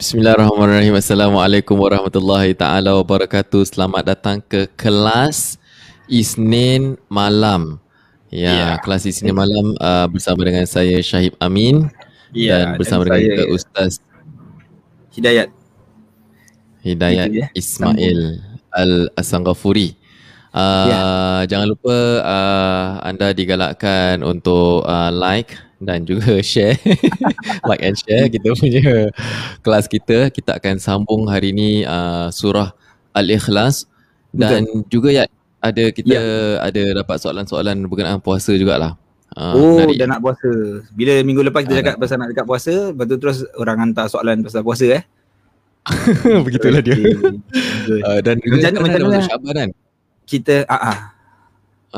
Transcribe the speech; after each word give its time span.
Bismillahirrahmanirrahim. 0.00 0.96
Assalamualaikum 0.96 1.76
warahmatullahi 1.76 2.56
taala 2.56 2.96
wabarakatuh. 2.96 3.68
Selamat 3.68 4.16
datang 4.16 4.40
ke 4.40 4.64
kelas 4.72 5.60
Isnin 6.08 6.96
malam. 7.12 7.76
Ya, 8.32 8.48
ya. 8.48 8.68
kelas 8.80 9.04
Isnin 9.04 9.36
malam 9.36 9.76
uh, 9.76 10.08
bersama 10.08 10.48
dengan 10.48 10.64
saya 10.64 11.04
Syahib 11.04 11.36
Amin 11.36 11.92
ya, 12.32 12.72
dan 12.72 12.80
bersama 12.80 13.04
dan 13.04 13.20
dengan 13.20 13.52
Ustaz 13.52 14.00
Hidayat. 15.12 15.52
Hidayat 16.80 17.28
ya. 17.28 17.46
Ismail 17.52 18.40
Al-Asanghafuri. 18.72 20.00
Uh, 20.56 20.88
ya. 20.88 21.00
Jangan 21.44 21.76
lupa 21.76 22.24
uh, 22.24 23.04
anda 23.04 23.36
digalakkan 23.36 24.24
untuk 24.24 24.80
uh, 24.80 25.12
like 25.12 25.60
dan 25.80 26.04
juga 26.04 26.38
share 26.44 26.76
like 27.64 27.80
and 27.80 27.96
share 27.96 28.28
kita 28.28 28.52
punya 28.54 29.08
kelas 29.64 29.88
kita. 29.88 30.28
Kita 30.28 30.60
akan 30.60 30.76
sambung 30.76 31.26
hari 31.26 31.56
ini 31.56 31.88
uh, 31.88 32.28
surah 32.28 32.76
al-ikhlas. 33.16 33.88
Dan 34.30 34.62
Betul. 34.62 34.86
juga 34.86 35.08
ya 35.10 35.24
ada 35.58 35.84
kita 35.90 36.14
ya. 36.14 36.62
ada 36.62 37.02
dapat 37.02 37.16
soalan-soalan 37.18 37.82
berkenaan 37.90 38.22
puasa 38.22 38.54
jugalah. 38.54 38.94
Uh, 39.34 39.54
oh 39.54 39.74
menarik. 39.82 39.98
dah 39.98 40.06
nak 40.06 40.20
puasa. 40.22 40.50
Bila 40.94 41.12
minggu 41.26 41.42
lepas 41.50 41.66
kita 41.66 41.74
uh, 41.74 41.78
cakap 41.82 41.96
pasal 41.98 42.16
nak 42.22 42.28
dekat 42.30 42.46
puasa 42.46 42.74
lepas 42.94 43.04
tu 43.06 43.16
terus 43.18 43.38
orang 43.58 43.76
hantar 43.82 44.06
soalan 44.06 44.46
pasal 44.46 44.62
puasa 44.62 44.86
eh. 45.00 45.02
Begitulah 46.46 46.82
dia. 46.84 46.94
Uh, 46.94 48.20
dan 48.26 48.38
juga 48.38 48.70
macam 48.70 48.82
mana 48.86 49.18
masuk 49.18 49.26
Syaban 49.26 49.54
kan? 49.56 49.70
Kita 50.28 50.56
ah 50.70 50.74
uh, 50.74 50.86
uh. 50.86 50.98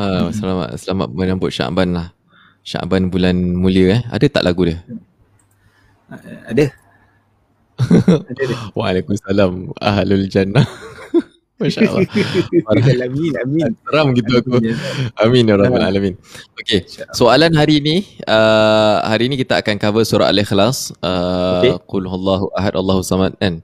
uh, 0.01 0.25
selamat 0.33 0.69
selamat 0.81 1.09
menyambut 1.13 1.51
Syaban 1.53 1.89
lah 1.93 2.09
Syaban 2.63 3.11
bulan 3.11 3.37
mulia 3.59 3.99
eh. 3.99 4.03
Ada 4.07 4.27
tak 4.31 4.47
lagu 4.47 4.63
dia? 4.67 4.79
Ada. 6.07 6.19
ada, 6.47 6.65
ada. 8.31 8.55
Waalaikumsalam. 8.79 9.75
Ahlul 9.83 10.27
jannah. 10.31 10.67
Masya 11.63 11.87
Allah. 11.87 12.07
amin, 13.07 13.33
amin. 13.39 13.71
Seram 13.87 14.07
gitu 14.19 14.33
aku. 14.35 14.59
Amin 15.23 15.47
ya 15.47 15.55
Rabbal 15.55 15.83
Alamin. 15.83 16.15
Okay, 16.59 16.83
soalan 17.15 17.55
hari 17.55 17.79
ini, 17.79 18.03
uh, 18.27 18.99
hari 19.07 19.31
ini 19.31 19.39
kita 19.39 19.63
akan 19.63 19.79
cover 19.79 20.03
surah 20.03 20.31
Al-Ikhlas. 20.31 20.91
Uh, 20.99 21.63
okay. 21.63 21.73
Qul 21.87 22.11
Allahu 22.11 22.51
Ahad, 22.59 22.75
Allahu 22.75 23.07
Samad 23.07 23.39
kan. 23.39 23.63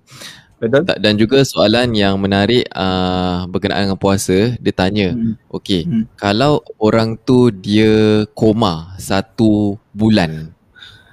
Betul. 0.59 0.83
Dan 0.98 1.14
juga 1.14 1.47
soalan 1.47 1.95
yang 1.95 2.19
menarik 2.19 2.67
uh, 2.75 3.47
berkenaan 3.47 3.87
dengan 3.87 4.01
puasa, 4.01 4.59
dia 4.59 4.75
tanya, 4.75 5.15
hmm. 5.15 5.39
okey, 5.55 5.87
hmm. 5.87 6.05
kalau 6.19 6.67
orang 6.83 7.15
tu 7.15 7.55
dia 7.55 8.27
koma 8.34 8.98
satu 8.98 9.78
bulan. 9.95 10.50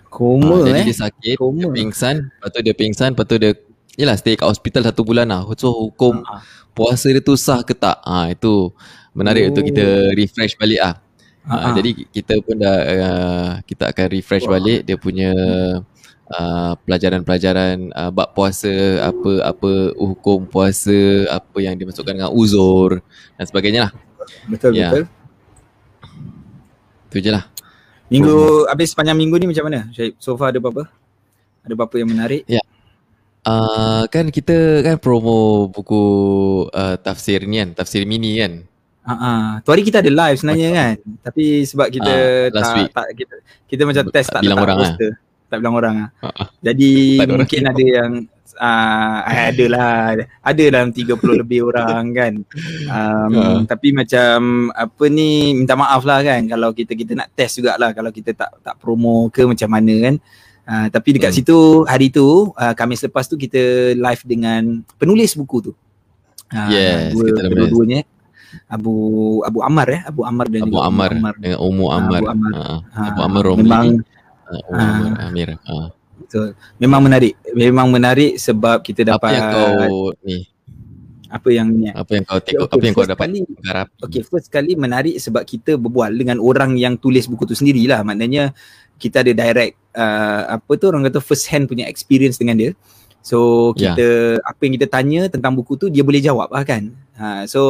Koma 0.09 0.61
uh, 0.61 0.65
jadi 0.65 0.81
eh? 0.81 0.85
dia 0.89 0.97
sakit, 0.97 1.35
koma. 1.37 1.61
dia 1.61 1.69
pingsan, 1.69 2.15
lepas 2.25 2.49
tu 2.49 2.59
dia 2.65 2.73
pingsan, 2.73 3.09
lepas 3.13 3.25
tu 3.29 3.37
dia 3.37 3.53
Yelah 3.95 4.19
stay 4.19 4.35
kat 4.35 4.43
hospital 4.43 4.83
satu 4.83 5.07
bulan 5.07 5.23
lah 5.23 5.47
So 5.55 5.71
hukum 5.71 6.19
uh 6.19 6.43
puasa 6.75 7.07
dia 7.07 7.23
tu 7.23 7.33
sah 7.39 7.63
ke 7.63 7.71
tak 7.71 8.03
ha, 8.03 8.27
Itu 8.30 8.75
menarik 9.15 9.47
oh. 9.47 9.49
untuk 9.55 9.63
kita 9.71 10.11
refresh 10.13 10.59
balik 10.59 10.83
lah 10.83 10.95
ha, 11.47 11.71
Jadi 11.71 12.03
kita 12.11 12.43
pun 12.43 12.59
dah 12.59 12.77
uh, 12.83 13.52
Kita 13.63 13.95
akan 13.95 14.05
refresh 14.11 14.45
Wah. 14.45 14.59
balik 14.59 14.83
dia 14.83 14.99
punya 14.99 15.31
uh, 15.31 15.80
pelajaran-pelajaran 16.85 17.93
uh, 17.93 18.09
bab 18.09 18.33
puasa 18.33 18.73
apa 19.05 19.45
apa 19.45 19.93
hukum 19.93 20.49
puasa 20.49 21.29
apa 21.29 21.57
yang 21.61 21.77
dimasukkan 21.77 22.17
dengan 22.17 22.33
uzur 22.33 22.97
dan 23.37 23.45
sebagainya 23.45 23.81
lah. 23.89 23.91
Betul 24.49 24.73
ya. 24.73 24.89
betul. 24.89 25.05
Tu 27.13 27.17
je 27.21 27.29
lah. 27.29 27.45
Minggu 28.09 28.65
habis 28.69 28.93
sepanjang 28.93 29.17
minggu 29.17 29.37
ni 29.37 29.49
macam 29.49 29.65
mana 29.69 29.89
Syahid 29.93 30.17
so 30.17 30.33
far 30.37 30.49
ada 30.49 30.57
apa-apa 30.61 30.89
ada 31.65 31.73
apa-apa 31.77 31.95
yang 32.01 32.09
menarik? 32.09 32.41
Ya. 32.49 32.61
Uh, 33.45 34.09
kan 34.09 34.33
kita 34.33 34.81
kan 34.81 34.97
promo 34.97 35.69
buku 35.69 36.03
uh, 36.73 36.97
tafsir 36.97 37.45
ni 37.45 37.61
kan 37.61 37.77
tafsir 37.77 38.01
mini 38.09 38.41
kan? 38.41 38.65
Uh, 39.05 39.61
tu 39.61 39.69
hari 39.69 39.85
kita 39.85 40.02
ada 40.02 40.09
live 40.09 40.37
sebenarnya 40.41 40.69
kan? 40.73 40.93
Tapi 41.21 41.61
sebab 41.69 41.87
kita 41.93 42.09
uh, 42.09 42.45
tak, 42.49 42.89
tak 42.89 43.08
kita, 43.14 43.35
kita 43.69 43.81
macam 43.85 44.03
test 44.09 44.33
tak 44.33 44.41
bilang 44.41 44.65
orang 44.65 44.81
poster. 44.81 45.14
Lah 45.14 45.24
tak 45.55 45.60
bilang 45.64 45.77
orang 45.80 45.95
ah. 46.04 46.10
Uh-uh. 46.27 46.48
Jadi 46.60 46.92
mungkin 47.39 47.61
orang. 47.64 47.71
ada 47.71 47.83
yang 47.88 48.11
uh, 48.60 49.17
ada 49.23 49.66
lah 49.71 49.95
ada 50.43 50.61
dalam 50.67 50.92
30 50.92 51.16
lebih 51.42 51.60
orang 51.64 52.04
kan. 52.11 52.33
Um, 52.92 53.32
uh. 53.39 53.60
tapi 53.64 53.95
macam 53.95 54.70
apa 54.76 55.04
ni 55.08 55.55
minta 55.55 55.80
maaf 55.80 56.04
lah 56.04 56.20
kan 56.21 56.44
kalau 56.52 56.76
kita 56.76 56.92
kita 56.92 57.15
nak 57.15 57.32
test 57.33 57.64
jugalah 57.64 57.95
kalau 57.95 58.11
kita 58.11 58.36
tak 58.36 58.52
tak 58.60 58.76
promo 58.77 59.32
ke 59.32 59.48
macam 59.48 59.71
mana 59.71 59.95
kan. 60.11 60.15
Uh, 60.65 60.88
tapi 60.89 61.14
dekat 61.14 61.30
hmm. 61.30 61.38
situ 61.39 61.58
hari 61.86 62.10
tu 62.10 62.49
uh, 62.58 62.73
Khamis 62.73 63.05
lepas 63.05 63.30
tu 63.30 63.38
kita 63.38 63.94
live 63.94 64.21
dengan 64.26 64.82
penulis 64.98 65.38
buku 65.38 65.71
tu. 65.71 65.73
Uh, 66.49 66.70
yes, 66.70 67.14
dua, 67.14 67.42
dua-duanya 67.54 68.05
Abu 68.70 68.94
Abu 69.44 69.60
Amar 69.61 69.88
ya, 69.89 69.99
Abu 70.08 70.21
Amar 70.23 70.48
dan 70.48 70.65
Abu 70.65 70.80
Amar, 70.80 71.11
Amar 71.11 71.33
dengan 71.38 71.60
Ummu 71.61 71.86
Amar. 71.92 72.21
Abu 72.21 72.27
Amar, 72.32 72.52
uh, 72.54 72.80
Abu 72.95 73.21
Amar 73.21 73.42
Romli. 73.45 73.64
Memang 73.64 73.88
Uh, 74.45 74.61
oh, 74.70 74.78
uh, 74.78 75.26
Amir. 75.30 75.58
Uh. 75.66 75.89
So, 76.30 76.54
memang 76.78 77.04
menarik. 77.06 77.36
Memang 77.54 77.92
menarik 77.92 78.38
sebab 78.38 78.82
kita 78.86 79.04
dapat 79.06 79.33
apa 79.33 79.36
yang 79.36 79.45
kau 79.52 80.14
ni 80.23 80.56
apa 81.36 81.50
yang 81.52 81.67
ni 81.67 81.92
apa 81.92 82.11
yang 82.16 82.23
kau 82.23 82.39
tengok 82.39 82.67
okay, 82.70 82.76
apa 82.80 82.83
yang 82.86 82.95
kau 82.95 83.08
dapat 83.08 83.28
garap 83.60 83.88
okey 84.08 84.22
first 84.23 84.48
kali 84.48 84.80
menarik 84.80 85.20
sebab 85.20 85.44
kita 85.44 85.76
berbual 85.76 86.16
dengan 86.16 86.39
orang 86.39 86.80
yang 86.80 86.95
tulis 86.95 87.28
buku 87.28 87.44
tu 87.50 87.56
sendirilah 87.58 88.06
maknanya 88.08 88.56
kita 88.95 89.26
ada 89.26 89.36
direct 89.36 89.76
uh, 89.98 90.56
apa 90.56 90.72
tu 90.80 90.86
orang 90.88 91.04
kata 91.12 91.20
first 91.20 91.52
hand 91.52 91.67
punya 91.67 91.89
experience 91.92 92.39
dengan 92.39 92.56
dia 92.56 92.72
so 93.20 93.72
ya. 93.76 93.92
kita 93.92 94.08
yeah. 94.39 94.48
apa 94.48 94.60
yang 94.64 94.73
kita 94.80 94.88
tanya 94.88 95.22
tentang 95.27 95.58
buku 95.58 95.76
tu 95.76 95.92
dia 95.92 96.06
boleh 96.06 96.23
jawab 96.23 96.48
lah 96.54 96.64
kan 96.64 96.94
ha, 97.20 97.44
so 97.50 97.62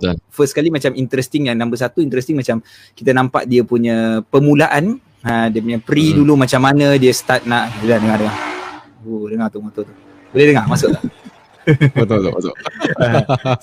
Betul. 0.00 0.18
first 0.32 0.56
kali 0.56 0.72
macam 0.72 0.90
interesting 0.98 1.46
yang 1.52 1.56
number 1.60 1.78
satu 1.78 2.02
interesting 2.02 2.34
macam 2.34 2.64
kita 2.98 3.14
nampak 3.14 3.46
dia 3.46 3.62
punya 3.62 4.24
permulaan 4.32 4.98
ha, 5.24 5.48
dia 5.48 5.60
punya 5.62 5.78
pre 5.78 6.12
hmm. 6.12 6.16
dulu 6.22 6.32
macam 6.34 6.60
mana 6.62 6.98
dia 6.98 7.12
start 7.14 7.46
nak 7.46 7.70
dengar 7.82 7.98
dengar 8.02 8.16
dengar. 8.22 8.36
Oh, 9.02 9.26
dengar 9.26 9.46
tu 9.50 9.58
motor 9.58 9.82
tu. 9.86 9.94
Boleh 10.30 10.46
dengar 10.54 10.64
masuk 10.70 10.94
tak? 10.94 11.04
betul 11.94 12.18
betul 12.18 12.32
masuk. 12.34 12.54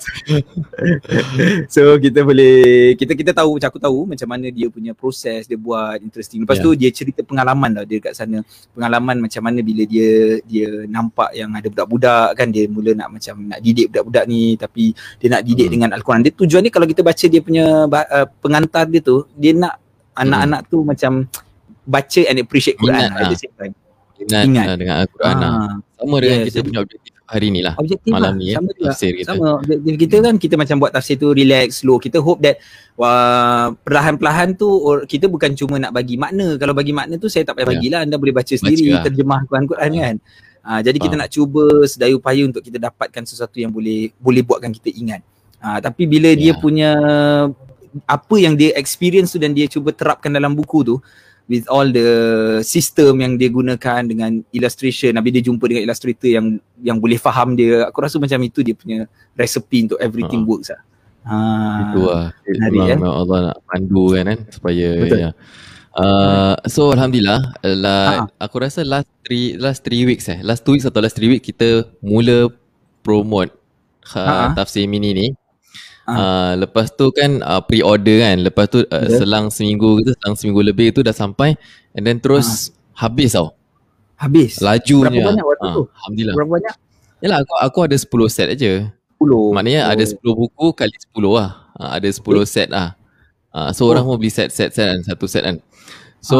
so 1.74 2.00
kita 2.00 2.24
boleh 2.24 2.92
kita 2.96 3.12
kita 3.12 3.36
tahu 3.36 3.60
macam 3.60 3.68
aku 3.68 3.80
tahu 3.80 3.98
macam 4.08 4.28
mana 4.28 4.48
dia 4.48 4.72
punya 4.72 4.96
proses 4.96 5.44
dia 5.44 5.60
buat 5.60 6.00
interesting. 6.00 6.44
Lepas 6.44 6.60
yeah. 6.60 6.64
tu 6.64 6.70
dia 6.76 6.88
cerita 6.92 7.20
pengalaman 7.20 7.76
lah 7.76 7.84
dia 7.84 8.00
kat 8.00 8.16
sana. 8.16 8.40
Pengalaman 8.72 9.20
macam 9.20 9.42
mana 9.44 9.60
bila 9.60 9.84
dia 9.84 10.40
dia 10.48 10.88
nampak 10.88 11.36
yang 11.36 11.52
ada 11.52 11.68
budak-budak 11.68 12.28
kan 12.40 12.48
dia 12.48 12.64
mula 12.72 12.96
nak 12.96 13.08
macam 13.12 13.34
nak 13.44 13.60
didik 13.60 13.92
budak-budak 13.92 14.24
ni 14.24 14.56
tapi 14.56 14.96
dia 15.20 15.28
nak 15.28 15.42
didik 15.44 15.66
hmm. 15.68 15.74
dengan 15.76 15.90
al-Quran. 15.92 16.24
Dia 16.24 16.32
tujuan 16.32 16.62
ni 16.64 16.70
kalau 16.72 16.88
kita 16.88 17.04
baca 17.04 17.24
dia 17.28 17.40
punya 17.44 17.84
uh, 17.84 18.26
pengantar 18.40 18.88
dia 18.88 19.04
tu 19.04 19.28
dia 19.36 19.52
nak 19.52 19.76
anak-anak 20.16 20.60
hmm. 20.64 20.70
tu 20.72 20.78
macam 20.84 21.12
baca 21.90 22.20
and 22.30 22.38
appreciate 22.38 22.78
Quran 22.78 23.10
ingat, 23.10 23.10
lah. 23.18 23.30
ingat, 24.22 24.44
ingat. 24.46 24.66
Lah 24.70 24.76
dengan 24.78 24.94
Al-Quran 25.02 25.34
lah. 25.34 25.50
Ah. 25.50 25.74
sama 25.98 26.16
dengan 26.22 26.38
yes. 26.38 26.46
kita 26.46 26.58
punya 26.62 26.80
objektif 26.86 27.12
hari 27.30 27.48
ni 27.54 27.60
lah 27.62 27.74
objektif 27.78 28.10
malam 28.10 28.34
lah. 28.34 28.42
ni 28.42 28.46
sama 28.54 28.70
ya, 28.74 28.90
tafsir 28.90 29.12
kita 29.14 29.28
sama 29.34 29.46
objektif 29.58 29.94
kita 29.98 30.16
kan 30.18 30.34
kita 30.34 30.54
macam 30.58 30.76
buat 30.82 30.92
tafsir 30.94 31.14
tu 31.18 31.30
relax 31.30 31.82
slow 31.82 31.98
kita 32.02 32.18
hope 32.18 32.42
that 32.42 32.58
wah, 32.98 33.70
perlahan-perlahan 33.86 34.58
tu 34.58 34.66
kita 35.06 35.30
bukan 35.30 35.54
cuma 35.54 35.78
nak 35.78 35.94
bagi 35.94 36.18
makna 36.18 36.58
kalau 36.58 36.74
bagi 36.74 36.90
makna 36.90 37.18
tu 37.18 37.30
saya 37.30 37.46
tak 37.46 37.58
payah 37.58 37.66
yeah. 37.66 37.74
bagilah 37.78 38.00
anda 38.06 38.16
boleh 38.18 38.34
baca 38.34 38.54
sendiri 38.54 38.90
baca 38.90 38.94
lah. 38.98 39.04
terjemah 39.06 39.40
Quran-Quran 39.50 39.90
yeah. 39.94 40.04
kan 40.06 40.16
Ha, 40.60 40.84
jadi 40.84 40.98
kita 41.00 41.16
ha. 41.16 41.20
nak 41.24 41.30
cuba 41.32 41.88
sedaya 41.88 42.12
upaya 42.12 42.44
untuk 42.44 42.60
kita 42.60 42.76
dapatkan 42.76 43.24
sesuatu 43.24 43.56
yang 43.56 43.72
boleh 43.72 44.12
boleh 44.20 44.44
buatkan 44.44 44.68
kita 44.76 44.92
ingat. 44.92 45.24
Ha, 45.60 45.80
tapi 45.80 46.04
bila 46.04 46.32
yeah. 46.32 46.36
dia 46.36 46.52
punya 46.56 46.90
apa 48.06 48.36
yang 48.38 48.54
dia 48.54 48.76
experience 48.76 49.34
tu 49.34 49.40
dan 49.40 49.56
dia 49.56 49.66
cuba 49.66 49.90
terapkan 49.90 50.30
dalam 50.30 50.54
buku 50.54 50.86
tu 50.86 50.96
with 51.50 51.66
all 51.66 51.90
the 51.90 52.08
system 52.62 53.18
yang 53.18 53.34
dia 53.34 53.50
gunakan 53.50 54.06
dengan 54.06 54.38
illustration. 54.54 55.18
Habis 55.18 55.34
dia 55.34 55.44
jumpa 55.50 55.66
dengan 55.66 55.82
illustrator 55.90 56.30
yang 56.30 56.46
yang 56.78 57.02
boleh 57.02 57.18
faham 57.18 57.58
dia. 57.58 57.90
Aku 57.90 57.98
rasa 57.98 58.22
macam 58.22 58.38
itu 58.46 58.62
dia 58.62 58.78
punya 58.78 59.10
recipe 59.34 59.90
untuk 59.90 59.98
everything 59.98 60.46
uh. 60.46 60.48
works 60.48 60.70
lah. 60.70 60.82
Ha 61.26 61.36
itu 61.90 62.00
lah. 62.06 62.30
Hari, 62.46 62.78
ya? 62.86 62.96
Allah 63.02 63.38
nak 63.50 63.56
pandu 63.66 64.14
kan 64.14 64.24
kan 64.30 64.38
supaya 64.54 64.88
Betul. 64.94 65.18
ya. 65.26 65.30
Uh, 65.90 66.54
so 66.70 66.94
alhamdulillah 66.94 67.50
la, 67.66 67.98
uh 67.98 68.18
aku 68.38 68.62
rasa 68.62 68.86
last 68.86 69.10
three 69.26 69.58
last 69.58 69.82
three 69.82 70.06
weeks 70.06 70.30
eh. 70.30 70.38
Last 70.46 70.62
two 70.62 70.78
weeks 70.78 70.86
atau 70.86 71.02
last 71.02 71.18
three 71.18 71.34
weeks 71.34 71.50
kita 71.50 71.82
mula 71.98 72.46
promote 73.02 73.50
uh, 74.14 74.54
tafsir 74.54 74.86
mini 74.86 75.10
ni 75.10 75.26
Uh, 76.10 76.52
lepas 76.66 76.90
tu 76.90 77.10
kan 77.14 77.38
uh, 77.42 77.62
pre-order 77.62 78.24
kan 78.24 78.36
Lepas 78.42 78.66
tu 78.70 78.82
uh, 78.82 78.86
yeah. 78.88 79.18
selang 79.20 79.46
seminggu 79.52 80.02
gitu 80.02 80.16
Selang 80.18 80.34
seminggu 80.34 80.60
lebih 80.64 80.90
tu 80.90 81.06
dah 81.06 81.14
sampai 81.14 81.54
And 81.94 82.02
then 82.02 82.18
terus 82.18 82.70
uh. 82.70 83.06
habis 83.06 83.38
tau 83.38 83.54
Habis? 84.18 84.58
Lajunya 84.60 85.08
Berapa 85.10 85.28
banyak 85.32 85.46
waktu 85.46 85.66
uh, 85.66 85.74
tu? 85.74 85.82
Alhamdulillah 85.88 86.34
Berapa 86.36 86.50
banyak? 86.58 86.74
Yalah 87.20 87.38
aku, 87.44 87.54
aku 87.60 87.78
ada 87.84 87.96
10 87.96 88.34
set 88.34 88.48
aja 88.52 88.70
10? 89.20 89.56
Maknanya 89.56 89.80
oh. 89.88 89.92
ada 89.92 90.04
10 90.04 90.20
buku 90.20 90.66
kali 90.76 90.96
10 91.14 91.20
lah 91.30 91.50
uh, 91.78 91.90
Ada 91.96 92.08
10 92.10 92.20
okay. 92.20 92.44
set 92.48 92.68
lah 92.68 92.96
uh, 93.54 93.70
So 93.70 93.86
oh. 93.86 93.92
orang 93.94 94.04
mau 94.04 94.16
beli 94.18 94.32
set-set-set 94.32 94.72
kan 94.74 94.98
Satu 95.04 95.24
set 95.30 95.44
kan 95.46 95.56
So 96.20 96.38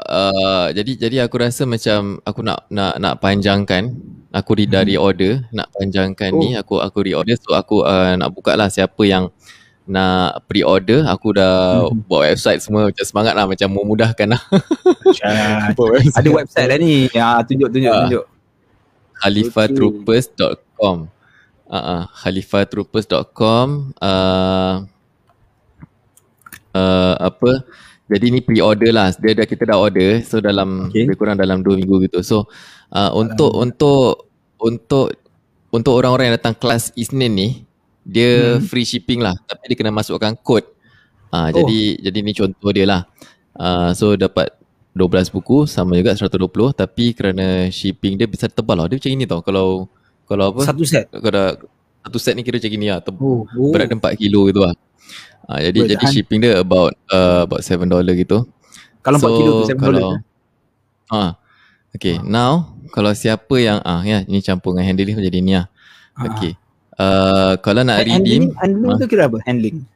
uh. 0.00 0.32
Uh, 0.32 0.66
jadi 0.72 0.96
jadi 0.96 1.16
aku 1.28 1.36
rasa 1.36 1.68
macam 1.68 2.24
aku 2.24 2.40
nak 2.40 2.64
nak 2.72 2.96
nak 2.96 3.14
panjangkan 3.20 3.92
Aku 4.30 4.54
di 4.54 4.70
dari 4.70 4.94
hmm. 4.94 5.02
order 5.02 5.32
nak 5.50 5.74
panjangkan 5.74 6.30
oh. 6.30 6.38
ni 6.38 6.54
aku 6.54 6.78
aku 6.78 7.02
re-order 7.02 7.34
so 7.34 7.50
aku 7.50 7.82
uh, 7.82 8.14
nak 8.14 8.30
buka 8.30 8.54
lah 8.54 8.70
siapa 8.70 9.02
yang 9.02 9.26
nak 9.90 10.46
pre-order 10.46 11.02
aku 11.10 11.34
dah 11.34 11.82
hmm. 11.90 12.06
buat 12.06 12.30
website 12.30 12.62
semua 12.62 12.94
macam 12.94 13.02
semangat 13.02 13.34
lah 13.34 13.50
macam 13.50 13.68
memudahkan 13.74 14.28
lah. 14.30 14.42
website. 15.98 16.14
Ada 16.22 16.28
website 16.30 16.68
lah 16.70 16.78
ni. 16.78 17.10
Ya 17.10 17.42
tunjuk 17.42 17.74
tunjuk 17.74 17.90
uh, 17.90 18.00
tunjuk. 18.06 18.24
khalifatroopers.com 19.18 20.96
uh, 21.66 21.74
uh, 21.74 22.02
khalifatroopers.com 22.22 23.66
uh, 23.98 24.74
uh, 26.70 27.14
apa 27.18 27.50
jadi 28.10 28.26
ni 28.26 28.42
pre-order 28.42 28.90
lah. 28.90 29.14
Dia 29.14 29.38
dah 29.38 29.46
kita 29.46 29.70
dah 29.70 29.78
order. 29.78 30.18
So 30.26 30.42
dalam 30.42 30.90
okay. 30.90 31.06
lebih 31.06 31.14
kurang 31.14 31.38
dalam 31.38 31.62
2 31.62 31.78
minggu 31.78 32.10
gitu. 32.10 32.26
So 32.26 32.50
uh, 32.94 33.10
untuk 33.14 33.50
untuk 33.54 34.30
untuk 34.60 35.06
untuk 35.70 35.92
orang-orang 35.94 36.30
yang 36.30 36.36
datang 36.36 36.56
kelas 36.58 36.90
Isnin 36.98 37.32
ni 37.32 37.48
dia 38.02 38.58
hmm. 38.58 38.66
free 38.66 38.86
shipping 38.86 39.22
lah 39.22 39.36
tapi 39.46 39.72
dia 39.72 39.76
kena 39.78 39.94
masukkan 39.94 40.34
kod. 40.40 40.66
Uh, 41.30 41.46
oh. 41.54 41.62
jadi 41.62 42.10
jadi 42.10 42.18
ni 42.26 42.32
contoh 42.34 42.70
dia 42.74 42.86
lah. 42.86 43.02
Uh, 43.54 43.92
so 43.94 44.14
dapat 44.14 44.50
12 44.94 45.30
buku 45.30 45.70
sama 45.70 45.94
juga 45.94 46.14
120 46.18 46.34
tapi 46.74 47.14
kerana 47.14 47.70
shipping 47.70 48.18
dia 48.18 48.26
bisa 48.26 48.50
tebal 48.50 48.82
lah. 48.82 48.86
Dia 48.90 48.98
macam 48.98 49.12
ini 49.14 49.24
tau 49.26 49.40
kalau 49.40 49.86
kalau 50.26 50.54
apa? 50.54 50.66
Satu 50.66 50.82
set. 50.82 51.06
Kalau 51.10 51.58
satu 52.02 52.18
set 52.18 52.34
ni 52.34 52.42
kira 52.42 52.58
macam 52.58 52.70
ni 52.74 52.88
lah. 52.90 53.00
Teb- 53.02 53.20
oh, 53.22 53.46
oh. 53.46 53.70
Berat 53.70 53.86
dia 53.90 53.98
4 53.98 54.20
kilo 54.20 54.50
gitu 54.50 54.60
lah. 54.66 54.74
Ha, 55.50 55.58
jadi 55.58 55.78
Berjahan. 55.82 55.98
jadi 55.98 56.06
shipping 56.14 56.38
dia 56.42 56.62
about 56.62 56.94
uh, 57.10 57.46
about 57.46 57.62
7 57.62 57.86
dollar 57.86 58.14
gitu. 58.14 58.46
Kalau 59.02 59.18
so, 59.18 59.26
4 59.30 59.38
kilo 59.38 59.50
tu 59.62 59.64
7 59.74 59.78
dollar. 59.78 60.02
Ha. 61.10 61.18
Uh, 61.18 61.30
okay, 61.94 62.18
uh. 62.18 62.26
now 62.26 62.74
kalau 62.90 63.14
siapa 63.14 63.56
yang 63.56 63.78
ah 63.86 64.02
ya 64.02 64.26
ini 64.26 64.42
campur 64.44 64.74
dengan 64.74 64.90
handling 64.90 65.16
jadi 65.16 65.38
ni 65.40 65.52
lah. 65.56 65.66
Uh. 66.18 66.28
Okay. 66.30 66.52
Uh, 67.00 67.56
kalau 67.64 67.80
nak 67.80 68.04
redeem 68.04 68.20
handling, 68.20 68.44
handling 68.60 68.92
uh, 68.92 68.98
tu 69.00 69.06
kira 69.08 69.22
apa? 69.30 69.38
Handling. 69.48 69.88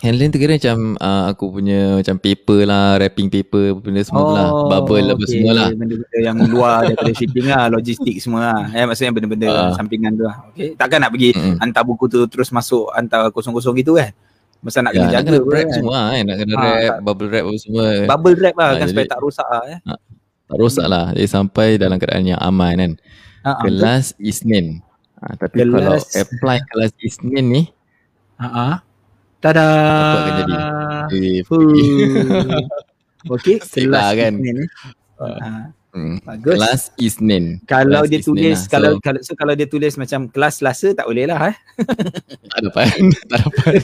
Handling 0.00 0.32
tu 0.32 0.38
kira 0.40 0.56
macam 0.56 0.96
uh, 0.96 1.24
aku 1.32 1.44
punya 1.60 2.00
macam 2.00 2.16
paper 2.16 2.60
lah, 2.64 2.96
wrapping 3.00 3.28
paper 3.28 3.76
benda 3.80 4.00
semua 4.04 4.24
oh, 4.24 4.32
lah. 4.32 4.48
Bubble 4.68 5.06
okay. 5.08 5.12
apa 5.16 5.24
semua 5.28 5.52
lah. 5.52 5.68
Benda-benda 5.72 6.18
yang 6.20 6.36
luar 6.48 6.76
daripada 6.88 7.12
shipping 7.16 7.46
lah, 7.48 7.64
logistik 7.68 8.16
semua 8.20 8.40
lah. 8.40 8.60
Eh, 8.72 8.84
maksudnya 8.88 9.12
benda-benda 9.12 9.48
uh. 9.48 9.72
sampingan 9.76 10.12
tu 10.16 10.24
lah. 10.24 10.36
Okay. 10.52 10.72
Takkan 10.76 11.04
nak 11.04 11.12
pergi 11.12 11.36
mm-hmm. 11.36 11.56
hantar 11.60 11.82
buku 11.84 12.04
tu 12.08 12.20
terus 12.28 12.48
masuk 12.48 12.88
hantar 12.96 13.28
kosong-kosong 13.32 13.76
gitu 13.80 13.96
kan? 13.96 14.12
Masa 14.60 14.84
nak 14.84 14.92
ya, 14.92 15.08
kena 15.08 15.08
jaga 15.08 15.16
nak 15.16 15.24
kena 15.24 15.38
wrap 15.48 15.64
kan? 15.64 15.72
semua 15.72 15.98
kan 16.12 16.22
nak 16.28 16.36
kena 16.36 16.52
ha, 16.52 16.60
wrap 16.60 16.76
tak. 16.84 16.98
bubble 17.00 17.28
wrap 17.32 17.44
apa 17.48 17.56
semua 17.56 17.84
bubble 18.04 18.36
wrap 18.36 18.54
lah 18.60 18.66
ha, 18.68 18.72
kan 18.76 18.80
jadi, 18.84 18.90
supaya 18.92 19.06
tak 19.08 19.20
rosak 19.24 19.48
lah 19.48 19.62
eh. 19.64 19.78
ha, 19.88 19.92
tak 20.50 20.58
rosak 20.58 20.86
lah 20.90 21.14
jadi 21.14 21.28
sampai 21.30 21.78
dalam 21.78 22.02
keadaan 22.02 22.26
yang 22.26 22.42
aman 22.42 22.74
kan 22.74 22.92
ha, 23.46 23.62
kelas 23.62 24.18
Isnin 24.18 24.82
ha, 25.22 25.38
tapi 25.38 25.62
kelas. 25.62 25.70
kalau 25.70 25.96
apply 26.26 26.58
kelas 26.66 26.92
Isnin 26.98 27.46
ni 27.46 27.62
ha. 28.42 28.82
tada 29.38 29.62
apa 29.62 30.18
akan 30.18 30.46
jadi 31.08 31.46
Okay, 33.28 33.60
kelas 33.76 33.92
lah, 33.92 34.08
kan. 34.16 34.32
Isnin 34.40 34.54
ni 34.64 34.66
ha. 35.20 35.28
Hmm. 35.90 36.22
Bagus. 36.22 36.54
Kelas 36.54 36.82
Isnin. 37.02 37.58
Kalau 37.66 38.06
kelas 38.06 38.10
dia 38.14 38.20
tulis 38.22 38.58
lah. 38.62 38.70
kalau 38.70 38.90
so, 38.94 39.02
kalau 39.02 39.20
so 39.26 39.32
kalau 39.34 39.54
dia 39.58 39.66
tulis 39.66 39.98
macam 39.98 40.30
kelas 40.30 40.62
Selasa 40.62 40.94
tak 40.94 41.10
boleh 41.10 41.26
lah 41.26 41.50
eh. 41.50 41.56
tak 42.54 42.60
dapat. 42.62 42.86
tak 43.26 43.38
dapat. 43.42 43.82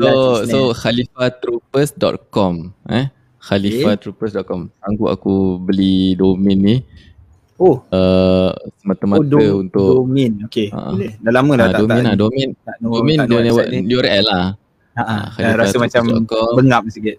so 0.00 0.08
so 0.48 0.58
khalifatroopers.com 0.72 2.72
eh 2.88 3.12
khalifatroopers.com 3.48 4.68
sanggup 4.76 5.08
aku 5.08 5.56
beli 5.56 6.12
domain 6.14 6.58
ni. 6.60 6.76
Oh. 7.58 7.82
Uh, 7.90 8.54
semata-mata 8.78 9.18
oh, 9.18 9.26
do- 9.26 9.58
untuk 9.66 10.06
domain. 10.06 10.46
Okey. 10.46 10.70
Uh, 10.70 10.94
boleh. 10.94 11.12
Dah 11.18 11.32
lama 11.34 11.52
dah 11.58 11.66
uh, 11.66 11.72
tak 11.74 11.80
domain 11.82 11.98
tak, 11.98 12.06
lah. 12.06 12.14
Domain 12.14 12.48
tak, 13.18 13.26
domain 13.26 13.82
dia 13.82 13.96
URL 13.98 14.24
lah. 14.24 14.46
Ha 14.94 15.02
uh, 15.02 15.26
uh, 15.34 15.54
rasa 15.58 15.76
macam 15.78 16.02
bengap 16.54 16.86
sikit. 16.90 17.16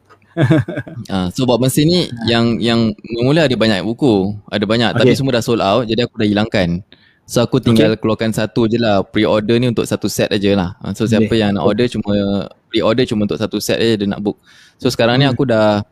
Uh, 1.12 1.28
so 1.36 1.44
buat 1.44 1.60
mesin 1.60 1.92
ni 1.92 2.02
yang 2.32 2.56
yang 2.64 2.96
mula 3.20 3.52
ada 3.52 3.56
banyak 3.60 3.84
buku. 3.84 4.32
Ada 4.48 4.64
banyak. 4.64 4.90
Okay. 4.96 5.00
tapi 5.04 5.12
semua 5.20 5.36
dah 5.36 5.44
sold 5.44 5.60
out. 5.60 5.84
Jadi 5.84 6.08
aku 6.08 6.16
dah 6.16 6.28
hilangkan. 6.28 6.88
So 7.30 7.44
aku 7.44 7.60
tinggal 7.60 7.94
okay. 7.94 8.00
keluarkan 8.00 8.32
satu 8.32 8.66
je 8.72 8.80
lah. 8.80 9.04
Pre-order 9.04 9.60
ni 9.60 9.68
untuk 9.70 9.84
satu 9.84 10.08
set 10.08 10.32
aja 10.32 10.56
lah. 10.56 10.70
Ah, 10.80 10.96
So 10.96 11.04
siapa 11.04 11.28
okay. 11.28 11.44
yang 11.44 11.60
nak 11.60 11.68
order 11.68 11.86
cuma 11.92 12.48
Pre-order 12.72 13.04
cuma 13.04 13.28
untuk 13.28 13.38
satu 13.42 13.60
set 13.60 13.76
aja 13.76 14.00
dia 14.00 14.08
nak 14.08 14.24
book. 14.24 14.40
So 14.80 14.88
sekarang 14.88 15.20
ni 15.20 15.28
hmm. 15.28 15.34
aku 15.36 15.44
dah 15.44 15.84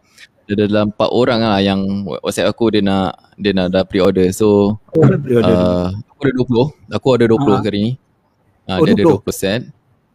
Ada 0.48 0.64
dalam 0.64 0.96
empat 0.96 1.10
orang 1.12 1.40
lah 1.44 1.60
yang 1.60 2.08
WhatsApp 2.08 2.56
aku 2.56 2.72
dia 2.72 2.80
nak 2.80 3.36
Dia 3.36 3.52
nak 3.52 3.68
dah 3.76 3.84
pre-order. 3.84 4.32
So 4.32 4.80
oh, 4.80 5.04
pre-order. 5.20 5.52
uh, 5.52 5.92
Aku 6.16 6.22
ada 6.24 6.34
20 6.40 6.96
Aku 6.96 7.08
ada 7.14 7.26
20 7.28 7.36
uh-huh. 7.36 7.60
hari 7.64 7.80
ni. 7.84 7.92
Uh, 8.68 8.80
oh, 8.80 8.86
Dia 8.88 8.96
20. 8.96 9.04
ada 9.04 9.04
20 9.28 9.36
set. 9.36 9.62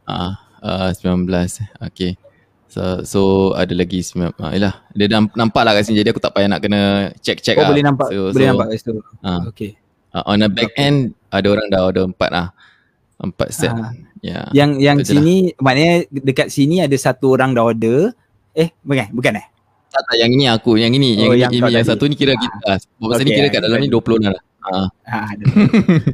Uh, 0.08 0.32
uh, 0.64 0.88
19 0.90 1.28
Okay. 1.92 2.16
So, 2.72 3.04
so 3.04 3.20
ada 3.52 3.76
lagi 3.76 4.00
sembilan, 4.00 4.32
uh, 4.40 4.52
yelah, 4.56 4.80
dia 4.96 5.04
dah 5.04 5.20
nampak 5.36 5.60
lah 5.60 5.76
kat 5.76 5.84
sini. 5.84 6.00
Jadi 6.00 6.16
aku 6.16 6.24
tak 6.24 6.32
payah 6.32 6.56
nak 6.56 6.64
kena 6.64 7.12
check-check 7.20 7.60
oh, 7.60 7.68
lah. 7.68 7.76
boleh 7.76 7.84
nampak, 7.84 8.08
so, 8.08 8.32
boleh 8.32 8.46
so, 8.48 8.48
nampak 8.48 8.66
kat 8.72 8.76
situ. 8.80 8.92
Uh, 9.20 9.40
okay. 9.44 9.70
Uh, 10.08 10.24
on 10.24 10.40
the 10.40 10.48
back 10.48 10.72
okay. 10.72 10.88
end 10.88 10.96
ada 11.28 11.52
orang 11.52 11.68
dah 11.68 11.84
order 11.84 12.08
empat 12.08 12.30
lah. 12.32 12.46
Empat 13.20 13.48
set. 13.52 13.76
Uh, 13.76 13.92
yeah. 14.24 14.48
yang 14.56 14.80
yang 14.80 15.04
Betul 15.04 15.20
sini 15.20 15.52
lah. 15.52 15.60
maknanya 15.60 15.96
dekat 16.08 16.48
sini 16.48 16.80
ada 16.80 16.96
satu 16.96 17.36
orang 17.36 17.52
dah 17.52 17.64
order. 17.68 18.16
Eh 18.56 18.72
bukan 18.80 19.12
bukan 19.12 19.32
eh 19.36 19.46
tak 19.92 20.02
tak 20.08 20.16
yang 20.16 20.30
ini 20.32 20.44
aku 20.48 20.80
yang 20.80 20.92
ini 20.96 21.20
oh, 21.20 21.36
yang, 21.36 21.52
yang, 21.52 21.52
ini, 21.52 21.70
yang 21.76 21.84
satu 21.84 22.08
ni 22.08 22.16
kira 22.16 22.32
kita 22.32 22.56
ah. 22.64 22.78
Sebab 22.80 23.20
okay, 23.20 23.24
ni 23.28 23.30
kira 23.36 23.48
kat 23.52 23.60
dalam 23.60 23.78
ni 23.78 23.92
20 23.92 24.24
dah 24.24 24.42
Ha. 24.62 24.78
Ha, 25.10 25.34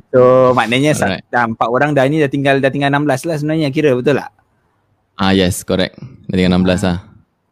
so 0.09 0.57
maknanya 0.57 0.97
Alright. 0.97 1.21
dah 1.29 1.45
empat 1.45 1.69
orang 1.69 1.93
dah 1.93 2.09
ni 2.09 2.17
dah 2.17 2.33
tinggal 2.33 2.57
dah 2.65 2.73
tinggal 2.73 2.89
16 2.89 3.29
lah 3.29 3.37
sebenarnya 3.37 3.69
kira 3.69 3.93
betul 3.93 4.17
tak? 4.17 4.33
Ah 5.21 5.37
yes 5.37 5.61
correct. 5.69 6.01
Dah 6.33 6.33
tinggal 6.33 6.57
16 6.57 6.89
lah. 6.89 6.99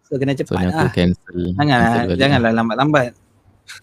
So 0.09 0.17
kena 0.17 0.33
cepat 0.33 0.57
so, 0.57 0.73
lah. 0.73 0.89
cancel. 0.97 1.39
Janganlah 1.53 2.17
janganlah 2.17 2.51
lambat-lambat. 2.57 3.13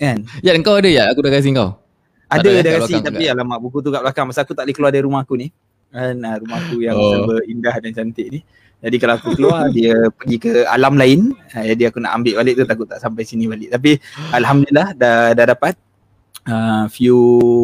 Kan? 0.01 0.25
Ya 0.41 0.57
kau 0.65 0.81
ada 0.81 0.89
ya 0.89 1.05
aku 1.13 1.21
dah 1.21 1.31
kasi 1.37 1.53
kau. 1.53 1.77
Ada 2.33 2.49
dah 2.65 2.71
kasi 2.81 2.93
tapi 2.97 3.29
juga. 3.29 3.37
alamak 3.37 3.59
buku 3.61 3.77
tu 3.85 3.93
kat 3.93 4.01
belakang 4.01 4.25
masa 4.25 4.41
aku 4.41 4.57
tak 4.57 4.65
boleh 4.65 4.73
keluar 4.73 4.89
dari 4.89 5.05
rumah 5.05 5.21
aku 5.21 5.37
ni. 5.37 5.53
Kan 5.93 6.17
uh, 6.17 6.35
rumah 6.41 6.57
aku 6.65 6.81
yang 6.81 6.97
oh. 6.97 7.37
indah 7.45 7.77
dan 7.77 7.93
cantik 7.93 8.27
ni. 8.33 8.39
Jadi 8.83 8.95
kalau 9.00 9.15
aku 9.15 9.31
keluar 9.39 9.69
dia 9.75 9.95
pergi 10.12 10.38
ke 10.38 10.51
alam 10.68 11.00
lain. 11.00 11.31
Uh, 11.56 11.65
jadi 11.71 11.88
aku 11.89 12.03
nak 12.03 12.19
ambil 12.19 12.44
balik 12.44 12.53
tu 12.59 12.63
takut 12.68 12.88
tak 12.88 13.00
sampai 13.00 13.24
sini 13.24 13.47
balik. 13.47 13.71
Tapi 13.71 13.95
alhamdulillah 14.38 14.91
dah 14.94 15.31
dah 15.31 15.45
dapat 15.47 15.74
uh, 16.51 16.85
few 16.91 17.18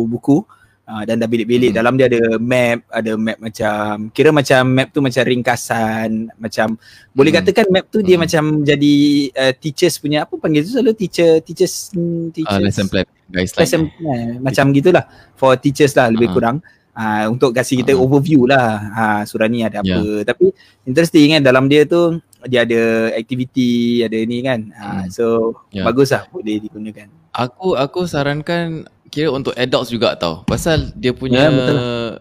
buku. 0.07 0.41
Uh, 0.89 1.05
dan 1.05 1.21
dah 1.21 1.29
bilik-bilik 1.29 1.69
hmm. 1.69 1.77
dalam 1.77 1.93
dia 2.01 2.09
ada 2.09 2.41
map 2.41 2.81
ada 2.89 3.13
map 3.13 3.37
macam 3.37 4.09
kira 4.09 4.33
macam 4.33 4.65
map 4.73 4.89
tu 4.89 5.05
macam 5.05 5.21
ringkasan 5.21 6.33
macam 6.33 6.73
hmm. 6.73 7.13
boleh 7.13 7.29
katakan 7.29 7.69
map 7.69 7.85
tu 7.93 8.01
dia 8.01 8.17
hmm. 8.17 8.25
macam 8.25 8.43
jadi 8.65 8.95
uh, 9.37 9.53
teachers 9.53 10.01
punya 10.01 10.25
apa 10.25 10.33
panggil 10.41 10.65
tu 10.65 10.73
selalu 10.73 10.97
teacher 10.97 11.45
teachers 11.45 11.93
hmm, 11.93 12.33
teachers 12.33 12.57
uh, 12.57 12.65
lesson 12.65 12.89
plan 12.89 13.05
guys 13.29 13.53
lesson 13.53 13.85
plan 14.01 14.41
macam 14.41 14.73
gitulah 14.73 15.05
for 15.37 15.53
teachers 15.61 15.93
lah 15.93 16.09
lebih 16.09 16.33
uh 16.33 16.33
kurang 16.33 16.57
uh, 16.99 17.25
untuk 17.31 17.55
kasih 17.55 17.79
kita 17.81 17.95
uh 17.95 18.03
overview 18.03 18.43
lah. 18.43 18.83
Uh, 18.91 19.21
surah 19.23 19.47
ni 19.47 19.63
ada 19.63 19.79
apa. 19.79 19.87
Yeah. 19.87 20.27
tapi 20.27 20.51
interesting 20.83 21.31
kan 21.31 21.41
dalam 21.41 21.71
dia 21.71 21.87
tu 21.87 22.19
dia 22.47 22.67
ada 22.67 23.15
activity 23.15 24.03
ada 24.03 24.17
ni 24.27 24.43
kan. 24.43 24.67
Uh, 24.75 25.03
so 25.07 25.25
yeah. 25.71 25.87
bagus 25.87 26.11
lah 26.11 26.27
boleh 26.27 26.59
digunakan. 26.59 27.07
Aku 27.31 27.79
aku 27.79 28.03
sarankan 28.03 28.83
kira 29.07 29.31
untuk 29.31 29.55
adults 29.55 29.89
juga 29.89 30.19
tau. 30.19 30.43
Pasal 30.43 30.91
dia 30.99 31.15
punya 31.15 31.47
yeah, 31.47 32.19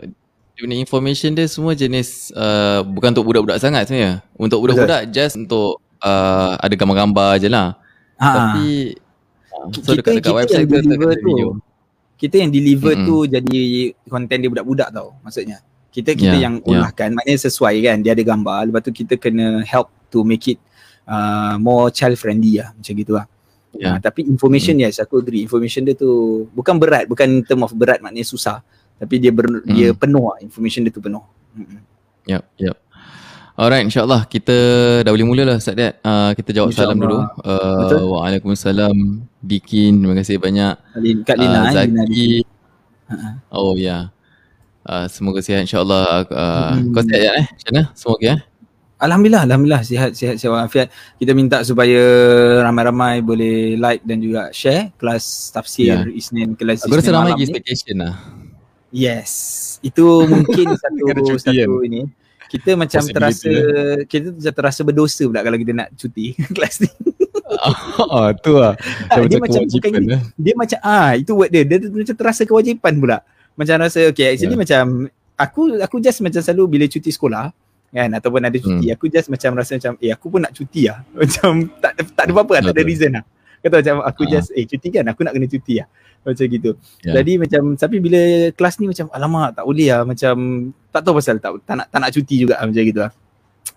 dia 0.55 0.63
punya 0.63 0.79
information 0.79 1.35
dia 1.35 1.47
semua 1.51 1.75
jenis 1.75 2.31
uh, 2.35 2.83
bukan 2.87 3.15
untuk 3.15 3.27
budak-budak 3.27 3.59
sangat 3.59 3.91
sebenarnya. 3.91 4.23
Untuk 4.39 4.63
budak-budak 4.63 5.11
betul. 5.11 5.15
just 5.15 5.35
untuk 5.35 5.83
uh, 6.03 6.55
ada 6.59 6.75
gambar-gambar 6.79 7.43
je 7.43 7.51
lah. 7.51 7.75
Ha. 8.19 8.35
tapi 8.35 8.99
uh, 9.55 9.71
so 9.71 9.95
kita, 9.95 10.03
dekat, 10.03 10.13
dekat 10.19 10.23
kita 10.27 10.31
website 10.35 10.67
yang 10.67 10.83
deliver 10.91 11.15
tu 11.23 11.63
kita 12.19 12.43
yang 12.43 12.51
deliver 12.51 12.93
mm-hmm. 12.99 13.09
tu 13.09 13.17
jadi 13.31 13.63
content 14.11 14.41
dia 14.43 14.51
budak-budak 14.51 14.89
tau 14.91 15.15
maksudnya 15.23 15.63
kita 15.95 16.13
kita 16.19 16.37
yeah, 16.37 16.45
yang 16.51 16.55
ulahkan 16.67 17.15
yeah. 17.15 17.17
maknanya 17.17 17.41
sesuai 17.47 17.75
kan 17.81 17.97
dia 18.03 18.13
ada 18.13 18.23
gambar 18.27 18.69
lepas 18.69 18.83
tu 18.83 18.93
kita 18.93 19.15
kena 19.17 19.63
help 19.63 19.89
to 20.11 20.27
make 20.27 20.45
it 20.51 20.59
uh, 21.07 21.55
more 21.63 21.89
child 21.89 22.19
friendly 22.19 22.59
lah 22.61 22.75
macam 22.75 22.95
gitu 22.95 23.15
lah 23.15 23.27
Yeah. 23.77 23.95
Uh, 23.95 23.99
tapi 24.01 24.25
information 24.25 24.81
mm. 24.81 24.89
yes 24.89 24.97
aku 24.97 25.21
agree 25.21 25.45
information 25.45 25.85
dia 25.85 25.93
tu 25.93 26.49
bukan 26.57 26.81
berat 26.81 27.05
bukan 27.05 27.45
term 27.45 27.69
of 27.69 27.71
berat 27.77 28.01
maknanya 28.01 28.25
susah 28.25 28.65
tapi 28.99 29.21
dia 29.23 29.31
ber, 29.31 29.45
mm. 29.45 29.69
dia 29.71 29.89
penuh 29.93 30.25
lah 30.25 30.41
information 30.43 30.89
dia 30.89 30.93
tu 30.93 31.05
penuh. 31.05 31.23
Mm. 31.53 31.85
Yep, 32.29 32.45
yep. 32.65 32.77
Alright, 33.59 33.83
insyaAllah 33.85 34.25
kita 34.31 34.55
dah 35.03 35.11
boleh 35.11 35.27
mula 35.27 35.43
lah 35.43 35.57
Ustaz 35.59 35.75
Dad. 35.75 35.99
Uh, 36.01 36.31
kita 36.39 36.55
jawab 36.55 36.71
salam 36.71 36.95
dulu. 36.95 37.27
Uh, 37.43 38.07
Waalaikumsalam. 38.15 39.28
Dikin, 39.39 40.03
terima 40.03 40.15
kasih 40.19 40.37
banyak. 40.43 40.75
Kak 41.23 41.37
Lina, 41.39 41.59
uh, 41.63 41.71
Zaki. 41.71 41.91
Lina 41.91 42.03
uh-huh. 43.09 43.35
Oh 43.55 43.73
ya. 43.79 43.83
Yeah. 43.83 44.03
Uh, 44.89 45.07
semoga 45.07 45.45
sihat 45.45 45.63
insyaAllah. 45.63 46.27
Uh, 46.33 46.73
mm. 46.81 46.93
Kau 46.97 47.03
sihat 47.05 47.21
ya 47.21 47.33
eh? 47.39 47.47
Macam 47.47 47.71
mana? 47.71 47.83
Semoga 47.93 48.25
ya. 48.25 48.37
Alhamdulillah, 48.99 49.43
Alhamdulillah 49.47 49.83
sihat, 49.87 50.11
sihat, 50.19 50.43
sihat 50.43 50.51
walafiat. 50.51 50.89
Kita 51.23 51.31
minta 51.31 51.63
supaya 51.63 52.03
ramai-ramai 52.67 53.23
boleh 53.23 53.79
like 53.79 54.03
dan 54.03 54.19
juga 54.19 54.51
share 54.51 54.91
kelas 54.99 55.55
tafsir 55.55 56.03
yeah. 56.03 56.19
Isnin 56.19 56.59
kelas 56.59 56.83
Aku 56.83 56.99
rasa 56.99 57.15
ramai 57.15 57.39
expectation 57.39 58.03
lah. 58.03 58.19
Yes, 58.91 59.31
itu 59.87 60.03
mungkin 60.27 60.75
satu 60.83 61.05
satu 61.39 61.79
kan? 61.79 61.87
ini. 61.87 62.11
Kita 62.49 62.75
macam 62.81 63.05
terasa, 63.05 63.53
ya. 63.53 64.09
kita 64.09 64.51
terasa 64.57 64.81
berdosa 64.81 65.29
pula 65.29 65.45
kalau 65.45 65.61
kita 65.61 65.73
nak 65.77 65.93
cuti 65.95 66.33
kelas 66.57 66.83
ni. 66.83 66.91
Oh, 68.03 68.29
tu 68.45 68.55
lah. 68.59 68.75
Tak, 69.09 69.27
dia 69.29 69.39
macam 69.39 69.63
bukan, 69.65 69.93
lah. 70.05 70.21
dia 70.35 70.55
macam 70.55 70.79
ah 70.85 71.11
itu 71.15 71.33
word 71.35 71.51
dia. 71.51 71.63
Dia, 71.67 71.77
dia 71.83 71.89
macam 71.91 72.17
terasa 72.17 72.43
kewajipan 72.49 72.95
pula. 72.99 73.25
Macam 73.59 73.75
rasa 73.83 74.07
okay 74.09 74.35
actually 74.35 74.55
yeah. 74.55 74.63
macam 74.63 74.83
aku 75.39 75.79
aku 75.79 75.97
just 76.03 76.19
macam 76.19 76.43
selalu 76.43 76.65
bila 76.79 76.85
cuti 76.91 77.15
sekolah 77.15 77.55
kan 77.89 78.11
ataupun 78.13 78.43
ada 78.45 78.59
cuti 78.61 78.93
hmm. 78.93 78.97
aku 78.99 79.07
just 79.09 79.33
macam 79.33 79.57
rasa 79.57 79.81
macam 79.81 79.97
eh 79.97 80.13
aku 80.13 80.27
pun 80.29 80.41
nak 80.45 80.53
cuti 80.53 80.93
lah 80.93 81.01
macam 81.21 81.73
tak 81.81 81.93
tak 82.13 82.25
ada 82.29 82.33
apa-apa 82.37 82.53
lah, 82.59 82.63
tak 82.69 82.75
ada 82.77 82.83
reason 82.85 83.11
lah 83.17 83.25
kata 83.59 83.75
macam 83.81 83.97
aku 84.05 84.23
uh. 84.27 84.29
just 84.29 84.49
eh 84.53 84.65
cuti 84.69 84.89
kan 84.93 85.05
aku 85.09 85.25
nak 85.25 85.33
kena 85.33 85.49
cuti 85.49 85.81
lah 85.81 85.89
macam 86.27 86.45
gitu 86.45 86.71
yeah. 87.07 87.15
jadi 87.17 87.33
macam 87.41 87.63
tapi 87.79 87.97
bila 88.03 88.21
kelas 88.53 88.75
ni 88.83 88.87
macam 88.93 89.07
alamak 89.15 89.57
tak 89.57 89.65
boleh 89.65 89.89
lah 89.89 90.03
macam 90.05 90.35
tak 90.93 91.01
tahu 91.01 91.15
pasal 91.17 91.37
tak, 91.41 91.51
tak 91.65 91.75
nak 91.81 91.87
tak 91.89 91.99
nak 92.05 92.11
cuti 92.13 92.35
juga 92.37 92.61
macam 92.61 92.85
gitu 92.85 93.01
lah 93.01 93.13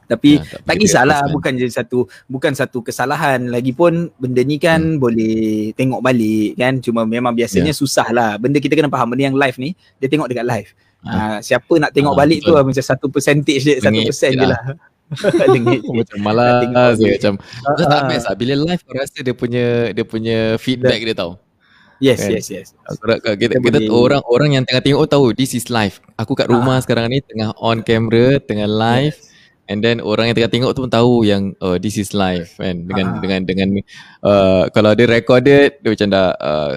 tapi 0.07 0.37
ya, 0.37 0.45
tak, 0.45 0.59
tak 0.67 0.75
kisahlah 0.79 1.21
bukan 1.31 1.51
jadi 1.55 1.71
satu 1.71 2.09
bukan 2.27 2.51
satu 2.51 2.83
kesalahan 2.83 3.47
lagipun 3.47 4.11
benda 4.19 4.41
ni 4.43 4.59
kan 4.59 4.97
hmm. 4.97 4.99
boleh 4.99 5.71
tengok 5.75 6.03
balik 6.03 6.59
kan 6.59 6.79
cuma 6.83 7.07
memang 7.07 7.31
biasanya 7.31 7.71
yeah. 7.71 7.79
susah 7.79 8.07
lah 8.11 8.31
benda 8.35 8.59
kita 8.59 8.75
kena 8.75 8.91
faham 8.91 9.11
benda 9.11 9.31
yang 9.31 9.37
live 9.37 9.57
ni 9.59 9.75
dia 9.99 10.07
tengok 10.11 10.27
dekat 10.31 10.47
live 10.47 10.71
Ha, 11.01 11.41
siapa 11.41 11.81
nak 11.81 11.97
tengok 11.97 12.13
ha, 12.13 12.19
balik 12.21 12.45
betul. 12.45 12.53
tu 12.53 12.57
lah, 12.57 12.61
macam 12.61 12.85
satu 12.85 13.09
percentage 13.09 13.65
dia, 13.65 13.81
satu 13.81 14.05
persen 14.05 14.31
je 14.37 14.45
lah. 14.45 14.61
macam 15.99 16.17
malas 16.23 16.95
je 16.95 17.09
macam 17.19 17.33
uh, 17.41 17.75
tak 17.75 18.01
best 18.07 18.25
lah. 18.29 18.35
Bila 18.37 18.53
live 18.55 18.81
kau 18.85 18.95
rasa 18.95 19.17
dia 19.19 19.35
punya 19.35 19.91
dia 19.91 20.05
punya 20.05 20.55
feedback 20.61 21.01
dia 21.03 21.15
tau. 21.17 21.41
Yes, 22.01 22.17
kan? 22.21 22.33
yes, 22.33 22.45
yes. 22.49 22.67
Kita, 22.73 23.17
kita, 23.37 23.55
kita, 23.61 23.77
kita 23.81 23.93
orang 23.93 24.23
orang 24.25 24.49
yang 24.57 24.63
tengah 24.65 24.81
tengok 24.81 24.99
oh 25.03 25.09
tahu 25.09 25.25
this 25.33 25.57
is 25.57 25.69
live. 25.69 26.01
Aku 26.17 26.37
kat 26.37 26.49
rumah 26.49 26.79
uh. 26.79 26.81
sekarang 26.81 27.09
ni 27.09 27.19
tengah 27.21 27.53
on 27.57 27.81
camera, 27.81 28.37
tengah 28.41 28.69
live. 28.69 29.17
Yes. 29.17 29.30
And 29.69 29.79
then 29.79 30.01
orang 30.01 30.31
yang 30.31 30.35
tengah 30.35 30.51
tengok 30.51 30.71
tu 30.75 30.83
pun 30.83 30.91
tahu 30.91 31.23
yang 31.23 31.55
oh 31.63 31.79
this 31.79 31.95
is 31.95 32.11
live 32.11 32.49
kan 32.59 32.85
dengan 32.85 33.17
uh. 33.17 33.19
dengan 33.23 33.41
dengan 33.47 33.69
uh, 34.25 34.67
kalau 34.73 34.91
dia 34.97 35.07
recorded 35.07 35.79
dia 35.79 35.89
macam 35.89 36.07
dah 36.11 36.27
uh, 36.35 36.73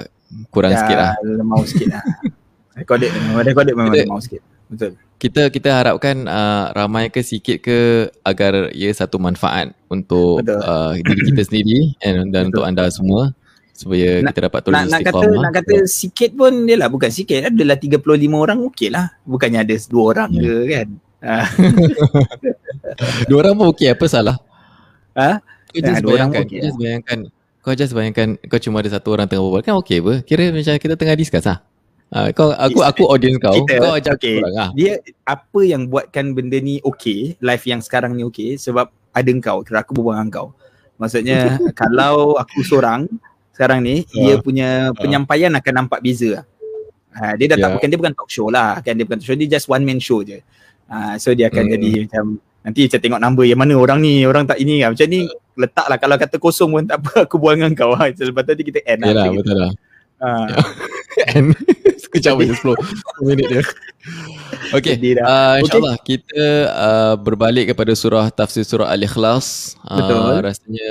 kurang 0.54 0.74
sikit 0.78 0.96
lah. 0.98 1.12
Lemau 1.24 1.62
sikit 1.66 1.88
lah. 1.90 2.04
Recorded 2.74 3.06
memang 3.06 3.46
recorded 3.46 3.74
memang 3.78 3.94
kita, 3.94 4.10
mau 4.10 4.18
sikit. 4.18 4.42
Betul. 4.66 4.98
Kita 5.22 5.46
kita 5.46 5.70
harapkan 5.78 6.26
uh, 6.26 6.74
ramai 6.74 7.06
ke 7.06 7.22
sikit 7.22 7.62
ke 7.62 8.10
agar 8.26 8.74
ia 8.74 8.90
satu 8.90 9.22
manfaat 9.22 9.70
untuk 9.86 10.42
uh, 10.42 10.98
diri 10.98 11.22
kita 11.30 11.42
sendiri 11.48 11.94
and, 12.02 12.34
dan 12.34 12.50
Betul. 12.50 12.50
untuk 12.50 12.64
anda 12.66 12.90
semua 12.90 13.30
supaya 13.74 14.22
nak, 14.22 14.30
kita 14.34 14.40
dapat 14.46 14.60
tulis 14.62 14.74
nak, 14.86 14.90
nak 14.90 15.02
kata 15.02 15.26
nak 15.34 15.52
kata 15.58 15.74
sikit 15.90 16.30
pun 16.38 16.62
dia 16.62 16.78
lah 16.78 16.86
bukan 16.86 17.10
sikit 17.10 17.50
adalah 17.50 17.74
35 17.74 18.06
orang 18.30 18.58
okey 18.70 18.86
lah 18.86 19.10
bukannya 19.26 19.66
ada 19.66 19.74
dua 19.90 20.02
orang 20.14 20.30
yeah. 20.30 20.42
ke 20.46 20.54
kan 20.70 20.88
dua 23.28 23.38
orang 23.40 23.54
pun 23.56 23.66
okey 23.72 23.88
apa 23.92 24.04
salah 24.06 24.36
ha 25.16 25.40
kau 25.72 25.80
just 25.80 26.04
nah, 26.04 26.08
bayangkan 26.12 26.42
okay 26.44 26.60
just 26.60 26.76
lah. 26.76 26.82
bayangkan 26.84 27.18
kau 27.64 27.74
just 27.74 27.92
bayangkan 27.96 28.28
kau 28.46 28.60
cuma 28.60 28.84
ada 28.84 28.90
satu 28.92 29.16
orang 29.16 29.26
tengah 29.26 29.42
berbual 29.42 29.64
kan 29.64 29.74
okey 29.80 29.98
apa 30.04 30.14
kira 30.22 30.52
macam 30.52 30.76
kita 30.76 30.94
tengah 30.94 31.16
discuss 31.16 31.48
ah 31.48 31.58
Uh, 32.14 32.30
kau 32.30 32.54
aku 32.54 32.78
aku 32.86 33.02
audience 33.10 33.42
kau 33.42 33.64
kita, 33.64 33.82
kau 33.82 33.98
ajak 33.98 34.22
okay. 34.22 34.38
orang 34.38 34.54
ah. 34.54 34.70
Dia 34.70 35.02
apa 35.26 35.60
yang 35.66 35.90
buatkan 35.90 36.30
benda 36.30 36.62
ni 36.62 36.78
okey, 36.86 37.34
live 37.42 37.64
yang 37.66 37.82
sekarang 37.82 38.14
ni 38.14 38.22
okey 38.30 38.54
sebab 38.54 38.86
ada 39.10 39.30
kau, 39.42 39.66
kira 39.66 39.82
aku 39.82 39.98
berbual 39.98 40.22
dengan 40.22 40.30
kau. 40.30 40.48
Maksudnya 40.94 41.58
kalau 41.80 42.38
aku 42.38 42.62
seorang 42.62 43.10
sekarang 43.50 43.82
ni 43.82 44.06
uh, 44.06 44.14
dia 44.14 44.34
punya 44.38 44.68
uh. 44.90 44.94
penyampaian 44.94 45.50
akan 45.58 45.74
nampak 45.74 45.98
beza. 46.06 46.46
Ha, 47.18 47.34
dia 47.34 47.50
dah 47.50 47.58
yeah. 47.58 47.66
tak 47.66 47.70
bukan 47.78 47.88
dia 47.90 47.98
bukan 47.98 48.14
talk 48.14 48.30
show 48.30 48.50
lah 48.50 48.82
kan 48.82 48.98
dia 48.98 49.06
bukan 49.06 49.22
talk 49.22 49.26
show 49.26 49.38
dia 49.38 49.50
just 49.50 49.66
one 49.66 49.82
man 49.82 49.98
show 49.98 50.22
je. 50.22 50.38
Ha, 50.88 51.16
so 51.16 51.32
dia 51.32 51.48
akan 51.48 51.64
hmm. 51.64 51.72
jadi 51.72 51.90
macam 52.06 52.24
nanti 52.64 52.80
saya 52.88 53.00
tengok 53.00 53.20
number 53.20 53.44
yang 53.44 53.60
mana 53.60 53.76
orang 53.76 54.00
ni 54.00 54.24
orang 54.24 54.48
tak 54.48 54.56
ini 54.56 54.80
kan 54.80 54.96
macam 54.96 55.06
ni 55.08 55.28
letaklah 55.54 55.98
kalau 56.00 56.16
kata 56.16 56.36
kosong 56.40 56.70
pun 56.72 56.84
tak 56.88 57.00
apa 57.04 57.12
aku 57.28 57.36
buang 57.36 57.60
dengan 57.60 57.72
kau 57.76 57.92
ha. 57.96 58.08
Lepas 58.08 58.42
tu 58.44 58.64
kita 58.64 58.80
end 58.84 59.00
lah. 59.04 59.10
Yalah, 59.12 59.28
betul 59.32 59.58
lah. 59.58 59.72
Uh. 60.24 60.46
And 61.34 61.52
sekejap 62.00 62.38
je 62.46 62.54
10 62.54 63.28
minit 63.28 63.46
dia. 63.50 63.62
Okay, 64.72 64.96
uh, 65.20 65.58
insyaAllah 65.60 65.98
okay. 65.98 66.18
kita 66.22 66.44
uh, 66.70 67.14
berbalik 67.18 67.74
kepada 67.74 67.92
surah 67.98 68.30
tafsir 68.30 68.62
surah 68.62 68.88
Al-Ikhlas. 68.88 69.76
Betul. 69.82 70.16
Uh, 70.16 70.38
rasanya 70.40 70.90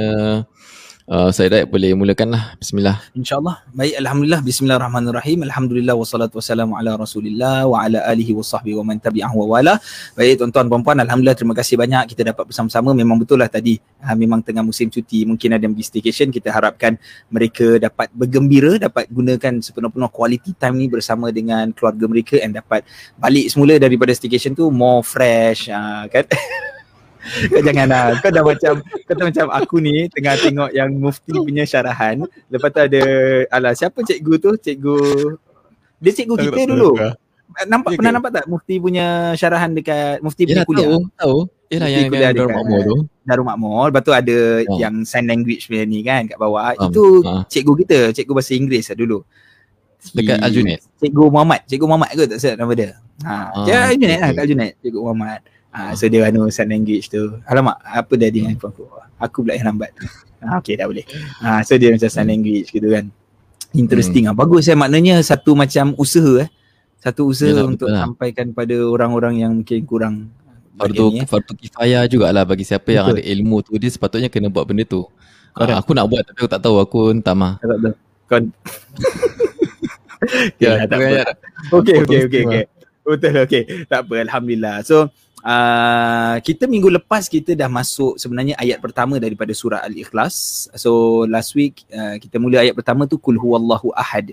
Uh, 1.04 1.28
saya 1.36 1.52
dah 1.52 1.62
boleh 1.68 1.92
mulakanlah. 2.00 2.56
Bismillah. 2.56 3.04
InsyaAllah. 3.12 3.68
Baik. 3.76 4.00
Alhamdulillah. 4.00 4.40
Bismillahirrahmanirrahim. 4.40 5.44
Alhamdulillah. 5.44 6.00
Wassalatu 6.00 6.40
wassalamu 6.40 6.80
ala 6.80 6.96
rasulillah 6.96 7.68
wa 7.68 7.84
ala 7.84 8.08
alihi 8.08 8.32
wa 8.32 8.40
sahbihi 8.40 8.80
wa 8.80 8.88
man 8.88 9.04
tabi'ahu 9.04 9.36
wa 9.44 9.60
wala. 9.60 9.84
Baik 10.16 10.40
tuan-tuan 10.40 10.72
puan-puan. 10.72 10.96
Alhamdulillah. 11.04 11.36
Terima 11.36 11.52
kasih 11.52 11.76
banyak 11.76 12.08
kita 12.08 12.32
dapat 12.32 12.48
bersama-sama. 12.48 12.96
Memang 12.96 13.20
betul 13.20 13.44
lah 13.44 13.52
tadi. 13.52 13.84
Ha, 14.00 14.16
memang 14.16 14.40
tengah 14.48 14.64
musim 14.64 14.88
cuti. 14.88 15.28
Mungkin 15.28 15.52
ada 15.52 15.68
yang 15.68 15.76
pergi 15.76 15.92
staycation. 15.92 16.32
Kita 16.32 16.56
harapkan 16.56 16.96
mereka 17.28 17.84
dapat 17.84 18.08
bergembira. 18.16 18.80
Dapat 18.80 19.12
gunakan 19.12 19.60
sepenuh-penuh 19.60 20.08
quality 20.08 20.56
time 20.56 20.80
ni 20.80 20.88
bersama 20.88 21.36
dengan 21.36 21.76
keluarga 21.76 22.08
mereka. 22.08 22.40
And 22.40 22.56
dapat 22.56 22.88
balik 23.20 23.52
semula 23.52 23.76
daripada 23.76 24.16
staycation 24.16 24.56
tu 24.56 24.72
more 24.72 25.04
fresh. 25.04 25.68
Ha, 25.68 26.08
kan? 26.08 26.24
kau 27.52 27.62
jangan 27.64 27.88
lah. 27.88 28.04
Kau 28.20 28.32
dah 28.32 28.44
macam 28.44 28.74
kau 28.84 29.14
dah 29.16 29.26
macam 29.32 29.46
aku 29.52 29.76
ni 29.80 30.08
tengah 30.12 30.36
tengok 30.40 30.70
yang 30.76 30.90
mufti 30.96 31.34
punya 31.34 31.64
syarahan. 31.64 32.24
Lepas 32.52 32.70
tu 32.72 32.82
ada 32.84 33.04
ala 33.52 33.70
siapa 33.72 34.04
cikgu 34.04 34.34
tu? 34.40 34.52
Cikgu 34.60 34.98
dia 36.04 36.12
cikgu 36.12 36.36
kita 36.36 36.62
dulu. 36.68 37.00
Nampak 37.70 37.96
pernah 37.96 38.18
nampak 38.18 38.32
tak 38.34 38.46
mufti 38.50 38.82
punya 38.82 39.38
syarahan 39.38 39.72
dekat 39.72 40.20
mufti 40.26 40.50
punya 40.50 40.66
kuliah? 40.66 40.90
Tahu, 40.90 41.00
tahu. 41.16 41.40
Yalah 41.74 41.90
yang 41.90 42.10
yang 42.14 42.34
Darul 42.34 42.50
Makmur 42.54 42.80
tu. 42.86 42.98
Darul 43.26 43.46
Makmur. 43.50 43.86
Lepas 43.90 44.02
tu 44.06 44.14
ada 44.14 44.38
oh. 44.62 44.78
yang 44.78 44.96
sign 45.06 45.26
language 45.26 45.66
punya 45.66 45.84
ni 45.90 46.06
kan 46.06 46.30
kat 46.30 46.38
bawah. 46.38 46.74
Um, 46.78 46.90
Itu 46.90 47.04
uh. 47.26 47.42
cikgu 47.50 47.74
kita, 47.86 48.00
cikgu 48.14 48.34
bahasa 48.34 48.52
Inggeris 48.54 48.90
lah 48.94 48.98
dulu. 48.98 49.20
Dekat 50.12 50.38
Aljunaid. 50.44 50.82
Cikgu 51.00 51.24
Muhammad, 51.32 51.64
cikgu 51.64 51.86
Muhammad 51.88 52.10
ke 52.12 52.24
tak 52.28 52.38
silap 52.44 52.58
nama 52.60 52.74
dia. 52.76 52.92
Ha, 53.24 53.34
uh, 53.56 53.66
ya 53.66 53.78
Aljunaid 53.88 54.20
lah, 54.20 54.30
kat 54.36 54.42
Aljunaid, 54.44 54.74
cikgu 54.84 55.00
Muhammad. 55.00 55.40
Ah, 55.74 55.98
so 55.98 56.06
dia 56.06 56.22
anu 56.30 56.54
sign 56.54 56.70
language 56.70 57.10
tu. 57.10 57.34
Alamak, 57.50 57.82
apa 57.82 58.14
dah 58.14 58.30
handphone 58.30 58.74
aku? 58.78 58.86
Aku 59.18 59.38
pula 59.42 59.58
yang 59.58 59.74
lambat. 59.74 59.90
Ah, 60.46 60.62
okay, 60.62 60.78
dah 60.78 60.86
boleh. 60.86 61.02
Ah, 61.42 61.66
so 61.66 61.74
dia 61.82 61.90
macam 61.90 62.06
sign 62.06 62.30
language 62.30 62.70
gitu 62.70 62.94
kan. 62.94 63.10
Interesting 63.74 64.30
hmm. 64.30 64.38
ah. 64.38 64.38
Bagus 64.38 64.70
eh 64.70 64.78
maknanya 64.78 65.18
satu 65.26 65.58
macam 65.58 65.98
usaha 65.98 66.46
eh. 66.46 66.50
Satu 67.02 67.26
usaha 67.34 67.50
Yalah, 67.50 67.74
untuk 67.74 67.90
betul 67.90 67.98
lah. 67.98 68.04
sampaikan 68.06 68.48
pada 68.54 68.76
orang-orang 68.86 69.34
yang 69.42 69.52
mungkin 69.60 69.82
kurang 69.84 70.16
fardu 70.78 71.22
eh. 71.22 71.26
fardu 71.26 71.54
kifayah 71.58 72.06
jugalah 72.10 72.46
bagi 72.46 72.66
siapa 72.66 72.86
betul. 72.86 72.96
yang 72.96 73.06
ada 73.14 73.22
ilmu 73.22 73.62
tu 73.62 73.78
dia 73.78 73.90
sepatutnya 73.90 74.30
kena 74.30 74.54
buat 74.54 74.70
benda 74.70 74.86
tu. 74.86 75.10
Ah, 75.58 75.82
aku 75.82 75.98
nak 75.98 76.06
buat 76.06 76.22
tapi 76.22 76.46
aku 76.46 76.50
tak 76.54 76.62
tahu 76.62 76.78
aku 76.78 77.18
entah 77.18 77.34
mah. 77.34 77.58
Tak 77.58 77.78
tahu. 77.82 77.96
Kau 78.30 78.40
Ya, 80.62 80.86
tak 80.88 80.98
apa. 81.00 81.34
Okey, 81.82 81.96
okey, 82.06 82.20
okey, 82.30 82.42
okey. 82.48 82.64
Betul, 83.04 83.36
okey. 83.44 83.64
Tak 83.92 84.08
apa, 84.08 84.14
alhamdulillah. 84.24 84.76
So, 84.88 85.12
Uh, 85.44 86.40
kita 86.40 86.72
minggu 86.72 86.88
lepas 86.88 87.28
kita 87.28 87.52
dah 87.52 87.68
masuk 87.68 88.16
sebenarnya 88.16 88.56
ayat 88.56 88.80
pertama 88.80 89.20
daripada 89.20 89.52
surah 89.52 89.84
Al-Ikhlas. 89.84 90.72
So 90.80 91.24
last 91.28 91.52
week 91.60 91.84
uh, 91.92 92.16
kita 92.16 92.40
mula 92.40 92.64
ayat 92.64 92.72
pertama 92.72 93.04
tu 93.12 93.20
kul 93.20 93.36
huwallahu 93.36 93.92
ahad. 93.92 94.32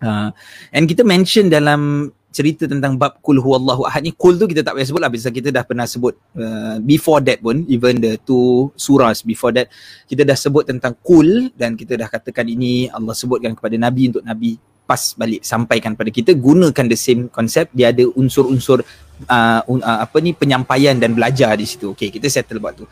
Uh, 0.00 0.32
and 0.72 0.88
kita 0.88 1.04
mention 1.04 1.52
dalam 1.52 2.10
cerita 2.32 2.64
tentang 2.64 2.96
bab 2.96 3.20
kul 3.20 3.36
huwallahu 3.38 3.84
ahad 3.84 4.08
ni 4.08 4.16
kul 4.16 4.40
tu 4.40 4.48
kita 4.48 4.64
tak 4.64 4.74
payah 4.74 4.88
sebut 4.88 5.00
lah 5.04 5.12
sebab 5.12 5.34
kita 5.36 5.48
dah 5.52 5.64
pernah 5.68 5.84
sebut 5.84 6.16
uh, 6.40 6.80
before 6.80 7.20
that 7.20 7.44
pun 7.44 7.68
even 7.68 8.00
the 8.00 8.16
two 8.24 8.72
surahs 8.72 9.20
before 9.20 9.52
that 9.52 9.68
kita 10.08 10.24
dah 10.24 10.34
sebut 10.34 10.64
tentang 10.64 10.96
kul 11.04 11.52
dan 11.54 11.76
kita 11.76 11.94
dah 12.00 12.08
katakan 12.08 12.48
ini 12.48 12.88
Allah 12.88 13.12
sebutkan 13.12 13.52
kepada 13.52 13.76
nabi 13.76 14.08
untuk 14.08 14.24
nabi 14.24 14.56
pas 14.88 15.14
balik 15.14 15.44
sampaikan 15.44 15.94
pada 15.94 16.08
kita 16.08 16.34
gunakan 16.34 16.84
the 16.88 16.98
same 16.98 17.28
concept 17.28 17.70
dia 17.76 17.92
ada 17.94 18.08
unsur-unsur 18.16 18.82
uh, 19.28 19.60
uh, 19.66 19.98
apa 20.02 20.16
ni 20.18 20.32
penyampaian 20.32 20.96
dan 20.98 21.12
belajar 21.12 21.54
di 21.58 21.66
situ. 21.66 21.92
Okey, 21.94 22.14
kita 22.14 22.26
settle 22.30 22.62
buat 22.62 22.78
tu. 22.78 22.86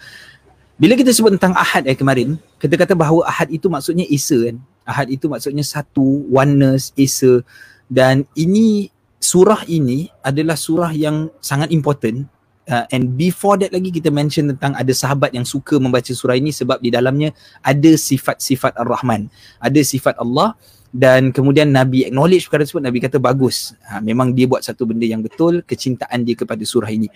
Bila 0.81 0.97
kita 0.97 1.13
sebut 1.13 1.37
tentang 1.37 1.53
ahad 1.57 1.85
eh 1.85 1.97
kemarin, 1.97 2.41
kita 2.57 2.75
kata 2.77 2.97
bahawa 2.97 3.29
ahad 3.29 3.53
itu 3.53 3.69
maksudnya 3.69 4.09
esa 4.09 4.37
kan. 4.49 4.57
Ahad 4.89 5.13
itu 5.13 5.29
maksudnya 5.29 5.61
satu, 5.61 6.25
oneness, 6.33 6.91
esa 6.97 7.45
dan 7.91 8.23
ini 8.39 8.89
surah 9.21 9.67
ini 9.67 10.09
adalah 10.23 10.57
surah 10.57 10.95
yang 10.95 11.29
sangat 11.43 11.75
important 11.75 12.25
uh, 12.71 12.87
and 12.95 13.19
before 13.19 13.59
that 13.59 13.75
lagi 13.75 13.91
kita 13.91 14.09
mention 14.09 14.49
tentang 14.55 14.73
ada 14.79 14.95
sahabat 14.95 15.35
yang 15.35 15.45
suka 15.45 15.77
membaca 15.77 16.09
surah 16.09 16.39
ini 16.39 16.55
sebab 16.55 16.79
di 16.79 16.95
dalamnya 16.95 17.35
ada 17.61 17.93
sifat-sifat 17.99 18.79
Ar-Rahman, 18.79 19.27
ada 19.59 19.81
sifat 19.83 20.17
Allah 20.23 20.55
dan 20.91 21.31
kemudian 21.31 21.71
Nabi 21.71 22.11
acknowledge 22.11 22.51
perkara 22.51 22.67
tersebut. 22.67 22.83
Nabi 22.83 22.99
kata 22.99 23.23
bagus. 23.23 23.79
Ha, 23.87 24.03
memang 24.03 24.35
dia 24.35 24.51
buat 24.51 24.67
satu 24.67 24.91
benda 24.91 25.07
yang 25.07 25.23
betul. 25.23 25.63
Kecintaan 25.63 26.27
dia 26.27 26.35
kepada 26.35 26.63
surah 26.67 26.91
ini. 26.91 27.07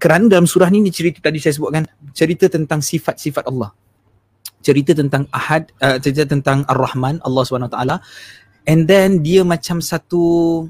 Kerana 0.00 0.24
dalam 0.24 0.48
surah 0.48 0.72
ni, 0.72 0.80
ni 0.80 0.88
cerita 0.88 1.20
tadi 1.20 1.36
saya 1.36 1.52
sebutkan 1.52 1.84
cerita 2.16 2.48
tentang 2.48 2.80
sifat-sifat 2.80 3.44
Allah. 3.44 3.76
Cerita 4.64 4.96
tentang 4.96 5.28
Ahad 5.28 5.68
uh, 5.84 6.00
cerita 6.00 6.24
tentang 6.24 6.64
Ar-Rahman 6.64 7.20
Allah 7.20 7.42
SWT 7.44 7.78
and 8.64 8.86
then 8.88 9.20
dia 9.20 9.42
macam 9.42 9.82
satu 9.82 10.64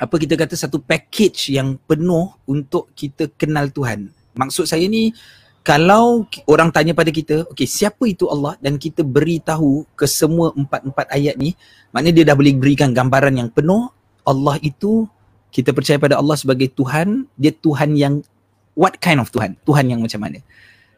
apa 0.00 0.14
kita 0.16 0.38
kata 0.38 0.56
satu 0.56 0.80
package 0.80 1.52
yang 1.52 1.76
penuh 1.84 2.32
untuk 2.48 2.88
kita 2.96 3.28
kenal 3.36 3.68
Tuhan. 3.68 4.08
Maksud 4.32 4.64
saya 4.64 4.88
ni 4.88 5.12
kalau 5.60 6.24
orang 6.48 6.72
tanya 6.72 6.96
pada 6.96 7.12
kita, 7.12 7.44
okey 7.52 7.68
siapa 7.68 8.08
itu 8.08 8.24
Allah 8.32 8.56
dan 8.64 8.80
kita 8.80 9.04
beritahu 9.04 9.84
ke 9.92 10.08
semua 10.08 10.56
empat-empat 10.56 11.12
ayat 11.12 11.36
ni, 11.36 11.52
maknanya 11.92 12.14
dia 12.16 12.24
dah 12.32 12.36
boleh 12.36 12.56
berikan 12.56 12.96
gambaran 12.96 13.36
yang 13.36 13.48
penuh 13.52 13.92
Allah 14.24 14.56
itu 14.64 15.04
kita 15.50 15.74
percaya 15.74 15.98
pada 15.98 16.16
Allah 16.16 16.38
sebagai 16.38 16.70
Tuhan, 16.70 17.26
dia 17.34 17.52
Tuhan 17.52 17.92
yang 17.98 18.22
what 18.78 18.96
kind 19.02 19.18
of 19.18 19.28
Tuhan? 19.28 19.58
Tuhan 19.66 19.84
yang 19.90 20.00
macam 20.00 20.22
mana? 20.22 20.38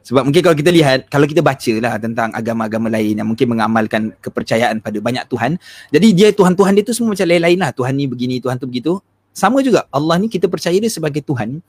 Sebab 0.02 0.26
mungkin 0.26 0.42
kalau 0.42 0.56
kita 0.58 0.70
lihat, 0.74 1.06
kalau 1.06 1.26
kita 1.30 1.40
baca 1.40 1.72
lah 1.78 1.94
tentang 1.96 2.34
agama-agama 2.34 2.90
lain 2.90 3.22
yang 3.22 3.28
mungkin 3.28 3.46
mengamalkan 3.54 4.10
kepercayaan 4.18 4.82
pada 4.82 4.98
banyak 4.98 5.24
Tuhan. 5.30 5.56
Jadi 5.94 6.08
dia 6.10 6.28
Tuhan-Tuhan 6.34 6.72
dia 6.74 6.84
tu 6.84 6.90
semua 6.90 7.14
macam 7.14 7.26
lain-lain 7.26 7.58
lah. 7.58 7.70
Tuhan 7.70 7.94
ni 7.94 8.10
begini, 8.10 8.42
Tuhan 8.42 8.58
tu 8.58 8.66
begitu. 8.66 8.98
Sama 9.30 9.62
juga 9.62 9.86
Allah 9.94 10.18
ni 10.18 10.26
kita 10.26 10.50
percaya 10.50 10.74
dia 10.74 10.90
sebagai 10.90 11.22
Tuhan. 11.22 11.62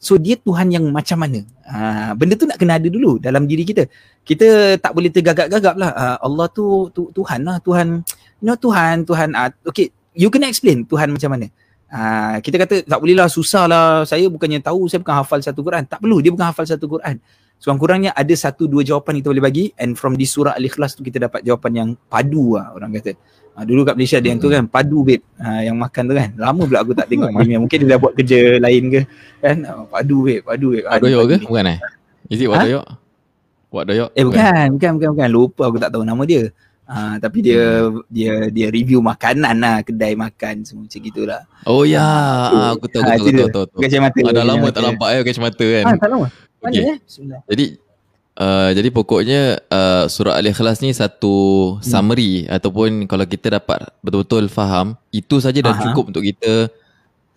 So 0.00 0.16
dia 0.16 0.40
Tuhan 0.40 0.72
yang 0.72 0.88
macam 0.88 1.20
mana? 1.20 1.44
Ha, 1.68 2.16
benda 2.16 2.32
tu 2.32 2.48
nak 2.48 2.56
kena 2.56 2.80
ada 2.80 2.88
dulu 2.88 3.20
dalam 3.20 3.44
diri 3.44 3.68
kita. 3.68 3.84
Kita 4.24 4.80
tak 4.80 4.96
boleh 4.96 5.12
tergagap-gagap 5.12 5.76
lah. 5.76 5.92
Ha, 5.92 6.04
Allah 6.24 6.48
tu, 6.48 6.88
tu 6.96 7.12
Tuhan 7.12 7.44
lah. 7.44 7.60
Tuhan, 7.60 8.00
you 8.40 8.48
know 8.48 8.56
Tuhan, 8.56 9.04
Tuhan. 9.04 9.36
Ha, 9.36 9.52
okay, 9.68 9.92
you 10.16 10.32
kena 10.32 10.48
explain 10.48 10.88
Tuhan 10.88 11.12
macam 11.12 11.36
mana. 11.36 11.52
Ha, 11.92 12.40
kita 12.40 12.56
kata 12.56 12.88
tak 12.88 12.96
boleh 12.96 13.12
lah, 13.12 13.28
susah 13.28 13.68
lah. 13.68 14.08
Saya 14.08 14.24
bukannya 14.32 14.64
tahu, 14.64 14.88
saya 14.88 15.04
bukan 15.04 15.20
hafal 15.20 15.44
satu 15.44 15.60
Quran. 15.60 15.84
Tak 15.84 16.00
perlu, 16.00 16.24
dia 16.24 16.32
bukan 16.32 16.48
hafal 16.48 16.64
satu 16.64 16.88
Quran. 16.88 17.20
Sekurang-kurangnya 17.60 18.16
ada 18.16 18.32
satu 18.32 18.64
dua 18.64 18.80
jawapan 18.80 19.20
kita 19.20 19.28
boleh 19.36 19.44
bagi 19.44 19.64
and 19.76 19.92
from 19.92 20.16
di 20.16 20.24
surah 20.24 20.56
Al-Ikhlas 20.56 20.96
tu 20.96 21.04
kita 21.04 21.20
dapat 21.20 21.44
jawapan 21.44 21.72
yang 21.76 21.88
padu 22.08 22.56
lah 22.56 22.72
orang 22.72 22.96
kata. 22.96 23.12
Ha, 23.52 23.68
dulu 23.68 23.84
kat 23.84 24.00
Malaysia 24.00 24.16
ada 24.16 24.28
yang 24.32 24.40
tu 24.40 24.48
kan 24.48 24.64
padu 24.64 25.04
babe 25.04 25.20
ha, 25.36 25.60
yang 25.60 25.76
makan 25.76 26.02
tu 26.08 26.14
kan. 26.16 26.32
Lama 26.40 26.64
pula 26.64 26.80
aku 26.80 26.96
tak 26.96 27.12
tengok 27.12 27.28
Mimi. 27.36 27.60
Mungkin 27.60 27.84
dia 27.84 27.88
dah 27.92 27.98
buat 28.00 28.16
kerja 28.16 28.56
lain 28.56 28.82
ke 28.88 29.00
kan. 29.44 29.56
Ha, 29.68 29.72
padu 29.92 30.24
babe, 30.24 30.40
padu 30.40 30.66
babe. 30.72 30.88
Wak 30.88 30.98
doyok 31.04 31.22
ke? 31.28 31.36
Bukan 31.44 31.64
eh? 31.68 31.78
Is 32.32 32.40
it 32.40 32.48
ha? 32.48 32.64
Wak 33.68 33.84
doyok? 33.92 34.10
Eh 34.16 34.24
bukan, 34.24 34.66
bukan, 34.80 34.90
bukan, 34.96 35.08
bukan. 35.12 35.28
Lupa 35.28 35.62
aku 35.68 35.76
tak 35.76 35.92
tahu 35.92 36.08
nama 36.08 36.22
dia. 36.24 36.48
Ha, 36.90 37.20
tapi 37.20 37.38
dia 37.44 37.86
hmm. 37.86 38.08
dia 38.10 38.32
dia 38.50 38.66
review 38.72 38.98
makanan 38.98 39.62
lah 39.62 39.84
kedai 39.84 40.16
makan 40.16 40.64
semua 40.64 40.88
macam 40.88 41.00
gitulah. 41.04 41.44
Oh 41.68 41.86
ya, 41.86 42.02
ha, 42.02 42.74
aku 42.74 42.90
tahu 42.90 43.04
ha, 43.04 43.14
aku 43.14 43.30
tahu 43.30 43.46
tahu 43.52 43.66
tahu. 43.68 43.80
Kacamata. 43.84 44.18
Ada 44.26 44.42
lama 44.42 44.66
tak 44.72 44.82
nampak 44.88 45.08
eh 45.12 45.20
kacamata 45.22 45.66
kan. 45.70 45.84
Ha, 45.86 45.94
tak 46.00 46.08
lama. 46.08 46.26
Mana 46.60 46.72
okay. 46.76 46.84
eh? 46.94 46.98
Jadi 47.48 47.66
uh, 48.36 48.70
jadi 48.76 48.88
pokoknya 48.92 49.40
uh, 49.68 50.04
surah 50.06 50.36
Al-Ikhlas 50.36 50.84
ni 50.84 50.92
satu 50.92 51.34
hmm. 51.76 51.82
summary 51.84 52.32
ataupun 52.46 53.08
kalau 53.08 53.24
kita 53.24 53.60
dapat 53.60 53.88
betul-betul 54.04 54.46
faham 54.52 54.96
itu 55.10 55.40
saja 55.40 55.58
dah 55.64 55.74
Aha. 55.74 55.82
cukup 55.90 56.12
untuk 56.12 56.24
kita 56.24 56.68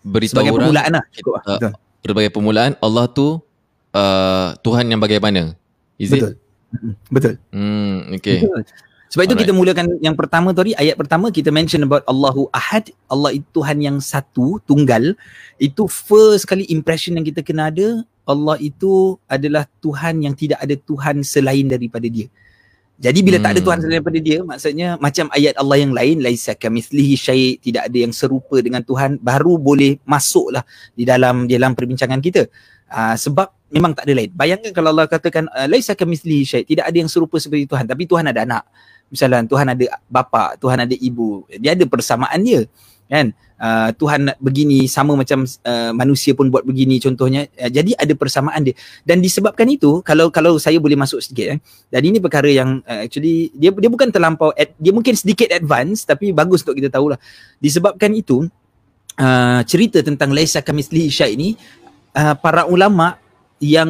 beritahu 0.04 0.44
sebagai 0.44 0.52
orang 0.52 0.60
permulaan 0.68 0.92
lah. 0.92 1.04
Cukup 1.12 1.32
lah. 1.40 1.44
Uh, 1.48 1.72
sebagai 2.04 2.30
permulaan 2.30 2.72
Allah 2.84 3.04
tu 3.08 3.40
uh, 3.96 4.48
Tuhan 4.60 4.84
yang 4.92 5.00
bagaimana? 5.00 5.56
Is 5.96 6.12
betul. 6.12 6.36
it? 6.36 6.36
Betul. 7.08 7.34
Hmm, 7.54 8.12
okay. 8.12 8.44
Betul. 8.44 8.62
Sebab 9.14 9.30
itu 9.30 9.46
kita 9.46 9.54
mulakan 9.54 9.94
yang 10.02 10.18
pertama 10.18 10.50
tadi 10.50 10.74
ayat 10.74 10.98
pertama 10.98 11.30
kita 11.30 11.54
mention 11.54 11.86
about 11.86 12.02
Allahu 12.10 12.50
Ahad, 12.50 12.90
Allah 13.06 13.30
itu 13.30 13.46
Tuhan 13.54 13.78
yang 13.78 14.02
satu, 14.02 14.58
tunggal. 14.66 15.14
Itu 15.54 15.86
first 15.86 16.50
kali 16.50 16.66
impression 16.66 17.14
yang 17.14 17.22
kita 17.22 17.46
kena 17.46 17.70
ada, 17.70 18.02
Allah 18.24 18.56
itu 18.60 19.20
adalah 19.28 19.68
Tuhan 19.84 20.24
yang 20.24 20.34
tidak 20.36 20.58
ada 20.60 20.74
Tuhan 20.76 21.20
selain 21.24 21.68
daripada 21.68 22.08
dia. 22.08 22.28
Jadi 22.94 23.26
bila 23.26 23.42
hmm. 23.42 23.44
tak 23.44 23.52
ada 23.58 23.60
Tuhan 23.60 23.78
selain 23.82 23.96
daripada 24.00 24.20
dia, 24.22 24.38
maksudnya 24.46 24.88
macam 25.02 25.26
ayat 25.34 25.54
Allah 25.58 25.76
yang 25.82 25.92
lain, 25.92 26.16
laisa 26.22 26.54
kamitslihi 26.54 27.14
syai, 27.18 27.46
tidak 27.58 27.90
ada 27.90 27.98
yang 27.98 28.14
serupa 28.14 28.56
dengan 28.62 28.80
Tuhan, 28.86 29.18
baru 29.18 29.58
boleh 29.58 29.98
masuklah 30.06 30.62
di 30.94 31.02
dalam 31.02 31.50
di 31.50 31.58
dalam 31.58 31.74
perbincangan 31.74 32.22
kita. 32.22 32.46
Uh, 32.94 33.18
sebab 33.18 33.50
memang 33.74 33.92
tak 33.92 34.06
ada 34.06 34.14
lain. 34.14 34.30
Bayangkan 34.30 34.70
kalau 34.70 34.94
Allah 34.94 35.10
katakan 35.10 35.50
laisa 35.66 35.98
kamitslihi 35.98 36.44
syai, 36.46 36.62
tidak 36.62 36.86
ada 36.86 36.96
yang 36.96 37.10
serupa 37.10 37.36
seperti 37.42 37.66
Tuhan, 37.66 37.84
tapi 37.84 38.06
Tuhan 38.06 38.24
ada 38.30 38.46
anak 38.46 38.64
misalnya 39.14 39.46
Tuhan 39.46 39.66
ada 39.70 39.84
bapa, 40.10 40.58
Tuhan 40.58 40.78
ada 40.82 40.94
ibu, 40.98 41.44
dia 41.58 41.78
ada 41.78 41.84
persamaan 41.86 42.40
dia. 42.42 42.66
Kan? 43.14 43.28
Uh, 43.54 43.94
Tuhan 43.94 44.28
nak 44.28 44.36
begini 44.42 44.90
sama 44.90 45.14
macam 45.14 45.46
uh, 45.46 45.92
manusia 45.94 46.34
pun 46.34 46.50
buat 46.50 46.66
begini 46.66 46.98
contohnya. 46.98 47.46
Uh, 47.54 47.70
jadi 47.70 47.94
ada 47.94 48.12
persamaan 48.18 48.66
dia. 48.66 48.74
Dan 49.06 49.22
disebabkan 49.22 49.70
itu 49.70 50.02
kalau 50.02 50.28
kalau 50.34 50.58
saya 50.58 50.82
boleh 50.82 50.98
masuk 50.98 51.22
sedikit 51.22 51.54
eh. 51.54 51.58
Dan 51.88 52.02
ini 52.02 52.18
perkara 52.18 52.50
yang 52.50 52.82
uh, 52.82 53.06
actually 53.06 53.54
dia 53.54 53.70
dia 53.70 53.88
bukan 53.88 54.10
terlampau 54.10 54.50
ad, 54.52 54.74
dia 54.76 54.90
mungkin 54.90 55.14
sedikit 55.14 55.54
advance 55.54 56.02
tapi 56.02 56.34
bagus 56.34 56.66
untuk 56.66 56.76
kita 56.82 56.90
tahulah. 56.90 57.16
Disebabkan 57.62 58.10
itu 58.12 58.42
uh, 59.16 59.60
cerita 59.64 60.02
tentang 60.02 60.34
laisa 60.34 60.58
kamitslihi 60.60 61.08
syai 61.08 61.38
ini 61.38 61.54
uh, 62.18 62.34
para 62.34 62.66
ulama 62.66 63.16
yang 63.62 63.88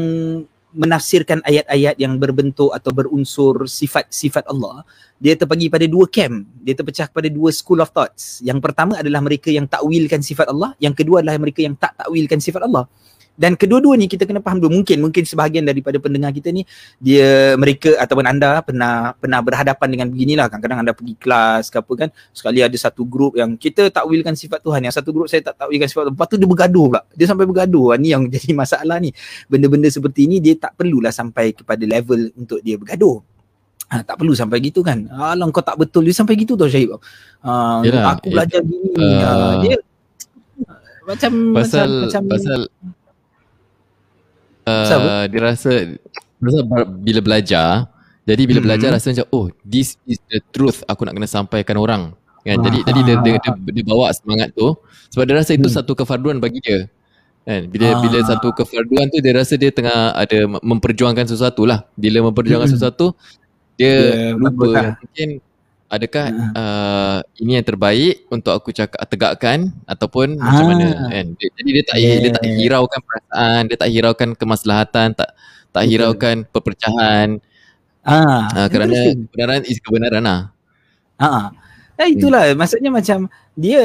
menafsirkan 0.74 1.40
ayat-ayat 1.46 1.96
yang 2.02 2.18
berbentuk 2.18 2.74
atau 2.74 2.90
berunsur 2.90 3.70
sifat-sifat 3.70 4.50
Allah 4.50 4.82
dia 5.22 5.38
terbagi 5.38 5.70
pada 5.70 5.86
dua 5.86 6.04
camp. 6.10 6.44
Dia 6.60 6.74
terpecah 6.76 7.08
pada 7.08 7.30
dua 7.30 7.48
school 7.54 7.80
of 7.80 7.88
thoughts. 7.94 8.42
Yang 8.44 8.60
pertama 8.60 8.98
adalah 8.98 9.22
mereka 9.22 9.48
yang 9.48 9.64
takwilkan 9.64 10.20
sifat 10.20 10.50
Allah 10.50 10.74
yang 10.82 10.92
kedua 10.92 11.22
adalah 11.22 11.38
mereka 11.38 11.62
yang 11.62 11.78
tak 11.78 11.94
takwilkan 11.96 12.42
sifat 12.42 12.66
Allah 12.66 12.84
dan 13.34 13.58
kedua-dua 13.58 13.98
ni 13.98 14.06
kita 14.06 14.24
kena 14.30 14.38
faham 14.38 14.62
dulu. 14.62 14.82
Mungkin 14.82 15.02
mungkin 15.02 15.26
sebahagian 15.26 15.66
daripada 15.66 15.98
pendengar 15.98 16.30
kita 16.30 16.54
ni 16.54 16.62
dia 17.02 17.58
mereka 17.58 17.98
ataupun 17.98 18.22
anda 18.30 18.62
pernah 18.62 19.10
pernah 19.18 19.42
berhadapan 19.42 19.88
dengan 19.90 20.06
beginilah. 20.10 20.46
Kadang-kadang 20.46 20.78
anda 20.86 20.92
pergi 20.94 21.14
kelas 21.18 21.66
ke 21.66 21.82
apa 21.82 21.92
kan 21.98 22.08
sekali 22.30 22.62
ada 22.62 22.76
satu 22.78 23.02
grup 23.02 23.34
yang 23.34 23.58
kita 23.58 23.90
takwilkan 23.90 24.38
sifat 24.38 24.62
Tuhan. 24.62 24.86
Yang 24.86 25.02
satu 25.02 25.10
grup 25.10 25.26
saya 25.26 25.42
tak 25.42 25.58
takwilkan 25.66 25.86
sifat 25.90 26.02
Tuhan. 26.06 26.14
Lepas 26.14 26.26
tu 26.30 26.36
dia 26.38 26.48
bergaduh 26.48 26.86
pula. 26.94 27.02
Dia 27.10 27.26
sampai 27.26 27.46
bergaduh. 27.50 27.98
Ni 27.98 28.14
yang 28.14 28.22
jadi 28.34 28.54
masalah 28.54 29.02
ni. 29.02 29.10
Benda-benda 29.50 29.90
seperti 29.90 30.30
ni 30.30 30.38
dia 30.38 30.54
tak 30.54 30.78
perlulah 30.78 31.10
sampai 31.10 31.50
kepada 31.50 31.82
level 31.82 32.30
untuk 32.38 32.62
dia 32.62 32.78
bergaduh. 32.78 33.18
Ha, 33.90 34.00
tak 34.00 34.16
perlu 34.16 34.32
sampai 34.32 34.62
gitu 34.62 34.80
kan. 34.80 35.10
Alah 35.10 35.50
kau 35.50 35.60
tak 35.60 35.74
betul. 35.74 36.06
Dia 36.06 36.14
sampai 36.14 36.38
gitu 36.38 36.54
tau 36.54 36.70
Syahib. 36.70 37.02
Ha, 37.42 37.82
aku 38.14 38.30
belajar 38.30 38.62
gini. 38.62 38.94
Uh, 38.94 39.26
ha, 39.26 39.54
dia 39.58 39.76
macam 41.04 41.52
pasal, 41.52 42.08
macam 42.08 42.22
macam 42.22 42.22
pasal 42.32 42.60
uh, 44.66 45.24
dia 45.28 45.40
rasa 45.40 45.72
rasa 46.40 46.60
bila 47.00 47.20
belajar 47.24 47.88
jadi 48.24 48.42
bila 48.48 48.60
hmm. 48.60 48.66
belajar 48.66 48.88
rasa 48.92 49.12
macam 49.12 49.26
oh 49.32 49.46
this 49.64 49.96
is 50.08 50.18
the 50.28 50.40
truth 50.52 50.84
aku 50.88 51.04
nak 51.04 51.16
kena 51.16 51.28
sampaikan 51.28 51.76
orang 51.80 52.02
kan 52.44 52.60
jadi 52.60 52.78
jadi 52.84 53.00
dia, 53.00 53.14
dia, 53.24 53.34
dia, 53.40 53.52
dia 53.72 53.84
bawa 53.88 54.12
semangat 54.12 54.52
tu 54.52 54.76
sebab 55.08 55.24
dia 55.24 55.34
rasa 55.40 55.56
itu 55.56 55.68
hmm. 55.68 55.76
satu 55.80 55.92
kefarduan 55.96 56.36
bagi 56.40 56.60
dia 56.60 56.88
kan 57.44 57.68
bila 57.68 57.86
ah. 57.92 58.00
bila 58.00 58.18
satu 58.24 58.48
kefarduan 58.56 59.08
tu 59.12 59.20
dia 59.20 59.32
rasa 59.36 59.56
dia 59.56 59.68
tengah 59.72 60.16
ada 60.16 60.48
memperjuangkan 60.60 61.28
sesuatu 61.28 61.68
lah 61.68 61.84
bila 61.96 62.24
memperjuangkan 62.28 62.68
hmm. 62.68 62.76
sesuatu 62.76 63.16
dia 63.74 63.92
yeah, 63.92 64.32
lupa 64.36 64.96
mungkin 65.00 65.28
adakah 65.88 66.26
uh. 66.32 66.50
Uh, 66.56 67.18
ini 67.40 67.60
yang 67.60 67.66
terbaik 67.66 68.24
untuk 68.32 68.52
aku 68.56 68.72
cakap 68.74 68.98
tegakkan 69.06 69.72
ataupun 69.84 70.38
uh. 70.38 70.42
macam 70.42 70.64
mana 70.72 70.86
kan 71.12 71.26
jadi 71.36 71.70
dia 71.70 71.84
tak 71.84 71.96
yeah. 72.00 72.16
dia 72.20 72.30
tak 72.32 72.44
hiraukan 72.48 73.00
perasaan 73.04 73.60
dia 73.68 73.76
tak 73.76 73.90
hiraukan 73.92 74.28
kemaslahatan 74.34 75.08
tak 75.14 75.30
tak 75.74 75.84
hiraukan 75.86 76.36
Betul. 76.42 76.52
perpecahan 76.52 77.28
ah 78.04 78.48
uh, 78.52 78.66
kerana 78.68 78.96
kebenaran 79.28 79.60
is 79.68 79.78
kebenaran 79.80 80.22
lah 80.24 80.40
ah 81.20 81.52
uh. 82.00 82.08
itulah 82.08 82.52
hmm. 82.52 82.58
maksudnya 82.58 82.90
macam 82.90 83.30
dia 83.54 83.84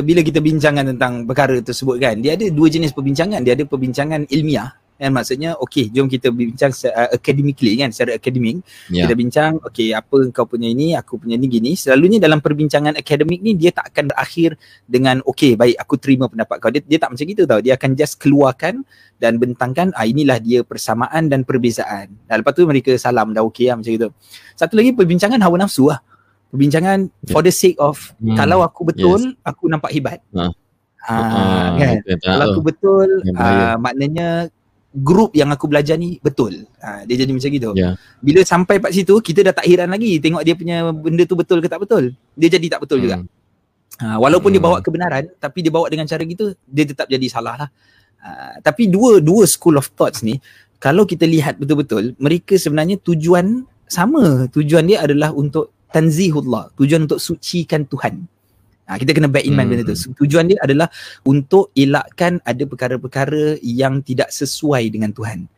bila 0.00 0.24
kita 0.24 0.40
bincangkan 0.40 0.96
tentang 0.96 1.28
perkara 1.28 1.60
tersebut 1.60 2.00
kan 2.00 2.16
dia 2.16 2.32
ada 2.32 2.48
dua 2.48 2.72
jenis 2.72 2.96
perbincangan 2.96 3.44
dia 3.44 3.52
ada 3.52 3.68
perbincangan 3.68 4.24
ilmiah 4.32 4.72
kan 4.96 5.12
maksudnya 5.12 5.52
okey 5.60 5.92
jom 5.92 6.08
kita 6.08 6.32
bincang 6.32 6.72
uh, 6.88 7.12
academically 7.12 7.76
kan 7.76 7.92
secara 7.92 8.16
akademik 8.16 8.64
yeah. 8.88 9.04
kita 9.04 9.12
bincang 9.12 9.60
okey 9.68 9.92
apa 9.92 10.32
kau 10.32 10.48
punya 10.48 10.72
ini 10.72 10.96
aku 10.96 11.20
punya 11.20 11.36
ni 11.36 11.52
gini 11.52 11.76
selalunya 11.76 12.16
dalam 12.16 12.40
perbincangan 12.40 12.96
akademik 12.96 13.44
ni 13.44 13.52
dia 13.52 13.76
tak 13.76 13.92
akan 13.92 14.08
berakhir 14.16 14.56
dengan 14.88 15.20
okey 15.28 15.60
baik 15.60 15.76
aku 15.76 15.94
terima 16.00 16.32
pendapat 16.32 16.56
kau 16.64 16.72
dia, 16.72 16.80
dia 16.80 16.96
tak 16.96 17.12
macam 17.12 17.24
gitu 17.28 17.44
tau 17.44 17.60
dia 17.60 17.76
akan 17.76 17.90
just 17.92 18.16
keluarkan 18.16 18.88
dan 19.20 19.36
bentangkan 19.36 19.92
ah 19.92 20.08
inilah 20.08 20.40
dia 20.40 20.64
persamaan 20.64 21.28
dan 21.28 21.44
perbezaan 21.44 22.08
dan 22.24 22.34
lepas 22.40 22.56
tu 22.56 22.64
mereka 22.64 22.96
salam 22.96 23.36
dah 23.36 23.44
okey 23.44 23.68
lah 23.68 23.76
macam 23.76 23.92
itu 23.92 24.08
satu 24.56 24.80
lagi 24.80 24.96
perbincangan 24.96 25.36
hawa 25.44 25.60
nafsu 25.60 25.92
lah 25.92 26.00
perbincangan 26.48 27.12
yeah. 27.12 27.32
for 27.36 27.44
the 27.44 27.52
sake 27.52 27.76
of 27.76 28.16
hmm. 28.16 28.32
kalau 28.32 28.64
aku 28.64 28.88
betul 28.88 29.20
yes. 29.20 29.36
aku 29.44 29.68
nampak 29.68 29.92
hebat 29.92 30.24
ha. 30.32 30.48
Ha, 31.06 31.14
uh, 31.14 31.68
kan? 31.78 31.94
kalau 32.18 32.44
aku 32.50 32.60
betul 32.66 33.08
uh, 33.38 33.78
maknanya 33.78 34.50
grup 34.96 35.36
yang 35.36 35.52
aku 35.52 35.68
belajar 35.68 36.00
ni 36.00 36.16
betul. 36.24 36.64
Ha, 36.80 37.04
dia 37.04 37.20
jadi 37.20 37.32
macam 37.36 37.50
gitu. 37.52 37.70
Yeah. 37.76 38.00
Bila 38.24 38.40
sampai 38.48 38.80
kat 38.80 38.92
situ, 38.96 39.14
kita 39.20 39.44
dah 39.44 39.52
tak 39.52 39.68
heran 39.68 39.92
lagi 39.92 40.16
tengok 40.16 40.40
dia 40.40 40.56
punya 40.56 40.88
benda 40.90 41.22
tu 41.28 41.36
betul 41.36 41.60
ke 41.60 41.68
tak 41.68 41.84
betul. 41.84 42.16
Dia 42.32 42.48
jadi 42.48 42.66
tak 42.72 42.88
betul 42.88 43.00
hmm. 43.00 43.04
juga. 43.04 43.16
Ha, 44.00 44.16
walaupun 44.16 44.52
hmm. 44.52 44.56
dia 44.56 44.62
bawa 44.64 44.78
kebenaran, 44.80 45.24
tapi 45.36 45.60
dia 45.60 45.72
bawa 45.72 45.92
dengan 45.92 46.08
cara 46.08 46.24
gitu, 46.24 46.56
dia 46.64 46.84
tetap 46.88 47.08
jadi 47.08 47.26
salah 47.28 47.66
lah. 47.66 47.70
uh, 48.26 48.54
tapi 48.64 48.90
dua 48.90 49.22
dua 49.22 49.44
school 49.46 49.78
of 49.78 49.86
thoughts 49.94 50.24
ni 50.26 50.40
kalau 50.82 51.08
kita 51.08 51.24
lihat 51.24 51.56
betul-betul 51.56 52.12
mereka 52.20 52.58
sebenarnya 52.58 53.00
tujuan 53.00 53.64
sama 53.86 54.50
tujuan 54.50 54.84
dia 54.90 55.06
adalah 55.06 55.30
untuk 55.32 55.72
tanzihullah 55.94 56.74
tujuan 56.76 57.06
untuk 57.06 57.22
sucikan 57.22 57.86
Tuhan 57.86 58.26
Ha, 58.86 59.02
kita 59.02 59.10
kena 59.10 59.26
back 59.26 59.42
in 59.42 59.58
mind 59.58 59.74
hmm. 59.74 59.82
benda 59.82 59.90
tu. 59.90 59.96
Hmm. 59.98 60.14
Tujuan 60.22 60.44
dia 60.46 60.58
adalah 60.62 60.88
untuk 61.26 61.74
elakkan 61.74 62.38
ada 62.46 62.62
perkara-perkara 62.62 63.58
yang 63.60 63.98
tidak 64.06 64.30
sesuai 64.30 64.86
dengan 64.94 65.10
Tuhan. 65.10 65.50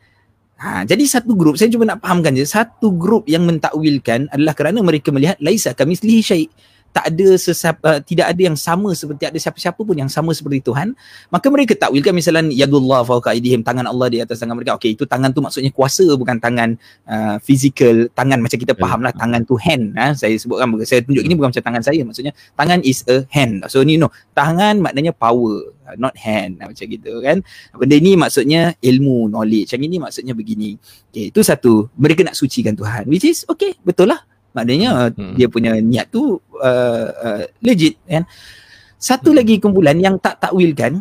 Ha, 0.59 0.83
jadi 0.83 1.05
satu 1.07 1.39
grup, 1.39 1.55
saya 1.55 1.71
cuma 1.71 1.87
nak 1.87 2.03
fahamkan 2.03 2.35
je, 2.35 2.43
satu 2.43 2.91
grup 2.91 3.31
yang 3.31 3.47
mentakwilkan 3.47 4.27
adalah 4.35 4.59
kerana 4.59 4.83
mereka 4.83 5.15
melihat 5.15 5.39
laisa 5.39 5.71
kami 5.71 5.95
selihi 5.95 6.51
tak 6.89 7.15
ada 7.15 7.29
sesap, 7.37 7.77
uh, 7.85 8.01
tidak 8.01 8.33
ada 8.33 8.41
yang 8.41 8.57
sama 8.57 8.91
seperti 8.97 9.29
ada 9.29 9.39
siapa-siapa 9.39 9.79
pun 9.79 9.95
yang 9.95 10.11
sama 10.11 10.33
seperti 10.33 10.65
Tuhan 10.65 10.97
maka 11.29 11.47
mereka 11.53 11.77
takwilkan 11.77 12.17
misalnya 12.17 12.49
yadullah 12.51 13.05
fawqa 13.05 13.37
aydihim 13.37 13.61
tangan 13.61 13.87
Allah 13.87 14.09
di 14.09 14.19
atas 14.19 14.41
tangan 14.41 14.57
mereka. 14.57 14.75
Okey 14.81 14.97
itu 14.97 15.05
tangan 15.05 15.31
tu 15.31 15.45
maksudnya 15.45 15.71
kuasa 15.71 16.05
bukan 16.17 16.41
tangan 16.41 16.75
uh, 17.05 17.37
physical 17.45 18.09
tangan 18.17 18.41
macam 18.41 18.57
kita 18.57 18.75
faham 18.75 19.05
lah 19.05 19.13
tangan 19.13 19.45
tu 19.45 19.55
hand. 19.61 19.95
Ha? 19.95 20.17
saya 20.17 20.35
sebutkan 20.41 20.73
saya 20.89 21.05
tunjuk 21.05 21.23
ini 21.23 21.35
bukan 21.37 21.53
macam 21.53 21.65
tangan 21.65 21.83
saya 21.85 22.01
maksudnya 22.03 22.33
tangan 22.57 22.81
is 22.83 23.05
a 23.07 23.23
hand. 23.29 23.63
So 23.69 23.85
ni 23.85 24.01
no 24.01 24.09
tangan 24.33 24.81
maknanya 24.81 25.13
power 25.13 25.77
not 26.01 26.17
hand 26.17 26.59
macam 26.59 26.85
gitu 26.89 27.21
kan. 27.21 27.45
Benda 27.77 27.97
ni 28.01 28.17
maksudnya 28.17 28.75
ilmu 28.81 29.29
knowledge 29.29 29.77
yang 29.77 29.85
ini 29.85 29.97
maksudnya 30.01 30.33
begini. 30.33 30.81
Okey 31.13 31.31
itu 31.31 31.41
satu. 31.45 31.93
Mereka 31.95 32.25
nak 32.25 32.35
sucikan 32.35 32.73
Tuhan 32.75 33.07
which 33.07 33.29
is 33.29 33.45
okay 33.47 33.77
betul 33.85 34.09
lah 34.09 34.25
maknanya 34.59 35.15
hmm. 35.15 35.39
dia 35.39 35.47
punya 35.47 35.79
niat 35.79 36.11
tu 36.11 36.43
uh, 36.59 37.07
uh, 37.15 37.43
legit 37.63 37.95
kan 38.11 38.27
satu 38.99 39.31
hmm. 39.31 39.39
lagi 39.39 39.55
kumpulan 39.63 39.95
yang 40.03 40.19
tak 40.19 40.43
takwilkan 40.43 40.99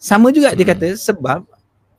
sama 0.00 0.32
juga 0.32 0.52
hmm. 0.52 0.56
dia 0.56 0.66
kata 0.72 0.88
sebab 0.96 1.44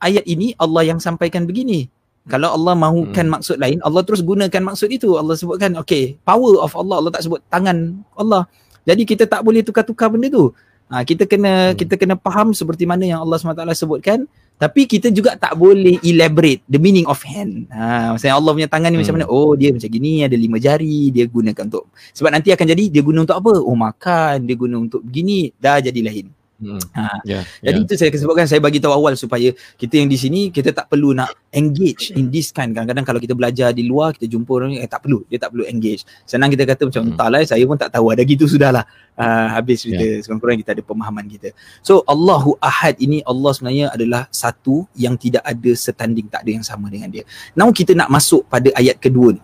ayat 0.02 0.26
ini 0.26 0.58
Allah 0.58 0.82
yang 0.90 0.98
sampaikan 0.98 1.46
begini 1.46 1.86
kalau 2.26 2.50
Allah 2.50 2.74
mahukan 2.74 3.22
hmm. 3.22 3.34
maksud 3.38 3.56
lain 3.62 3.78
Allah 3.86 4.02
terus 4.02 4.26
gunakan 4.26 4.62
maksud 4.74 4.90
itu 4.90 5.14
Allah 5.14 5.38
sebutkan 5.38 5.78
okay 5.78 6.18
power 6.26 6.58
of 6.58 6.74
Allah 6.74 6.98
Allah 6.98 7.12
tak 7.14 7.22
sebut 7.22 7.38
tangan 7.46 8.02
Allah 8.18 8.50
jadi 8.82 9.02
kita 9.06 9.24
tak 9.30 9.46
boleh 9.46 9.62
tukar-tukar 9.62 10.10
benda 10.10 10.26
tu 10.26 10.50
ha, 10.90 11.06
kita 11.06 11.26
kena 11.30 11.70
hmm. 11.70 11.76
kita 11.78 11.94
kena 11.94 12.14
faham 12.18 12.50
seperti 12.50 12.82
mana 12.82 13.06
yang 13.06 13.22
Allah 13.22 13.38
SWT 13.38 13.62
sebutkan 13.78 14.26
tapi 14.56 14.88
kita 14.88 15.12
juga 15.12 15.36
tak 15.36 15.52
boleh 15.56 16.00
elaborate 16.00 16.64
the 16.64 16.80
meaning 16.80 17.04
of 17.04 17.20
hand. 17.20 17.68
Ha, 17.68 18.16
maksudnya 18.16 18.36
Allah 18.40 18.52
punya 18.56 18.68
tangan 18.68 18.88
ni 18.88 18.96
hmm. 18.96 19.02
macam 19.04 19.14
mana? 19.20 19.26
Oh 19.28 19.52
dia 19.52 19.68
macam 19.72 19.88
gini, 19.88 20.24
ada 20.24 20.36
lima 20.36 20.56
jari, 20.56 21.12
dia 21.12 21.28
gunakan 21.28 21.64
untuk. 21.68 21.92
Sebab 22.16 22.30
nanti 22.32 22.48
akan 22.52 22.66
jadi 22.72 22.84
dia 22.88 23.02
guna 23.04 23.28
untuk 23.28 23.36
apa? 23.36 23.52
Oh 23.60 23.76
makan, 23.76 24.48
dia 24.48 24.56
guna 24.56 24.76
untuk 24.80 25.04
begini, 25.04 25.52
dah 25.60 25.80
jadi 25.80 26.00
lain. 26.00 26.35
Hmm. 26.56 26.80
Ha. 26.96 27.20
Yeah, 27.28 27.44
Jadi 27.60 27.78
yeah. 27.84 27.86
itu 27.86 27.94
saya 28.00 28.08
sebutkan 28.16 28.48
saya 28.48 28.64
bagi 28.64 28.80
tahu 28.80 28.88
awal 28.96 29.12
supaya 29.12 29.52
kita 29.76 30.00
yang 30.00 30.08
di 30.08 30.16
sini 30.16 30.48
kita 30.48 30.72
tak 30.72 30.88
perlu 30.88 31.12
nak 31.12 31.36
engage 31.52 32.16
in 32.16 32.32
this 32.32 32.48
kind. 32.48 32.72
Kadang-kadang 32.72 33.04
kalau 33.04 33.20
kita 33.20 33.36
belajar 33.36 33.76
di 33.76 33.84
luar 33.84 34.16
kita 34.16 34.24
jumpa 34.24 34.50
orang 34.56 34.70
ni 34.72 34.78
eh, 34.80 34.88
tak 34.88 35.04
perlu 35.04 35.20
dia 35.28 35.36
tak 35.36 35.52
perlu 35.52 35.68
engage. 35.68 36.08
Senang 36.24 36.48
kita 36.48 36.64
kata 36.64 36.88
macam 36.88 37.02
hmm. 37.04 37.10
entahlah 37.12 37.40
saya 37.44 37.64
pun 37.68 37.76
tak 37.76 37.92
tahu 37.92 38.08
ada 38.08 38.24
gitu 38.24 38.48
sudahlah. 38.48 38.88
Uh, 39.16 39.48
habis 39.52 39.84
kita 39.84 40.00
yeah. 40.00 40.20
sekurang-kurangnya 40.24 40.60
kita 40.64 40.72
ada 40.80 40.84
pemahaman 40.84 41.24
kita. 41.28 41.48
So 41.84 42.00
Allahu 42.08 42.56
Ahad 42.60 42.96
ini 43.00 43.20
Allah 43.28 43.52
sebenarnya 43.52 43.86
adalah 43.92 44.24
satu 44.32 44.88
yang 44.96 45.20
tidak 45.20 45.44
ada 45.44 45.72
setanding 45.76 46.28
tak 46.32 46.40
ada 46.40 46.50
yang 46.56 46.64
sama 46.64 46.88
dengan 46.88 47.12
dia. 47.12 47.24
Now 47.52 47.68
kita 47.68 47.92
nak 47.92 48.08
masuk 48.08 48.48
pada 48.48 48.72
ayat 48.72 48.96
kedua 48.96 49.36
ni. 49.36 49.42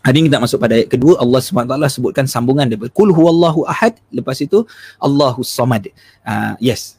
Hari 0.00 0.16
ini 0.16 0.26
kita 0.32 0.40
masuk 0.40 0.56
pada 0.56 0.80
ayat 0.80 0.88
kedua. 0.88 1.20
Allah 1.20 1.40
SWT 1.44 1.76
sebutkan 1.92 2.24
sambungan 2.24 2.64
daripada 2.64 2.88
Kul 2.88 3.12
huwallahu 3.12 3.68
ahad 3.68 4.00
Lepas 4.08 4.40
itu 4.40 4.64
Allahu 4.96 5.44
samad. 5.44 5.92
Uh, 6.24 6.56
Yes. 6.56 6.96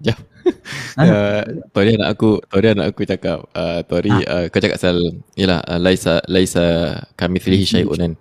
Ya. 0.00 0.16
Uh, 0.94 1.64
Tori 1.72 1.96
anak 1.96 2.14
aku 2.14 2.38
Tori 2.52 2.68
anak 2.70 2.92
aku 2.92 3.08
cakap 3.08 3.48
uh, 3.56 3.80
Tori 3.88 4.12
ha. 4.12 4.44
uh, 4.44 4.44
kau 4.52 4.60
cakap 4.60 4.76
sel 4.76 5.00
Yalah 5.34 5.64
uh, 5.64 5.80
Laisa 5.80 6.20
Laisa 6.30 6.94
kami 7.16 7.40
filihi 7.42 7.64
syai'un 7.64 7.96
kan. 7.96 8.12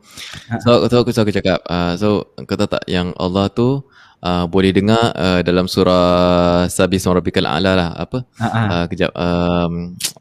Ha. 0.50 0.64
So, 0.64 0.88
so, 0.88 1.04
aku, 1.04 1.12
so 1.12 1.22
aku 1.22 1.36
cakap 1.36 1.62
uh, 1.68 1.94
So 2.00 2.34
kau 2.48 2.56
tahu 2.56 2.72
tak 2.80 2.88
yang 2.88 3.12
Allah 3.20 3.52
tu 3.52 3.86
uh, 4.24 4.46
Boleh 4.48 4.72
dengar 4.72 5.12
uh, 5.14 5.44
dalam 5.46 5.68
surah 5.70 6.66
Sabi 6.72 6.98
surah 6.98 7.20
Rabbikal 7.22 7.46
A'la 7.46 7.76
lah 7.76 7.90
Apa? 7.94 8.26
Ha, 8.42 8.48
ha. 8.48 8.62
Uh, 8.66 8.86
Kejap 8.88 9.12
um, 9.14 9.74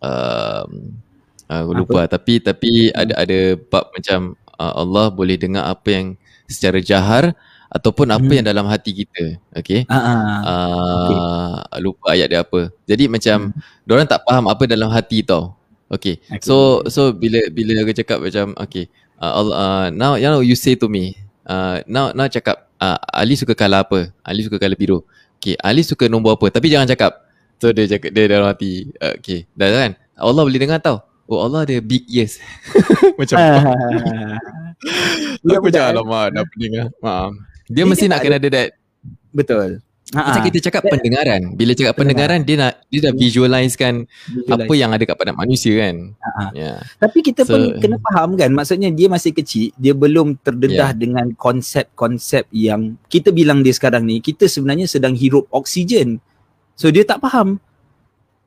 um, 0.02 0.70
aku 1.60 1.72
lupa. 1.84 2.00
Apa? 2.06 2.16
tapi 2.16 2.40
tapi 2.40 2.70
hmm. 2.88 2.96
ada 2.96 3.12
ada 3.20 3.38
bab 3.68 3.84
macam 3.92 4.18
uh, 4.56 4.72
Allah 4.80 5.06
boleh 5.12 5.36
dengar 5.36 5.68
apa 5.68 5.88
yang 5.92 6.06
secara 6.48 6.78
jahar 6.80 7.36
ataupun 7.72 8.12
apa 8.12 8.28
hmm. 8.28 8.36
yang 8.40 8.46
dalam 8.46 8.66
hati 8.68 8.92
kita. 8.92 9.40
Okey? 9.56 9.88
Uh, 9.88 9.96
uh, 9.96 10.84
okay. 11.64 11.80
lupa 11.80 12.06
ayat 12.12 12.28
dia 12.28 12.40
apa. 12.44 12.68
Jadi 12.84 13.08
macam 13.08 13.50
hmm. 13.50 13.88
orang 13.88 14.08
tak 14.08 14.20
faham 14.28 14.44
apa 14.46 14.62
dalam 14.68 14.92
hati 14.92 15.24
tau. 15.24 15.56
Okey. 15.88 16.20
Okay. 16.20 16.44
so 16.44 16.84
so 16.88 17.12
bila 17.12 17.40
bila 17.52 17.80
aku 17.84 17.92
cakap 17.92 18.20
macam 18.20 18.56
okey 18.64 18.88
uh, 19.20 19.32
Allah 19.36 19.56
uh, 19.56 19.86
now 19.92 20.16
you 20.16 20.28
know 20.28 20.40
you 20.40 20.56
say 20.56 20.72
to 20.72 20.88
me 20.88 21.16
uh, 21.44 21.84
now 21.84 22.16
now 22.16 22.24
cakap 22.28 22.68
uh, 22.80 22.96
Ali 23.12 23.36
suka 23.36 23.56
color 23.56 23.84
apa? 23.84 24.00
Ali 24.24 24.44
suka 24.44 24.60
color 24.60 24.76
biru. 24.76 24.98
Okey 25.40 25.56
Ali 25.60 25.84
suka 25.84 26.08
nombor 26.08 26.36
apa? 26.36 26.52
Tapi 26.52 26.68
jangan 26.68 26.88
cakap. 26.88 27.24
So 27.60 27.72
dia 27.72 27.88
cakap 27.88 28.12
dia 28.12 28.24
dalam 28.28 28.48
hati. 28.52 28.92
Uh, 29.00 29.16
okey. 29.16 29.48
Dah 29.56 29.68
kan? 29.72 29.90
Allah 30.16 30.42
boleh 30.44 30.60
dengar 30.60 30.80
tau 30.80 31.11
Oh 31.32 31.48
Allah 31.48 31.64
ada 31.64 31.76
big 31.80 32.04
yes. 32.04 32.36
Macam 33.18 33.40
Aku 35.48 35.64
macam 35.64 35.82
alamak 35.88 36.26
Dah 36.36 36.44
pening 36.52 36.72
lah 36.76 36.88
Maaf 37.00 37.32
Dia, 37.72 37.88
mesti 37.88 38.04
nak 38.10 38.20
kena 38.20 38.36
ada 38.36 38.48
that. 38.52 38.76
Betul. 39.32 39.80
Macam 40.12 40.44
kita 40.44 40.68
cakap 40.68 40.92
pendengaran. 40.92 41.56
Bila 41.56 41.72
cakap 41.72 41.96
pendengaran 41.96 42.44
Dia 42.44 42.56
nak 42.60 42.84
Dia 42.92 43.08
dah 43.08 43.16
Visualize. 43.16 43.80
Apa 44.44 44.72
yang 44.76 44.92
ada 44.92 45.08
kat 45.08 45.16
pada 45.16 45.32
manusia 45.32 45.88
kan. 45.88 46.12
Yeah. 46.52 46.84
Tapi 47.00 47.24
kita 47.24 47.48
so, 47.48 47.56
pun 47.56 47.80
Kena 47.80 47.96
faham 48.12 48.36
kan? 48.36 48.52
Maksudnya 48.52 48.92
dia 48.92 49.08
masih 49.08 49.32
kecil 49.32 49.72
Dia 49.80 49.96
belum 49.96 50.36
terdedah 50.44 50.92
yeah. 50.92 51.00
Dengan 51.00 51.32
konsep-konsep 51.32 52.44
Yang 52.52 53.00
Kita 53.08 53.32
bilang 53.32 53.64
dia 53.64 53.72
sekarang 53.72 54.04
ni 54.04 54.20
Kita 54.20 54.44
sebenarnya 54.44 54.84
sedang 54.84 55.16
hirup 55.16 55.48
oksigen. 55.48 56.20
So 56.76 56.92
dia 56.92 57.08
tak 57.08 57.24
faham 57.24 57.56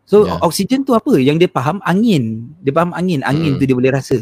So 0.05 0.29
yeah. 0.29 0.37
oksigen 0.45 0.85
tu 0.85 0.93
apa? 0.93 1.17
Yang 1.17 1.45
dia 1.45 1.49
faham 1.49 1.81
angin. 1.81 2.53
Dia 2.61 2.71
faham 2.71 2.93
angin. 2.93 3.25
Angin 3.25 3.57
hmm. 3.57 3.59
tu 3.59 3.65
dia 3.65 3.73
boleh 3.73 3.93
rasa. 3.93 4.21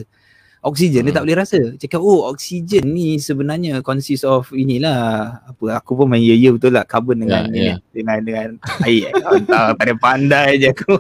Oksigen 0.64 1.04
hmm. 1.04 1.08
dia 1.12 1.16
tak 1.20 1.24
boleh 1.28 1.38
rasa. 1.44 1.60
Cakap 1.76 2.00
oh 2.00 2.32
oksigen 2.32 2.88
ni 2.88 3.20
sebenarnya 3.20 3.84
consist 3.84 4.24
of 4.24 4.48
inilah 4.56 5.44
apa 5.44 5.66
aku 5.76 6.00
pun 6.00 6.08
main 6.08 6.24
ya 6.24 6.56
betul 6.56 6.72
lah 6.72 6.88
carbon 6.88 7.20
dengan 7.20 7.52
yeah, 7.52 7.76
yeah. 7.76 7.78
dengan 7.92 8.18
dengan 8.24 8.48
air. 8.88 9.12
Entah 9.36 9.76
pada 9.76 9.94
pandai 10.00 10.64
je 10.64 10.72
aku. 10.72 10.96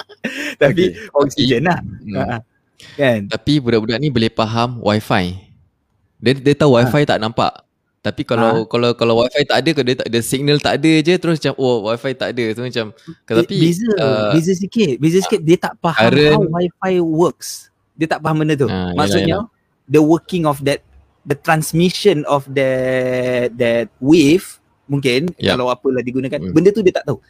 Tapi 0.62 0.94
okay. 0.94 1.10
oksigen 1.10 1.66
lah. 1.66 1.82
Hmm. 1.82 2.14
Ha, 2.14 2.22
ha. 2.22 2.38
Kan? 2.94 3.20
Tapi 3.26 3.52
budak-budak 3.58 3.98
ni 3.98 4.14
boleh 4.14 4.30
faham 4.30 4.78
wifi. 4.78 5.42
Dia 6.22 6.32
dia 6.38 6.54
tahu 6.54 6.78
wifi 6.78 7.02
ha. 7.02 7.08
tak 7.10 7.18
nampak. 7.18 7.52
Tapi 8.00 8.24
kalau 8.24 8.64
ha? 8.64 8.64
kalau 8.64 8.90
kalau 8.96 9.14
wifi 9.20 9.44
tak 9.44 9.60
ada, 9.60 9.70
kalau 9.76 9.86
dia 9.92 9.98
tak 10.00 10.08
ada 10.08 10.20
signal 10.24 10.56
tak 10.56 10.80
ada 10.80 10.92
je 11.04 11.14
terus 11.20 11.36
macam 11.36 11.54
oh 11.60 11.84
wifi 11.84 12.12
tak 12.16 12.32
ada 12.32 12.44
tu 12.56 12.62
macam 12.64 12.86
tapi 13.28 13.56
beza 13.60 13.88
uh, 14.00 14.32
beza 14.32 14.52
sikit, 14.56 14.96
beza 14.96 15.18
sikit 15.20 15.40
dia 15.44 15.60
tak 15.60 15.76
faham 15.84 16.08
current, 16.08 16.32
how 16.32 16.44
wifi 16.48 16.92
works. 17.04 17.68
Dia 18.00 18.08
tak 18.08 18.24
faham 18.24 18.40
benda 18.40 18.56
tu. 18.56 18.72
Ha, 18.72 18.96
Maksudnya 18.96 19.44
yalah, 19.44 19.44
yalah. 19.44 19.92
the 19.92 20.00
working 20.00 20.48
of 20.48 20.64
that 20.64 20.80
the 21.28 21.36
transmission 21.36 22.24
of 22.24 22.48
that 22.56 23.52
that 23.60 23.92
wave 24.00 24.48
mungkin 24.88 25.28
yep. 25.36 25.60
kalau 25.60 25.68
apalah 25.68 26.00
digunakan 26.00 26.40
hmm. 26.40 26.56
benda 26.56 26.72
tu 26.72 26.80
dia 26.80 26.96
tak 26.96 27.04
tahu. 27.04 27.20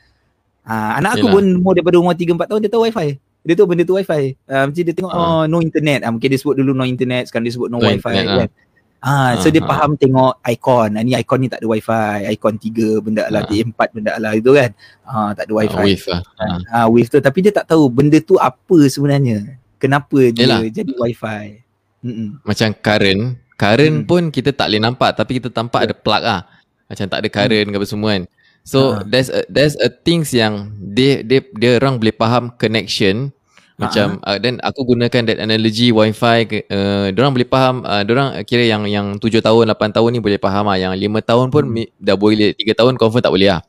Ha, 0.71 1.03
anak 1.03 1.19
aku 1.19 1.27
yalah. 1.27 1.35
pun 1.35 1.45
umur 1.59 1.73
daripada 1.75 1.99
umur 1.99 2.15
3 2.15 2.31
4 2.31 2.47
tahun 2.47 2.61
dia 2.63 2.71
tahu 2.71 2.87
wifi. 2.87 3.19
Dia 3.43 3.55
tahu 3.59 3.67
benda 3.67 3.83
tu 3.83 3.99
wifi. 3.99 4.39
Uh, 4.47 4.71
macam 4.71 4.83
dia 4.87 4.95
tengok 4.95 5.11
ha. 5.11 5.19
oh 5.19 5.43
no 5.51 5.59
internet. 5.59 6.07
Uh, 6.07 6.15
mungkin 6.15 6.31
dia 6.31 6.39
sebut 6.39 6.55
dulu 6.55 6.71
no 6.79 6.87
internet, 6.87 7.27
sekarang 7.27 7.51
dia 7.51 7.59
sebut 7.59 7.67
no, 7.75 7.83
no 7.83 7.91
wifi 7.91 8.07
internet, 8.15 8.47
kan. 8.47 8.51
Ha. 8.55 8.70
Ah, 9.01 9.33
so 9.41 9.49
uh, 9.49 9.53
dia 9.53 9.65
uh. 9.65 9.69
faham 9.69 9.97
tengok 9.97 10.45
ikon. 10.45 11.01
Ah, 11.01 11.03
ni 11.03 11.17
ikon 11.17 11.41
ni 11.41 11.49
tak 11.49 11.65
ada 11.65 11.69
wifi. 11.73 12.29
Ikon 12.37 12.61
tiga 12.61 13.01
benda 13.01 13.25
lah, 13.33 13.49
uh. 13.49 13.65
empat 13.65 13.97
benda 13.97 14.13
lah 14.21 14.37
itu 14.37 14.53
kan. 14.53 14.77
Ah, 15.09 15.33
tak 15.33 15.49
ada 15.49 15.53
wifi. 15.57 15.81
Uh, 15.81 15.85
wave 15.89 16.07
lah. 16.07 16.23
Uh. 16.37 16.61
Ah, 16.69 16.87
wave 16.87 17.09
tu. 17.09 17.17
Tapi 17.17 17.39
dia 17.41 17.53
tak 17.57 17.67
tahu 17.73 17.89
benda 17.89 18.21
tu 18.21 18.37
apa 18.37 18.79
sebenarnya. 18.93 19.57
Kenapa 19.81 20.29
dia 20.29 20.45
Yalah. 20.45 20.69
jadi 20.69 20.93
wifi. 20.93 21.65
Mm-mm. 22.05 22.45
Macam 22.45 22.69
current. 22.77 23.23
Current 23.57 23.97
mm. 24.05 24.09
pun 24.09 24.23
kita 24.29 24.53
tak 24.53 24.69
boleh 24.69 24.83
nampak. 24.85 25.17
Tapi 25.17 25.41
kita 25.41 25.49
tampak 25.49 25.89
ada 25.89 25.95
plug 25.97 26.23
ah. 26.25 26.45
Macam 26.85 27.07
tak 27.09 27.19
ada 27.25 27.29
current 27.33 27.67
mm. 27.69 27.73
ke 27.73 27.77
apa 27.81 27.89
semua 27.89 28.09
kan. 28.13 28.23
So 28.69 29.01
uh. 29.01 29.05
there's 29.09 29.33
a, 29.33 29.49
there's 29.49 29.81
a 29.81 29.89
things 29.89 30.37
yang 30.37 30.77
dia 30.77 31.25
dia 31.25 31.41
dia 31.57 31.81
orang 31.81 31.97
boleh 31.97 32.13
faham 32.13 32.53
connection 32.61 33.33
macam 33.81 34.07
uh, 34.21 34.37
dan 34.37 34.61
aku 34.61 34.85
gunakan 34.93 35.23
that 35.25 35.39
analogy 35.41 35.89
wifi 35.89 36.69
uh, 36.69 37.09
orang 37.09 37.33
boleh 37.33 37.49
faham 37.49 37.81
uh, 37.89 38.05
orang 38.05 38.45
kira 38.45 38.69
yang 38.69 38.85
yang 38.85 39.17
7 39.17 39.41
tahun 39.41 39.73
8 39.73 39.97
tahun 39.97 40.11
ni 40.13 40.21
boleh 40.21 40.37
faham 40.37 40.69
ah 40.69 40.77
yang 40.77 40.93
5 40.93 41.01
tahun 41.25 41.47
pun 41.49 41.65
hmm. 41.65 41.97
dah 41.97 42.17
boleh 42.21 42.53
3 42.53 42.77
tahun 42.77 42.93
confirm 43.01 43.25
tak 43.25 43.33
boleh 43.33 43.49
lah 43.57 43.65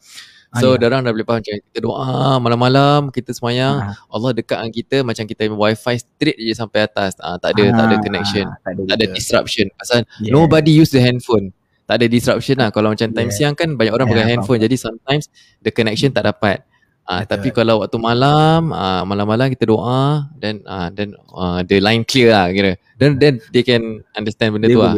so 0.60 0.76
ah, 0.76 0.80
ya. 0.80 0.92
orang 0.92 1.08
dah 1.08 1.16
boleh 1.16 1.24
faham 1.24 1.40
macam 1.40 1.56
kita 1.64 1.80
doa 1.80 2.36
malam-malam 2.44 3.00
kita 3.08 3.32
semayang 3.32 3.88
uh. 3.88 3.96
Allah 4.12 4.36
dekat 4.36 4.60
dengan 4.60 4.74
kita 4.76 4.98
macam 5.08 5.24
kita 5.24 5.42
wifi 5.48 5.96
straight 5.96 6.38
je 6.44 6.52
sampai 6.52 6.92
atas 6.92 7.16
uh, 7.24 7.40
tak 7.40 7.56
ada 7.56 7.64
uh. 7.72 7.72
tak 7.72 7.86
ada 7.88 7.96
connection 8.04 8.46
uh, 8.52 8.60
tak 8.68 8.72
ada, 8.76 8.82
tak 8.84 8.96
ada 9.00 9.06
disruption 9.16 9.66
pasal 9.80 10.04
yeah. 10.20 10.36
nobody 10.36 10.76
use 10.76 10.92
the 10.92 11.00
handphone 11.00 11.56
tak 11.88 12.04
ada 12.04 12.06
disruption 12.12 12.60
lah 12.60 12.68
kalau 12.68 12.92
macam 12.92 13.08
time 13.16 13.32
yeah. 13.32 13.36
siang 13.36 13.56
kan 13.56 13.80
banyak 13.80 13.96
orang 13.96 14.12
yeah, 14.12 14.16
pakai 14.20 14.28
handphone 14.36 14.60
jadi 14.60 14.76
sometimes 14.76 15.32
the 15.64 15.72
connection 15.72 16.12
tak 16.12 16.28
dapat 16.28 16.68
Ah, 17.12 17.28
tapi 17.28 17.52
kalau 17.52 17.84
waktu 17.84 18.00
malam, 18.00 18.72
ah, 18.72 19.04
malam-malam 19.04 19.52
kita 19.52 19.68
doa 19.68 20.32
dan 20.40 20.64
ah, 20.64 20.88
dan 20.88 21.12
ah, 21.36 21.60
the 21.60 21.84
line 21.84 22.08
clear 22.08 22.32
lah 22.32 22.48
kira. 22.56 22.80
Then 22.96 23.20
then 23.20 23.44
they 23.52 23.68
can 23.68 24.00
understand 24.16 24.56
benda 24.56 24.72
dia 24.72 24.76
tu 24.76 24.80
lah. 24.80 24.96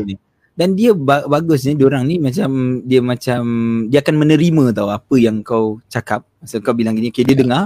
Dan 0.54 0.78
dia 0.78 0.94
ba- 0.94 1.26
bagus 1.26 1.66
ni 1.66 1.74
orang 1.82 2.06
ni 2.06 2.22
macam 2.22 2.78
dia 2.86 3.02
macam 3.02 3.42
dia 3.90 4.06
akan 4.06 4.16
menerima 4.22 4.78
tau 4.78 4.94
apa 4.94 5.16
yang 5.18 5.42
kau 5.42 5.82
cakap. 5.90 6.22
Masa 6.38 6.62
kau 6.62 6.78
bilang 6.78 6.94
gini, 6.94 7.10
okay 7.10 7.26
dia 7.26 7.34
yeah. 7.34 7.42
dengar 7.42 7.64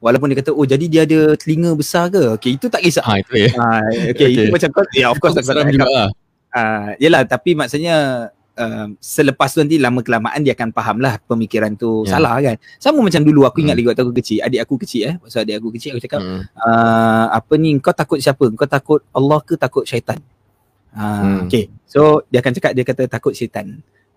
walaupun 0.00 0.32
dia 0.32 0.40
kata 0.40 0.56
oh 0.56 0.64
jadi 0.64 0.84
dia 0.88 1.04
ada 1.04 1.36
telinga 1.36 1.76
besar 1.76 2.08
ke? 2.08 2.40
Okay 2.40 2.56
itu 2.56 2.72
tak 2.72 2.80
kisah. 2.80 3.04
Ha, 3.04 3.20
itu 3.20 3.34
ya. 3.36 3.48
Ha, 3.52 3.66
okay, 3.84 4.10
okay, 4.16 4.28
itu 4.32 4.42
macam 4.48 4.68
kau 4.72 4.84
ya 4.96 5.06
of 5.12 5.20
course 5.20 5.36
tak 5.36 5.44
juga. 5.44 5.84
Lah. 5.84 6.08
Ah, 6.50 6.96
yalah 6.96 7.28
tapi 7.28 7.52
maksudnya 7.52 8.26
uh, 8.60 8.86
selepas 9.00 9.48
tu 9.48 9.64
nanti 9.64 9.80
lama 9.80 10.04
kelamaan 10.04 10.44
dia 10.44 10.52
akan 10.52 10.70
faham 10.76 11.00
lah 11.00 11.16
pemikiran 11.24 11.72
tu 11.74 12.04
yeah. 12.04 12.12
salah 12.12 12.36
kan. 12.38 12.56
Sama 12.76 13.00
macam 13.00 13.24
dulu 13.24 13.48
aku 13.48 13.64
ingat 13.64 13.74
mm. 13.74 13.78
lagi 13.80 13.88
waktu 13.88 14.02
aku 14.04 14.14
kecil, 14.20 14.38
adik 14.44 14.60
aku 14.60 14.74
kecil 14.84 15.02
eh. 15.08 15.14
Masa 15.18 15.42
adik 15.42 15.56
aku 15.56 15.68
kecil 15.72 15.96
aku 15.96 16.02
cakap, 16.04 16.20
mm. 16.20 16.40
uh, 16.60 17.26
apa 17.32 17.52
ni 17.56 17.80
kau 17.80 17.96
takut 17.96 18.18
siapa? 18.20 18.44
Kau 18.52 18.68
takut 18.68 19.00
Allah 19.16 19.38
ke 19.40 19.56
takut 19.56 19.84
syaitan? 19.88 20.20
Uh, 20.92 21.00
mm. 21.00 21.38
Okay, 21.48 21.64
so 21.88 22.22
dia 22.28 22.44
akan 22.44 22.52
cakap 22.52 22.72
dia 22.76 22.84
kata 22.84 23.02
takut 23.08 23.32
syaitan. 23.32 23.66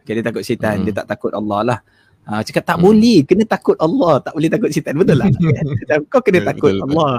Okay, 0.04 0.20
dia 0.20 0.24
takut 0.26 0.44
syaitan, 0.44 0.76
mm. 0.82 0.84
dia 0.84 0.94
tak 1.00 1.08
takut 1.08 1.32
Allah 1.32 1.60
lah. 1.64 1.80
Uh, 2.24 2.40
cakap 2.44 2.64
tak 2.64 2.78
mm. 2.80 2.84
boleh, 2.84 3.20
kena 3.24 3.44
takut 3.48 3.78
Allah, 3.80 4.14
tak 4.20 4.34
boleh 4.36 4.50
takut 4.52 4.70
syaitan. 4.70 4.94
Betul 5.00 5.18
lah. 5.24 5.28
kau 6.12 6.20
kena 6.20 6.40
takut 6.44 6.76
betul, 6.76 6.86
Allah. 6.92 7.14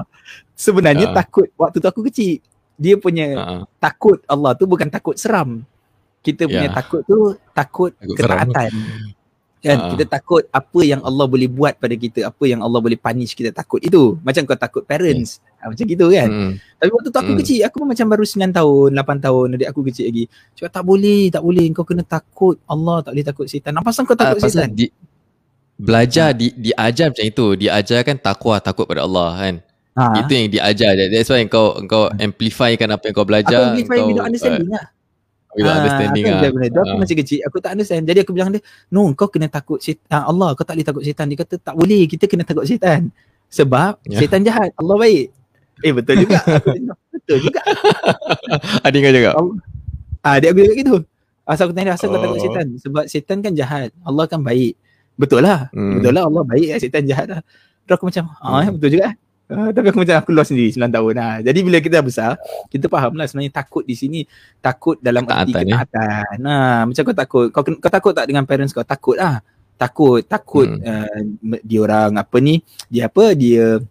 Sebenarnya 0.53 1.07
uh. 1.11 1.15
takut 1.17 1.49
waktu 1.57 1.77
tu 1.81 1.89
aku 1.89 2.03
kecil. 2.13 2.41
Dia 2.75 2.99
punya 2.99 3.27
uh. 3.39 3.63
takut 3.81 4.21
Allah 4.27 4.53
tu 4.59 4.67
bukan 4.67 4.91
takut 4.91 5.15
seram 5.15 5.63
kita 6.25 6.49
punya 6.49 6.73
yeah. 6.73 6.75
takut 6.75 7.05
tu 7.05 7.37
takut, 7.53 7.93
takut 7.93 8.17
ketaatan. 8.17 8.73
Kan? 9.65 9.81
Uh. 9.81 9.91
kita 9.97 10.05
takut 10.21 10.45
apa 10.53 10.81
yang 10.85 11.01
Allah 11.01 11.25
boleh 11.25 11.49
buat 11.49 11.73
pada 11.81 11.97
kita 11.97 12.29
apa 12.29 12.45
yang 12.45 12.61
Allah 12.61 12.85
boleh 12.85 13.01
punish 13.01 13.33
kita 13.33 13.49
takut 13.49 13.81
itu. 13.81 14.17
Macam 14.21 14.45
kau 14.45 14.57
takut 14.57 14.85
parents. 14.85 15.41
Hmm. 15.41 15.61
ha, 15.61 15.65
macam 15.73 15.85
gitu 15.89 16.07
kan? 16.13 16.29
Hmm. 16.29 16.53
tapi 16.77 16.91
waktu 16.93 17.09
tu 17.09 17.19
aku 17.21 17.33
hmm. 17.33 17.41
kecil 17.41 17.59
aku 17.65 17.77
pun 17.81 17.89
macam 17.89 18.07
baru 18.13 18.25
9 18.29 18.53
tahun 18.53 18.89
8 18.93 19.25
tahun 19.25 19.47
adik 19.57 19.69
aku 19.73 19.81
kecil 19.89 20.05
lagi. 20.13 20.25
Cakap 20.53 20.71
tak 20.81 20.85
boleh 20.85 21.23
tak 21.33 21.43
boleh. 21.45 21.65
Kau 21.73 21.85
kena 21.89 22.05
takut. 22.05 22.57
Allah 22.69 22.97
tak 23.01 23.13
boleh 23.17 23.25
takut 23.25 23.47
setan. 23.49 23.73
Apa 23.81 23.89
pasal 23.89 24.05
kau 24.05 24.17
takut 24.17 24.37
uh, 24.37 24.45
setan? 24.45 24.69
di, 24.77 24.93
belajar 25.81 26.37
di 26.37 26.53
diajar 26.53 27.09
macam 27.09 27.25
itu. 27.25 27.47
Diajarkan 27.57 28.17
takwa 28.21 28.61
takut 28.61 28.85
pada 28.85 29.05
Allah 29.05 29.29
kan? 29.33 29.55
Ha. 29.97 30.05
Itu 30.21 30.33
yang 30.37 30.53
diajar. 30.53 30.93
That's 31.09 31.33
why 31.33 31.41
kau 31.49 31.81
kau 31.89 32.13
amplifykan 32.21 32.93
apa 32.93 33.09
yang 33.09 33.15
kau 33.17 33.25
belajar 33.25 33.73
Aku 33.73 33.81
amplify 33.81 33.97
without 34.05 34.29
understanding 34.29 34.69
uh, 34.69 34.77
lah 34.77 34.87
Without 35.55 35.71
ah, 35.71 35.79
understanding 35.87 36.25
lah. 36.27 36.41
Dia 36.43 36.81
aku 36.83 36.95
ah. 36.95 36.99
masih 36.99 37.17
kecil, 37.23 37.39
aku 37.47 37.57
tak 37.63 37.79
understand. 37.79 38.03
Jadi 38.11 38.19
aku 38.27 38.35
bilang 38.35 38.51
dia, 38.51 38.61
no 38.91 39.07
kau 39.15 39.31
kena 39.31 39.47
takut 39.47 39.79
syaitan. 39.79 40.27
Allah, 40.27 40.51
kau 40.59 40.67
tak 40.67 40.75
boleh 40.75 40.87
takut 40.87 41.03
syaitan. 41.07 41.27
Dia 41.31 41.39
kata, 41.47 41.55
tak 41.63 41.75
boleh, 41.79 42.03
kita 42.11 42.27
kena 42.27 42.43
takut 42.43 42.67
syaitan. 42.67 43.15
Sebab 43.55 44.03
yeah. 44.11 44.19
syaitan 44.19 44.43
jahat, 44.43 44.75
Allah 44.75 44.97
baik. 44.99 45.31
Eh 45.87 45.93
betul 45.95 46.27
juga. 46.27 46.39
betul 47.15 47.39
juga. 47.39 47.63
Adik 48.87 48.99
kau 49.07 49.15
juga? 49.15 49.31
Ah, 50.27 50.43
dia 50.43 50.51
aku 50.51 50.61
juga 50.67 50.75
gitu. 50.75 50.97
Asal 51.47 51.71
aku 51.71 51.75
tanya, 51.77 51.95
asal 51.95 52.11
oh. 52.11 52.19
kau 52.19 52.21
takut 52.23 52.39
oh. 52.39 52.43
syaitan? 52.43 52.67
Sebab 52.83 53.05
syaitan 53.07 53.39
kan 53.39 53.53
jahat, 53.55 53.91
Allah 54.03 54.25
kan 54.27 54.43
baik. 54.43 54.75
Betul 55.15 55.47
lah. 55.47 55.71
Hmm. 55.71 56.03
Betul 56.03 56.13
lah 56.19 56.27
Allah 56.27 56.43
baik, 56.43 56.83
syaitan 56.83 57.07
jahat 57.07 57.27
lah. 57.31 57.41
Terus 57.87 57.95
aku 57.95 58.07
macam, 58.11 58.25
ah, 58.43 58.67
hmm. 58.67 58.75
betul 58.75 58.91
juga. 58.99 59.15
Uh, 59.45 59.69
tapi 59.77 59.93
aku 59.93 60.01
macam 60.01 60.17
aku 60.17 60.31
lost 60.33 60.57
sendiri 60.57 60.73
9 60.73 60.89
tahun 60.89 61.15
lah. 61.21 61.35
Jadi 61.45 61.59
bila 61.61 61.79
kita 61.85 62.01
besar, 62.01 62.41
kita 62.73 62.89
faham 62.89 63.13
lah 63.13 63.29
sebenarnya 63.29 63.53
takut 63.53 63.85
di 63.85 63.93
sini 63.93 64.25
takut 64.65 64.97
dalam 65.05 65.29
arti 65.29 65.53
ketaatan. 65.53 66.41
Nah, 66.41 66.89
macam 66.89 67.03
kau 67.05 67.17
takut, 67.17 67.47
kau, 67.53 67.63
kau 67.63 67.93
takut 67.93 68.13
tak 68.17 68.25
dengan 68.25 68.49
parents 68.49 68.73
kau? 68.73 68.81
Takut 68.81 69.21
lah. 69.21 69.45
Takut, 69.77 70.25
takut 70.25 70.71
hmm. 70.71 70.81
uh, 70.81 71.61
dia 71.61 71.81
orang 71.85 72.17
apa 72.17 72.37
ni, 72.41 72.65
dia 72.89 73.11
apa, 73.13 73.37
dia 73.37 73.85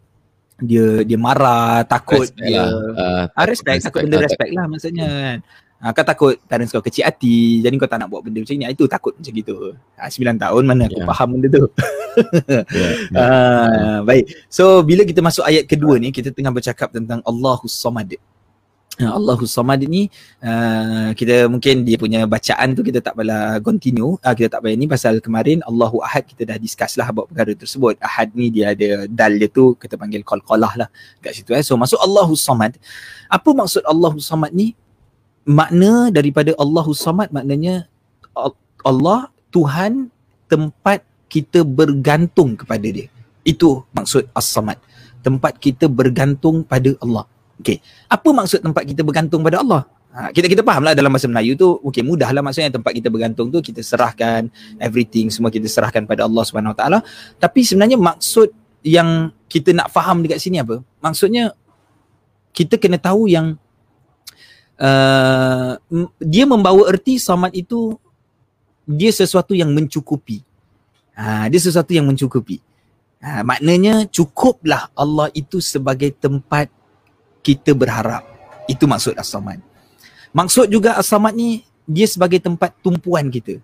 dia 0.64 1.04
dia 1.04 1.18
marah, 1.20 1.84
takut 1.86 2.24
respect 2.24 2.50
dia 2.50 2.64
lah. 2.64 2.70
uh, 2.96 3.24
ah, 3.36 3.46
respect, 3.46 3.80
takut 3.84 4.02
benda 4.08 4.24
respect 4.24 4.52
lah 4.56 4.66
maksudnya 4.66 5.06
kan. 5.06 5.38
Ha, 5.84 5.92
kau 5.92 6.08
takut 6.08 6.40
parents 6.48 6.72
kau 6.72 6.80
kecil 6.80 7.04
hati 7.04 7.60
Jadi 7.60 7.76
kau 7.76 7.92
tak 7.92 8.00
nak 8.00 8.08
buat 8.08 8.24
benda 8.24 8.40
macam 8.40 8.56
ni. 8.56 8.64
Itu 8.72 8.88
takut 8.88 9.20
macam 9.20 9.34
gitu. 9.36 9.76
Ha, 10.00 10.08
9 10.08 10.40
tahun 10.40 10.64
mana 10.64 10.88
aku 10.88 11.04
yeah. 11.04 11.08
faham 11.12 11.28
benda 11.36 11.48
tu. 11.52 11.68
Yeah, 12.40 12.64
yeah. 12.72 12.94
Ha, 13.20 14.00
Baik. 14.08 14.32
So 14.48 14.80
bila 14.80 15.04
kita 15.04 15.20
masuk 15.20 15.44
ayat 15.44 15.68
kedua 15.68 16.00
ni 16.00 16.14
Kita 16.14 16.32
tengah 16.32 16.56
bercakap 16.56 16.94
tentang 16.94 17.20
Allahus 17.28 17.76
Samad. 17.76 18.16
Allahus 19.02 19.50
Samad 19.50 19.82
ni 19.90 20.06
uh, 20.46 21.10
Kita 21.18 21.50
mungkin 21.50 21.82
dia 21.82 21.98
punya 21.98 22.30
bacaan 22.30 22.78
tu 22.78 22.86
Kita 22.86 23.02
tak 23.02 23.18
payah 23.18 23.58
continue. 23.66 24.22
Uh, 24.22 24.34
Kita 24.38 24.54
tak 24.54 24.62
payah 24.62 24.78
ni 24.78 24.86
Pasal 24.86 25.18
kemarin 25.18 25.66
Allahu 25.66 26.06
Ahad 26.06 26.30
Kita 26.30 26.46
dah 26.46 26.62
discuss 26.62 26.94
lah 27.02 27.10
About 27.10 27.34
perkara 27.34 27.58
tersebut. 27.58 27.98
Ahad 27.98 28.38
ni 28.38 28.54
dia 28.54 28.78
ada 28.78 29.10
Dal 29.10 29.42
dia 29.42 29.50
tu 29.50 29.74
Kita 29.74 29.98
panggil 29.98 30.22
Qalqalah 30.22 30.86
lah 30.86 30.88
Kat 31.26 31.34
situ 31.34 31.58
eh. 31.58 31.66
So 31.66 31.74
masuk 31.74 31.98
Allahus 31.98 32.46
Samad. 32.46 32.78
Apa 33.26 33.50
maksud 33.50 33.82
Allahus 33.90 34.30
Samad 34.30 34.54
ni 34.54 34.78
makna 35.44 36.10
daripada 36.10 36.56
Allahus 36.56 37.04
Samad 37.04 37.30
maknanya 37.32 37.88
Allah 38.84 39.32
Tuhan 39.54 40.12
tempat 40.50 41.04
kita 41.32 41.66
bergantung 41.66 42.54
kepada 42.54 42.84
dia. 42.84 43.08
Itu 43.42 43.84
maksud 43.96 44.30
As-Samad. 44.32 44.78
Tempat 45.24 45.58
kita 45.58 45.88
bergantung 45.88 46.68
pada 46.68 46.94
Allah. 47.00 47.26
Okey. 47.58 47.80
Apa 48.12 48.30
maksud 48.36 48.60
tempat 48.60 48.84
kita 48.84 49.02
bergantung 49.02 49.42
pada 49.42 49.64
Allah? 49.64 49.88
Ha, 50.14 50.30
kita 50.30 50.46
kita 50.46 50.62
fahamlah 50.62 50.94
dalam 50.94 51.10
bahasa 51.10 51.26
Melayu 51.26 51.58
tu 51.58 51.74
okey 51.90 52.06
mudahlah 52.06 52.46
maksudnya 52.46 52.70
tempat 52.70 52.94
kita 52.94 53.10
bergantung 53.10 53.50
tu 53.50 53.66
kita 53.66 53.82
serahkan 53.82 54.46
everything 54.78 55.34
semua 55.34 55.50
kita 55.50 55.66
serahkan 55.66 56.06
pada 56.06 56.30
Allah 56.30 56.46
Subhanahu 56.46 56.78
taala 56.78 57.02
tapi 57.42 57.66
sebenarnya 57.66 57.98
maksud 57.98 58.54
yang 58.86 59.34
kita 59.50 59.74
nak 59.74 59.90
faham 59.90 60.22
dekat 60.22 60.38
sini 60.38 60.62
apa 60.62 60.86
maksudnya 61.02 61.58
kita 62.54 62.78
kena 62.78 63.02
tahu 63.02 63.26
yang 63.26 63.58
uh, 64.80 65.78
dia 66.22 66.46
membawa 66.48 66.90
erti 66.90 67.22
samad 67.22 67.54
itu 67.54 67.98
dia 68.84 69.12
sesuatu 69.12 69.56
yang 69.56 69.72
mencukupi. 69.72 70.44
Ha, 71.14 71.48
dia 71.48 71.62
sesuatu 71.62 71.94
yang 71.94 72.10
mencukupi. 72.10 72.60
Ha, 73.24 73.46
maknanya 73.46 74.04
cukuplah 74.10 74.92
Allah 74.98 75.32
itu 75.32 75.64
sebagai 75.64 76.12
tempat 76.12 76.68
kita 77.46 77.72
berharap. 77.72 78.26
Itu 78.68 78.88
maksud 78.88 79.16
As-Samad. 79.16 79.60
Maksud 80.36 80.68
juga 80.68 81.00
As-Samad 81.00 81.32
ni 81.36 81.64
dia 81.88 82.08
sebagai 82.10 82.42
tempat 82.44 82.76
tumpuan 82.84 83.32
kita. 83.32 83.60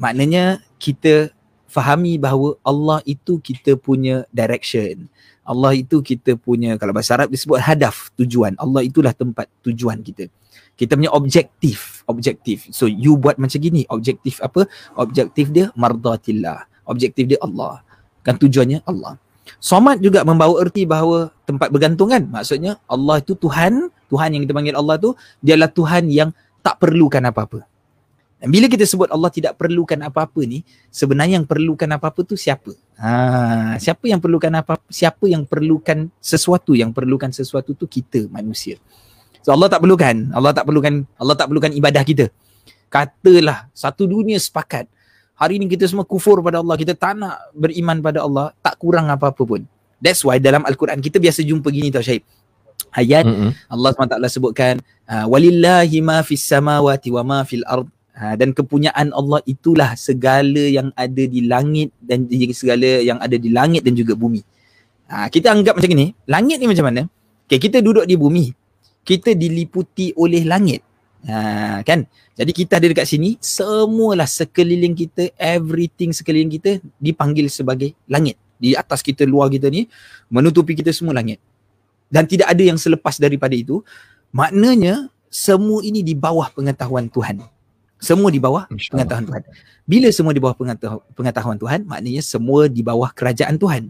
Maknanya 0.00 0.62
kita 0.82 1.30
fahami 1.70 2.18
bahawa 2.18 2.58
Allah 2.66 2.98
itu 3.06 3.38
kita 3.38 3.78
punya 3.78 4.26
direction. 4.34 5.06
Allah 5.46 5.78
itu 5.78 6.02
kita 6.02 6.34
punya 6.34 6.74
kalau 6.74 6.90
bahasa 6.90 7.14
Arab 7.14 7.30
disebut 7.30 7.62
hadaf, 7.62 8.10
tujuan. 8.18 8.58
Allah 8.58 8.82
itulah 8.82 9.14
tempat 9.14 9.46
tujuan 9.62 10.02
kita 10.02 10.26
kita 10.76 10.92
punya 10.94 11.10
objektif. 11.10 12.04
Objektif. 12.06 12.68
So 12.70 12.84
you 12.86 13.16
buat 13.16 13.40
macam 13.40 13.58
gini. 13.58 13.88
Objektif 13.88 14.38
apa? 14.44 14.68
Objektif 14.94 15.48
dia 15.50 15.72
mardatillah. 15.72 16.68
Objektif 16.84 17.26
dia 17.26 17.40
Allah. 17.40 17.80
Kan 18.22 18.36
tujuannya 18.36 18.84
Allah. 18.84 19.16
Somat 19.56 19.98
juga 20.04 20.22
membawa 20.22 20.60
erti 20.60 20.84
bahawa 20.84 21.32
tempat 21.48 21.72
bergantung 21.72 22.12
kan? 22.12 22.28
Maksudnya 22.28 22.76
Allah 22.86 23.18
itu 23.18 23.32
Tuhan. 23.34 23.88
Tuhan 24.06 24.28
yang 24.36 24.42
kita 24.46 24.54
panggil 24.54 24.76
Allah 24.78 24.96
tu 25.02 25.10
dialah 25.42 25.70
Tuhan 25.72 26.06
yang 26.12 26.30
tak 26.62 26.78
perlukan 26.78 27.24
apa-apa. 27.26 27.66
Dan 28.36 28.52
bila 28.52 28.68
kita 28.68 28.84
sebut 28.84 29.08
Allah 29.08 29.32
tidak 29.32 29.56
perlukan 29.56 29.96
apa-apa 30.04 30.44
ni 30.44 30.60
sebenarnya 30.92 31.40
yang 31.40 31.48
perlukan 31.48 31.88
apa-apa 31.96 32.20
tu 32.22 32.36
siapa? 32.36 32.76
Ha 33.00 33.80
siapa 33.80 34.04
yang 34.06 34.20
perlukan 34.20 34.52
apa 34.52 34.76
siapa 34.92 35.24
yang 35.24 35.48
perlukan 35.48 36.12
sesuatu 36.20 36.76
yang 36.76 36.92
perlukan 36.92 37.32
sesuatu 37.32 37.72
tu 37.72 37.88
kita 37.88 38.28
manusia 38.28 38.76
So 39.46 39.54
Allah 39.54 39.70
tak 39.70 39.78
perlukan, 39.86 40.34
Allah 40.34 40.50
tak 40.50 40.66
perlukan, 40.66 41.06
Allah 41.22 41.38
tak 41.38 41.46
perlukan 41.46 41.70
ibadah 41.70 42.02
kita. 42.02 42.34
Katalah 42.90 43.70
satu 43.70 44.10
dunia 44.10 44.34
sepakat. 44.42 44.90
Hari 45.38 45.62
ini 45.62 45.70
kita 45.70 45.86
semua 45.86 46.02
kufur 46.02 46.42
pada 46.42 46.58
Allah, 46.58 46.74
kita 46.74 46.98
tak 46.98 47.14
nak 47.14 47.54
beriman 47.54 48.02
pada 48.02 48.26
Allah, 48.26 48.50
tak 48.58 48.74
kurang 48.82 49.06
apa-apa 49.06 49.38
pun. 49.46 49.62
That's 50.02 50.26
why 50.26 50.42
dalam 50.42 50.66
Al-Quran 50.66 50.98
kita 50.98 51.22
biasa 51.22 51.46
jumpa 51.46 51.70
gini 51.70 51.94
tau 51.94 52.02
Syahid. 52.02 52.26
Ayat 52.90 53.22
mm-hmm. 53.22 53.70
Allah 53.70 53.88
SWT 53.94 54.18
sebutkan 54.34 54.82
ah, 55.06 55.30
walillahi 55.30 56.02
ma 56.02 56.26
fis 56.26 56.42
samawati 56.42 57.14
wa 57.14 57.22
ma 57.22 57.38
fil 57.46 57.62
ard 57.70 57.86
ha, 58.18 58.34
dan 58.34 58.50
kepunyaan 58.50 59.14
Allah 59.14 59.38
itulah 59.46 59.94
segala 59.94 60.58
yang 60.66 60.90
ada 60.98 61.22
di 61.22 61.46
langit 61.46 61.94
dan 62.02 62.26
segala 62.50 62.98
yang 62.98 63.22
ada 63.22 63.38
di 63.38 63.54
langit 63.54 63.86
dan 63.86 63.94
juga 63.94 64.18
bumi. 64.18 64.42
Ha, 65.06 65.30
kita 65.30 65.54
anggap 65.54 65.78
macam 65.78 65.94
ni, 65.94 66.18
langit 66.26 66.58
ni 66.58 66.66
macam 66.66 66.90
mana? 66.90 67.06
Okay, 67.46 67.62
kita 67.62 67.78
duduk 67.78 68.10
di 68.10 68.18
bumi 68.18 68.65
kita 69.06 69.38
diliputi 69.38 70.10
oleh 70.18 70.42
langit. 70.42 70.82
Ha, 71.26 71.86
kan? 71.86 72.02
Jadi 72.34 72.50
kita 72.50 72.82
ada 72.82 72.90
dekat 72.90 73.06
sini, 73.06 73.38
semualah 73.38 74.26
sekeliling 74.26 74.98
kita, 74.98 75.30
everything 75.38 76.10
sekeliling 76.10 76.50
kita 76.50 76.82
dipanggil 76.98 77.46
sebagai 77.46 77.94
langit. 78.10 78.34
Di 78.58 78.74
atas 78.74 79.00
kita, 79.00 79.22
luar 79.22 79.46
kita 79.46 79.70
ni, 79.70 79.86
menutupi 80.26 80.74
kita 80.74 80.90
semua 80.90 81.14
langit. 81.14 81.38
Dan 82.10 82.26
tidak 82.26 82.50
ada 82.50 82.62
yang 82.62 82.76
selepas 82.76 83.16
daripada 83.22 83.54
itu. 83.54 83.80
Maknanya, 84.34 85.08
semua 85.30 85.86
ini 85.86 86.02
di 86.02 86.14
bawah 86.18 86.50
pengetahuan 86.50 87.06
Tuhan. 87.06 87.42
Semua 87.96 88.28
di 88.28 88.36
bawah 88.36 88.68
pengetahuan 88.68 89.24
Tuhan. 89.24 89.42
Bila 89.88 90.08
semua 90.12 90.32
di 90.36 90.40
bawah 90.42 90.56
pengetahuan 91.16 91.56
Tuhan, 91.56 91.80
maknanya 91.88 92.22
semua 92.22 92.68
di 92.68 92.84
bawah 92.84 93.08
kerajaan 93.10 93.56
Tuhan. 93.56 93.88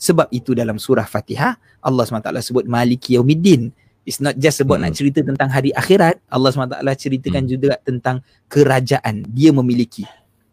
Sebab 0.00 0.32
itu 0.32 0.56
dalam 0.56 0.80
surah 0.80 1.04
Fatihah 1.04 1.60
Allah 1.84 2.08
SWT 2.08 2.32
sebut 2.40 2.64
Maliki 2.64 3.20
Yaumiddin. 3.20 3.68
It's 4.10 4.18
not 4.18 4.34
just 4.34 4.58
sebut 4.58 4.82
hmm. 4.82 4.90
nak 4.90 4.92
cerita 4.98 5.22
tentang 5.22 5.46
hari 5.46 5.70
akhirat. 5.70 6.18
Allah 6.26 6.50
SWT 6.50 6.82
ceritakan 6.98 7.46
hmm. 7.46 7.50
juga 7.54 7.72
tentang 7.78 8.26
kerajaan 8.50 9.22
dia 9.30 9.54
memiliki. 9.54 10.02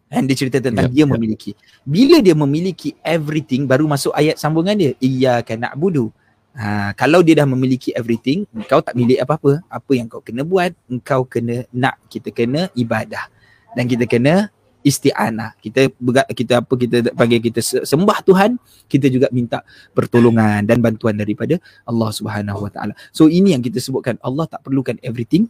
Dan 0.06 0.30
dia 0.30 0.38
cerita 0.38 0.62
tentang 0.62 0.86
yeah, 0.94 1.02
dia 1.02 1.10
memiliki. 1.10 1.58
Bila 1.82 2.22
dia 2.22 2.38
memiliki 2.38 2.94
everything 3.02 3.66
baru 3.66 3.90
masuk 3.90 4.14
ayat 4.14 4.38
sambungan 4.38 4.78
dia. 4.78 4.94
Iyyaka 5.02 5.58
na'budu. 5.58 6.14
Ha, 6.54 6.94
kalau 6.94 7.20
dia 7.20 7.42
dah 7.42 7.46
memiliki 7.50 7.90
everything, 7.92 8.46
kau 8.70 8.78
tak 8.78 8.94
milik 8.94 9.18
apa-apa. 9.18 9.60
Apa 9.66 9.92
yang 9.98 10.06
kau 10.06 10.22
kena 10.22 10.46
buat, 10.46 10.70
engkau 10.86 11.26
kena 11.26 11.66
nak 11.74 11.98
kita 12.06 12.30
kena 12.30 12.70
ibadah. 12.78 13.26
Dan 13.74 13.84
kita 13.90 14.06
kena 14.06 14.48
isti'anah. 14.82 15.58
Kita 15.58 15.90
kita 16.32 16.62
apa 16.62 16.74
kita 16.74 16.96
bagi 17.14 17.38
kita 17.42 17.60
sembah 17.62 18.18
Tuhan, 18.24 18.58
kita 18.86 19.06
juga 19.10 19.26
minta 19.30 19.62
pertolongan 19.92 20.64
dan 20.64 20.78
bantuan 20.82 21.18
daripada 21.18 21.58
Allah 21.84 22.10
Subhanahu 22.14 22.68
Wa 22.68 22.70
Taala. 22.70 22.92
So 23.10 23.26
ini 23.26 23.54
yang 23.56 23.62
kita 23.64 23.82
sebutkan. 23.82 24.16
Allah 24.22 24.50
tak 24.50 24.66
perlukan 24.66 24.98
everything, 25.02 25.46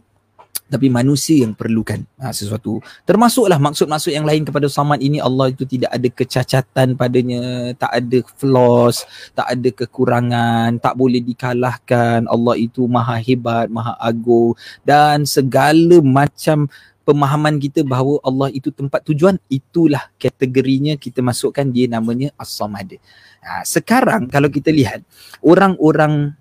tapi 0.69 0.87
manusia 0.87 1.41
yang 1.43 1.57
perlukan. 1.57 2.05
Ha, 2.21 2.29
sesuatu. 2.29 2.77
Termasuklah 3.03 3.57
maksud-maksud 3.57 4.13
yang 4.13 4.23
lain 4.23 4.45
kepada 4.45 4.69
samad 4.69 5.01
ini. 5.01 5.17
Allah 5.17 5.49
itu 5.49 5.65
tidak 5.65 5.89
ada 5.89 6.07
kecacatan 6.13 6.93
padanya 6.93 7.73
tak 7.75 7.91
ada 7.91 8.17
flaws 8.37 9.03
tak 9.33 9.49
ada 9.49 9.69
kekurangan 9.73 10.77
tak 10.77 10.93
boleh 10.93 11.19
dikalahkan. 11.25 12.29
Allah 12.29 12.55
itu 12.55 12.85
maha 12.85 13.17
hebat 13.17 13.67
maha 13.73 13.97
agung 13.97 14.53
dan 14.85 15.25
segala 15.25 15.99
macam 16.05 16.69
pemahaman 17.09 17.57
kita 17.57 17.81
bahawa 17.81 18.21
Allah 18.21 18.53
itu 18.53 18.69
tempat 18.69 19.01
tujuan 19.09 19.41
itulah 19.49 20.13
kategorinya 20.21 20.93
kita 20.93 21.25
masukkan 21.25 21.65
dia 21.65 21.89
namanya 21.89 22.29
as-samad 22.37 23.01
ha, 23.41 23.65
sekarang 23.65 24.29
kalau 24.29 24.53
kita 24.53 24.69
lihat 24.69 25.01
orang-orang 25.41 26.37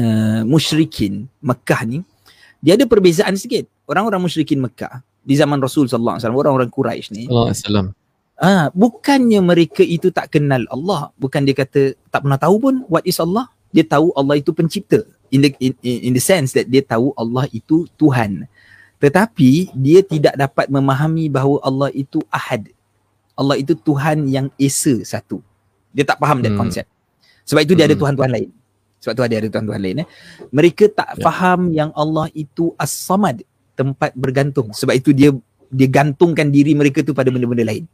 uh, 0.00 0.40
musyrikin 0.48 1.28
Mekah 1.44 1.84
ni 1.84 2.00
dia 2.60 2.76
ada 2.76 2.84
perbezaan 2.84 3.34
sikit. 3.40 3.66
Orang-orang 3.88 4.20
musyrikin 4.28 4.60
Mekah 4.60 5.00
di 5.24 5.34
zaman 5.36 5.58
Rasul 5.58 5.88
sallallahu 5.88 6.16
alaihi 6.16 6.24
wasallam, 6.24 6.40
orang-orang 6.40 6.70
Quraisy 6.70 7.08
ni. 7.16 7.22
Sallallahu 7.26 7.48
alaihi 7.48 7.60
wasallam. 7.64 7.86
Ah, 8.40 8.66
bukannya 8.72 9.40
mereka 9.44 9.84
itu 9.84 10.08
tak 10.08 10.32
kenal 10.32 10.64
Allah, 10.72 11.12
bukan 11.20 11.44
dia 11.44 11.52
kata 11.52 11.92
tak 12.08 12.24
pernah 12.24 12.40
tahu 12.40 12.56
pun 12.56 12.74
what 12.88 13.04
is 13.04 13.20
Allah. 13.20 13.48
Dia 13.72 13.84
tahu 13.84 14.12
Allah 14.16 14.40
itu 14.40 14.52
pencipta. 14.52 15.04
In 15.30 15.46
the 15.46 15.50
in, 15.60 15.72
in 15.84 16.12
the 16.16 16.22
sense 16.22 16.56
that 16.56 16.66
dia 16.66 16.82
tahu 16.82 17.12
Allah 17.16 17.46
itu 17.52 17.86
Tuhan. 18.00 18.48
Tetapi 19.00 19.72
dia 19.72 20.04
tidak 20.04 20.36
dapat 20.36 20.68
memahami 20.68 21.32
bahawa 21.32 21.56
Allah 21.64 21.90
itu 21.96 22.20
Ahad. 22.28 22.68
Allah 23.32 23.56
itu 23.56 23.72
Tuhan 23.72 24.28
yang 24.28 24.52
esa 24.60 25.00
satu. 25.00 25.40
Dia 25.96 26.04
tak 26.04 26.20
faham 26.20 26.44
that 26.44 26.52
hmm. 26.52 26.60
concept. 26.60 26.88
Sebab 27.48 27.64
itu 27.64 27.72
dia 27.72 27.88
hmm. 27.88 27.96
ada 27.96 27.96
tuhan-tuhan 27.96 28.30
lain. 28.30 28.50
Sebab 29.00 29.12
tu 29.16 29.24
ada 29.24 29.34
ada 29.40 29.48
tuan-tuan 29.48 29.80
lain 29.80 30.04
eh. 30.04 30.08
Mereka 30.52 30.92
tak 30.92 31.16
ya. 31.16 31.24
faham 31.24 31.72
yang 31.72 31.88
Allah 31.96 32.28
itu 32.36 32.76
as-samad, 32.76 33.40
tempat 33.72 34.12
bergantung. 34.12 34.76
Sebab 34.76 34.92
itu 34.92 35.16
dia 35.16 35.32
dia 35.72 35.88
gantungkan 35.88 36.52
diri 36.52 36.76
mereka 36.76 37.00
tu 37.00 37.16
pada 37.16 37.32
benda-benda 37.32 37.64
lain 37.64 37.88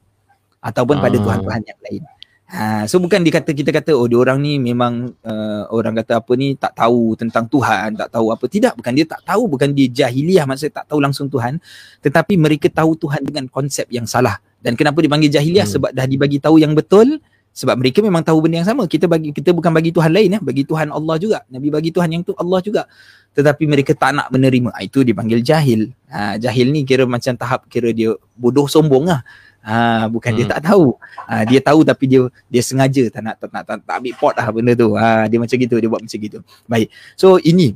ataupun 0.58 0.98
pada 0.98 1.14
ah. 1.14 1.22
tuhan-tuhan 1.22 1.62
yang 1.62 1.80
lain. 1.86 2.02
Ha, 2.46 2.86
so 2.86 3.02
bukan 3.02 3.26
dikata 3.26 3.50
kita 3.50 3.74
kata 3.74 3.90
oh 3.90 4.06
dia 4.06 4.22
orang 4.22 4.38
ni 4.38 4.62
memang 4.62 5.10
uh, 5.26 5.66
orang 5.74 5.98
kata 5.98 6.22
apa 6.22 6.30
ni 6.38 6.54
tak 6.54 6.78
tahu 6.78 7.18
tentang 7.18 7.50
Tuhan, 7.50 7.98
tak 7.98 8.14
tahu 8.14 8.30
apa. 8.30 8.46
Tidak, 8.46 8.78
bukan 8.78 8.92
dia 8.94 9.02
tak 9.02 9.26
tahu, 9.26 9.50
bukan 9.50 9.74
dia 9.74 9.90
jahiliah 9.90 10.46
maksudnya 10.46 10.78
tak 10.78 10.94
tahu 10.94 11.02
langsung 11.02 11.26
Tuhan, 11.26 11.58
tetapi 12.06 12.38
mereka 12.38 12.70
tahu 12.70 12.94
Tuhan 12.94 13.26
dengan 13.26 13.50
konsep 13.50 13.90
yang 13.90 14.06
salah. 14.06 14.38
Dan 14.62 14.78
kenapa 14.78 15.02
dipanggil 15.02 15.26
jahiliah? 15.26 15.66
Hmm. 15.66 15.74
Sebab 15.74 15.90
dah 15.90 16.06
dibagi 16.06 16.38
tahu 16.38 16.62
yang 16.62 16.70
betul, 16.78 17.18
sebab 17.56 17.80
mereka 17.80 18.04
memang 18.04 18.20
tahu 18.20 18.44
benda 18.44 18.60
yang 18.60 18.68
sama 18.68 18.84
kita 18.84 19.08
bagi 19.08 19.32
kita 19.32 19.48
bukan 19.56 19.72
bagi 19.72 19.88
Tuhan 19.88 20.12
lain 20.12 20.36
ya 20.36 20.40
bagi 20.44 20.68
Tuhan 20.68 20.92
Allah 20.92 21.16
juga 21.16 21.40
nabi 21.48 21.72
bagi 21.72 21.88
Tuhan 21.88 22.12
yang 22.12 22.20
tu 22.20 22.36
Allah 22.36 22.60
juga 22.60 22.84
tetapi 23.32 23.64
mereka 23.64 23.96
tak 23.96 24.12
nak 24.12 24.28
menerima 24.28 24.76
ah, 24.76 24.84
itu 24.84 25.00
dipanggil 25.00 25.40
jahil 25.40 25.88
ha, 26.12 26.36
jahil 26.36 26.68
ni 26.68 26.84
kira 26.84 27.08
macam 27.08 27.32
tahap 27.32 27.64
kira 27.72 27.96
dia 27.96 28.12
bodoh 28.36 28.68
sombong 28.68 29.08
lah 29.08 29.24
ha, 29.66 30.06
bukan 30.06 30.30
hmm. 30.30 30.38
dia 30.38 30.46
tak 30.46 30.60
tahu 30.70 30.94
ha, 31.26 31.42
dia 31.42 31.58
tahu 31.58 31.80
tapi 31.82 32.04
dia 32.06 32.20
dia 32.46 32.62
sengaja 32.62 33.04
tak 33.10 33.22
nak 33.26 33.34
tak, 33.42 33.50
nak, 33.50 33.62
tak, 33.66 33.76
tak 33.82 33.94
ambil 33.98 34.14
pot 34.14 34.34
lah 34.38 34.46
benda 34.54 34.72
tu 34.78 34.94
ha, 34.94 35.26
dia 35.26 35.38
macam 35.42 35.56
gitu 35.58 35.74
dia 35.82 35.88
buat 35.90 36.02
macam 36.06 36.18
gitu 36.22 36.38
baik 36.70 36.88
so 37.18 37.42
ini 37.42 37.74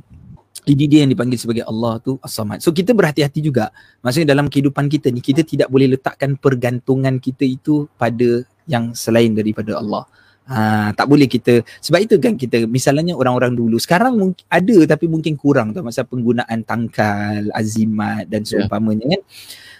ini 0.69 0.85
dia 0.85 1.01
yang 1.01 1.11
dipanggil 1.11 1.41
sebagai 1.41 1.65
Allah 1.65 1.97
tu 2.05 2.21
As-Samad. 2.21 2.61
So 2.61 2.69
kita 2.69 2.93
berhati-hati 2.93 3.41
juga. 3.41 3.73
Maksudnya 4.05 4.37
dalam 4.37 4.45
kehidupan 4.45 4.93
kita 4.93 5.09
ni 5.09 5.17
kita 5.17 5.41
tidak 5.41 5.73
boleh 5.73 5.97
letakkan 5.97 6.37
pergantungan 6.37 7.17
kita 7.17 7.41
itu 7.49 7.89
pada 7.97 8.45
yang 8.69 8.93
selain 8.93 9.33
daripada 9.33 9.81
Allah. 9.81 10.05
Ha, 10.51 10.91
tak 10.91 11.07
boleh 11.07 11.31
kita 11.31 11.63
sebab 11.79 12.01
itu 12.01 12.17
kan 12.19 12.35
kita 12.35 12.67
misalnya 12.67 13.15
orang-orang 13.15 13.55
dulu 13.55 13.77
sekarang 13.79 14.19
mungkin 14.19 14.43
ada 14.51 14.77
tapi 14.83 15.05
mungkin 15.07 15.37
kurang 15.39 15.71
tu 15.71 15.79
masa 15.79 16.03
penggunaan 16.03 16.65
tangkal 16.67 17.47
azimat 17.55 18.27
dan 18.27 18.43
ya. 18.43 18.59
seumpamanya 18.59 19.05
yeah. 19.05 19.11
kan 19.15 19.21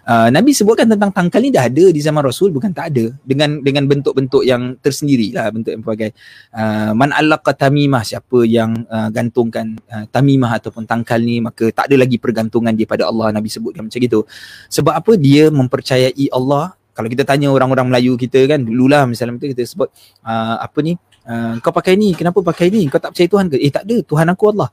uh, 0.07 0.29
Nabi 0.33 0.51
sebutkan 0.55 0.89
tentang 0.89 1.11
tangkal 1.13 1.41
ni 1.43 1.53
dah 1.53 1.67
ada 1.67 1.85
di 1.89 2.01
zaman 2.01 2.21
Rasul 2.23 2.49
bukan 2.53 2.73
tak 2.73 2.93
ada. 2.93 3.13
Dengan 3.21 3.61
dengan 3.61 3.85
bentuk-bentuk 3.85 4.43
yang 4.45 4.77
tersendiri 4.79 5.33
lah 5.35 5.49
bentuk 5.53 5.73
yang 5.73 5.81
pelbagai. 5.83 6.15
Uh, 6.53 6.91
man 6.97 7.13
allaqa 7.13 7.53
tamimah 7.53 8.01
siapa 8.05 8.45
yang 8.45 8.85
uh, 8.89 9.09
gantungkan 9.13 9.77
uh, 9.89 10.05
tamimah 10.09 10.57
ataupun 10.57 10.85
tangkal 10.89 11.21
ni 11.21 11.43
maka 11.43 11.69
tak 11.69 11.91
ada 11.91 12.01
lagi 12.01 12.17
pergantungan 12.17 12.73
dia 12.73 12.87
pada 12.89 13.09
Allah 13.09 13.33
Nabi 13.35 13.49
sebutkan 13.51 13.87
macam 13.87 14.01
itu. 14.01 14.21
Sebab 14.71 14.93
apa? 14.93 15.11
Dia 15.17 15.49
mempercayai 15.53 16.29
Allah. 16.33 16.73
Kalau 16.91 17.07
kita 17.07 17.23
tanya 17.23 17.47
orang-orang 17.47 17.87
Melayu 17.87 18.19
kita 18.19 18.43
kan 18.51 18.59
dululah 18.61 19.07
misalnya 19.07 19.39
itu 19.39 19.55
kita 19.55 19.63
sebut 19.63 19.87
uh, 20.27 20.59
apa 20.59 20.79
ni? 20.83 20.99
Uh, 21.21 21.61
kau 21.61 21.69
pakai 21.69 21.95
ni 21.95 22.17
kenapa 22.17 22.41
pakai 22.41 22.73
ni? 22.73 22.89
Kau 22.89 22.97
tak 22.97 23.13
percaya 23.13 23.29
Tuhan 23.29 23.45
ke? 23.47 23.57
Eh 23.61 23.71
tak 23.71 23.87
ada. 23.87 23.97
Tuhan 24.03 24.27
aku 24.27 24.51
Allah 24.51 24.69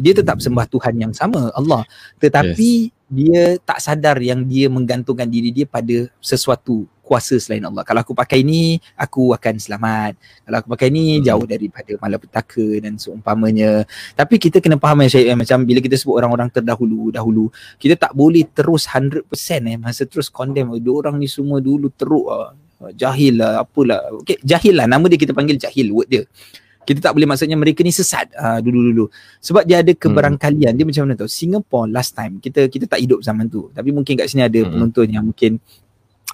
dia 0.00 0.12
tetap 0.16 0.40
sembah 0.40 0.66
Tuhan 0.68 0.94
yang 0.96 1.12
sama 1.12 1.52
Allah 1.52 1.84
tetapi 2.18 2.70
yes. 2.88 2.92
dia 3.12 3.42
tak 3.60 3.78
sadar 3.84 4.16
yang 4.20 4.44
dia 4.48 4.72
menggantungkan 4.72 5.28
diri 5.28 5.52
dia 5.52 5.66
pada 5.68 6.08
sesuatu 6.18 6.88
kuasa 7.04 7.36
selain 7.36 7.62
Allah. 7.68 7.84
Kalau 7.84 8.00
aku 8.00 8.16
pakai 8.16 8.40
ni, 8.40 8.80
aku 8.96 9.36
akan 9.36 9.60
selamat. 9.60 10.16
Kalau 10.48 10.56
aku 10.64 10.68
pakai 10.72 10.88
ni, 10.88 11.20
hmm. 11.20 11.28
jauh 11.28 11.44
daripada 11.44 11.92
malapetaka 12.00 12.80
dan 12.80 12.96
seumpamanya. 12.96 13.84
Tapi 14.16 14.40
kita 14.40 14.64
kena 14.64 14.80
faham 14.80 15.04
ya 15.04 15.12
Syed, 15.12 15.28
eh, 15.28 15.36
macam 15.36 15.68
bila 15.68 15.84
kita 15.84 16.00
sebut 16.00 16.16
orang-orang 16.16 16.48
terdahulu, 16.48 17.12
dahulu, 17.12 17.52
kita 17.76 18.00
tak 18.00 18.16
boleh 18.16 18.48
terus 18.48 18.88
100% 18.88 19.28
eh, 19.68 19.76
masa 19.76 20.08
terus 20.08 20.32
condemn. 20.32 20.72
Oh, 20.72 20.80
dia 20.80 20.90
orang 20.90 21.20
ni 21.20 21.28
semua 21.28 21.60
dulu 21.60 21.92
teruk 21.92 22.26
lah. 22.26 22.56
Jahil 22.96 23.38
lah, 23.38 23.62
apalah. 23.62 24.00
Okay, 24.24 24.40
jahil 24.40 24.74
lah. 24.80 24.88
Nama 24.88 25.04
dia 25.06 25.20
kita 25.20 25.36
panggil 25.36 25.60
jahil, 25.60 25.92
word 25.92 26.08
dia. 26.08 26.24
Kita 26.84 27.10
tak 27.10 27.12
boleh 27.16 27.24
maksudnya 27.24 27.56
mereka 27.56 27.80
ni 27.80 27.90
sesat 27.90 28.28
uh, 28.36 28.60
dulu-dulu. 28.60 29.08
Sebab 29.40 29.64
dia 29.64 29.80
ada 29.80 29.92
hmm. 29.92 30.00
keberangkalian. 30.00 30.72
Hmm. 30.72 30.78
Dia 30.78 30.84
macam 30.86 31.02
mana 31.08 31.14
tahu? 31.16 31.30
Singapore 31.32 31.86
last 31.88 32.12
time, 32.12 32.38
kita 32.38 32.68
kita 32.68 32.84
tak 32.84 33.00
hidup 33.00 33.24
zaman 33.24 33.48
tu. 33.48 33.72
Tapi 33.72 33.90
mungkin 33.90 34.14
kat 34.20 34.28
sini 34.28 34.44
ada 34.44 34.60
hmm. 34.60 34.70
penonton 34.70 35.06
yang 35.08 35.24
mungkin 35.24 35.58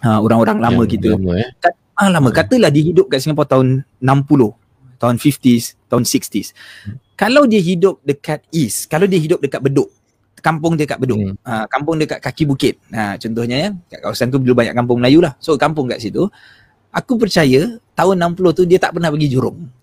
uh, 0.02 0.18
orang-orang 0.18 0.58
lama 0.58 0.82
yang 0.84 0.92
kita. 0.92 1.08
Lama, 1.14 1.32
eh? 1.38 1.48
Kat, 1.62 1.74
ah, 1.96 2.10
lama. 2.10 2.28
Hmm. 2.28 2.36
Katalah 2.36 2.70
dia 2.74 2.82
hidup 2.84 3.06
kat 3.06 3.22
Singapura 3.22 3.48
tahun 3.48 3.86
60, 4.02 5.00
tahun 5.00 5.14
50s, 5.16 5.64
tahun 5.86 6.02
60s. 6.02 6.48
Hmm. 6.52 6.96
Kalau 7.14 7.44
dia 7.44 7.60
hidup 7.60 8.00
dekat 8.02 8.42
East, 8.48 8.88
kalau 8.88 9.04
dia 9.04 9.20
hidup 9.20 9.44
dekat 9.44 9.60
Bedok, 9.60 9.92
kampung 10.40 10.74
dia 10.74 10.88
kat 10.88 10.98
Bedok. 10.98 11.20
Hmm. 11.20 11.36
Uh, 11.44 11.64
kampung 11.68 12.00
dekat 12.00 12.18
kaki 12.18 12.48
bukit. 12.48 12.80
Nah, 12.88 13.14
contohnya 13.20 13.56
ya, 13.56 13.68
kat 13.92 14.00
kawasan 14.02 14.32
tu 14.32 14.40
dulu 14.40 14.56
banyak 14.56 14.74
kampung 14.74 14.98
Melayu 14.98 15.20
lah. 15.22 15.36
So 15.38 15.54
kampung 15.60 15.86
kat 15.86 16.00
situ. 16.00 16.26
Aku 16.90 17.14
percaya 17.14 17.78
tahun 17.94 18.16
60 18.34 18.58
tu 18.58 18.62
dia 18.66 18.82
tak 18.82 18.98
pernah 18.98 19.14
pergi 19.14 19.30
Jurong. 19.30 19.79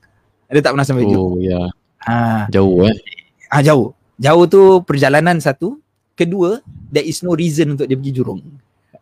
Dia 0.47 0.61
tak 0.63 0.71
pernah 0.75 0.87
sampai 0.87 1.03
oh, 1.03 1.09
Jurong. 1.11 1.33
Oh 1.35 1.41
ya. 1.43 1.51
Yeah. 1.51 1.67
Ha. 2.07 2.15
Jauh 2.51 2.87
eh. 2.87 2.95
Ah 3.51 3.59
ha, 3.59 3.63
jauh. 3.63 3.91
Jauh 4.17 4.45
tu 4.47 4.61
perjalanan 4.87 5.37
satu. 5.43 5.79
Kedua, 6.17 6.63
there 6.89 7.05
is 7.05 7.21
no 7.21 7.37
reason 7.37 7.77
untuk 7.77 7.85
dia 7.85 7.93
pergi 7.93 8.13
Jurong. 8.15 8.41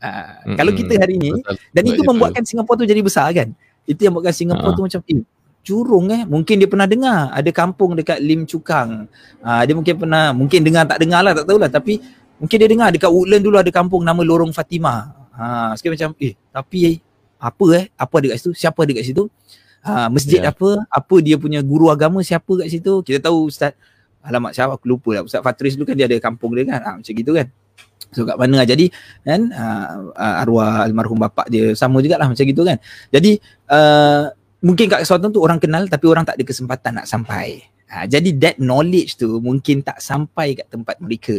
Mm-hmm. 0.05 0.55
Kalau 0.59 0.71
kita 0.75 0.93
hari 1.01 1.15
ni 1.17 1.31
betul, 1.33 1.55
dan 1.73 1.81
betul, 1.81 1.93
itu 1.95 2.01
betul. 2.01 2.11
membuatkan 2.13 2.43
Singapura 2.45 2.75
tu 2.83 2.85
jadi 2.85 3.01
besar 3.01 3.31
kan. 3.33 3.49
Itu 3.87 3.99
yang 4.05 4.13
membuatkan 4.13 4.35
Singapura 4.35 4.69
uh. 4.69 4.75
tu 4.75 4.83
macam 4.85 5.01
eh 5.05 5.21
curung 5.65 6.05
eh 6.13 6.21
mungkin 6.29 6.61
dia 6.61 6.69
pernah 6.69 6.85
dengar 6.85 7.33
ada 7.33 7.49
kampung 7.49 7.97
dekat 7.97 8.21
Lim 8.21 8.45
Cukang. 8.45 9.09
Uh, 9.41 9.61
dia 9.65 9.73
mungkin 9.73 9.95
pernah 9.97 10.29
mungkin 10.29 10.61
dengar 10.61 10.85
tak 10.85 11.01
dengar 11.01 11.25
lah 11.25 11.33
tak 11.33 11.49
tahulah 11.49 11.69
tapi 11.73 11.97
mungkin 12.37 12.57
dia 12.61 12.69
dengar 12.69 12.93
dekat 12.93 13.09
Woodland 13.09 13.41
dulu 13.41 13.57
ada 13.57 13.71
kampung 13.73 14.05
nama 14.05 14.21
Lorong 14.21 14.53
Fatimah. 14.53 15.25
Ha 15.35 15.73
sikit 15.73 15.97
macam 15.97 16.13
eh 16.21 16.37
tapi 16.53 16.77
eh, 16.85 16.95
apa 17.41 17.65
eh 17.73 17.85
apa 17.97 18.13
ada 18.21 18.25
kat 18.35 18.37
situ? 18.45 18.51
Siapa 18.53 18.79
ada 18.85 18.91
kat 18.93 19.05
situ? 19.09 19.23
Uh, 19.85 20.09
masjid 20.09 20.41
yeah. 20.41 20.49
apa? 20.49 20.81
Apa 20.89 21.15
dia 21.21 21.37
punya 21.37 21.61
guru 21.61 21.93
agama 21.93 22.25
siapa 22.25 22.49
kat 22.57 22.73
situ? 22.73 23.05
Kita 23.05 23.29
tahu 23.29 23.53
Ustaz 23.53 23.77
Alamak 24.25 24.57
siapa 24.57 24.73
aku 24.73 24.89
lupa 24.89 25.13
lah 25.13 25.21
Ustaz 25.21 25.45
Fatris 25.45 25.77
dulu 25.77 25.85
kan 25.85 25.93
dia 25.93 26.09
ada 26.09 26.17
kampung 26.17 26.57
dia 26.57 26.65
kan 26.65 26.81
ha, 26.81 26.97
Macam 26.97 27.13
gitu 27.13 27.29
kan 27.37 27.45
So 28.15 28.23
kat 28.23 28.39
mana. 28.39 28.63
Jadi 28.63 28.87
kan 29.27 29.51
uh, 29.51 30.15
arwah 30.15 30.87
almarhum 30.87 31.19
bapak 31.19 31.51
dia 31.51 31.75
sama 31.75 31.99
jugalah 31.99 32.31
macam 32.31 32.45
gitu 32.47 32.63
kan. 32.63 32.79
Jadi 33.11 33.43
uh, 33.67 34.31
mungkin 34.63 34.87
kat 34.87 35.03
suatu 35.03 35.27
tu 35.27 35.43
orang 35.43 35.59
kenal 35.59 35.83
tapi 35.91 36.07
orang 36.07 36.23
tak 36.23 36.39
ada 36.39 36.43
kesempatan 36.47 36.91
nak 37.01 37.07
sampai. 37.11 37.59
Ha, 37.85 38.09
jadi 38.09 38.33
that 38.41 38.57
knowledge 38.57 39.13
tu 39.13 39.37
mungkin 39.37 39.85
tak 39.85 40.01
sampai 40.01 40.57
kat 40.57 40.67
tempat 40.73 40.97
mereka 40.97 41.37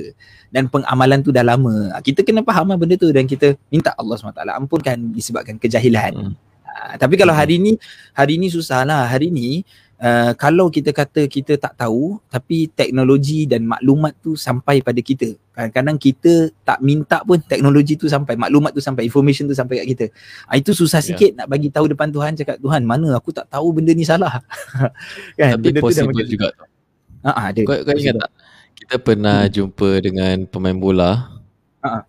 dan 0.54 0.70
pengamalan 0.70 1.18
tu 1.24 1.34
dah 1.34 1.42
lama. 1.42 1.90
Ha, 1.90 1.98
kita 2.04 2.22
kena 2.22 2.46
faham 2.46 2.70
lah 2.70 2.78
benda 2.78 2.94
tu 2.94 3.10
dan 3.10 3.26
kita 3.26 3.58
minta 3.66 3.90
Allah 3.98 4.14
SWT 4.14 4.46
ampunkan 4.46 4.96
disebabkan 5.10 5.58
kejahilan. 5.58 6.12
Hmm. 6.14 6.34
Uh, 6.76 6.94
tapi 7.00 7.16
kalau 7.16 7.32
hmm. 7.32 7.40
hari 7.40 7.56
ni 7.56 7.72
hari 8.12 8.36
ni 8.36 8.52
susah 8.52 8.84
lah. 8.84 9.08
Hari 9.08 9.32
ni 9.32 9.64
Uh, 9.96 10.36
kalau 10.36 10.68
kita 10.68 10.92
kata 10.92 11.24
kita 11.24 11.56
tak 11.56 11.72
tahu 11.72 12.20
tapi 12.28 12.68
teknologi 12.68 13.48
dan 13.48 13.64
maklumat 13.64 14.12
tu 14.20 14.36
sampai 14.36 14.84
pada 14.84 15.00
kita 15.00 15.32
kadang-kadang 15.56 15.96
kita 15.96 16.52
tak 16.68 16.84
minta 16.84 17.24
pun 17.24 17.40
teknologi 17.40 17.96
tu 17.96 18.04
sampai 18.04 18.36
maklumat 18.36 18.76
tu 18.76 18.84
sampai 18.84 19.08
information 19.08 19.48
tu 19.48 19.56
sampai 19.56 19.80
kat 19.80 19.86
kita 19.96 20.04
uh, 20.52 20.56
itu 20.60 20.76
susah 20.76 21.00
ya. 21.00 21.08
sikit 21.08 21.32
yeah. 21.32 21.38
nak 21.40 21.46
bagi 21.48 21.72
tahu 21.72 21.88
depan 21.88 22.12
Tuhan 22.12 22.36
cakap 22.36 22.60
Tuhan 22.60 22.84
mana 22.84 23.16
aku 23.16 23.32
tak 23.32 23.48
tahu 23.48 23.72
benda 23.72 23.96
ni 23.96 24.04
salah 24.04 24.44
kan 25.40 25.56
tapi 25.56 25.64
benda 25.64 25.80
possible 25.80 26.12
tu 26.12 26.20
dah 26.20 26.28
juga 26.28 26.48
tu 26.52 26.64
uh, 26.68 27.28
uh, 27.32 27.44
ada 27.48 27.60
kau, 27.64 27.76
kau 27.80 27.96
ingat 27.96 28.14
tak 28.20 28.30
kita 28.76 28.94
pernah 29.00 29.48
hmm. 29.48 29.52
jumpa 29.56 29.90
dengan 30.04 30.36
pemain 30.44 30.76
bola 30.76 31.40
uh, 31.80 31.88
uh. 31.88 32.02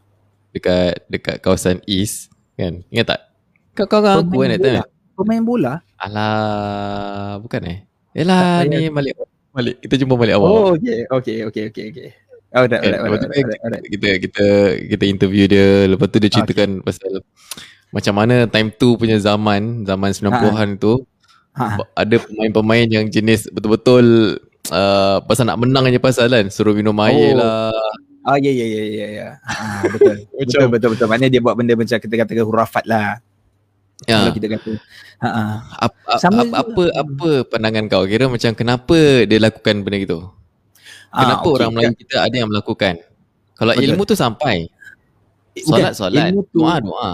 dekat 0.51 1.07
dekat 1.07 1.39
kawasan 1.39 1.79
east 1.87 2.35
kan 2.59 2.83
ingat 2.91 3.15
tak 3.15 3.26
kau 3.77 3.85
kau 3.85 4.01
aku 4.01 4.41
kan 4.41 4.57
that 4.57 4.89
pemain 5.13 5.45
bola 5.45 5.85
Alah, 5.97 7.41
bukan 7.41 7.61
eh? 7.65 7.79
Yalah 8.13 8.65
ni 8.69 8.89
balik 8.93 9.17
balik. 9.49 9.75
Kita 9.81 9.97
jumpa 9.97 10.13
balik 10.13 10.37
awal. 10.37 10.49
Oh, 10.49 10.69
okey. 10.77 11.09
Okey, 11.09 11.37
okey, 11.49 11.63
okey, 11.73 11.85
okey. 11.89 12.09
Oh, 12.53 12.63
dah, 12.63 12.79
dah, 12.79 13.01
dah, 13.03 13.81
kita 13.91 14.09
kita 14.23 14.45
kita 14.87 15.03
interview 15.03 15.51
dia 15.51 15.83
lepas 15.83 16.07
tu 16.07 16.17
dia 16.17 16.31
ceritakan 16.31 16.79
okay. 16.79 16.85
pasal 16.89 17.11
macam 17.91 18.13
mana 18.15 18.47
time 18.47 18.71
tu 18.71 18.95
punya 18.95 19.19
zaman 19.19 19.83
zaman 19.83 20.15
90-an 20.15 20.69
ha. 20.73 20.79
tu 20.79 21.03
ha. 21.59 21.75
ada 21.91 22.15
pemain-pemain 22.23 22.87
yang 22.87 23.05
jenis 23.11 23.51
betul-betul 23.51 24.39
uh, 24.71 25.19
pasal 25.27 25.51
nak 25.51 25.59
menang 25.59 25.91
aja 25.91 25.99
pasal 25.99 26.31
kan 26.31 26.47
suruh 26.47 26.71
minum 26.71 26.95
air 27.03 27.35
oh. 27.35 27.43
lah 27.43 27.75
Ah 28.27 28.35
ya 28.35 28.51
ya 28.51 28.67
ya 28.67 28.83
ya 28.83 29.07
ya. 29.07 29.27
Ah 29.47 29.87
betul. 29.87 30.19
betul 30.43 30.67
betul 30.67 30.89
betul. 30.91 31.07
Maknanya 31.07 31.31
dia 31.31 31.39
buat 31.39 31.55
benda 31.55 31.79
macam 31.79 31.95
kita 31.95 32.11
katakan 32.11 32.43
hurafat 32.43 32.83
lah. 32.83 33.23
Ya. 34.05 34.21
Kalau 34.21 34.33
kita 34.37 34.47
kata. 34.53 34.71
Ha 35.17 35.29
ah. 35.33 35.53
Apa 35.89 36.21
Sama 36.21 36.45
apa, 36.45 36.61
apa 36.61 36.83
apa 36.93 37.29
pandangan 37.49 37.89
kau 37.89 38.05
kira 38.05 38.29
macam 38.29 38.53
kenapa 38.53 39.25
dia 39.25 39.41
lakukan 39.41 39.81
benda 39.81 39.97
gitu? 39.97 40.19
Ah, 41.09 41.25
kenapa 41.25 41.47
okay. 41.49 41.55
orang 41.57 41.69
Melayu 41.73 41.93
kita 41.97 42.15
ada 42.21 42.35
yang 42.37 42.49
melakukan? 42.53 43.01
Kalau 43.57 43.73
Betul. 43.73 43.85
ilmu 43.89 44.01
tu 44.05 44.13
sampai. 44.13 44.69
Eh, 45.57 45.63
solat 45.65 45.97
solat, 45.97 46.29
doa 46.53 46.77
doa. 46.77 47.11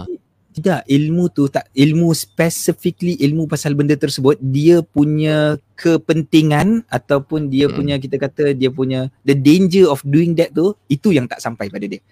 Tidak, 0.54 0.86
ilmu 0.86 1.34
tu 1.34 1.50
tak 1.50 1.66
ilmu 1.74 2.14
specifically 2.14 3.18
ilmu 3.26 3.50
pasal 3.50 3.74
benda 3.74 3.98
tersebut 3.98 4.38
dia 4.38 4.86
punya 4.86 5.58
kepentingan 5.74 6.86
ataupun 6.94 7.50
dia 7.50 7.66
hmm. 7.66 7.74
punya 7.74 7.96
kita 7.98 8.22
kata 8.22 8.54
dia 8.54 8.70
punya 8.70 9.10
the 9.26 9.34
danger 9.34 9.90
of 9.90 10.06
doing 10.06 10.38
that 10.38 10.54
tu 10.54 10.78
itu 10.94 11.10
yang 11.10 11.26
tak 11.26 11.42
sampai 11.42 11.74
pada 11.74 11.90
dia. 11.90 12.04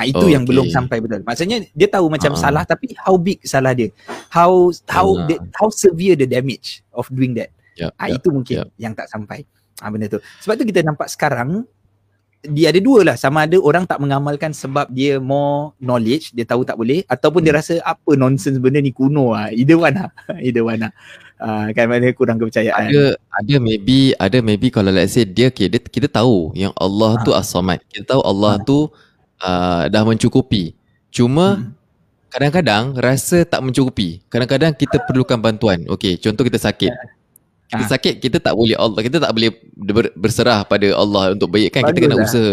Ha, 0.00 0.08
itu 0.08 0.16
okay. 0.16 0.32
yang 0.32 0.48
belum 0.48 0.72
sampai 0.72 1.04
betul. 1.04 1.20
Maksudnya 1.28 1.60
dia 1.76 1.88
tahu 1.92 2.08
macam 2.08 2.32
uh-huh. 2.32 2.40
salah 2.40 2.64
tapi 2.64 2.96
how 2.96 3.20
big 3.20 3.36
salah 3.44 3.76
dia. 3.76 3.92
How 4.32 4.72
how 4.88 5.12
uh-huh. 5.12 5.28
the, 5.28 5.36
how 5.60 5.68
severe 5.68 6.16
the 6.16 6.24
damage 6.24 6.80
of 6.96 7.04
doing 7.12 7.36
that. 7.36 7.52
Yep, 7.76 7.92
ha, 8.00 8.08
yep, 8.08 8.16
itu 8.16 8.28
mungkin 8.32 8.56
yep. 8.64 8.68
yang 8.80 8.96
tak 8.96 9.12
sampai. 9.12 9.44
Ha, 9.84 9.92
benda 9.92 10.08
tu. 10.08 10.20
Sebab 10.40 10.56
tu 10.56 10.64
kita 10.64 10.80
nampak 10.80 11.12
sekarang 11.12 11.68
dia 12.40 12.72
ada 12.72 12.80
dua 12.80 13.04
lah 13.04 13.16
sama 13.20 13.44
ada 13.44 13.60
orang 13.60 13.84
tak 13.84 14.00
mengamalkan 14.00 14.56
sebab 14.56 14.88
dia 14.88 15.20
more 15.20 15.76
knowledge 15.76 16.32
dia 16.32 16.48
tahu 16.48 16.64
tak 16.64 16.80
boleh 16.80 17.04
ataupun 17.04 17.44
hmm. 17.44 17.46
dia 17.48 17.52
rasa 17.52 17.74
apa 17.84 18.16
nonsense 18.16 18.56
benda 18.56 18.80
ni 18.80 18.96
kuno 18.96 19.36
lah 19.36 19.52
either 19.52 19.76
one 19.76 19.92
lah 19.92 20.08
either 20.46 20.64
one 20.64 20.80
lah 20.80 20.92
uh, 21.36 21.68
kan 21.76 21.84
mana 21.84 22.08
kurang 22.16 22.40
kepercayaan 22.40 22.88
ada 22.88 23.20
ada 23.20 23.54
maybe 23.60 24.16
ada 24.16 24.40
maybe 24.40 24.72
kalau 24.72 24.88
let's 24.88 25.20
say 25.20 25.28
dia 25.28 25.52
okay, 25.52 25.68
dia, 25.68 25.84
kita 25.84 26.08
tahu 26.08 26.56
yang 26.56 26.72
Allah 26.80 27.20
ha. 27.20 27.24
tu 27.28 27.36
as-samad 27.36 27.76
kita 27.92 28.08
tahu 28.16 28.24
Allah 28.24 28.56
ha. 28.56 28.64
tu 28.64 28.88
uh, 29.42 29.88
dah 29.88 30.02
mencukupi. 30.04 30.76
Cuma 31.10 31.58
hmm. 31.58 31.72
kadang-kadang 32.30 32.94
rasa 32.96 33.42
tak 33.42 33.60
mencukupi. 33.64 34.22
Kadang-kadang 34.30 34.76
kita 34.76 35.02
perlukan 35.04 35.40
bantuan. 35.40 35.82
Okey, 35.90 36.20
contoh 36.20 36.46
kita 36.46 36.60
sakit. 36.60 36.92
Ya. 36.92 37.04
Kita 37.70 37.84
ha. 37.86 37.90
sakit, 37.94 38.14
kita 38.18 38.42
tak 38.42 38.54
boleh 38.58 38.74
Allah, 38.74 38.98
kita 38.98 39.22
tak 39.22 39.30
boleh 39.30 39.50
ber, 39.78 40.10
berserah 40.18 40.66
pada 40.66 40.90
Allah 40.90 41.38
untuk 41.38 41.54
baikkan. 41.54 41.86
Bagus 41.86 41.94
kita 41.94 41.98
kena 42.02 42.16
lah. 42.18 42.26
usaha. 42.26 42.52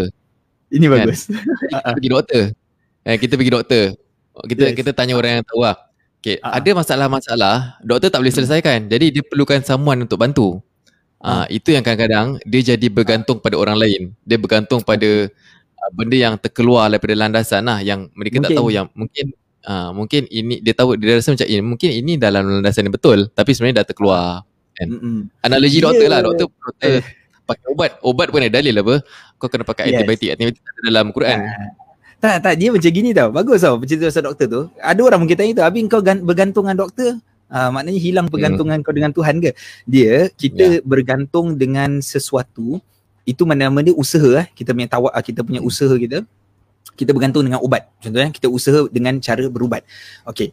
Ini 0.68 0.86
kan? 0.86 0.92
bagus. 0.94 1.20
kita 1.26 1.90
pergi 1.98 2.10
doktor. 2.10 2.42
Eh, 3.02 3.16
kita 3.18 3.32
pergi 3.34 3.52
doktor. 3.52 3.84
Kita 4.46 4.64
yes. 4.70 4.74
kita 4.78 4.90
tanya 4.94 5.18
orang 5.18 5.42
yang 5.42 5.44
tahu 5.46 5.66
lah. 5.66 5.74
Okay, 6.18 6.38
ha. 6.42 6.58
ada 6.58 6.70
masalah-masalah, 6.74 7.78
doktor 7.82 8.10
tak 8.10 8.22
boleh 8.22 8.34
selesaikan. 8.34 8.86
Jadi 8.86 9.18
dia 9.18 9.22
perlukan 9.26 9.58
someone 9.62 10.06
untuk 10.06 10.18
bantu. 10.18 10.62
Ah, 11.18 11.42
ha. 11.42 11.44
itu 11.50 11.74
yang 11.74 11.82
kadang-kadang 11.82 12.38
dia 12.46 12.74
jadi 12.74 12.86
bergantung 12.86 13.42
pada 13.42 13.58
orang 13.58 13.74
lain. 13.74 14.14
Dia 14.22 14.38
bergantung 14.38 14.86
pada 14.86 15.26
uh, 15.78 15.90
benda 15.94 16.16
yang 16.18 16.34
terkeluar 16.36 16.90
daripada 16.90 17.14
landasan 17.14 17.64
lah 17.64 17.78
yang 17.80 18.10
mereka 18.18 18.42
mungkin. 18.42 18.54
tak 18.54 18.58
tahu 18.58 18.68
yang 18.74 18.86
mungkin 18.92 19.26
uh, 19.64 19.90
mungkin 19.94 20.22
ini 20.28 20.60
dia 20.60 20.74
tahu 20.74 20.98
dia 20.98 21.18
rasa 21.18 21.34
macam 21.34 21.46
ini 21.46 21.62
mungkin 21.62 21.90
ini 21.94 22.12
dalam 22.18 22.42
landasan 22.46 22.90
yang 22.90 22.94
betul 22.94 23.30
tapi 23.32 23.50
sebenarnya 23.54 23.82
dah 23.82 23.86
terkeluar 23.86 24.26
kan 24.74 24.88
mm-hmm. 24.90 25.18
analogi 25.42 25.78
yeah. 25.78 25.84
doktor 25.86 26.06
lah 26.10 26.20
doktor, 26.22 26.46
doktor 26.50 26.90
eh. 27.00 27.02
pakai 27.48 27.66
ubat 27.72 27.90
ubat 28.04 28.26
pun 28.30 28.40
ada 28.44 28.52
dalil 28.60 28.74
apa 28.78 28.94
kau 29.40 29.48
kena 29.50 29.64
pakai 29.66 29.90
yes. 29.90 29.92
antibiotik 29.96 30.28
antibiotik 30.36 30.62
dalam 30.84 31.10
Quran 31.14 31.40
uh. 31.46 31.88
Tak, 32.18 32.42
tak, 32.42 32.58
dia 32.58 32.74
macam 32.74 32.90
gini 32.90 33.14
tau. 33.14 33.30
Bagus 33.30 33.62
tau 33.62 33.78
cerita 33.86 34.10
pasal 34.10 34.26
doktor 34.26 34.46
tu. 34.50 34.62
Ada 34.82 35.00
orang 35.06 35.22
mungkin 35.22 35.38
tanya 35.38 35.52
tu, 35.54 35.62
Abi 35.62 35.86
kau 35.86 36.02
bergantung 36.02 36.66
dengan 36.66 36.82
doktor? 36.82 37.22
Uh, 37.46 37.70
maknanya 37.70 38.00
hilang 38.02 38.26
pergantungan 38.26 38.82
hmm. 38.82 38.84
kau 38.84 38.90
dengan 38.90 39.14
Tuhan 39.14 39.38
ke? 39.38 39.54
Dia, 39.86 40.26
kita 40.34 40.66
yeah. 40.66 40.82
bergantung 40.82 41.54
dengan 41.54 42.02
sesuatu 42.02 42.82
itu 43.28 43.44
mana-mana 43.44 43.84
dia 43.84 43.92
usaha 43.92 44.40
eh. 44.40 44.48
Kita 44.56 44.72
punya 44.72 44.88
tawak 44.88 45.12
ah, 45.12 45.20
kita 45.20 45.44
punya 45.44 45.60
usaha 45.60 45.92
kita 45.92 46.24
kita 46.96 47.14
bergantung 47.14 47.44
dengan 47.44 47.60
ubat. 47.60 47.86
Contohnya 48.00 48.32
kita 48.32 48.48
usaha 48.48 48.88
dengan 48.88 49.20
cara 49.20 49.46
berubat. 49.46 49.84
Okey. 50.26 50.50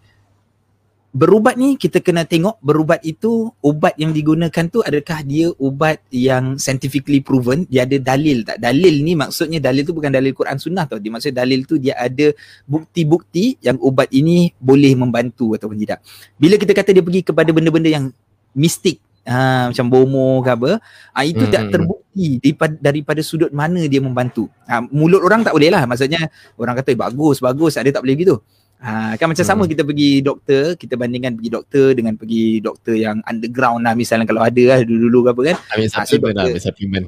Berubat 1.15 1.55
ni 1.55 1.79
kita 1.79 2.03
kena 2.03 2.27
tengok 2.27 2.59
berubat 2.59 2.99
itu 3.07 3.47
ubat 3.63 3.95
yang 3.95 4.11
digunakan 4.11 4.67
tu 4.67 4.83
adakah 4.83 5.23
dia 5.23 5.47
ubat 5.55 6.03
yang 6.11 6.59
scientifically 6.59 7.23
proven? 7.23 7.63
Dia 7.71 7.87
ada 7.87 7.95
dalil 8.03 8.43
tak? 8.43 8.59
Dalil 8.59 8.99
ni 8.99 9.15
maksudnya 9.15 9.63
dalil 9.63 9.87
tu 9.87 9.95
bukan 9.95 10.11
dalil 10.11 10.35
Quran 10.35 10.59
sunnah 10.59 10.83
tau. 10.83 10.99
Dia 10.99 11.15
maksud 11.15 11.31
dalil 11.31 11.63
tu 11.63 11.79
dia 11.79 11.95
ada 11.95 12.35
bukti-bukti 12.67 13.63
yang 13.63 13.79
ubat 13.79 14.11
ini 14.11 14.51
boleh 14.59 14.91
membantu 14.99 15.55
ataupun 15.55 15.79
tidak. 15.79 16.03
Bila 16.35 16.59
kita 16.59 16.75
kata 16.75 16.91
dia 16.91 16.99
pergi 16.99 17.23
kepada 17.23 17.47
benda-benda 17.55 17.87
yang 17.87 18.11
mistik 18.51 18.99
ha, 19.25 19.69
macam 19.73 19.85
bomo 19.89 20.39
ke 20.45 20.49
apa. 20.53 20.71
Ha, 21.11 21.25
itu 21.25 21.43
hmm. 21.43 21.51
tak 21.51 21.63
terbukti 21.73 22.27
daripada, 22.39 22.75
daripada 22.79 23.21
sudut 23.25 23.51
mana 23.51 23.83
dia 23.89 23.99
membantu. 23.99 24.47
Ha, 24.69 24.85
mulut 24.89 25.21
orang 25.25 25.43
tak 25.43 25.53
boleh 25.57 25.73
lah. 25.73 25.83
Maksudnya 25.89 26.29
orang 26.55 26.77
kata 26.79 26.95
bagus 26.95 27.41
bagus. 27.41 27.75
Ada 27.75 27.99
tak 27.99 28.05
boleh 28.05 28.15
gitu 28.15 28.37
ha, 28.85 29.17
kan 29.17 29.27
macam 29.31 29.41
hmm. 29.41 29.51
sama 29.51 29.63
kita 29.65 29.81
pergi 29.81 30.21
doktor 30.21 30.77
kita 30.77 30.93
bandingkan 30.99 31.33
pergi 31.33 31.51
doktor 31.51 31.87
dengan 31.97 32.13
pergi 32.13 32.61
doktor 32.61 32.95
yang 32.95 33.17
underground 33.25 33.81
lah. 33.81 33.93
Misalnya 33.97 34.29
kalau 34.29 34.45
ada 34.45 34.63
lah 34.75 34.77
dulu-dulu 34.85 35.19
ke 35.25 35.29
apa 35.33 35.41
kan. 35.53 35.57
Ambil 35.73 35.87
ha, 35.89 36.03
supplement 36.05 36.35
so 36.35 36.37
lah 36.37 36.45
ambil 36.45 36.61
supplement 36.61 37.07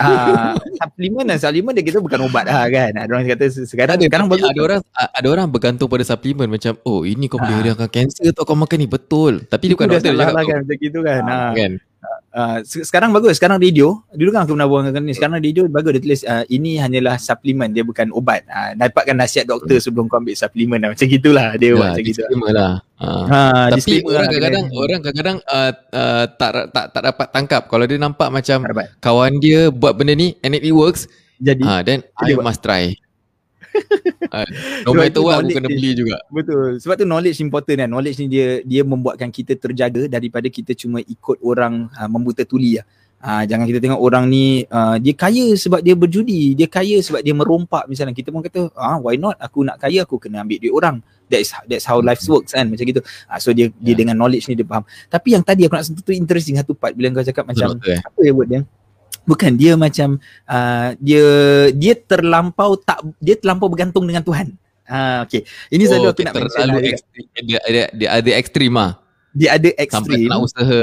Ah, 0.00 0.56
suplemen 0.80 1.28
dan 1.28 1.38
suplemen 1.38 1.76
dia 1.76 1.84
kita 1.84 2.02
bukan 2.02 2.26
ubat 2.26 2.48
lah 2.48 2.66
kan. 2.66 2.92
Ada 2.96 3.10
orang 3.10 3.26
kata 3.28 3.44
sekarang 3.68 3.94
ada, 4.00 4.04
sekarang 4.08 4.26
bagus. 4.26 4.48
Ada 4.50 4.62
orang 4.64 4.80
ada 4.96 5.28
orang 5.30 5.46
bergantung 5.46 5.86
pada 5.86 6.02
suplemen 6.02 6.48
macam 6.50 6.74
oh 6.82 7.06
ini 7.06 7.30
kau 7.30 7.38
boleh 7.38 7.54
ah. 7.54 7.60
hilangkan 7.62 7.90
kanser 7.90 8.34
tu 8.34 8.42
kau 8.42 8.58
makan 8.58 8.78
ni 8.80 8.88
betul. 8.90 9.44
Tapi 9.46 9.70
dia 9.70 9.74
bukan 9.78 9.88
doktor 9.92 10.14
lah 10.16 10.26
kan 10.32 10.34
macam 10.64 10.76
gitu 10.80 10.98
kan. 11.04 11.22
Ah, 11.28 11.52
kan. 11.54 11.72
Uh, 12.30 12.62
sekarang 12.64 13.10
bagus 13.10 13.42
sekarang 13.42 13.58
radio 13.58 14.06
dulu 14.14 14.30
kan 14.30 14.46
aku 14.46 14.54
pernah 14.54 14.70
buang 14.70 14.86
ni 15.02 15.10
sekarang 15.12 15.42
radio 15.42 15.66
bagus 15.66 15.98
dia 15.98 16.02
tulis 16.06 16.22
uh, 16.22 16.46
ini 16.46 16.78
hanyalah 16.78 17.18
suplemen 17.18 17.74
dia 17.74 17.82
bukan 17.82 18.14
ubat 18.14 18.46
uh, 18.46 18.70
dapatkan 18.78 19.18
nasihat 19.18 19.50
doktor 19.50 19.76
hmm. 19.76 19.84
sebelum 19.84 20.06
kau 20.06 20.22
ambil 20.22 20.38
suplemen 20.38 20.78
lah. 20.78 20.94
macam 20.94 21.10
gitulah 21.10 21.58
dia 21.58 21.74
ya, 21.74 21.90
macam 21.90 22.02
gitu 22.06 22.22
lah 22.54 22.78
uh. 23.00 23.24
ha, 23.26 23.40
tapi 23.72 24.04
orang 24.04 24.28
kadang-kadang 24.28 24.64
orang 24.76 25.00
kadang-kadang 25.00 25.38
uh, 25.48 25.72
uh, 25.96 26.24
tak, 26.36 26.50
tak 26.70 26.84
tak 26.92 27.02
dapat 27.02 27.26
tangkap. 27.32 27.62
Kalau 27.66 27.84
dia 27.88 27.98
nampak 27.98 28.28
macam 28.28 28.62
kawan 29.00 29.40
dia 29.40 29.72
buat 29.72 29.96
benda 29.96 30.14
ni 30.14 30.36
and 30.44 30.52
it 30.52 30.64
works 30.70 31.08
jadi 31.40 31.64
uh, 31.64 31.80
then 31.80 32.04
I 32.20 32.36
must 32.36 32.60
try. 32.60 32.92
Uh, 34.28 34.44
no 34.86 34.92
matter 34.92 35.24
what 35.24 35.40
aku 35.40 35.56
kena 35.56 35.72
beli 35.72 35.96
juga. 35.96 36.20
betul. 36.28 36.76
Sebab 36.76 36.94
tu 37.00 37.06
knowledge 37.08 37.40
important 37.40 37.80
kan. 37.80 37.88
Knowledge 37.88 38.20
ni 38.20 38.26
dia 38.28 38.60
dia 38.60 38.82
membuatkan 38.84 39.32
kita 39.32 39.56
terjaga 39.56 40.04
daripada 40.06 40.46
kita 40.52 40.76
cuma 40.76 41.00
ikut 41.00 41.40
orang 41.40 41.88
uh, 41.96 42.08
membuta 42.12 42.44
tuli 42.44 42.76
lah. 42.76 42.86
Uh, 43.20 43.44
jangan 43.44 43.68
kita 43.68 43.84
tengok 43.84 44.00
orang 44.00 44.32
ni 44.32 44.64
uh, 44.68 44.96
dia 44.96 45.16
kaya 45.16 45.56
sebab 45.56 45.80
dia 45.80 45.96
berjudi. 45.96 46.52
Dia 46.52 46.68
kaya 46.68 47.00
sebab 47.00 47.24
dia 47.24 47.32
merompak 47.32 47.88
misalnya. 47.88 48.12
Kita 48.12 48.28
pun 48.28 48.44
kata 48.44 48.68
ah 48.76 49.00
why 49.00 49.16
not? 49.16 49.40
Aku 49.40 49.64
nak 49.64 49.80
kaya 49.80 50.04
aku 50.04 50.20
kena 50.20 50.44
ambil 50.44 50.60
duit 50.60 50.76
orang 50.76 51.00
that's 51.30 51.54
that's 51.70 51.86
how 51.86 52.02
life 52.02 52.20
works 52.26 52.52
kan 52.52 52.66
macam 52.66 52.82
gitu 52.82 53.00
uh, 53.30 53.38
so 53.38 53.54
dia 53.54 53.70
yeah. 53.70 53.94
dia 53.94 53.94
dengan 53.94 54.18
knowledge 54.18 54.50
ni 54.50 54.58
dia 54.58 54.66
faham 54.66 54.82
tapi 55.06 55.38
yang 55.38 55.46
tadi 55.46 55.64
aku 55.64 55.78
nak 55.78 55.86
sentuh 55.86 56.02
tu 56.02 56.10
interesting 56.10 56.58
satu 56.58 56.74
part 56.74 56.92
bila 56.92 57.14
kau 57.14 57.22
cakap 57.22 57.46
macam 57.46 57.78
Betul, 57.78 57.94
eh? 57.94 58.00
apa 58.02 58.18
yang 58.26 58.34
buat 58.34 58.48
dia 58.50 58.60
bukan 59.28 59.50
dia 59.54 59.72
macam 59.78 60.18
uh, 60.50 60.88
dia 60.98 61.24
dia 61.70 61.94
terlampau 61.94 62.74
tak 62.80 62.98
dia 63.22 63.38
terlampau 63.38 63.70
bergantung 63.70 64.02
dengan 64.08 64.24
Tuhan. 64.24 64.56
Ha 64.90 64.96
uh, 64.96 65.18
okey. 65.28 65.46
Ini 65.70 65.84
oh, 65.86 66.10
aku 66.10 66.26
nak 66.26 66.34
terlalu 66.34 66.90
ekstrim 66.90 67.24
dia 67.46 67.58
ada 67.62 67.82
dia 67.94 68.08
ada 68.10 68.30
ekstrim 68.34 68.72
ah. 68.74 68.98
Dia 69.30 69.54
ada 69.54 69.70
ekstrim. 69.78 70.26
Sampai 70.26 70.26
nak 70.26 70.40
usaha 70.42 70.82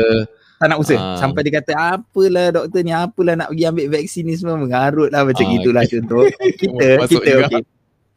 tak 0.58 0.68
nak 0.74 0.80
usaha. 0.82 0.98
Uh. 0.98 1.18
Sampai 1.22 1.46
dia 1.46 1.54
kata 1.62 1.74
apalah 1.78 2.48
doktor 2.50 2.82
ni 2.82 2.90
apalah 2.90 3.34
nak 3.38 3.54
pergi 3.54 3.64
ambil 3.70 3.88
vaksin 3.94 4.24
ni 4.26 4.34
semua 4.34 4.58
mengarut 4.58 5.10
lah 5.14 5.22
macam 5.22 5.46
uh, 5.46 5.52
gitulah 5.54 5.84
okay. 5.86 5.92
contoh. 5.94 6.24
Kita 6.62 6.88
kita 7.06 7.32
okey. 7.46 7.62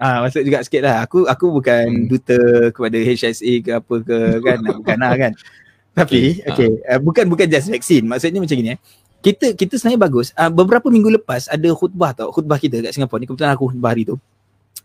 Ah 0.00 0.24
masuk 0.24 0.40
juga 0.48 0.64
sikit 0.64 0.80
lah. 0.80 1.04
Aku 1.04 1.28
aku 1.28 1.60
bukan 1.60 1.84
hmm. 1.84 2.06
duta 2.08 2.40
kepada 2.72 2.96
HSA 2.96 3.52
ke 3.60 3.70
apa 3.76 3.94
ke 4.00 4.18
kan. 4.40 4.58
bukan 4.64 4.96
lah 4.96 5.12
kan. 5.12 5.32
Tapi 6.00 6.40
okay, 6.48 6.80
uh, 6.88 6.96
bukan 6.96 7.28
bukan 7.28 7.44
just 7.52 7.68
vaksin. 7.68 8.08
Maksudnya 8.08 8.40
macam 8.40 8.56
ni 8.56 8.72
eh. 8.72 8.78
Kita 9.20 9.52
kita 9.52 9.76
sebenarnya 9.76 10.00
bagus. 10.00 10.32
Uh, 10.32 10.48
beberapa 10.48 10.88
minggu 10.88 11.20
lepas 11.20 11.52
ada 11.52 11.68
khutbah 11.76 12.16
tau. 12.16 12.32
Khutbah 12.32 12.56
kita 12.56 12.80
kat 12.80 12.96
Singapura 12.96 13.20
ni. 13.20 13.28
Kebetulan 13.28 13.52
aku 13.52 13.68
khutbah 13.76 13.92
hari 13.92 14.08
tu. 14.08 14.16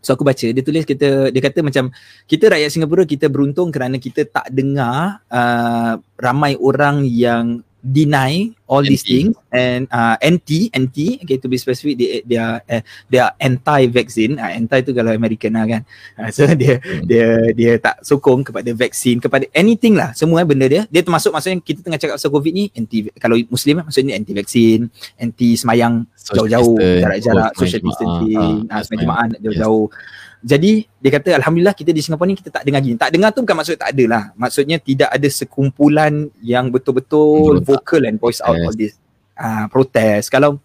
So 0.06 0.14
aku 0.14 0.22
baca 0.22 0.46
dia 0.46 0.62
tulis 0.62 0.86
kita 0.86 1.34
dia 1.34 1.42
kata 1.42 1.66
macam 1.66 1.90
kita 2.30 2.54
rakyat 2.54 2.70
Singapura 2.70 3.10
kita 3.10 3.26
beruntung 3.26 3.74
kerana 3.74 3.98
kita 3.98 4.30
tak 4.30 4.54
dengar 4.54 5.26
uh, 5.34 5.98
ramai 6.22 6.54
orang 6.62 7.10
yang 7.10 7.65
deny 7.86 8.50
all 8.66 8.82
NT. 8.82 8.90
these 8.90 9.06
things 9.06 9.38
and 9.54 9.86
uh, 9.94 10.18
anti 10.18 10.74
anti 10.74 11.22
okay 11.22 11.38
to 11.38 11.46
be 11.46 11.54
specific 11.62 12.02
they 12.02 12.26
they 12.26 12.42
are 12.42 12.58
uh, 12.66 12.82
they 13.14 13.22
are 13.22 13.30
anti 13.38 13.86
vaccine 13.86 14.42
uh, 14.42 14.50
anti 14.50 14.82
tu 14.82 14.90
kalau 14.98 15.14
American 15.14 15.54
lah 15.54 15.70
kan. 15.70 15.82
Uh, 16.18 16.30
so 16.34 16.50
dia 16.62 16.82
hmm. 16.82 17.06
dia 17.06 17.28
dia 17.54 17.72
tak 17.78 18.02
sokong 18.02 18.42
kepada 18.42 18.74
vaksin 18.74 19.22
kepada 19.22 19.46
anything 19.54 19.94
lah. 19.94 20.18
Semua 20.18 20.42
eh, 20.42 20.48
benda 20.50 20.66
dia. 20.66 20.90
Dia 20.90 21.06
termasuk 21.06 21.30
maksudnya 21.30 21.62
kita 21.62 21.86
tengah 21.86 22.02
cakap 22.02 22.18
pasal 22.18 22.34
covid 22.34 22.54
ni 22.58 22.66
anti 22.74 23.06
kalau 23.22 23.38
muslim 23.54 23.82
eh, 23.82 23.86
maksudnya 23.86 24.14
anti 24.18 24.34
vaksin 24.34 24.90
anti 25.22 25.54
semayang 25.54 26.10
jauh-jauh 26.34 26.76
jarak-jarak 26.82 27.54
social 27.54 27.82
distancing 27.86 28.66
ah 28.74 28.82
uh, 28.82 28.82
semayang 28.82 29.38
jauh-jauh 29.46 29.86
jadi 30.46 30.86
dia 31.02 31.10
kata 31.10 31.42
alhamdulillah 31.42 31.74
kita 31.74 31.90
di 31.90 32.06
Singapura 32.06 32.30
ni 32.30 32.38
kita 32.38 32.54
tak 32.54 32.70
dengar 32.70 32.78
gini. 32.86 33.02
Tak 33.02 33.10
dengar 33.10 33.34
tu 33.34 33.42
bukan 33.42 33.58
maksud 33.58 33.82
tak 33.82 33.98
ada 33.98 34.04
lah. 34.06 34.24
Maksudnya 34.38 34.78
tidak 34.78 35.10
ada 35.10 35.26
sekumpulan 35.26 36.30
yang 36.46 36.70
betul-betul 36.70 37.66
vocal 37.66 38.06
and 38.06 38.22
voice 38.22 38.46
out 38.46 38.54
yes. 38.54 38.66
all 38.70 38.76
this 38.78 38.94
uh, 39.42 39.66
protest. 39.74 40.30
Kalau 40.30 40.62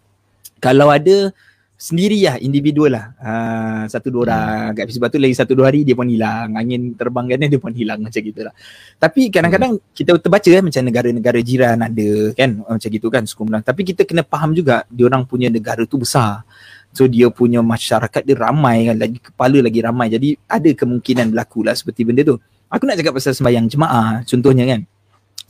kalau 0.60 0.92
ada 0.92 1.32
sendiri 1.80 2.28
lah 2.28 2.36
individual 2.44 2.92
lah 2.92 3.16
uh, 3.16 3.82
satu 3.88 4.12
dua 4.12 4.22
orang 4.28 4.76
hmm. 4.76 4.92
sebab 4.92 5.08
tu 5.08 5.16
lagi 5.16 5.32
satu 5.32 5.56
dua 5.56 5.72
hari 5.72 5.80
dia 5.80 5.96
pun 5.96 6.04
hilang 6.04 6.52
angin 6.52 6.92
terbang 6.92 7.24
kan 7.24 7.40
dia 7.56 7.56
pun 7.56 7.72
hilang 7.72 8.04
macam 8.04 8.20
gitulah 8.20 8.52
tapi 9.00 9.32
kadang-kadang 9.32 9.80
hmm. 9.80 9.96
kita 9.96 10.12
terbaca 10.20 10.44
kan 10.44 10.60
macam 10.60 10.82
negara-negara 10.84 11.40
jiran 11.40 11.80
ada 11.80 12.10
kan 12.36 12.60
macam 12.60 12.88
gitu 12.92 13.08
kan 13.08 13.24
sekumpulan 13.24 13.64
tapi 13.64 13.88
kita 13.88 14.04
kena 14.04 14.28
faham 14.28 14.52
juga 14.52 14.84
dia 14.92 15.08
orang 15.08 15.24
punya 15.24 15.48
negara 15.48 15.88
tu 15.88 15.96
besar 15.96 16.44
So 16.90 17.06
dia 17.06 17.30
punya 17.30 17.62
masyarakat 17.62 18.26
dia 18.26 18.34
ramai 18.34 18.90
kan 18.90 18.96
lagi 18.98 19.18
kepala 19.22 19.62
lagi 19.62 19.78
ramai 19.78 20.10
jadi 20.10 20.34
ada 20.50 20.70
kemungkinan 20.74 21.30
berlaku 21.30 21.62
lah 21.62 21.74
seperti 21.74 22.02
benda 22.02 22.26
tu. 22.26 22.36
Aku 22.70 22.86
nak 22.86 22.98
cakap 22.98 23.14
pasal 23.14 23.34
sembahyang 23.34 23.70
jemaah 23.70 24.26
contohnya 24.26 24.66
kan. 24.66 24.82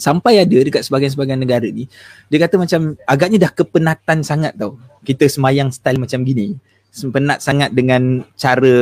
Sampai 0.00 0.40
ada 0.40 0.56
dekat 0.64 0.84
sebagian-sebagian 0.84 1.40
negara 1.40 1.68
ni 1.68 1.88
dia 2.28 2.38
kata 2.40 2.60
macam 2.60 2.96
agaknya 3.08 3.48
dah 3.48 3.52
kepenatan 3.56 4.20
sangat 4.20 4.52
tau. 4.56 4.76
Kita 5.00 5.24
sembahyang 5.24 5.72
style 5.72 6.00
macam 6.00 6.20
gini. 6.24 6.56
Penat 6.90 7.38
sangat 7.38 7.70
dengan 7.70 8.26
cara 8.34 8.76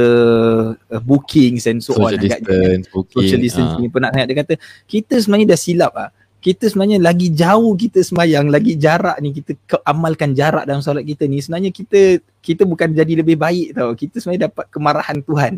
uh, 0.73 1.03
booking 1.05 1.61
and 1.61 1.85
so 1.85 1.93
social 1.93 2.17
on 2.17 2.25
distance, 2.25 2.49
agaknya. 2.49 2.89
Booking, 2.89 3.21
social 3.21 3.41
distancing 3.45 3.85
uh. 3.85 3.93
penat 3.93 4.11
sangat 4.17 4.27
dia 4.33 4.37
kata 4.41 4.55
kita 4.89 5.15
sebenarnya 5.21 5.47
dah 5.53 5.61
silap 5.61 5.93
ah 5.93 6.11
kita 6.39 6.71
sebenarnya 6.71 7.03
lagi 7.03 7.35
jauh 7.35 7.75
kita 7.75 7.99
semayang, 8.07 8.47
lagi 8.47 8.79
jarak 8.79 9.19
ni 9.19 9.35
kita 9.35 9.59
amalkan 9.83 10.39
jarak 10.39 10.71
dalam 10.71 10.79
solat 10.79 11.03
kita 11.03 11.27
ni 11.27 11.43
sebenarnya 11.43 11.75
kita 11.75 12.23
kita 12.49 12.65
bukan 12.65 12.97
jadi 12.97 13.21
lebih 13.21 13.37
baik 13.37 13.77
tau. 13.77 13.93
Kita 13.93 14.17
sebenarnya 14.17 14.49
dapat 14.49 14.65
kemarahan 14.73 15.21
Tuhan. 15.21 15.55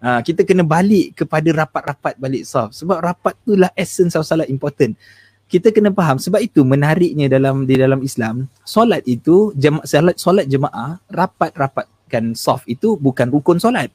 Ha, 0.00 0.24
kita 0.24 0.48
kena 0.48 0.64
balik 0.64 1.12
kepada 1.12 1.44
rapat-rapat 1.52 2.16
balik 2.16 2.48
saf. 2.48 2.72
Sebab 2.72 3.04
rapat 3.04 3.36
tu 3.44 3.52
lah 3.52 3.68
essence 3.76 4.16
of 4.16 4.24
solat 4.24 4.48
important. 4.48 4.96
Kita 5.46 5.68
kena 5.70 5.92
faham 5.92 6.16
sebab 6.16 6.40
itu 6.40 6.64
menariknya 6.64 7.28
dalam 7.28 7.68
di 7.68 7.76
dalam 7.76 8.00
Islam, 8.00 8.48
solat 8.64 9.04
itu 9.04 9.52
jema- 9.54 9.84
solat 9.84 10.16
solat 10.16 10.48
jemaah, 10.48 10.98
rapat-rapatkan 11.06 12.32
saf 12.32 12.64
itu 12.64 12.96
bukan 12.96 13.28
rukun 13.28 13.60
solat. 13.60 13.92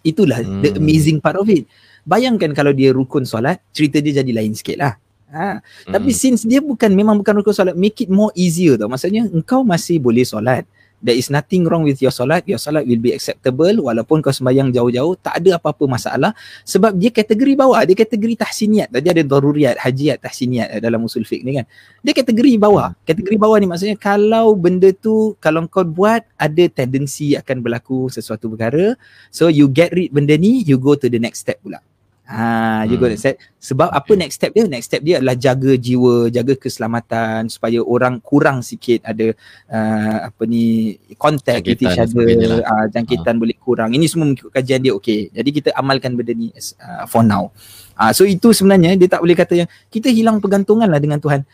Itulah 0.00 0.40
hmm. 0.40 0.64
the 0.64 0.70
amazing 0.80 1.20
part 1.20 1.36
of 1.36 1.46
it. 1.52 1.68
Bayangkan 2.08 2.56
kalau 2.56 2.72
dia 2.72 2.90
rukun 2.90 3.28
solat, 3.28 3.60
cerita 3.70 4.00
dia 4.00 4.24
jadi 4.24 4.32
lain 4.32 4.56
sikit 4.56 4.80
lah. 4.80 4.96
Ha. 5.30 5.60
Hmm. 5.60 5.92
Tapi 5.92 6.10
since 6.10 6.42
dia 6.42 6.58
bukan 6.58 6.90
memang 6.90 7.20
bukan 7.20 7.38
rukun 7.38 7.54
solat, 7.54 7.76
make 7.76 8.00
it 8.02 8.10
more 8.10 8.34
easier 8.34 8.74
tau. 8.74 8.90
Maksudnya 8.90 9.28
engkau 9.30 9.62
masih 9.62 10.02
boleh 10.02 10.26
solat. 10.26 10.66
There 11.04 11.12
is 11.12 11.28
nothing 11.28 11.68
wrong 11.68 11.84
with 11.84 12.00
your 12.00 12.08
solat. 12.08 12.48
Your 12.48 12.56
solat 12.56 12.88
will 12.88 12.98
be 12.98 13.12
acceptable 13.12 13.84
walaupun 13.84 14.24
kau 14.24 14.32
sembahyang 14.32 14.72
jauh-jauh, 14.72 15.20
tak 15.20 15.44
ada 15.44 15.60
apa-apa 15.60 15.84
masalah 15.84 16.32
sebab 16.64 16.96
dia 16.96 17.12
kategori 17.12 17.60
bawah, 17.60 17.84
dia 17.84 17.92
kategori 17.92 18.40
tahsiniat. 18.40 18.88
Tadi 18.88 19.12
ada 19.12 19.20
daruriyat, 19.20 19.76
hajiat, 19.84 20.24
tahsiniat 20.24 20.80
dalam 20.80 21.04
usul 21.04 21.28
fiqh 21.28 21.44
ni 21.44 21.60
kan. 21.60 21.68
Dia 22.00 22.16
kategori 22.16 22.56
bawah. 22.56 22.96
Kategori 23.04 23.36
bawah 23.36 23.60
ni 23.60 23.68
maksudnya 23.68 24.00
kalau 24.00 24.56
benda 24.56 24.88
tu 24.96 25.36
kalau 25.44 25.68
kau 25.68 25.84
buat 25.84 26.24
ada 26.40 26.64
tendensi 26.72 27.36
akan 27.36 27.60
berlaku 27.60 28.08
sesuatu 28.08 28.48
perkara, 28.48 28.96
so 29.28 29.52
you 29.52 29.68
get 29.68 29.92
rid 29.92 30.08
benda 30.08 30.40
ni, 30.40 30.64
you 30.64 30.80
go 30.80 30.96
to 30.96 31.12
the 31.12 31.20
next 31.20 31.44
step 31.44 31.60
pula. 31.60 31.84
Ha, 32.24 32.88
you 32.88 32.96
hmm. 32.96 33.20
step. 33.20 33.36
Sebab 33.60 33.92
apa 33.92 34.12
next 34.16 34.40
step 34.40 34.56
dia? 34.56 34.64
Next 34.64 34.88
step 34.88 35.04
dia 35.04 35.20
adalah 35.20 35.36
jaga 35.36 35.76
jiwa, 35.76 36.32
jaga 36.32 36.56
keselamatan 36.56 37.52
supaya 37.52 37.84
orang 37.84 38.16
kurang 38.24 38.64
sikit 38.64 39.04
ada 39.04 39.36
uh, 39.68 40.32
apa 40.32 40.42
ni 40.48 40.96
contact 41.20 41.68
with 41.68 41.84
each 41.84 42.00
other, 42.00 42.24
uh, 42.64 42.88
jangkitan 42.88 43.36
ha. 43.36 43.40
boleh 43.44 43.56
kurang. 43.60 43.92
Ini 43.92 44.08
semua 44.08 44.32
mengikut 44.32 44.48
kajian 44.48 44.80
dia 44.80 44.96
okey. 44.96 45.36
Jadi 45.36 45.50
kita 45.52 45.68
amalkan 45.76 46.16
benda 46.16 46.32
ni 46.32 46.48
uh, 46.80 47.04
for 47.04 47.20
now. 47.20 47.52
Uh, 47.92 48.12
so 48.16 48.24
itu 48.24 48.56
sebenarnya 48.56 48.96
dia 48.96 49.08
tak 49.08 49.20
boleh 49.20 49.36
kata 49.36 49.54
yang 49.60 49.68
kita 49.92 50.08
hilang 50.08 50.40
pergantungan 50.40 50.88
lah 50.88 51.00
dengan 51.00 51.20
Tuhan. 51.20 51.44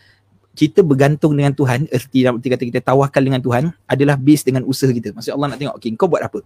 Kita 0.55 0.83
bergantung 0.83 1.35
dengan 1.35 1.51
Tuhan, 1.51 1.87
erti 1.91 2.23
dalam 2.23 2.39
kata 2.39 2.63
kita 2.63 2.79
tawakal 2.79 3.23
dengan 3.23 3.43
Tuhan 3.43 3.71
adalah 3.87 4.15
base 4.15 4.47
dengan 4.47 4.63
usaha 4.63 4.91
kita. 4.91 5.11
Maksud 5.15 5.35
Allah 5.35 5.51
nak 5.51 5.59
tengok, 5.59 5.75
okey 5.79 5.95
kau 5.99 6.07
buat 6.07 6.23
apa? 6.23 6.43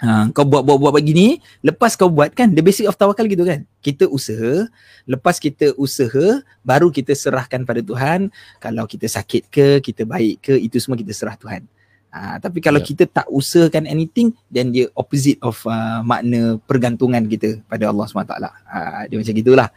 Ha, 0.00 0.32
kau 0.32 0.48
buat 0.48 0.64
buat 0.64 0.80
buat 0.80 0.94
begini, 0.96 1.38
lepas 1.60 1.94
kau 1.94 2.08
buat 2.08 2.32
kan 2.32 2.50
the 2.50 2.64
basic 2.64 2.88
of 2.88 2.96
tawakal 2.96 3.28
gitu 3.28 3.44
kan. 3.44 3.68
Kita 3.84 4.08
usaha, 4.08 4.66
lepas 5.04 5.36
kita 5.36 5.76
usaha 5.76 6.40
baru 6.64 6.88
kita 6.88 7.12
serahkan 7.12 7.62
pada 7.62 7.84
Tuhan. 7.84 8.32
Kalau 8.58 8.88
kita 8.88 9.06
sakit 9.06 9.52
ke, 9.52 9.68
kita 9.84 10.02
baik 10.08 10.42
ke, 10.42 10.54
itu 10.58 10.80
semua 10.82 10.98
kita 10.98 11.12
serah 11.12 11.36
Tuhan. 11.36 11.68
Ha, 12.12 12.36
tapi 12.42 12.60
kalau 12.60 12.76
yeah. 12.82 12.88
kita 12.92 13.04
tak 13.08 13.26
usahakan 13.32 13.88
anything, 13.88 14.36
then 14.52 14.68
dia 14.68 14.90
opposite 14.92 15.40
of 15.40 15.56
uh, 15.64 16.04
makna 16.04 16.60
pergantungan 16.68 17.24
kita 17.24 17.64
pada 17.64 17.88
Allah 17.88 18.04
SWT. 18.04 18.36
Ha, 18.68 19.08
dia 19.08 19.16
macam 19.16 19.34
gitulah. 19.38 19.68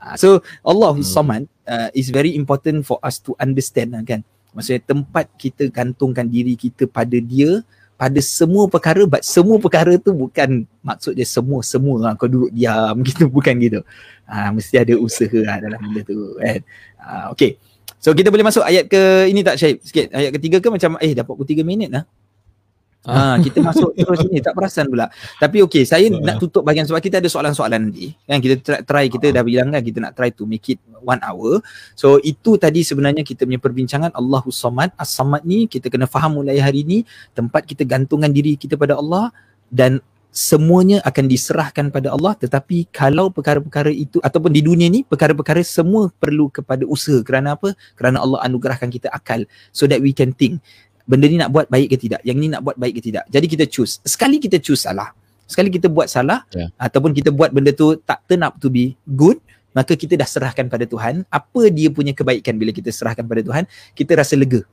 Ha, 0.00 0.16
so 0.16 0.40
Allah 0.64 0.96
hmm. 0.96 1.04
Samad 1.04 1.44
uh, 1.68 1.90
is 1.92 2.08
very 2.08 2.32
important 2.38 2.88
for 2.88 2.96
us 3.04 3.20
to 3.20 3.36
understand 3.36 3.92
kan. 4.08 4.24
Maksudnya 4.56 4.84
tempat 4.84 5.32
kita 5.36 5.68
gantungkan 5.68 6.28
diri 6.28 6.56
kita 6.56 6.88
pada 6.88 7.16
dia, 7.20 7.60
pada 8.02 8.18
semua 8.18 8.66
perkara 8.66 9.06
but 9.06 9.22
semua 9.22 9.62
perkara 9.62 9.94
tu 9.94 10.10
bukan 10.10 10.66
maksud 10.82 11.14
dia 11.14 11.22
semua 11.22 11.62
semua 11.62 12.02
lah 12.02 12.12
kau 12.18 12.26
duduk 12.26 12.50
diam 12.50 12.98
gitu 13.06 13.30
bukan 13.30 13.54
gitu. 13.62 13.80
Ha, 14.26 14.50
mesti 14.50 14.74
ada 14.74 14.98
usaha 14.98 15.38
lah 15.38 15.62
dalam 15.62 15.78
benda 15.78 16.02
tu 16.02 16.34
kan? 16.34 16.60
Ha, 16.98 17.30
okay. 17.30 17.62
So 18.02 18.10
kita 18.10 18.34
boleh 18.34 18.42
masuk 18.42 18.66
ayat 18.66 18.90
ke 18.90 19.30
ini 19.30 19.46
tak 19.46 19.54
Syed? 19.54 19.78
Sikit 19.86 20.10
ayat 20.10 20.34
ketiga 20.34 20.58
ke 20.58 20.66
macam 20.66 20.98
eh 20.98 21.14
dapat 21.14 21.30
43 21.46 21.62
minit 21.62 21.94
lah 21.94 22.02
Ha, 23.02 23.34
kita 23.42 23.58
masuk 23.58 23.90
terus 23.98 24.22
sini 24.22 24.38
tak 24.38 24.54
perasan 24.54 24.86
pula. 24.86 25.10
Tapi 25.42 25.58
okey, 25.66 25.82
saya 25.82 26.06
nak 26.06 26.38
tutup 26.38 26.62
bahagian 26.62 26.86
sebab 26.86 27.02
kita 27.02 27.18
ada 27.18 27.26
soalan-soalan 27.26 27.90
nanti. 27.90 28.14
Kan 28.30 28.38
kita 28.38 28.54
try, 28.62 28.80
try 28.86 29.04
kita 29.10 29.34
dah 29.34 29.42
bilang 29.42 29.74
kan 29.74 29.82
kita 29.82 29.98
nak 29.98 30.14
try 30.14 30.30
to 30.30 30.46
make 30.46 30.62
it 30.70 30.78
one 31.02 31.18
hour. 31.26 31.58
So 31.98 32.22
itu 32.22 32.54
tadi 32.54 32.86
sebenarnya 32.86 33.26
kita 33.26 33.42
punya 33.42 33.58
perbincangan 33.58 34.14
Allahu 34.14 34.54
Samad. 34.54 34.94
As-Samad 34.94 35.42
ni 35.42 35.66
kita 35.66 35.90
kena 35.90 36.06
faham 36.06 36.38
mulai 36.38 36.62
hari 36.62 36.86
ni 36.86 37.02
tempat 37.34 37.66
kita 37.66 37.82
gantungkan 37.82 38.30
diri 38.30 38.54
kita 38.54 38.78
pada 38.78 38.94
Allah 38.94 39.34
dan 39.66 39.98
semuanya 40.32 41.04
akan 41.04 41.28
diserahkan 41.28 41.92
pada 41.92 42.08
Allah 42.08 42.32
tetapi 42.32 42.88
kalau 42.88 43.28
perkara-perkara 43.28 43.92
itu 43.92 44.16
ataupun 44.24 44.48
di 44.48 44.64
dunia 44.64 44.88
ni 44.88 45.04
perkara-perkara 45.04 45.60
semua 45.60 46.08
perlu 46.08 46.48
kepada 46.48 46.88
usaha 46.88 47.20
kerana 47.20 47.58
apa? 47.58 47.76
Kerana 47.98 48.22
Allah 48.24 48.40
anugerahkan 48.46 48.88
kita 48.88 49.12
akal 49.12 49.44
so 49.74 49.84
that 49.84 50.00
we 50.00 50.16
can 50.16 50.32
think 50.32 50.62
benda 51.04 51.26
ni 51.26 51.36
nak 51.38 51.50
buat 51.50 51.66
baik 51.68 51.94
ke 51.94 51.96
tidak? 51.98 52.20
Yang 52.22 52.36
ni 52.38 52.46
nak 52.52 52.62
buat 52.64 52.76
baik 52.78 52.98
ke 52.98 53.00
tidak? 53.02 53.24
Jadi 53.28 53.46
kita 53.46 53.64
choose. 53.68 53.98
Sekali 54.02 54.38
kita 54.38 54.58
choose 54.62 54.84
salah. 54.84 55.10
Sekali 55.46 55.68
kita 55.68 55.92
buat 55.92 56.08
salah 56.08 56.48
yeah. 56.56 56.72
ataupun 56.80 57.12
kita 57.12 57.28
buat 57.28 57.52
benda 57.52 57.74
tu 57.76 57.98
tak 58.00 58.24
turn 58.24 58.40
up 58.40 58.56
to 58.56 58.72
be 58.72 58.96
good 59.04 59.36
maka 59.72 59.96
kita 59.96 60.16
dah 60.16 60.28
serahkan 60.28 60.68
pada 60.68 60.84
Tuhan. 60.84 61.24
Apa 61.28 61.72
dia 61.72 61.88
punya 61.88 62.12
kebaikan 62.12 62.56
bila 62.60 62.70
kita 62.72 62.92
serahkan 62.92 63.24
pada 63.24 63.40
Tuhan? 63.40 63.64
Kita 63.96 64.12
rasa 64.16 64.36
lega. 64.36 64.64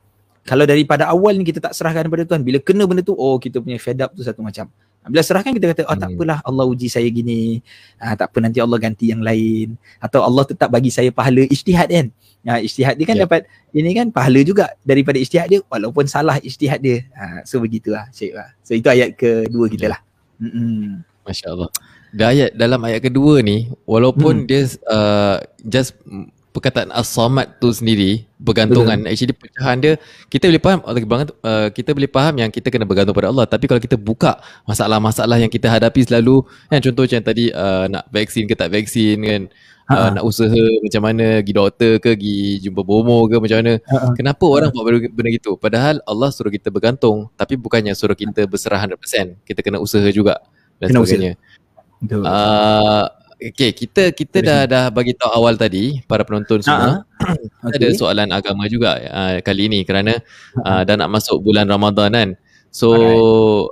Kalau 0.44 0.64
daripada 0.64 1.08
awal 1.08 1.36
ni 1.36 1.44
kita 1.44 1.60
tak 1.60 1.76
serahkan 1.76 2.08
pada 2.08 2.24
Tuhan 2.24 2.40
bila 2.40 2.56
kena 2.60 2.88
benda 2.88 3.04
tu 3.04 3.12
oh 3.12 3.36
kita 3.36 3.60
punya 3.60 3.76
fed 3.76 4.00
up 4.00 4.16
tu 4.16 4.24
satu 4.24 4.40
macam 4.40 4.72
bila 5.08 5.24
serahkan 5.24 5.56
kita 5.56 5.72
kata 5.72 5.82
oh 5.88 5.96
tak 5.96 6.12
hmm. 6.12 6.16
apalah 6.20 6.38
Allah 6.44 6.64
uji 6.68 6.92
saya 6.92 7.08
gini 7.08 7.64
ah, 7.96 8.12
tak 8.12 8.34
apa 8.34 8.38
nanti 8.44 8.60
Allah 8.60 8.76
ganti 8.76 9.08
yang 9.08 9.24
lain 9.24 9.80
atau 9.96 10.20
Allah 10.20 10.44
tetap 10.44 10.68
bagi 10.68 10.92
saya 10.92 11.08
pahala 11.08 11.46
ijtihad 11.48 11.88
kan 11.88 12.08
Ha, 12.40 12.56
ijtihad 12.56 12.96
dia 12.96 13.04
kan 13.04 13.20
yeah. 13.20 13.28
dapat 13.28 13.44
ini 13.76 13.92
kan 13.92 14.08
pahala 14.08 14.40
juga 14.40 14.72
daripada 14.80 15.20
ijtihad 15.20 15.48
dia 15.52 15.60
walaupun 15.68 16.08
salah 16.08 16.40
ijtihad 16.40 16.80
dia. 16.80 17.04
Ha, 17.12 17.44
so 17.44 17.60
begitulah 17.60 18.08
Syekh 18.16 18.32
lah. 18.32 18.48
So 18.64 18.72
itu 18.72 18.88
ayat 18.88 19.12
kedua 19.12 19.68
kita 19.68 19.84
yeah. 19.84 19.92
lah. 19.92 20.00
Mm-mm. 20.40 21.04
Masya 21.28 21.52
Allah. 21.52 21.68
Dan 22.10 22.26
ayat 22.32 22.50
dalam 22.56 22.80
ayat 22.80 23.00
kedua 23.04 23.44
ni 23.44 23.68
walaupun 23.84 24.42
hmm. 24.42 24.46
dia 24.48 24.66
uh, 24.88 25.36
just 25.62 25.94
perkataan 26.50 26.90
as-samad 26.90 27.58
tu 27.62 27.70
sendiri 27.70 28.26
bergantungan. 28.36 29.06
Betul. 29.06 29.12
actually 29.14 29.34
pecahan 29.34 29.76
dia 29.78 29.92
kita 30.26 30.50
boleh 30.50 30.62
faham 30.62 30.80
uh, 30.82 31.68
kita 31.70 31.90
boleh 31.94 32.10
faham 32.10 32.34
yang 32.42 32.50
kita 32.50 32.68
kena 32.68 32.84
bergantung 32.86 33.14
pada 33.14 33.30
Allah. 33.30 33.46
Tapi 33.46 33.70
kalau 33.70 33.78
kita 33.78 33.94
buka 33.94 34.42
masalah-masalah 34.66 35.38
yang 35.38 35.50
kita 35.50 35.70
hadapi 35.70 36.02
selalu 36.02 36.42
kan 36.66 36.82
contoh 36.82 37.06
macam 37.06 37.22
tadi 37.22 37.54
uh, 37.54 37.86
nak 37.86 38.04
vaksin 38.10 38.50
ke 38.50 38.54
tak 38.58 38.74
vaksin 38.74 39.16
kan 39.22 39.42
uh, 39.90 40.10
nak 40.18 40.24
usaha 40.26 40.62
macam 40.82 41.02
mana 41.02 41.42
pergi 41.42 41.54
doktor 41.54 41.92
ke 41.98 42.10
pergi 42.14 42.38
jumpa 42.66 42.80
bomo 42.82 43.26
ke 43.30 43.36
macam 43.38 43.56
mana. 43.62 43.72
Ha-ha. 43.86 44.06
kenapa 44.14 44.44
orang 44.46 44.70
buat 44.74 44.84
benda 45.14 45.30
gitu? 45.30 45.54
Padahal 45.54 46.02
Allah 46.02 46.28
suruh 46.34 46.50
kita 46.50 46.70
bergantung 46.70 47.30
tapi 47.34 47.54
bukannya 47.54 47.94
suruh 47.94 48.18
kita 48.18 48.46
berserah 48.50 48.82
100% 48.86 49.46
kita 49.46 49.60
kena 49.62 49.78
usaha 49.78 50.06
juga 50.10 50.42
dan 50.82 50.90
kena 50.90 51.06
sebagainya. 51.06 51.34
Usaha. 52.00 52.26
Uh, 52.26 53.06
Okay, 53.40 53.72
kita 53.72 54.12
kita 54.12 54.44
dah 54.44 54.60
dah 54.68 54.84
bagi 54.92 55.16
tahu 55.16 55.32
awal 55.32 55.56
tadi 55.56 56.04
para 56.04 56.20
penonton 56.28 56.60
semua. 56.60 57.08
Uh-huh. 57.08 57.40
okay. 57.64 57.80
Ada 57.80 57.96
soalan 57.96 58.28
agama 58.36 58.68
juga 58.68 59.00
uh, 59.00 59.40
kali 59.40 59.72
ini 59.72 59.80
kerana 59.88 60.20
uh, 60.60 60.84
dah 60.84 60.94
nak 61.00 61.08
masuk 61.08 61.40
bulan 61.40 61.64
Ramadan 61.64 62.12
kan. 62.12 62.28
So 62.68 62.92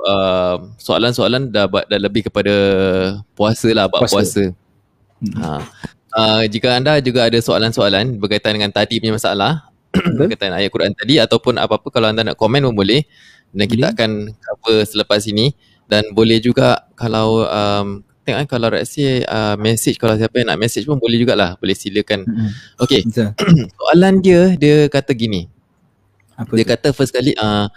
uh, 0.08 0.72
soalan-soalan 0.80 1.52
dah 1.52 1.68
dah 1.68 2.00
lebih 2.00 2.32
kepada 2.32 2.54
puasa 3.36 3.68
lah, 3.76 3.92
bab 3.92 4.08
puasa. 4.08 4.16
puasa. 4.16 4.44
Hmm. 5.20 5.36
Uh, 5.36 5.62
uh, 6.16 6.42
jika 6.48 6.72
anda 6.72 6.96
juga 7.04 7.28
ada 7.28 7.36
soalan-soalan 7.36 8.16
berkaitan 8.16 8.56
dengan 8.56 8.72
tadi 8.72 9.04
punya 9.04 9.20
masalah, 9.20 9.68
berkaitan 10.18 10.56
ayat 10.56 10.72
Quran 10.72 10.96
tadi 10.96 11.20
ataupun 11.20 11.60
apa-apa 11.60 11.92
kalau 11.92 12.08
anda 12.08 12.24
nak 12.24 12.40
komen 12.40 12.64
pun 12.64 12.72
boleh 12.72 13.04
dan 13.52 13.68
kita 13.68 13.92
akan 13.92 14.32
cover 14.32 14.80
selepas 14.88 15.28
ini 15.28 15.52
dan 15.88 16.08
boleh 16.12 16.40
juga 16.40 16.88
kalau 16.96 17.44
um, 17.48 18.04
tengok 18.28 18.44
kan 18.44 18.48
kalau 18.48 18.68
rasa 18.68 19.24
uh, 19.24 19.56
message 19.56 19.96
kalau 19.96 20.12
siapa 20.20 20.36
yang 20.36 20.52
nak 20.52 20.60
message 20.60 20.84
pun 20.84 21.00
boleh 21.00 21.16
jugalah 21.16 21.56
boleh 21.56 21.72
silakan 21.72 22.28
mm-hmm. 22.28 22.50
okay 22.76 23.00
soalan 23.80 24.20
dia 24.20 24.52
dia 24.60 24.84
kata 24.92 25.16
gini 25.16 25.48
apa 26.36 26.52
dia 26.52 26.68
tu? 26.68 26.70
kata 26.76 26.88
first 26.92 27.16
kali 27.16 27.32
uh, 27.40 27.72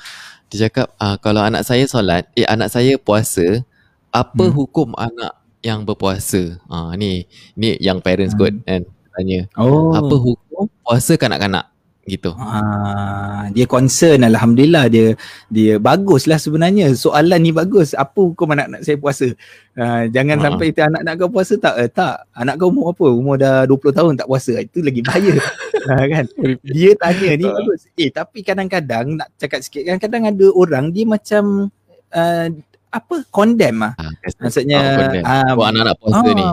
dia 0.52 0.68
cakap 0.68 0.91
uh, 0.99 1.16
kalau 1.24 1.39
anak 1.39 1.64
saya 1.64 1.88
solat 1.88 2.28
eh 2.36 2.43
anak 2.43 2.68
saya 2.68 2.99
puasa 2.99 3.64
apa 4.12 4.52
hmm. 4.52 4.54
hukum 4.54 4.91
anak 4.99 5.39
yang 5.64 5.88
berpuasa 5.88 6.60
uh, 6.68 6.91
ni 6.99 7.24
ni 7.56 7.80
yang 7.80 8.04
parents 8.04 8.36
hmm. 8.36 8.41
kot 8.43 8.54
kan 8.68 8.84
tanya 9.16 9.47
oh. 9.56 9.95
apa 9.95 10.16
hukum 10.20 10.68
puasa 10.84 11.16
kanak-kanak 11.16 11.70
gitu. 12.10 12.34
Ah, 12.34 13.45
dia 13.54 13.70
concern 13.70 14.26
alhamdulillah 14.26 14.89
dia 14.89 15.14
dia 15.54 15.78
baguslah 15.78 16.41
sebenarnya. 16.41 16.93
Soalan 16.97 17.39
ni 17.41 17.54
bagus. 17.54 17.93
Apa 17.93 18.34
hukum 18.34 18.49
anak 18.52 18.68
nak 18.74 18.82
saya 18.82 18.97
puasa? 18.97 19.30
Ah, 19.78 20.10
jangan 20.10 20.41
ah. 20.41 20.43
sampai 20.49 20.66
itu 20.74 20.82
anak 20.82 21.02
nak 21.06 21.14
kau 21.22 21.30
puasa 21.30 21.54
tak? 21.62 21.76
Eh, 21.78 21.89
tak. 21.89 22.26
Anak 22.34 22.58
kau 22.58 22.74
umur 22.74 22.93
apa? 22.93 23.06
Umur 23.06 23.36
dah 23.38 23.70
20 23.70 23.97
tahun 23.97 24.14
tak 24.18 24.28
puasa. 24.28 24.54
Itu 24.58 24.82
lagi 24.82 25.02
bahaya. 25.06 25.34
ah, 25.91 26.06
kan? 26.10 26.26
Dia 26.66 26.91
tanya 26.97 27.30
ni 27.38 27.45
ah. 27.45 27.54
bagus. 27.54 27.82
Eh 27.95 28.10
tapi 28.10 28.39
kadang-kadang 28.41 29.22
nak 29.22 29.30
cakap 29.38 29.62
sikit 29.62 29.86
kadang-kadang 29.86 30.34
ada 30.34 30.47
orang 30.58 30.89
dia 30.89 31.06
macam 31.06 31.70
uh, 32.12 32.47
apa 32.91 33.16
condemn 33.32 33.88
ah. 33.88 33.93
ah 33.95 34.12
Maksudnya 34.41 34.80
ah, 35.24 35.54
oh, 35.54 35.66
anak 35.70 35.84
nak 35.93 35.97
puasa 36.02 36.28
ah, 36.28 36.34
ni. 36.34 36.45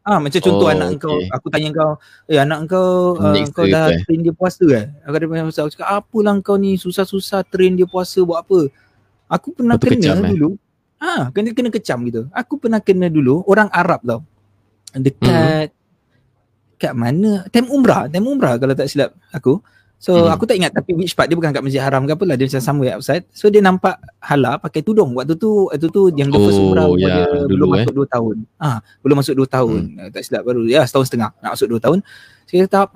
Ah 0.00 0.16
macam 0.16 0.40
contoh 0.40 0.64
oh, 0.64 0.72
anak 0.72 0.96
okay. 0.96 1.04
kau 1.04 1.16
aku 1.28 1.46
tanya 1.52 1.68
kau 1.76 1.92
eh 2.24 2.40
anak 2.40 2.58
kau 2.72 3.20
uh, 3.20 3.36
kau 3.52 3.68
dah 3.68 3.92
eh. 3.92 4.00
train 4.08 4.24
dia 4.24 4.32
puasa 4.32 4.64
kan 4.64 4.96
aku 5.04 5.14
ada 5.20 5.26
puasa 5.28 5.60
aku 5.60 5.70
cakap 5.76 5.88
apalah 5.92 6.34
kau 6.40 6.56
ni 6.56 6.80
susah-susah 6.80 7.44
train 7.52 7.76
dia 7.76 7.84
puasa 7.84 8.24
buat 8.24 8.40
apa 8.40 8.72
aku 9.28 9.52
pernah 9.52 9.76
Betul 9.76 10.00
kena 10.00 10.00
kecam, 10.00 10.16
eh? 10.24 10.28
dulu 10.32 10.48
eh? 10.48 11.04
ah 11.04 11.22
kena 11.36 11.48
kena 11.52 11.68
kecam 11.68 11.98
gitu 12.08 12.22
aku 12.32 12.56
pernah 12.56 12.80
kena 12.80 13.12
dulu 13.12 13.44
orang 13.44 13.68
Arab 13.76 14.00
tau 14.00 14.20
dekat 14.96 15.68
hmm. 15.68 16.80
kat 16.80 16.92
mana 16.96 17.44
time 17.52 17.68
umrah 17.68 18.08
time 18.08 18.24
umrah 18.24 18.56
kalau 18.56 18.72
tak 18.72 18.88
silap 18.88 19.12
aku 19.36 19.60
So 20.00 20.16
hmm. 20.16 20.32
aku 20.32 20.48
tak 20.48 20.56
ingat 20.56 20.72
tapi 20.72 20.96
which 20.96 21.12
part 21.12 21.28
dia 21.28 21.36
bukan 21.36 21.52
kat 21.52 21.60
Masjid 21.60 21.84
Haram 21.84 22.08
ke 22.08 22.16
apalah 22.16 22.32
dia 22.32 22.48
macam 22.48 22.64
somewhere 22.64 22.96
outside. 22.96 23.28
So 23.36 23.52
dia 23.52 23.60
nampak 23.60 24.00
hala 24.16 24.56
pakai 24.56 24.80
tudung. 24.80 25.12
Waktu 25.12 25.36
tu 25.36 25.68
waktu 25.68 25.92
tu 25.92 26.08
yang 26.16 26.32
first 26.32 26.56
oh, 26.56 26.72
umrah 26.72 26.88
yeah, 26.96 27.28
dia 27.28 27.44
dulu, 27.44 27.52
belum 27.52 27.68
eh. 27.68 27.74
masuk 27.84 27.94
2 28.08 28.14
tahun. 28.16 28.36
Ah, 28.56 28.78
belum 29.04 29.16
masuk 29.20 29.34
2 29.36 29.44
tahun. 29.44 29.80
Hmm. 30.00 30.08
Tak 30.08 30.22
silap 30.24 30.42
baru. 30.48 30.64
Ya 30.64 30.88
setahun 30.88 31.12
setengah 31.12 31.36
nak 31.44 31.52
masuk 31.52 31.68
2 31.76 31.84
tahun. 31.84 31.98
Saya 32.50 32.66
kata 32.66 32.90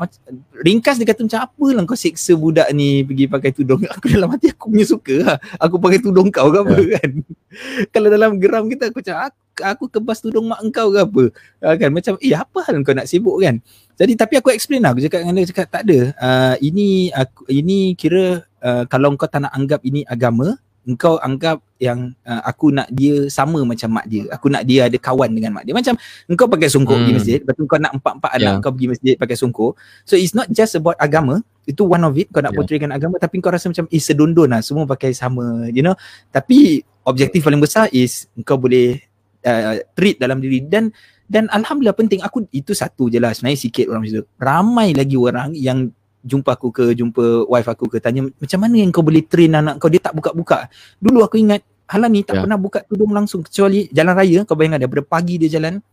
ringkas 0.66 0.98
dia 0.98 1.06
kata 1.06 1.22
macam 1.22 1.40
apa 1.46 1.66
lah 1.70 1.82
kau 1.86 1.94
seksa 1.94 2.34
budak 2.34 2.66
ni 2.74 3.06
pergi 3.06 3.30
pakai 3.30 3.54
tudung. 3.54 3.86
Aku 3.94 4.10
dalam 4.10 4.34
hati 4.34 4.50
aku 4.50 4.66
punya 4.66 4.82
suka 4.82 5.14
lah. 5.22 5.38
Aku 5.62 5.78
pakai 5.78 6.02
tudung 6.02 6.26
kau 6.34 6.50
ke 6.50 6.58
apa 6.58 6.74
yeah. 6.82 6.98
kan. 6.98 7.10
Kalau 7.94 8.10
dalam 8.10 8.42
geram 8.42 8.66
kita 8.66 8.90
aku 8.90 8.98
macam 8.98 9.30
aku, 9.30 9.38
aku 9.62 9.84
kebas 9.94 10.18
tudung 10.18 10.50
mak 10.50 10.58
engkau 10.58 10.90
ke 10.90 11.06
apa. 11.06 11.24
Ah, 11.62 11.78
kan 11.78 11.94
macam 11.94 12.18
eh 12.18 12.34
apa 12.34 12.58
hal 12.66 12.82
kau 12.82 12.98
nak 12.98 13.06
sibuk 13.06 13.38
kan. 13.38 13.62
Jadi 13.94 14.12
tapi 14.18 14.42
aku 14.42 14.50
explain 14.50 14.82
lah, 14.82 14.90
aku 14.90 15.06
cakap 15.06 15.22
dengan 15.22 15.38
dia 15.38 15.50
cakap 15.54 15.66
tak 15.70 15.82
ada. 15.86 15.98
Uh, 16.18 16.54
ini 16.58 17.14
aku 17.14 17.46
ini 17.46 17.94
kira 17.94 18.42
uh, 18.58 18.82
kalau 18.90 19.14
kau 19.14 19.30
tak 19.30 19.46
nak 19.46 19.54
anggap 19.54 19.86
ini 19.86 20.02
agama, 20.02 20.58
engkau 20.84 21.16
anggap 21.20 21.64
yang 21.80 22.12
uh, 22.24 22.42
aku 22.44 22.72
nak 22.72 22.88
dia 22.92 23.28
sama 23.28 23.64
macam 23.64 23.88
mak 23.92 24.06
dia. 24.08 24.24
Aku 24.32 24.48
nak 24.48 24.64
dia 24.64 24.88
ada 24.88 24.96
kawan 25.00 25.32
dengan 25.32 25.56
mak 25.56 25.64
dia. 25.68 25.74
Macam 25.76 25.96
engkau 26.28 26.46
pakai 26.48 26.68
sungkuk 26.68 26.96
hmm. 26.96 27.02
pergi 27.04 27.14
masjid, 27.16 27.38
lepas 27.40 27.54
tu 27.56 27.64
kau 27.64 27.80
nak 27.80 27.92
empat-empat 27.98 28.30
anak 28.36 28.52
yeah. 28.52 28.62
kau 28.62 28.72
pergi 28.72 28.88
masjid 28.92 29.14
pakai 29.16 29.36
sungkuk. 29.36 29.72
So 30.04 30.14
it's 30.14 30.36
not 30.36 30.48
just 30.52 30.76
about 30.78 30.96
agama, 31.00 31.40
itu 31.64 31.82
one 31.84 32.04
of 32.04 32.14
it 32.16 32.28
kau 32.30 32.40
nak 32.44 32.52
yeah. 32.52 32.58
portraykan 32.60 32.90
agama 32.92 33.16
tapi 33.16 33.40
kau 33.40 33.52
rasa 33.52 33.68
macam 33.72 33.88
is 33.88 34.04
sedondon 34.04 34.48
lah 34.52 34.60
semua 34.60 34.84
pakai 34.84 35.12
sama, 35.16 35.68
you 35.72 35.84
know. 35.84 35.96
Tapi 36.30 36.84
objektif 37.04 37.44
paling 37.44 37.60
besar 37.60 37.88
is 37.92 38.28
engkau 38.36 38.56
boleh 38.56 39.00
uh, 39.44 39.80
treat 39.92 40.16
dalam 40.20 40.40
diri 40.40 40.64
dan 40.64 40.92
dan 41.24 41.48
alhamdulillah 41.48 41.96
penting 41.96 42.20
aku 42.20 42.44
itu 42.52 42.76
satu 42.76 43.08
je 43.08 43.16
lah 43.16 43.32
sebenarnya 43.32 43.60
sikit 43.60 43.88
orang 43.88 44.04
situ 44.04 44.28
ramai 44.36 44.92
lagi 44.92 45.16
orang 45.16 45.56
yang 45.56 45.88
jumpa 46.24 46.56
aku 46.56 46.72
ke 46.72 46.84
jumpa 46.96 47.44
wife 47.52 47.68
aku 47.68 47.84
ke 47.92 48.00
tanya 48.00 48.24
macam 48.24 48.58
mana 48.64 48.74
yang 48.80 48.88
kau 48.88 49.04
boleh 49.04 49.20
train 49.28 49.52
anak 49.52 49.76
kau 49.76 49.92
dia 49.92 50.00
tak 50.00 50.16
buka-buka 50.16 50.72
dulu 50.96 51.20
aku 51.20 51.36
ingat 51.36 51.60
halan 51.84 52.10
ni 52.10 52.24
tak 52.24 52.40
yeah. 52.40 52.42
pernah 52.48 52.58
buka 52.58 52.80
tudung 52.88 53.12
langsung 53.12 53.44
kecuali 53.44 53.92
jalan 53.92 54.14
raya 54.16 54.38
kau 54.48 54.56
bayangkan 54.56 54.88
daripada 54.88 55.04
pagi 55.04 55.36
dia 55.36 55.52
jalan 55.52 55.84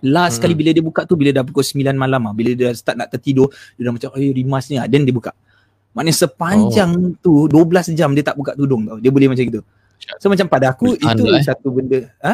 last 0.00 0.40
hmm. 0.40 0.42
kali 0.48 0.54
bila 0.56 0.70
dia 0.72 0.84
buka 0.84 1.04
tu 1.04 1.14
bila 1.14 1.30
dah 1.32 1.44
pukul 1.44 1.60
9 1.60 1.92
malam 1.92 2.20
ah 2.24 2.32
bila 2.32 2.56
dia 2.56 2.72
start 2.72 2.96
nak 2.96 3.12
tertidur 3.12 3.52
dia 3.76 3.88
dah 3.88 3.92
macam 3.92 4.08
eh 4.16 4.32
rimasnya 4.32 4.88
dan 4.88 5.04
dia 5.04 5.12
buka 5.12 5.36
maknanya 5.92 6.16
sepanjang 6.16 7.16
oh. 7.20 7.20
tu 7.20 7.32
12 7.48 7.92
jam 7.96 8.12
dia 8.16 8.24
tak 8.24 8.36
buka 8.36 8.56
tudung 8.56 8.88
tau 8.88 8.96
dia 8.96 9.12
boleh 9.12 9.28
macam 9.28 9.44
gitu 9.44 9.60
so 10.20 10.28
macam 10.32 10.48
pada 10.48 10.72
aku 10.72 10.96
Bertahan 10.96 11.16
itu 11.16 11.24
lah, 11.28 11.40
eh. 11.40 11.44
satu 11.44 11.68
benda 11.68 12.00
ha 12.24 12.32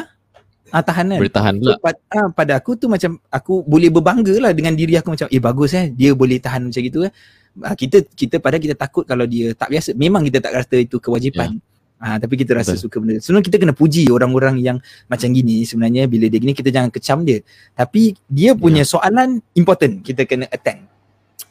Ah 0.73 0.81
tahanan. 0.81 1.20
Bertahan 1.20 1.61
pula. 1.61 1.77
So, 1.77 1.81
pad, 1.85 1.97
ah, 2.16 2.29
pada 2.33 2.53
aku 2.57 2.81
tu 2.81 2.89
macam 2.89 3.20
aku 3.29 3.61
boleh 3.61 3.93
berbangga 3.93 4.33
lah 4.41 4.57
dengan 4.57 4.73
diri 4.73 4.97
aku 4.97 5.12
macam 5.12 5.29
eh 5.29 5.37
bagus 5.37 5.77
eh 5.77 5.93
dia 5.93 6.16
boleh 6.16 6.41
tahan 6.41 6.73
macam 6.73 6.81
gitu 6.81 7.05
eh. 7.05 7.12
Ah, 7.61 7.77
kita 7.77 8.01
kita 8.09 8.41
pada 8.41 8.57
kita 8.57 8.73
takut 8.73 9.05
kalau 9.05 9.29
dia 9.29 9.53
tak 9.53 9.68
biasa. 9.68 9.93
Memang 9.93 10.25
kita 10.25 10.41
tak 10.41 10.64
rasa 10.64 10.81
itu 10.81 10.97
kewajipan. 10.97 11.61
Yeah. 11.61 11.70
Ah, 12.03 12.16
tapi 12.18 12.35
kita 12.41 12.57
rasa 12.57 12.75
Betul. 12.75 12.83
suka 12.89 12.97
benda. 12.99 13.20
Sebenarnya 13.20 13.47
kita 13.53 13.57
kena 13.61 13.75
puji 13.77 14.09
orang-orang 14.09 14.59
yang 14.59 14.81
macam 15.07 15.29
gini 15.31 15.62
sebenarnya 15.62 16.09
bila 16.11 16.27
dia 16.27 16.41
gini 16.41 16.57
kita 16.57 16.73
jangan 16.73 16.89
kecam 16.89 17.23
dia. 17.23 17.45
Tapi 17.77 18.16
dia 18.27 18.57
punya 18.57 18.83
yeah. 18.83 18.91
soalan 18.91 19.29
important 19.53 20.01
kita 20.01 20.25
kena 20.25 20.49
attend. 20.49 20.89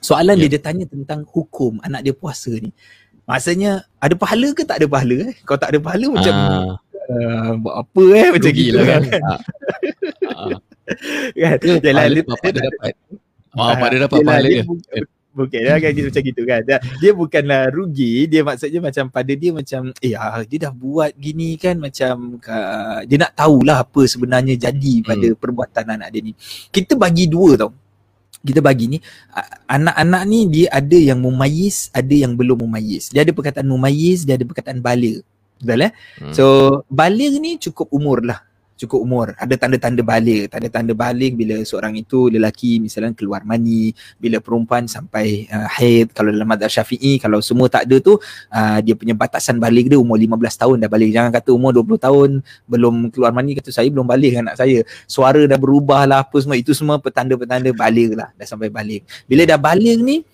Soalan 0.01 0.35
yeah. 0.41 0.49
dia 0.49 0.57
dia 0.57 0.61
tanya 0.65 0.89
tentang 0.89 1.23
hukum 1.29 1.77
anak 1.85 2.01
dia 2.03 2.11
puasa 2.17 2.51
ni. 2.57 2.73
Maksudnya 3.29 3.85
ada 4.01 4.17
pahala 4.17 4.49
ke 4.51 4.65
tak 4.65 4.81
ada 4.81 4.89
pahala 4.89 5.29
eh? 5.29 5.35
Kalau 5.45 5.59
tak 5.61 5.69
ada 5.71 5.79
pahala 5.79 6.07
macam 6.09 6.33
ah. 6.35 6.75
Uh, 7.11 7.59
buat 7.59 7.75
apa 7.83 8.03
eh 8.15 8.27
macam 8.31 8.51
gitu 8.55 8.71
lah 8.71 8.85
kan. 8.87 9.03
kan. 9.03 9.11
kan? 11.43 11.59
Yalah 11.83 12.07
dia 12.07 12.23
dapat. 12.55 12.95
Oh, 13.51 13.67
apa 13.67 13.83
dia 13.91 13.99
dapat 14.07 14.19
pahala 14.23 14.47
dia. 14.47 14.63
Bukan 15.31 15.59
dia 15.63 15.79
kan 15.79 15.91
macam 15.95 16.23
gitu 16.27 16.41
kan. 16.43 16.61
Dia, 16.67 16.77
dia 16.99 17.11
bukanlah 17.15 17.71
rugi, 17.71 18.27
dia 18.27 18.43
maksudnya 18.43 18.83
macam 18.83 19.07
pada 19.07 19.31
dia 19.31 19.51
macam 19.55 19.91
eh 20.03 20.15
ah, 20.15 20.43
dia 20.43 20.67
dah 20.67 20.73
buat 20.75 21.15
gini 21.15 21.55
kan 21.55 21.79
macam 21.79 22.39
uh, 22.39 22.99
dia 23.07 23.17
nak 23.19 23.31
tahulah 23.35 23.83
apa 23.83 24.01
sebenarnya 24.07 24.59
jadi 24.59 24.93
pada 25.03 25.27
hmm. 25.31 25.39
perbuatan 25.39 25.85
anak 25.99 26.07
dia 26.15 26.21
ni. 26.31 26.33
Kita 26.71 26.99
bagi 26.99 27.31
dua 27.31 27.59
tau. 27.59 27.71
Kita 28.41 28.57
bagi 28.57 28.89
ni 28.89 28.97
anak-anak 29.69 30.21
ni 30.25 30.49
dia 30.49 30.67
ada 30.73 30.97
yang 30.97 31.21
mumayyiz, 31.21 31.93
ada 31.93 32.11
yang 32.11 32.35
belum 32.35 32.65
mumayyiz. 32.65 33.13
Dia 33.13 33.21
ada 33.21 33.31
perkataan 33.31 33.69
mumayyiz, 33.69 34.25
dia 34.25 34.35
ada 34.35 34.43
perkataan 34.43 34.81
baligh. 34.81 35.21
Betul 35.61 35.85
eh? 35.87 35.91
Hmm. 36.17 36.33
So 36.33 36.45
balik 36.89 37.37
ni 37.37 37.61
cukup 37.61 37.87
umur 37.93 38.25
lah. 38.25 38.41
Cukup 38.81 38.97
umur. 39.05 39.37
Ada 39.37 39.61
tanda-tanda 39.61 40.01
balik. 40.01 40.49
Tanda-tanda 40.49 40.97
balik 40.97 41.37
bila 41.37 41.61
seorang 41.61 41.93
itu 42.01 42.33
lelaki 42.33 42.81
misalnya 42.81 43.13
keluar 43.13 43.45
mani. 43.45 43.93
Bila 44.17 44.41
perempuan 44.41 44.89
sampai 44.89 45.45
uh, 45.53 45.69
haid. 45.77 46.17
Kalau 46.17 46.33
dalam 46.33 46.49
madhab 46.49 46.65
syafi'i. 46.65 47.21
Kalau 47.21 47.45
semua 47.45 47.69
tak 47.69 47.85
ada 47.85 48.01
tu. 48.01 48.17
Uh, 48.49 48.81
dia 48.81 48.97
punya 48.97 49.13
batasan 49.13 49.61
balik 49.61 49.85
dia 49.85 50.01
umur 50.01 50.17
15 50.17 50.33
tahun 50.33 50.75
dah 50.81 50.89
balik. 50.89 51.13
Jangan 51.13 51.29
kata 51.29 51.53
umur 51.53 51.77
20 51.77 52.01
tahun 52.01 52.29
belum 52.65 52.95
keluar 53.13 53.29
mani. 53.37 53.53
Kata 53.53 53.69
saya 53.69 53.85
belum 53.85 54.09
balik 54.09 54.41
anak 54.41 54.57
saya. 54.57 54.81
Suara 55.05 55.45
dah 55.45 55.59
berubah 55.61 56.09
lah 56.09 56.25
apa 56.25 56.41
semua. 56.41 56.57
Itu 56.57 56.73
semua 56.73 56.97
petanda-petanda 56.97 57.69
balik 57.77 58.17
lah. 58.17 58.33
Dah 58.33 58.49
sampai 58.49 58.73
balik. 58.73 59.05
Bila 59.29 59.45
dah 59.45 59.61
balik 59.61 60.01
ni. 60.01 60.25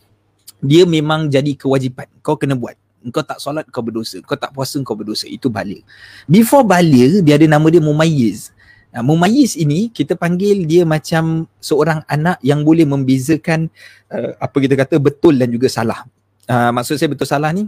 Dia 0.63 0.87
memang 0.87 1.27
jadi 1.27 1.51
kewajipan. 1.51 2.07
Kau 2.23 2.39
kena 2.39 2.55
buat 2.55 2.79
kau 3.09 3.23
tak 3.23 3.39
solat 3.41 3.65
kau 3.69 3.83
berdosa. 3.83 4.19
Kau 4.23 4.37
tak 4.37 4.53
puasa 4.53 4.77
kau 4.83 4.95
berdosa. 4.97 5.25
Itu 5.27 5.47
balik. 5.51 5.83
Before 6.27 6.63
balik 6.63 7.23
dia 7.23 7.35
ada 7.35 7.47
nama 7.47 7.67
dia 7.67 7.81
mumayyiz. 7.81 8.51
Uh, 8.91 9.03
mumayyiz 9.03 9.59
ini 9.59 9.91
kita 9.91 10.15
panggil 10.15 10.63
dia 10.63 10.87
macam 10.87 11.45
seorang 11.59 12.01
anak 12.07 12.39
yang 12.41 12.63
boleh 12.63 12.87
membezakan 12.87 13.67
uh, 14.11 14.31
apa 14.39 14.57
kita 14.57 14.73
kata 14.79 14.95
betul 14.97 15.35
dan 15.35 15.51
juga 15.51 15.67
salah. 15.67 16.07
Uh, 16.47 16.71
maksud 16.71 16.95
saya 16.95 17.11
betul 17.11 17.27
salah 17.27 17.51
ni 17.51 17.67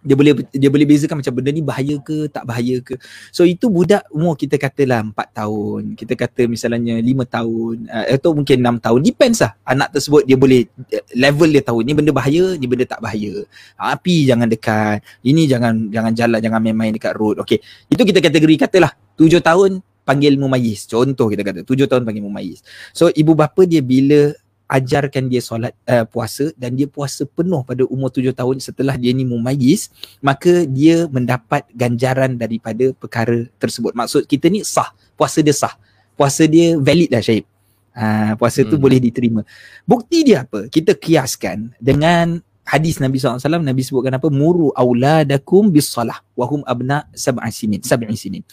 dia 0.00 0.16
boleh 0.16 0.32
dia 0.48 0.70
boleh 0.72 0.86
bezakan 0.88 1.20
macam 1.20 1.32
benda 1.36 1.50
ni 1.52 1.60
bahaya 1.60 1.96
ke 2.00 2.30
tak 2.32 2.48
bahaya 2.48 2.80
ke. 2.80 2.96
So 3.34 3.44
itu 3.44 3.68
budak 3.68 4.08
umur 4.08 4.32
kita 4.38 4.56
katalah 4.56 5.04
4 5.04 5.12
tahun. 5.36 5.82
Kita 5.92 6.16
kata 6.16 6.48
misalnya 6.48 6.96
5 6.96 7.04
tahun 7.28 7.76
uh, 7.90 8.06
atau 8.16 8.30
mungkin 8.32 8.56
6 8.64 8.84
tahun. 8.84 9.00
Depends 9.04 9.38
lah. 9.44 9.52
Anak 9.68 9.92
tersebut 9.92 10.24
dia 10.24 10.40
boleh 10.40 10.64
level 11.12 11.48
dia 11.52 11.62
tahu 11.64 11.84
ni 11.84 11.92
benda 11.92 12.12
bahaya 12.16 12.56
ni 12.56 12.64
benda 12.64 12.88
tak 12.88 13.04
bahaya. 13.04 13.44
Api 13.76 14.24
jangan 14.24 14.48
dekat 14.48 15.04
ini 15.20 15.44
jangan 15.44 15.92
jangan 15.92 16.12
jalan 16.16 16.38
jangan 16.40 16.60
main-main 16.64 16.96
dekat 16.96 17.12
road. 17.20 17.36
Okey. 17.44 17.60
Itu 17.92 18.02
kita 18.08 18.24
kategori 18.24 18.56
katalah 18.56 18.96
7 19.20 19.28
tahun 19.44 19.84
panggil 20.08 20.40
mumayyiz. 20.40 20.88
Contoh 20.88 21.28
kita 21.28 21.44
kata 21.44 21.60
7 21.62 21.86
tahun 21.86 22.02
panggil 22.08 22.24
mumayyiz. 22.24 22.64
So 22.96 23.12
ibu 23.12 23.36
bapa 23.36 23.68
dia 23.68 23.84
bila 23.84 24.32
ajarkan 24.70 25.26
dia 25.26 25.42
solat 25.42 25.74
uh, 25.90 26.06
puasa 26.06 26.54
dan 26.54 26.78
dia 26.78 26.86
puasa 26.86 27.26
penuh 27.26 27.66
pada 27.66 27.82
umur 27.90 28.14
tujuh 28.14 28.30
tahun 28.30 28.62
setelah 28.62 28.94
dia 28.94 29.10
ni 29.10 29.26
mumayyiz 29.26 29.90
maka 30.22 30.62
dia 30.62 31.10
mendapat 31.10 31.66
ganjaran 31.74 32.38
daripada 32.38 32.94
perkara 32.94 33.50
tersebut. 33.58 33.98
Maksud 33.98 34.30
kita 34.30 34.46
ni 34.46 34.62
sah 34.62 34.94
puasa 35.18 35.42
dia 35.42 35.52
sah. 35.52 35.74
Puasa 36.14 36.46
dia 36.46 36.78
valid 36.78 37.10
lah 37.10 37.18
Syahib. 37.18 37.50
Uh, 37.90 38.38
puasa 38.38 38.62
tu 38.62 38.78
hmm. 38.78 38.84
boleh 38.86 39.02
diterima. 39.02 39.42
Bukti 39.82 40.22
dia 40.22 40.46
apa? 40.46 40.70
Kita 40.70 40.94
kiaskan 40.94 41.74
dengan 41.82 42.38
hadis 42.62 43.02
Nabi 43.02 43.18
SAW 43.18 43.42
Nabi 43.42 43.82
sebutkan 43.82 44.14
apa? 44.14 44.30
Muru 44.30 44.70
auladakum 44.70 45.74
bis 45.74 45.90
salah 45.90 46.22
wahum 46.38 46.62
abna 46.62 47.10
sab'i 47.10 47.50
sinin 47.50 47.82
sab'i 47.82 48.14
sinin. 48.14 48.46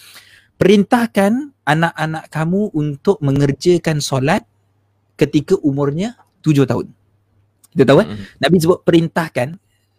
Perintahkan 0.58 1.54
anak-anak 1.62 2.34
kamu 2.34 2.74
untuk 2.74 3.22
mengerjakan 3.22 4.02
solat 4.02 4.42
ketika 5.18 5.58
umurnya 5.66 6.16
tujuh 6.46 6.64
tahun. 6.64 6.88
Kita 7.74 7.84
tahu 7.84 7.98
kan? 8.06 8.08
Mm-hmm. 8.14 8.38
Nabi 8.40 8.56
sebut 8.62 8.80
perintahkan 8.86 9.48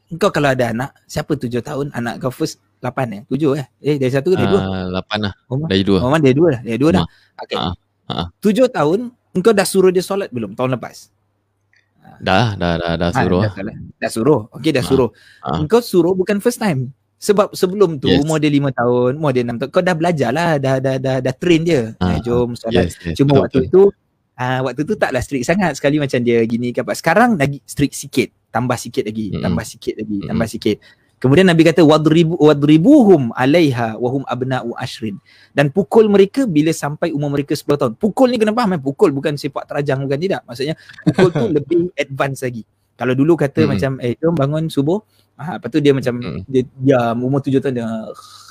engkau 0.09 0.31
kalau 0.33 0.49
ada 0.49 0.73
anak, 0.73 0.91
siapa 1.05 1.37
tujuh 1.37 1.61
tahun, 1.61 1.93
anak 1.93 2.25
kau 2.25 2.33
first 2.33 2.59
lapan 2.81 3.07
eh? 3.13 3.23
Tujuh 3.29 3.61
eh? 3.61 3.67
Eh, 3.83 3.97
dari 4.01 4.13
satu 4.13 4.33
ke 4.33 4.41
dari 4.41 4.49
dua? 4.49 4.61
Uh, 4.65 4.87
lapan 4.95 5.19
lah. 5.29 5.33
Oh, 5.53 5.69
dari 5.69 5.85
dua. 5.85 5.99
Oh, 6.01 6.11
dari 6.17 6.35
dua 6.35 6.49
lah. 6.57 6.61
Dari 6.65 6.79
dua 6.81 6.91
dah. 6.97 7.05
Okay. 7.45 7.57
Uh, 7.61 7.75
uh. 8.09 8.27
Tujuh 8.41 8.67
tahun, 8.73 9.13
engkau 9.37 9.53
dah 9.53 9.67
suruh 9.69 9.93
dia 9.93 10.01
solat 10.01 10.33
belum 10.33 10.57
tahun 10.57 10.81
lepas? 10.81 11.13
Dah, 12.19 12.59
dah, 12.59 12.75
dah, 12.81 12.93
dah 12.99 13.11
suruh. 13.15 13.43
Ha, 13.47 13.53
dah, 13.55 13.77
dah, 14.01 14.11
suruh. 14.11 14.41
Okey, 14.59 14.71
dah 14.75 14.83
suruh. 14.83 15.11
Uh. 15.45 15.63
Engkau 15.63 15.85
suruh 15.85 16.17
bukan 16.17 16.41
first 16.41 16.59
time. 16.59 16.91
Sebab 17.19 17.51
sebelum 17.51 17.99
tu 17.99 18.07
yes. 18.07 18.23
umur 18.23 18.39
dia 18.39 18.47
lima 18.47 18.71
tahun, 18.71 19.19
umur 19.19 19.35
dia 19.35 19.43
enam 19.43 19.59
tahun, 19.59 19.71
kau 19.75 19.83
dah 19.83 19.95
belajar 19.99 20.31
lah, 20.31 20.55
dah, 20.55 20.79
dah, 20.79 20.97
dah, 21.03 21.17
dah 21.19 21.35
train 21.35 21.63
dia. 21.67 21.93
Uh. 21.99 22.15
Eh, 22.15 22.19
jom 22.23 22.55
solat. 22.55 22.87
Yes, 22.89 22.95
yes. 23.03 23.15
Cuma 23.19 23.39
betul, 23.39 23.43
waktu 23.43 23.61
betul. 23.67 23.75
tu, 23.75 23.83
uh, 24.39 24.61
waktu 24.65 24.87
tu 24.87 24.95
taklah 24.95 25.21
strict 25.21 25.45
sangat 25.45 25.75
sekali 25.75 25.99
macam 25.99 26.23
dia 26.23 26.41
gini 26.47 26.71
kan 26.71 26.87
sekarang 26.95 27.35
lagi 27.37 27.59
strict 27.67 27.99
sikit 27.99 28.31
tambah 28.55 28.79
sikit 28.79 29.05
lagi 29.05 29.35
mm-hmm. 29.35 29.45
tambah 29.45 29.65
sikit 29.67 29.95
lagi 29.99 30.17
mm-hmm. 30.17 30.31
tambah 30.31 30.49
sikit 30.49 30.77
kemudian 31.19 31.47
nabi 31.51 31.67
kata 31.67 31.83
wadribu 31.83 32.39
wadribuhum 32.39 33.35
alaiha 33.35 33.99
wahum 33.99 34.23
abna'u 34.31 34.73
ashrin 34.79 35.19
dan 35.51 35.69
pukul 35.75 36.07
mereka 36.07 36.47
bila 36.47 36.71
sampai 36.71 37.11
umur 37.11 37.35
mereka 37.35 37.59
10 37.59 37.67
tahun 37.75 37.93
pukul 37.99 38.31
ni 38.31 38.39
kena 38.39 38.55
faham 38.55 38.79
eh 38.79 38.81
pukul 38.81 39.11
bukan 39.11 39.35
sepak 39.35 39.67
terajang 39.67 40.07
bukan 40.07 40.19
tidak 40.19 40.41
maksudnya 40.47 40.79
pukul 41.03 41.29
tu 41.35 41.45
lebih 41.59 41.91
advance 41.99 42.47
lagi 42.47 42.63
kalau 42.95 43.19
dulu 43.19 43.35
kata 43.35 43.67
mm-hmm. 43.67 43.71
macam 43.75 43.93
eh 43.99 44.15
jom 44.17 44.35
bangun 44.39 44.65
subuh 44.71 45.03
Ah, 45.39 45.55
lepas 45.55 45.71
tu 45.71 45.79
dia 45.79 45.95
macam 45.95 46.19
mm. 46.19 46.51
dia 46.51 46.63
diam 46.83 47.17
umur 47.23 47.39
tujuh 47.39 47.63
tahun 47.63 47.79
dia, 47.79 47.87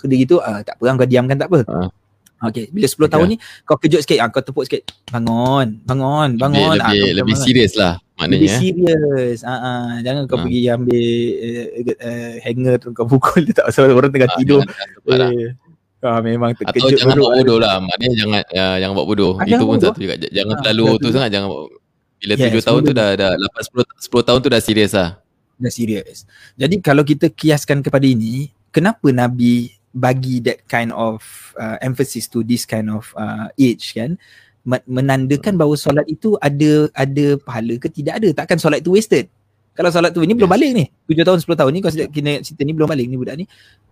dia 0.08 0.18
gitu 0.24 0.40
ah, 0.40 0.64
tak 0.64 0.80
apa 0.80 1.04
kau 1.04 1.04
diamkan 1.04 1.36
tak 1.36 1.52
apa. 1.52 1.60
Uh. 1.68 1.92
Okay, 2.38 2.70
bila 2.70 2.86
10 2.86 2.94
okay. 2.94 3.10
tahun 3.10 3.26
ni 3.34 3.38
kau 3.66 3.78
kejut 3.82 4.02
sikit, 4.06 4.22
ah, 4.22 4.30
kau 4.30 4.46
tepuk 4.46 4.64
sikit. 4.70 4.86
Bangun, 5.10 5.82
bangun, 5.82 6.38
bangun. 6.38 6.78
Lebih, 6.78 6.86
ah, 6.86 6.94
lebih, 6.94 7.12
lebih 7.24 7.36
serius 7.38 7.74
lah 7.74 7.98
maknanya. 8.18 8.38
Lebih 8.42 8.52
serius. 8.58 9.40
Ah, 9.46 9.54
ah. 9.54 9.88
Jangan 10.02 10.24
kau 10.26 10.38
ah. 10.38 10.44
pergi 10.46 10.62
ambil 10.74 11.06
uh, 11.38 11.68
uh, 12.02 12.32
hanger 12.42 12.76
tu 12.82 12.88
kau 12.94 13.06
pukul 13.06 13.46
dia 13.46 13.54
tak 13.62 13.66
pasal 13.70 13.94
orang 13.94 14.12
tengah 14.12 14.30
ah, 14.30 14.38
tidur. 14.38 14.62
Jangan, 15.06 15.32
eh. 15.34 15.54
Ah, 16.06 16.22
memang 16.22 16.54
terkejut. 16.54 16.94
Atau 16.94 16.98
jangan 16.98 17.16
buat 17.18 17.34
bodoh 17.42 17.58
lah. 17.58 17.76
Maknanya 17.82 18.16
jangan 18.18 18.42
ya, 18.54 18.66
jangan 18.82 18.94
buat 18.94 19.08
bodoh. 19.10 19.34
Ah, 19.42 19.46
Itu 19.50 19.64
pun 19.66 19.78
satu 19.82 20.00
juga. 20.02 20.16
Jangan 20.30 20.56
ah, 20.58 20.62
terlalu 20.62 20.86
tu 21.02 21.08
sangat. 21.14 21.30
Jangan 21.34 21.50
bila 22.18 22.34
yes, 22.34 22.50
7 22.50 22.66
tahun 22.66 22.80
tu 22.82 22.94
dah, 22.98 23.10
dah 23.14 23.32
8, 23.38 23.78
10, 23.78 24.10
10 24.10 24.28
tahun 24.28 24.40
tu 24.42 24.50
dah 24.50 24.62
serius 24.62 24.92
lah. 24.98 25.10
Dah 25.58 25.72
serius. 25.74 26.26
Jadi 26.58 26.76
kalau 26.82 27.06
kita 27.06 27.30
kiaskan 27.30 27.86
kepada 27.86 28.06
ini, 28.10 28.50
kenapa 28.74 29.06
Nabi 29.14 29.70
bagi 29.96 30.44
that 30.44 30.64
kind 30.68 30.92
of 30.92 31.22
uh, 31.60 31.80
emphasis 31.80 32.28
to 32.28 32.44
this 32.44 32.68
kind 32.68 32.92
of 32.92 33.12
uh, 33.16 33.48
age 33.56 33.96
kan? 33.96 34.20
Menandakan 34.68 35.56
bahawa 35.56 35.80
solat 35.80 36.04
itu 36.12 36.36
ada 36.44 36.92
ada 36.92 37.40
pahala 37.40 37.80
ke 37.80 37.88
tidak 37.88 38.20
ada? 38.20 38.30
Takkan 38.44 38.60
solat 38.60 38.84
itu 38.84 38.92
wasted? 38.96 39.32
Kalau 39.78 39.94
solat 39.94 40.10
tu 40.10 40.26
yes. 40.26 40.34
belum 40.34 40.50
balik 40.50 40.72
ni. 40.74 40.86
7 41.06 41.22
tahun 41.22 41.40
10 41.40 41.54
tahun 41.54 41.72
ni 41.72 41.80
kau 41.86 41.94
kena 42.10 42.34
cerita 42.42 42.62
ni 42.66 42.74
belum 42.74 42.90
balik 42.90 43.06
ni 43.06 43.16
budak 43.16 43.36
ni 43.38 43.46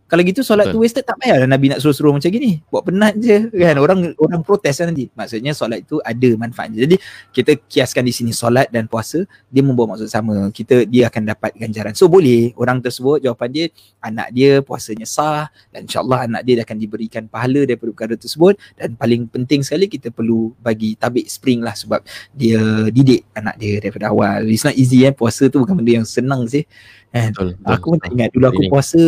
kalau 0.05 0.21
gitu 0.21 0.45
solat 0.45 0.69
Betul. 0.69 0.77
tu 0.77 0.83
wasted 0.85 1.01
tak 1.01 1.17
payahlah 1.17 1.49
Nabi 1.49 1.73
nak 1.73 1.81
suruh-suruh 1.81 2.13
macam 2.13 2.29
gini. 2.29 2.61
Buat 2.69 2.93
penat 2.93 3.17
je 3.17 3.49
kan. 3.49 3.75
Orang 3.81 4.13
orang 4.21 4.45
protes 4.45 4.77
lah 4.77 4.93
nanti. 4.93 5.09
Maksudnya 5.17 5.57
solat 5.57 5.81
itu 5.81 5.97
ada 6.05 6.29
manfaatnya. 6.37 6.85
Jadi 6.85 6.95
kita 7.33 7.57
kiaskan 7.65 8.05
di 8.05 8.13
sini 8.13 8.29
solat 8.29 8.69
dan 8.69 8.85
puasa 8.85 9.25
dia 9.49 9.65
membawa 9.65 9.97
maksud 9.97 10.05
sama. 10.05 10.53
Kita 10.53 10.85
dia 10.85 11.09
akan 11.09 11.33
dapat 11.33 11.57
ganjaran. 11.57 11.97
So 11.97 12.05
boleh 12.05 12.53
orang 12.53 12.85
tersebut 12.85 13.25
jawapan 13.25 13.49
dia 13.49 13.65
anak 13.97 14.29
dia 14.29 14.61
puasanya 14.61 15.09
sah 15.09 15.49
dan 15.73 15.89
insyaAllah 15.89 16.29
anak 16.29 16.41
dia 16.45 16.61
akan 16.61 16.77
diberikan 16.77 17.25
pahala 17.25 17.65
daripada 17.65 17.89
perkara 17.89 18.13
tersebut 18.13 18.61
dan 18.77 18.93
paling 18.93 19.25
penting 19.25 19.65
sekali 19.65 19.89
kita 19.89 20.13
perlu 20.13 20.53
bagi 20.61 20.93
tabik 20.93 21.25
spring 21.25 21.65
lah 21.65 21.73
sebab 21.73 22.05
dia 22.29 22.61
didik 22.93 23.25
anak 23.33 23.57
dia 23.57 23.81
daripada 23.81 24.13
awal. 24.13 24.45
It's 24.45 24.61
not 24.61 24.77
easy 24.77 25.01
eh. 25.09 25.13
Puasa 25.17 25.49
tu 25.49 25.65
bukan 25.65 25.81
benda 25.81 25.97
yang 25.97 26.05
senang 26.05 26.45
sih. 26.45 26.61
Eh, 27.09 27.33
betul, 27.33 27.57
aku 27.65 27.97
pun 27.97 27.99
ingat 28.13 28.29
dulu 28.37 28.45
aku 28.53 28.61
puasa 28.69 29.01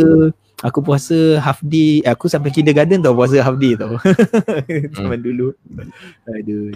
aku 0.66 0.82
puasa 0.82 1.38
half 1.38 1.62
day 1.62 2.02
aku 2.02 2.26
sampai 2.26 2.50
kindergarten 2.50 2.98
tau 2.98 3.14
puasa 3.14 3.38
half 3.42 3.58
day 3.62 3.78
tau. 3.78 3.94
Zaman 4.98 5.20
hmm. 5.22 5.26
dulu. 5.26 5.48
Aduh. 6.26 6.74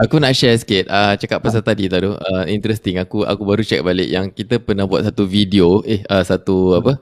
Aku 0.00 0.16
nak 0.16 0.32
share 0.32 0.56
sikit 0.56 0.88
uh, 0.88 1.12
cakap 1.20 1.44
pasal 1.44 1.60
ha. 1.60 1.68
tadi 1.68 1.92
tadi 1.92 2.08
uh, 2.08 2.44
interesting. 2.48 2.96
Aku 2.96 3.28
aku 3.28 3.42
baru 3.44 3.60
check 3.60 3.84
balik 3.84 4.08
yang 4.08 4.32
kita 4.32 4.56
pernah 4.62 4.88
buat 4.88 5.04
satu 5.04 5.28
video 5.28 5.84
eh 5.84 6.00
uh, 6.08 6.24
satu 6.24 6.80
apa 6.80 6.92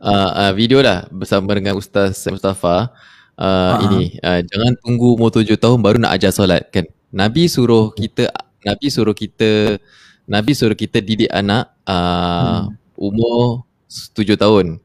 uh, 0.00 0.30
uh, 0.48 0.52
video 0.56 0.80
lah 0.80 1.04
bersama 1.12 1.52
dengan 1.52 1.76
ustaz 1.76 2.24
Mustafa 2.32 2.88
uh, 3.36 3.72
ha. 3.76 3.80
ini. 3.84 4.16
Uh, 4.24 4.40
jangan 4.48 4.72
tunggu 4.80 5.20
umur 5.20 5.28
tujuh 5.28 5.60
tahun 5.60 5.84
baru 5.84 6.00
nak 6.00 6.16
ajar 6.16 6.32
solat 6.32 6.64
kan? 6.72 6.88
Nabi 7.12 7.48
suruh 7.48 7.92
kita 7.92 8.32
nabi 8.64 8.88
suruh 8.88 9.16
kita 9.16 9.80
nabi 10.28 10.52
suruh 10.52 10.76
kita 10.76 11.00
didik 11.00 11.32
anak 11.32 11.72
uh, 11.88 12.68
hmm. 12.68 13.00
umur 13.00 13.64
tujuh 13.88 14.36
tahun 14.36 14.80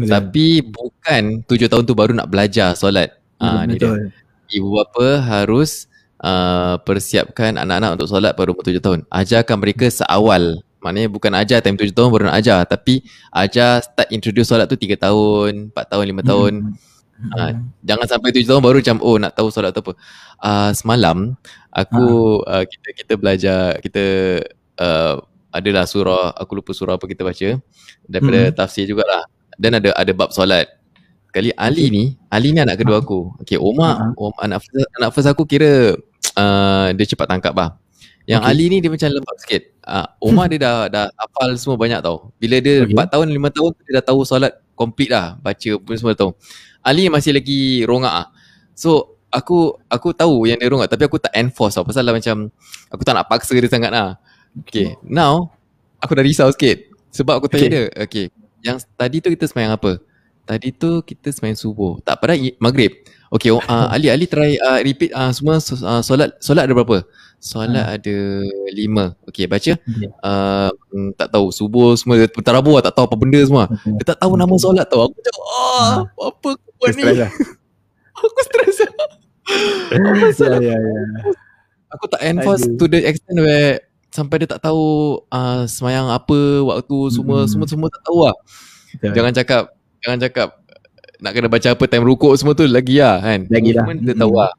Betul. 0.00 0.12
Tapi 0.16 0.46
bukan 0.64 1.22
tujuh 1.44 1.68
tahun 1.68 1.84
tu 1.84 1.92
baru 1.92 2.16
nak 2.16 2.32
belajar 2.32 2.72
solat. 2.72 3.20
Ah, 3.36 3.68
Betul. 3.68 4.08
Ibu 4.48 4.68
bapa 4.80 5.20
harus 5.20 5.86
uh, 6.24 6.80
persiapkan 6.80 7.60
anak-anak 7.60 8.00
untuk 8.00 8.08
solat 8.08 8.32
pada 8.32 8.48
umur 8.48 8.64
tujuh 8.64 8.80
tahun. 8.80 9.04
Ajarkan 9.12 9.56
mereka 9.60 9.86
seawal. 9.92 10.64
Maknanya 10.80 11.12
bukan 11.12 11.32
ajar 11.36 11.60
time 11.60 11.76
tujuh 11.76 11.92
tahun 11.92 12.08
baru 12.08 12.32
nak 12.32 12.40
ajar. 12.40 12.64
Tapi 12.64 13.04
ajar 13.36 13.84
start 13.84 14.08
introduce 14.08 14.48
solat 14.48 14.64
tu 14.64 14.80
tiga 14.80 14.96
tahun, 14.96 15.68
empat 15.72 15.84
tahun, 15.92 16.04
lima 16.08 16.24
tahun. 16.24 16.52
Hmm. 16.64 17.32
Uh, 17.36 17.52
jangan 17.84 18.08
sampai 18.08 18.32
tujuh 18.32 18.48
tahun 18.48 18.64
baru 18.64 18.80
macam 18.80 18.96
oh 19.04 19.16
nak 19.20 19.36
tahu 19.36 19.52
solat 19.52 19.76
tu 19.76 19.84
apa. 19.84 19.92
Uh, 20.40 20.70
semalam 20.72 21.36
aku 21.68 22.40
ha. 22.48 22.60
uh, 22.60 22.64
kita 22.64 22.88
kita 22.96 23.12
belajar 23.20 23.60
kita 23.84 24.04
uh, 24.80 25.20
adalah 25.52 25.84
surah 25.84 26.32
aku 26.32 26.62
lupa 26.62 26.72
surah 26.72 26.96
apa 26.96 27.04
kita 27.04 27.26
baca 27.26 27.60
daripada 28.08 28.40
hmm. 28.48 28.54
tafsir 28.56 28.88
jugalah 28.88 29.26
dan 29.60 29.76
ada 29.76 29.92
ada 29.92 30.12
bab 30.16 30.32
solat. 30.32 30.64
Kali 31.30 31.54
Ali 31.54 31.92
ni, 31.92 32.04
Ali 32.26 32.50
ni 32.50 32.58
anak 32.58 32.82
kedua 32.82 33.04
aku. 33.04 33.38
Okey, 33.44 33.54
Omar, 33.54 34.10
uh-huh. 34.18 34.34
anak 34.42 34.66
first, 34.66 34.88
anak 34.98 35.10
first 35.14 35.28
aku 35.30 35.46
kira 35.46 35.94
uh, 36.34 36.86
dia 36.90 37.06
cepat 37.06 37.28
tangkap 37.30 37.54
bah. 37.54 37.78
Yang 38.26 38.40
okay. 38.42 38.50
Ali 38.50 38.64
ni 38.66 38.76
dia 38.82 38.90
macam 38.90 39.08
lembab 39.14 39.36
sikit. 39.38 39.62
Uh, 39.86 40.06
Omar 40.18 40.50
dia 40.50 40.58
dah 40.58 40.90
dah 40.90 41.06
hafal 41.14 41.54
semua 41.54 41.78
banyak 41.78 42.02
tau. 42.02 42.34
Bila 42.40 42.58
dia 42.58 42.82
okay. 42.82 42.98
4 42.98 43.12
tahun, 43.14 43.26
5 43.30 43.56
tahun 43.56 43.70
dia 43.78 43.92
dah 44.00 44.04
tahu 44.10 44.20
solat 44.26 44.52
complete 44.74 45.12
dah, 45.12 45.38
baca 45.38 45.70
pun 45.78 45.94
semua 45.94 46.18
tahu. 46.18 46.34
Ali 46.82 47.06
masih 47.06 47.36
lagi 47.36 47.86
rongak 47.86 48.10
ah. 48.10 48.26
So 48.74 49.20
aku 49.30 49.78
aku 49.86 50.10
tahu 50.10 50.50
yang 50.50 50.58
dia 50.58 50.66
rongak 50.66 50.90
tapi 50.90 51.06
aku 51.06 51.22
tak 51.22 51.30
enforce 51.38 51.78
tau 51.78 51.86
pasal 51.86 52.02
lah 52.02 52.10
macam 52.10 52.50
aku 52.90 53.02
tak 53.06 53.14
nak 53.14 53.30
paksa 53.30 53.54
dia 53.54 53.70
sangat 53.70 53.94
lah. 53.94 54.18
Okay, 54.66 54.98
now 55.06 55.54
aku 56.02 56.18
dah 56.18 56.26
risau 56.26 56.50
sikit 56.50 56.90
sebab 57.14 57.38
aku 57.38 57.46
tanya 57.46 57.66
okay. 57.66 57.70
dia, 57.70 57.82
okay, 58.02 58.26
yang 58.60 58.76
tadi 58.96 59.20
tu 59.20 59.28
kita 59.32 59.44
semayang 59.48 59.76
apa? 59.76 60.00
Tadi 60.48 60.74
tu 60.74 61.00
kita 61.06 61.30
semayang 61.30 61.58
subuh. 61.58 62.02
Tak 62.02 62.18
pada 62.18 62.34
maghrib. 62.58 62.90
Okay, 63.30 63.54
uh, 63.54 63.86
Ali 63.86 64.10
Ali 64.10 64.26
try 64.26 64.58
uh, 64.58 64.82
repeat 64.82 65.14
uh, 65.14 65.30
semua 65.30 65.62
uh, 65.62 66.02
solat 66.02 66.34
solat 66.42 66.66
ada 66.66 66.74
berapa? 66.74 67.06
Solat 67.38 67.70
hmm. 67.86 67.94
ada 67.94 68.16
lima. 68.74 69.14
Okay, 69.30 69.46
baca. 69.46 69.78
Uh, 70.18 70.70
tak 71.14 71.30
tahu 71.30 71.54
subuh 71.54 71.94
semua 71.94 72.26
terabur 72.26 72.82
lah, 72.82 72.90
tak 72.90 72.98
tahu 72.98 73.06
apa 73.06 73.14
benda 73.14 73.38
semua. 73.46 73.70
Dia 73.86 74.02
tak 74.02 74.18
tahu 74.18 74.34
nama 74.34 74.50
solat 74.58 74.90
tau. 74.90 75.06
Aku 75.06 75.14
cakap, 75.22 75.44
ah, 75.46 75.94
apa 76.10 76.48
aku 76.58 76.70
buat 76.82 76.90
ni? 76.98 77.02
Lah. 77.06 77.30
aku 78.18 78.40
stres 78.42 78.76
lah. 80.50 80.58
ya, 80.58 80.74
ya, 80.74 80.74
ya. 80.74 81.00
Aku 81.94 82.04
tak 82.10 82.22
enforce 82.26 82.66
to 82.78 82.90
the 82.90 83.02
extent 83.02 83.38
where 83.38 83.82
sampai 84.10 84.42
dia 84.42 84.48
tak 84.50 84.62
tahu 84.66 85.18
uh, 85.30 85.64
semayang 85.70 86.10
apa 86.10 86.38
waktu 86.66 86.96
semua 87.14 87.46
hmm. 87.46 87.50
semua 87.50 87.66
semua 87.66 87.88
tak 87.88 88.02
tahu 88.04 88.18
lah. 88.26 88.36
Betul. 88.98 89.14
Jangan 89.14 89.32
cakap 89.32 89.62
jangan 90.02 90.18
cakap 90.18 90.48
nak 91.20 91.32
kena 91.36 91.48
baca 91.52 91.68
apa 91.70 91.84
time 91.86 92.04
rukuk 92.04 92.34
semua 92.34 92.52
tu 92.58 92.66
lagi 92.66 92.98
lah 92.98 93.22
kan. 93.22 93.40
Lagi 93.46 93.70
lah. 93.76 93.84
Dia 93.94 94.14
tahu 94.18 94.32
lah. 94.34 94.52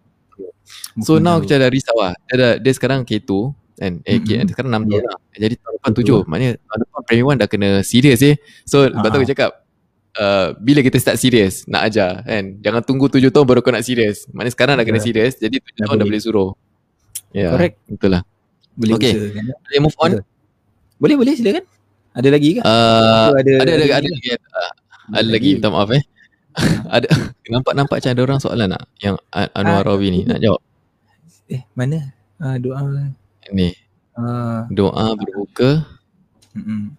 So 1.03 1.19
now 1.19 1.39
kita 1.43 1.59
dah 1.59 1.69
risau 1.71 1.97
lah. 1.99 2.13
Dia, 2.31 2.35
dah, 2.37 2.51
dia 2.61 2.71
sekarang 2.71 3.03
K2 3.03 3.51
kan. 3.75 3.93
Eh 4.05 4.21
mm-hmm. 4.21 4.45
K, 4.47 4.51
sekarang 4.55 4.69
6 4.71 4.87
tahun 4.87 4.91
yeah. 4.93 5.03
lah. 5.09 5.17
Jadi 5.35 5.55
tahun 5.57 5.73
depan 5.81 5.91
7. 5.97 6.29
Maknanya 6.29 6.51
tahun 6.61 6.79
depan 6.85 7.01
primary 7.03 7.35
1 7.35 7.41
dah 7.41 7.49
kena 7.49 7.69
serius 7.81 8.19
eh. 8.23 8.35
So 8.63 8.87
lepas 8.87 9.09
tu 9.09 9.17
aku 9.19 9.27
cakap 9.27 9.49
uh, 10.21 10.47
bila 10.61 10.79
kita 10.85 10.97
start 11.01 11.17
serius 11.17 11.65
nak 11.65 11.91
ajar 11.91 12.23
kan. 12.23 12.61
Jangan 12.61 12.81
tunggu 12.85 13.09
7 13.09 13.33
tahun 13.33 13.45
baru 13.49 13.59
kau 13.65 13.73
nak 13.73 13.83
serius. 13.83 14.29
Maknanya 14.31 14.53
sekarang 14.53 14.75
dah 14.77 14.85
kena 14.85 14.99
serius. 15.01 15.33
Jadi 15.41 15.59
7 15.59 15.89
tahun 15.89 15.95
dah 15.97 16.07
boleh 16.07 16.21
suruh. 16.21 16.49
Ya. 17.33 17.49
Yeah, 17.49 17.51
Correct. 17.57 17.75
Betul 17.89 18.09
lah. 18.19 18.23
Boleh 18.77 18.95
okay. 18.95 19.13
Kan? 19.35 19.45
Boleh 19.51 19.79
move 19.83 19.97
on. 19.99 20.11
Boleh 21.01 21.15
boleh 21.17 21.33
silakan. 21.35 21.65
Ada 22.11 22.27
lagi 22.27 22.59
ke? 22.59 22.61
Uh, 22.61 23.31
ada, 23.39 23.51
ada, 23.63 23.71
ada, 23.79 23.85
ada, 24.03 24.09
lagi. 24.11 24.29
Uh, 24.35 24.71
ada 25.15 25.29
lagi. 25.31 25.51
Minta 25.55 25.71
maaf 25.71 25.91
eh. 25.95 26.03
ada 26.95 27.07
nampak 27.47 27.73
nampak 27.79 28.03
macam 28.03 28.11
ada 28.11 28.21
orang 28.27 28.39
soalan 28.43 28.67
nak 28.75 28.83
yang 28.99 29.15
Anwar 29.31 29.87
Rawi 29.87 30.07
ni 30.11 30.21
nak 30.29 30.39
jawab. 30.43 30.61
Eh 31.47 31.63
mana? 31.75 32.11
Uh, 32.41 32.55
doa 32.59 32.79
ni. 33.51 33.71
Uh, 34.15 34.67
doa 34.71 35.15
berbuka. 35.15 35.87
Mm-mm. 36.51 36.91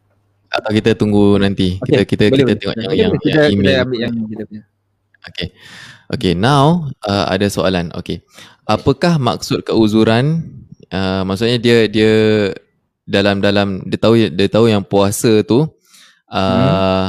Atau 0.53 0.71
kita 0.73 0.97
tunggu 0.97 1.37
nanti. 1.41 1.81
Okay. 1.81 2.05
Kita 2.05 2.09
kita 2.09 2.25
boleh, 2.29 2.37
kita 2.37 2.45
boleh. 2.45 2.57
tengok 2.61 2.75
boleh. 2.77 2.85
yang, 2.89 2.97
yang, 2.97 3.13
kita, 3.21 3.41
yang 3.41 3.53
email. 3.53 3.69
Kita 3.69 3.85
ambil 3.85 3.99
yang 4.01 4.15
kita 4.29 4.43
punya. 4.49 4.63
Okay. 5.23 5.49
Okay, 6.13 6.33
now 6.37 6.93
uh, 7.09 7.25
ada 7.29 7.49
soalan. 7.49 7.89
Okay. 7.97 8.21
Apakah 8.69 9.17
maksud 9.17 9.65
keuzuran? 9.65 10.45
Uh, 10.93 11.25
maksudnya 11.25 11.57
dia 11.57 11.89
dia 11.89 12.13
dalam 13.09 13.41
dalam 13.41 13.81
dia 13.89 13.97
tahu 13.97 14.15
dia 14.29 14.49
tahu 14.53 14.69
yang 14.69 14.85
puasa 14.85 15.41
tu 15.41 15.65
uh, 15.65 15.67
hmm. 16.37 17.09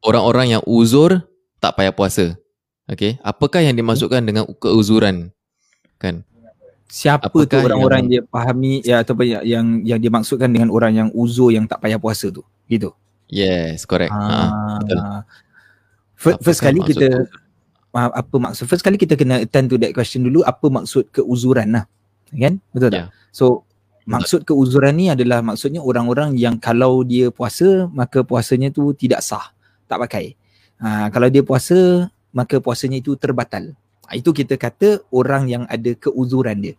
orang-orang 0.00 0.56
yang 0.56 0.62
uzur 0.64 1.28
tak 1.60 1.76
payah 1.76 1.92
puasa. 1.92 2.40
Okay. 2.88 3.20
Apakah 3.20 3.60
yang 3.60 3.76
dimasukkan 3.76 4.24
dengan 4.24 4.48
keuzuran? 4.56 5.28
Kan? 6.00 6.24
Siapa 6.88 7.28
Apakah 7.28 7.44
tu 7.44 7.60
orang-orang 7.60 8.08
yang 8.08 8.08
dia 8.08 8.22
fahami 8.32 8.80
ya 8.80 9.04
ataupun 9.04 9.28
yang, 9.28 9.44
yang 9.44 9.66
yang 9.84 10.00
dimaksudkan 10.00 10.48
dengan 10.48 10.72
orang 10.72 10.96
yang 10.96 11.08
uzur 11.12 11.52
yang 11.52 11.68
tak 11.68 11.84
payah 11.84 12.00
puasa 12.00 12.32
tu? 12.32 12.40
Gitu. 12.64 12.88
Yes, 13.28 13.84
correct. 13.84 14.08
Ah, 14.08 14.48
ha, 14.48 14.80
betul. 14.80 14.98
First, 16.16 16.38
first 16.40 16.60
kali 16.64 16.80
kita 16.80 17.28
apa 17.92 18.34
maksud? 18.40 18.64
First 18.64 18.80
kali 18.80 18.96
kita 18.96 19.20
kena 19.20 19.44
attend 19.44 19.68
to 19.68 19.76
that 19.76 19.92
question 19.92 20.24
dulu 20.24 20.40
apa 20.48 20.64
maksud 20.72 21.12
keuzuran 21.12 21.76
lah. 21.76 21.84
Kan? 22.34 22.60
Betul 22.72 22.88
tak? 22.92 22.98
Yeah. 22.98 23.08
So 23.32 23.68
maksud 24.08 24.48
keuzuran 24.48 24.96
ni 24.96 25.12
adalah 25.12 25.44
maksudnya 25.44 25.84
orang-orang 25.84 26.32
yang 26.40 26.56
kalau 26.56 27.04
dia 27.04 27.28
puasa 27.28 27.86
maka 27.92 28.24
puasanya 28.24 28.72
tu 28.72 28.96
tidak 28.96 29.20
sah. 29.20 29.52
Tak 29.88 30.00
pakai. 30.08 30.36
Ha, 30.78 31.10
kalau 31.10 31.26
dia 31.26 31.42
puasa, 31.42 32.06
maka 32.30 32.62
puasanya 32.62 33.02
itu 33.02 33.18
terbatal. 33.18 33.74
Ha, 34.06 34.14
itu 34.14 34.30
kita 34.30 34.54
kata 34.54 35.02
orang 35.10 35.50
yang 35.50 35.62
ada 35.66 35.90
keuzuran 35.98 36.62
dia. 36.62 36.74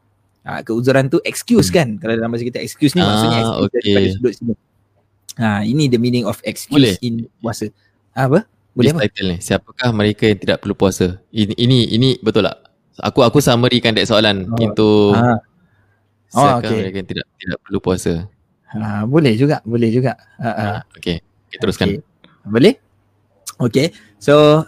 Ha, 0.48 0.64
keuzuran 0.64 1.12
tu 1.12 1.20
excuse 1.28 1.68
hmm. 1.70 1.76
kan? 1.76 1.88
Kalau 2.00 2.14
dalam 2.16 2.32
bahasa 2.32 2.48
kita 2.48 2.64
excuse 2.64 2.96
ni 2.96 3.04
ah, 3.04 3.12
maksudnya 3.12 3.40
excuse 3.44 3.66
okay. 3.68 3.80
daripada 3.84 4.08
sudut 4.16 4.34
sini. 4.34 4.54
Ha, 5.40 5.48
ini 5.68 5.84
the 5.92 6.00
meaning 6.00 6.26
of 6.26 6.40
excuse 6.48 6.96
Boleh. 6.96 6.96
in 7.04 7.28
puasa. 7.44 7.68
Ha, 8.16 8.26
apa? 8.26 8.40
Boleh 8.72 8.96
apa? 8.96 9.06
Title 9.06 9.28
ni. 9.36 9.38
Siapakah 9.44 9.90
mereka 9.92 10.24
yang 10.32 10.40
tidak 10.40 10.58
perlu 10.64 10.76
puasa? 10.78 11.20
Ini 11.36 11.54
ini, 11.60 11.92
ini 11.92 12.10
betul 12.24 12.48
tak? 12.48 12.69
Aku 13.04 13.24
aku 13.24 13.40
summary 13.40 13.80
kan 13.80 13.96
that 13.96 14.08
soalan 14.08 14.48
oh. 14.50 14.60
into 14.64 15.16
ha. 15.16 15.40
Oh, 16.38 16.62
okay. 16.62 16.86
mereka 16.86 16.98
yang 17.02 17.10
tidak 17.10 17.28
tidak 17.42 17.58
perlu 17.66 17.80
puasa? 17.82 18.14
Ha, 18.70 19.02
boleh 19.10 19.34
juga, 19.34 19.66
boleh 19.66 19.90
juga. 19.90 20.14
Ha, 20.38 20.46
ha. 20.46 20.62
ha 20.62 20.80
okay. 20.94 21.26
okay, 21.50 21.58
teruskan. 21.58 21.88
Okay. 21.98 22.02
Boleh? 22.46 22.74
Okay, 23.60 23.92
so 24.22 24.64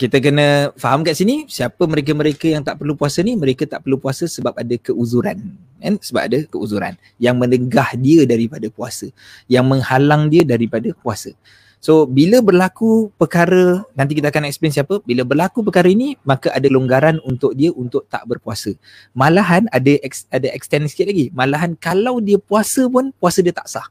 kita 0.00 0.18
kena 0.18 0.72
faham 0.80 1.04
kat 1.04 1.14
sini 1.14 1.44
siapa 1.46 1.84
mereka-mereka 1.84 2.48
yang 2.48 2.64
tak 2.64 2.80
perlu 2.80 2.96
puasa 2.96 3.20
ni 3.20 3.36
mereka 3.36 3.68
tak 3.68 3.84
perlu 3.84 4.00
puasa 4.00 4.24
sebab 4.24 4.56
ada 4.56 4.74
keuzuran 4.80 5.38
kan 5.78 5.94
sebab 6.00 6.22
ada 6.26 6.38
keuzuran 6.48 6.96
yang 7.20 7.36
menegah 7.36 7.92
dia 8.00 8.24
daripada 8.24 8.66
puasa 8.72 9.12
yang 9.46 9.68
menghalang 9.68 10.32
dia 10.32 10.42
daripada 10.48 10.90
puasa 10.96 11.36
so 11.82 12.06
bila 12.06 12.38
berlaku 12.38 13.10
perkara 13.18 13.82
nanti 13.98 14.14
kita 14.14 14.30
akan 14.30 14.46
explain 14.46 14.70
siapa 14.70 15.02
bila 15.02 15.26
berlaku 15.26 15.66
perkara 15.66 15.90
ini 15.90 16.14
maka 16.22 16.54
ada 16.54 16.70
longgaran 16.70 17.18
untuk 17.26 17.58
dia 17.58 17.74
untuk 17.74 18.06
tak 18.06 18.22
berpuasa 18.30 18.70
malahan 19.18 19.66
ada 19.74 19.98
ex, 20.00 20.30
ada 20.30 20.46
extend 20.54 20.86
sikit 20.86 21.10
lagi 21.10 21.34
malahan 21.34 21.74
kalau 21.74 22.22
dia 22.22 22.38
puasa 22.38 22.86
pun 22.86 23.10
puasa 23.18 23.42
dia 23.42 23.52
tak 23.52 23.66
sah 23.66 23.90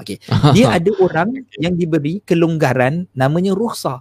Okey. 0.00 0.16
Dia 0.56 0.80
ada 0.80 0.90
orang 0.96 1.44
yang 1.60 1.76
diberi 1.76 2.24
kelonggaran 2.24 3.04
namanya 3.12 3.52
rukhsah. 3.52 4.00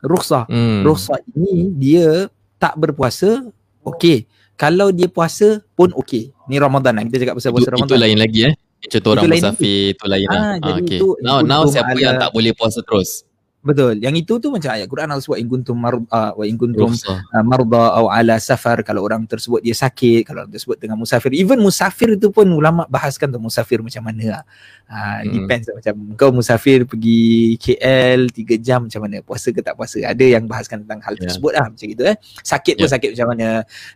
Rukhsah. 0.00 0.48
Hmm. 0.48 0.80
Rukhsah 0.88 1.20
ini 1.36 1.68
dia 1.76 2.32
tak 2.56 2.80
berpuasa, 2.80 3.44
okey. 3.84 4.24
Kalau 4.58 4.90
dia 4.90 5.06
puasa 5.06 5.62
pun 5.78 5.94
okey. 5.94 6.34
Ni 6.50 6.56
Ramadan 6.58 6.98
lah. 6.98 7.04
Kita 7.06 7.22
cakap 7.22 7.34
pasal 7.38 7.50
puasa 7.54 7.70
Ramadan. 7.70 7.94
Itu 7.94 8.00
lain 8.00 8.18
lagi 8.18 8.40
eh. 8.50 8.54
Contoh 8.86 9.10
orang 9.18 9.26
musafir 9.26 9.92
itu 9.92 10.04
lain 10.06 10.28
lah. 10.30 10.42
Ah, 10.62 10.70
ah, 10.70 10.76
okay. 10.78 11.02
now, 11.18 11.42
now 11.42 11.66
siapa 11.66 11.98
yang 11.98 12.14
tak 12.14 12.30
boleh 12.30 12.54
puasa 12.54 12.78
terus? 12.86 13.27
Betul. 13.58 13.98
Yang 13.98 14.22
itu 14.22 14.32
tu 14.38 14.48
macam 14.54 14.70
ayat 14.70 14.86
Quran 14.86 15.10
Allah 15.10 15.18
sebut 15.18 15.42
in 15.42 15.50
kuntum 15.50 15.74
marda 15.74 16.06
uh, 16.14 16.30
wa 16.30 16.44
in 16.46 16.54
kuntum 16.54 16.94
uh, 16.94 17.42
marda 17.42 17.90
aw 17.98 18.06
ala 18.06 18.38
safar 18.38 18.86
kalau 18.86 19.02
orang 19.02 19.26
tersebut 19.26 19.58
dia 19.58 19.74
sakit, 19.74 20.22
kalau 20.22 20.46
orang 20.46 20.54
tersebut 20.54 20.78
dengan 20.78 20.94
musafir. 20.94 21.34
Even 21.34 21.58
musafir 21.58 22.14
itu 22.14 22.30
pun 22.30 22.46
ulama 22.46 22.86
bahaskan 22.86 23.34
tu 23.34 23.42
musafir 23.42 23.82
macam 23.82 24.06
mana 24.06 24.38
lah. 24.38 24.42
Uh, 24.86 25.20
hmm. 25.26 25.32
depends 25.34 25.66
lah. 25.66 25.74
macam 25.82 25.94
kau 26.14 26.30
musafir 26.30 26.86
pergi 26.86 27.58
KL 27.58 28.30
3 28.30 28.62
jam 28.62 28.86
macam 28.86 29.00
mana 29.02 29.26
puasa 29.26 29.50
ke 29.50 29.58
tak 29.58 29.74
puasa. 29.74 30.06
Ada 30.06 30.24
yang 30.38 30.46
bahaskan 30.46 30.86
tentang 30.86 31.02
hal 31.02 31.18
yeah. 31.18 31.22
tersebut 31.26 31.52
lah 31.58 31.66
macam 31.66 31.86
gitu 31.90 32.02
eh. 32.06 32.16
Sakit 32.46 32.78
yeah. 32.78 32.82
pun 32.86 32.88
sakit 32.94 33.08
macam 33.18 33.28
mana. 33.34 33.46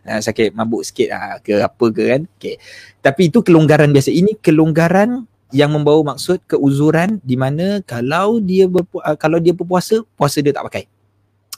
Uh, 0.03 0.19
sakit 0.19 0.49
mabuk 0.51 0.83
sikit 0.83 1.07
lah 1.07 1.39
ke 1.39 1.63
apa 1.63 1.85
ke 1.87 2.03
kan. 2.11 2.21
Okay. 2.35 2.55
Tapi 2.99 3.31
itu 3.31 3.39
kelonggaran 3.39 3.95
biasa. 3.95 4.11
Ini 4.11 4.43
kelonggaran 4.43 5.23
yang 5.53 5.69
membawa 5.69 6.17
maksud 6.17 6.41
keuzuran 6.49 7.21
di 7.21 7.37
mana 7.37 7.79
kalau 7.85 8.41
dia 8.41 8.65
berpu- 8.65 8.99
uh, 8.99 9.13
kalau 9.13 9.37
dia 9.37 9.53
berpuasa 9.53 10.01
puasa 10.17 10.41
dia 10.41 10.51
tak 10.51 10.65
pakai. 10.67 10.85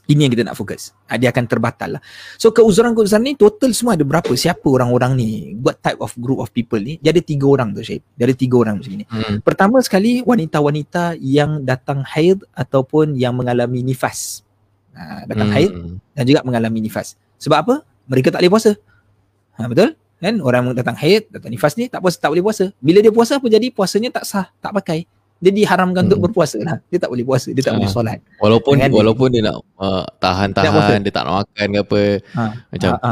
Ini 0.05 0.29
yang 0.29 0.31
kita 0.37 0.45
nak 0.45 0.53
fokus. 0.53 0.93
Uh, 1.09 1.17
dia 1.17 1.33
akan 1.33 1.49
terbatal 1.49 1.97
lah. 1.97 2.01
So 2.37 2.51
keuzuran-keuzuran 2.51 3.23
ni 3.23 3.33
total 3.39 3.71
semua 3.73 3.97
ada 3.97 4.05
berapa? 4.05 4.29
Siapa 4.35 4.67
orang-orang 4.67 5.17
ni? 5.17 5.29
What 5.63 5.81
type 5.81 5.97
of 6.03 6.11
group 6.19 6.43
of 6.43 6.51
people 6.51 6.77
ni? 6.77 7.01
Dia 7.01 7.15
ada 7.15 7.23
tiga 7.23 7.47
orang 7.47 7.73
tu 7.73 7.81
Syed. 7.81 8.03
Dia 8.19 8.27
ada 8.29 8.35
tiga 8.35 8.61
orang 8.61 8.83
macam 8.83 8.91
ni. 8.93 9.07
Hmm. 9.07 9.39
pertama 9.41 9.79
sekali 9.81 10.21
wanita-wanita 10.21 11.17
yang 11.23 11.63
datang 11.63 12.03
haid 12.03 12.43
ataupun 12.53 13.15
yang 13.15 13.33
mengalami 13.33 13.81
nifas. 13.81 14.43
Uh, 14.91 15.23
datang 15.25 15.49
hmm. 15.49 15.55
haid 15.55 15.71
dan 16.13 16.23
juga 16.27 16.43
mengalami 16.43 16.83
nifas. 16.83 17.15
Sebab 17.39 17.57
apa? 17.63 17.75
Mereka 18.11 18.29
tak 18.29 18.43
boleh 18.43 18.53
puasa. 18.53 18.71
Ha, 19.55 19.71
betul 19.71 19.95
kan 20.19 20.35
orang 20.39 20.71
datang 20.71 20.95
haid 20.95 21.27
datang 21.27 21.51
nifas 21.51 21.75
ni 21.75 21.91
tak 21.91 21.99
puasa 21.99 22.17
tak 22.17 22.31
boleh 22.31 22.43
puasa 22.43 22.71
bila 22.79 22.99
dia 23.03 23.11
puasa 23.11 23.37
apa 23.37 23.47
jadi 23.51 23.67
puasanya 23.69 24.09
tak 24.15 24.23
sah 24.23 24.47
tak 24.63 24.71
pakai 24.71 25.03
dia 25.43 25.51
diharamkan 25.51 26.07
hmm. 26.07 26.09
untuk 26.11 26.19
berpuasa 26.29 26.57
lah 26.63 26.79
dia 26.87 26.97
tak 26.97 27.11
boleh 27.11 27.27
puasa 27.27 27.51
dia 27.51 27.63
tak 27.63 27.75
ha. 27.75 27.77
boleh 27.77 27.91
solat 27.91 28.19
walaupun 28.39 28.79
kan 28.79 28.89
walaupun 28.89 29.27
dia, 29.35 29.43
dia 29.43 29.49
nak 29.51 29.57
uh, 29.75 30.05
tahan-tahan 30.23 30.99
dia 31.03 31.11
tak 31.11 31.23
nak 31.27 31.33
makan 31.43 31.67
ke 31.67 31.79
apa 31.83 32.01
ha. 32.31 32.43
macam 32.71 32.89
ha. 32.95 32.99
Ha. 33.03 33.11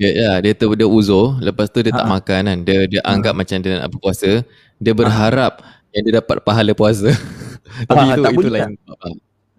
dia 0.00 0.10
ya 0.16 0.30
dia 0.40 0.52
tu 0.56 0.72
dia 0.72 0.88
uzur 0.88 1.36
lepas 1.44 1.68
tu 1.68 1.84
dia 1.84 1.92
ha. 1.92 1.98
tak 2.00 2.06
makan 2.08 2.40
kan 2.48 2.58
dia 2.64 2.78
dia 2.88 3.00
ha. 3.04 3.12
anggap 3.12 3.36
macam 3.36 3.56
dia 3.60 3.76
nak 3.76 3.92
berpuasa 3.92 4.40
dia 4.80 4.92
berharap 4.96 5.60
ha. 5.60 5.92
yang 5.92 6.02
dia 6.08 6.14
dapat 6.24 6.40
pahala 6.40 6.72
puasa 6.72 7.12
tapi 7.88 8.00
ha, 8.00 8.16
itu 8.16 8.22
tak 8.24 8.32
itu 8.32 8.48
lain 8.48 8.74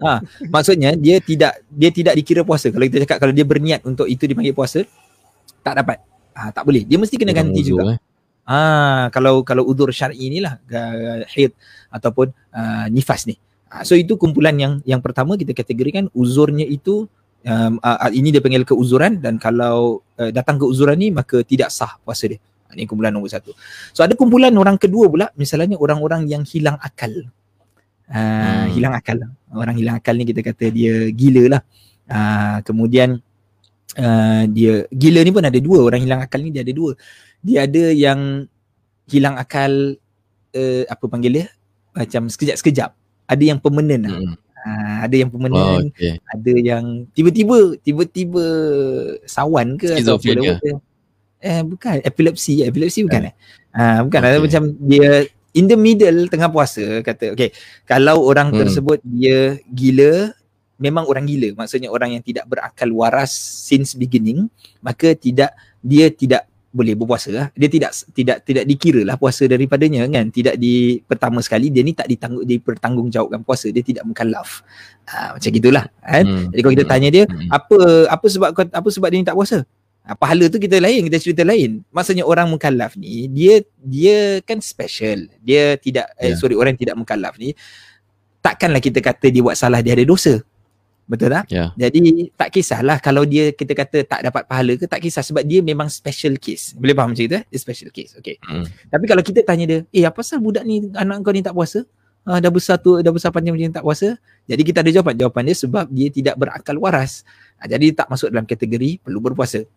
Ha, 0.01 0.17
maksudnya 0.49 0.97
dia 0.97 1.21
tidak 1.21 1.61
dia 1.69 1.93
tidak 1.93 2.17
dikira 2.17 2.41
puasa. 2.41 2.73
Kalau 2.73 2.81
kita 2.89 3.05
cakap 3.05 3.21
kalau 3.21 3.29
dia 3.29 3.45
berniat 3.45 3.85
untuk 3.85 4.09
itu 4.09 4.25
dipanggil 4.25 4.49
puasa, 4.49 4.81
tak 5.61 5.77
dapat. 5.77 6.01
Ah 6.31 6.49
tak 6.55 6.63
boleh. 6.67 6.83
Dia 6.87 6.97
mesti 6.97 7.15
kena 7.19 7.35
ganti 7.35 7.61
juga. 7.63 7.95
Eh. 7.95 7.99
Ah 8.47 9.07
kalau 9.13 9.45
kalau 9.45 9.63
udur 9.67 9.93
syar'i 9.93 10.31
inilah 10.31 10.59
haid 11.29 11.53
ataupun 11.91 12.31
uh, 12.55 12.85
nifas 12.89 13.27
ni. 13.27 13.35
Ah, 13.71 13.87
so 13.87 13.95
itu 13.95 14.19
kumpulan 14.19 14.51
yang 14.59 14.73
yang 14.83 14.99
pertama 14.99 15.39
kita 15.39 15.55
kategorikan 15.55 16.11
uzurnya 16.11 16.67
itu 16.67 17.07
um, 17.47 17.79
uh, 17.79 18.11
ini 18.11 18.35
dia 18.35 18.43
panggil 18.43 18.67
keuzuran 18.67 19.23
dan 19.23 19.39
kalau 19.39 20.03
uh, 20.19 20.27
datang 20.27 20.59
keuzuran 20.59 20.99
ni 20.99 21.07
maka 21.07 21.39
tidak 21.47 21.71
sah 21.71 21.95
puasa 22.03 22.27
dia. 22.27 22.39
Ini 22.71 22.87
kumpulan 22.87 23.11
nombor 23.11 23.31
satu. 23.31 23.51
So 23.91 24.03
ada 24.03 24.15
kumpulan 24.15 24.51
orang 24.55 24.79
kedua 24.79 25.07
pula 25.11 25.27
misalnya 25.35 25.75
orang-orang 25.75 26.27
yang 26.27 26.43
hilang 26.47 26.79
akal. 26.79 27.11
Uh, 28.11 28.15
hmm. 28.15 28.67
hilang 28.75 28.93
akal. 28.95 29.19
Orang 29.51 29.75
hilang 29.75 29.99
akal 29.99 30.15
ni 30.15 30.27
kita 30.27 30.43
kata 30.43 30.71
dia 30.71 31.11
gila 31.11 31.59
lah. 31.59 31.61
Uh, 32.11 32.59
kemudian 32.67 33.23
uh, 33.97 34.43
dia 34.47 34.85
gila 34.91 35.19
ni 35.25 35.31
pun 35.33 35.43
ada 35.43 35.59
dua 35.59 35.83
orang 35.83 36.01
hilang 36.03 36.21
akal 36.23 36.39
ni 36.39 36.53
dia 36.53 36.63
ada 36.63 36.73
dua 36.75 36.95
dia 37.41 37.65
ada 37.65 37.83
yang 37.91 38.45
hilang 39.09 39.35
akal 39.35 39.97
uh, 40.55 40.83
apa 40.87 41.05
panggil 41.09 41.41
dia 41.41 41.47
macam 41.91 42.31
sekejap-sekejap 42.31 42.95
ada 43.31 43.43
yang 43.43 43.59
permanent 43.59 44.03
lah. 44.07 44.15
Hmm. 44.19 44.35
Ha, 44.61 44.69
ada 45.09 45.15
yang 45.17 45.33
permanent, 45.33 45.89
oh, 45.89 45.89
okay. 45.89 46.21
ada 46.21 46.53
yang 46.53 47.09
tiba-tiba 47.17 47.81
tiba-tiba 47.81 48.45
sawan 49.25 49.73
ke 49.73 49.89
atau 49.89 50.21
apa 50.21 50.77
Eh 51.41 51.65
bukan 51.65 51.97
epilepsi, 52.05 52.61
epilepsi 52.61 53.01
bukan 53.01 53.33
eh. 53.33 53.35
Ha, 53.73 54.05
bukan 54.05 54.19
okay. 54.21 54.29
ada 54.29 54.37
macam 54.37 54.63
dia 54.85 55.25
in 55.57 55.65
the 55.65 55.73
middle 55.73 56.29
tengah 56.29 56.47
puasa 56.47 57.03
kata 57.03 57.35
okay 57.35 57.51
kalau 57.83 58.23
orang 58.23 58.53
hmm. 58.53 58.59
tersebut 58.61 58.99
dia 59.03 59.59
gila 59.67 60.31
memang 60.81 61.05
orang 61.05 61.29
gila 61.29 61.53
maksudnya 61.53 61.93
orang 61.93 62.17
yang 62.17 62.23
tidak 62.25 62.49
berakal 62.49 62.89
waras 62.97 63.29
since 63.69 63.93
beginning 63.93 64.49
maka 64.81 65.13
tidak 65.13 65.53
dia 65.85 66.09
tidak 66.09 66.49
boleh 66.71 66.95
berpuasa 66.95 67.29
lah. 67.35 67.47
Dia 67.51 67.67
tidak 67.67 67.91
tidak 68.15 68.37
tidak 68.47 68.63
dikira 68.63 69.03
lah 69.03 69.19
puasa 69.19 69.43
daripadanya 69.43 70.07
kan. 70.07 70.31
Tidak 70.31 70.55
di 70.55 71.03
pertama 71.03 71.43
sekali 71.43 71.67
dia 71.67 71.83
ni 71.83 71.91
tak 71.91 72.07
ditanggung 72.07 72.47
dipertanggungjawabkan 72.47 73.43
puasa. 73.43 73.67
Dia 73.69 73.83
tidak 73.83 74.07
mukallaf. 74.07 74.63
Ha, 75.11 75.35
macam 75.35 75.49
gitulah 75.51 75.85
kan. 75.99 76.23
Hmm. 76.23 76.47
Jadi 76.55 76.59
kalau 76.63 76.73
kita 76.79 76.85
tanya 76.87 77.09
dia 77.11 77.23
hmm. 77.27 77.51
apa 77.51 77.77
apa 78.07 78.25
sebab 78.25 78.49
apa 78.55 78.87
sebab 78.87 79.07
dia 79.11 79.19
ni 79.19 79.27
tak 79.27 79.35
puasa? 79.35 79.67
Ha, 80.01 80.17
pahala 80.17 80.49
tu 80.49 80.57
kita 80.57 80.79
lain, 80.79 81.11
kita 81.11 81.17
cerita 81.19 81.43
lain. 81.43 81.83
Maksudnya 81.91 82.23
orang 82.23 82.47
mukallaf 82.47 82.95
ni 82.95 83.27
dia 83.27 83.61
dia 83.83 84.39
kan 84.47 84.63
special. 84.63 85.27
Dia 85.43 85.75
tidak 85.75 86.07
yeah. 86.17 86.31
eh, 86.31 86.33
ya. 86.33 86.39
sorry 86.39 86.55
orang 86.55 86.73
yang 86.73 86.87
tidak 86.87 86.97
mukallaf 86.97 87.35
ni 87.35 87.51
takkanlah 88.41 88.81
kita 88.81 89.03
kata 89.03 89.29
dia 89.29 89.43
buat 89.43 89.59
salah 89.59 89.83
dia 89.83 89.93
ada 89.93 90.07
dosa. 90.07 90.39
Betul 91.11 91.35
tak? 91.35 91.51
Yeah. 91.51 91.75
Jadi 91.75 92.31
tak 92.39 92.55
kisahlah 92.55 93.03
kalau 93.03 93.27
dia 93.27 93.51
kita 93.51 93.75
kata 93.75 94.07
tak 94.07 94.23
dapat 94.23 94.47
pahala 94.47 94.79
ke 94.79 94.87
tak 94.87 95.03
kisah 95.03 95.19
sebab 95.19 95.43
dia 95.43 95.59
memang 95.59 95.91
special 95.91 96.39
case. 96.39 96.71
Boleh 96.79 96.95
faham 96.95 97.11
macam 97.11 97.27
itu 97.27 97.35
eh? 97.35 97.43
Dia 97.51 97.59
special 97.59 97.91
case. 97.91 98.15
Okay. 98.15 98.39
Mm. 98.47 98.63
Tapi 98.87 99.05
kalau 99.11 99.19
kita 99.19 99.43
tanya 99.43 99.67
dia, 99.67 99.79
eh 99.91 100.07
apa 100.07 100.23
pasal 100.23 100.39
budak 100.39 100.63
ni 100.63 100.87
anak 100.95 101.19
kau 101.19 101.35
ni 101.35 101.43
tak 101.43 101.51
puasa? 101.51 101.83
Ah, 102.23 102.39
dah 102.39 102.53
besar 102.53 102.79
tu, 102.79 102.95
dah 103.01 103.11
besar 103.11 103.33
panjang 103.33 103.57
macam 103.57 103.67
ni 103.67 103.75
tak 103.75 103.83
puasa? 103.83 104.15
Jadi 104.47 104.61
kita 104.63 104.85
ada 104.85 104.89
jawapan. 104.93 105.13
Jawapan 105.19 105.43
dia 105.51 105.55
sebab 105.57 105.85
dia 105.91 106.07
tidak 106.07 106.35
berakal 106.39 106.79
waras. 106.79 107.27
Ah, 107.59 107.67
jadi 107.67 107.91
tak 107.91 108.07
masuk 108.07 108.31
dalam 108.31 108.47
kategori 108.47 109.03
perlu 109.03 109.19
berpuasa. 109.19 109.67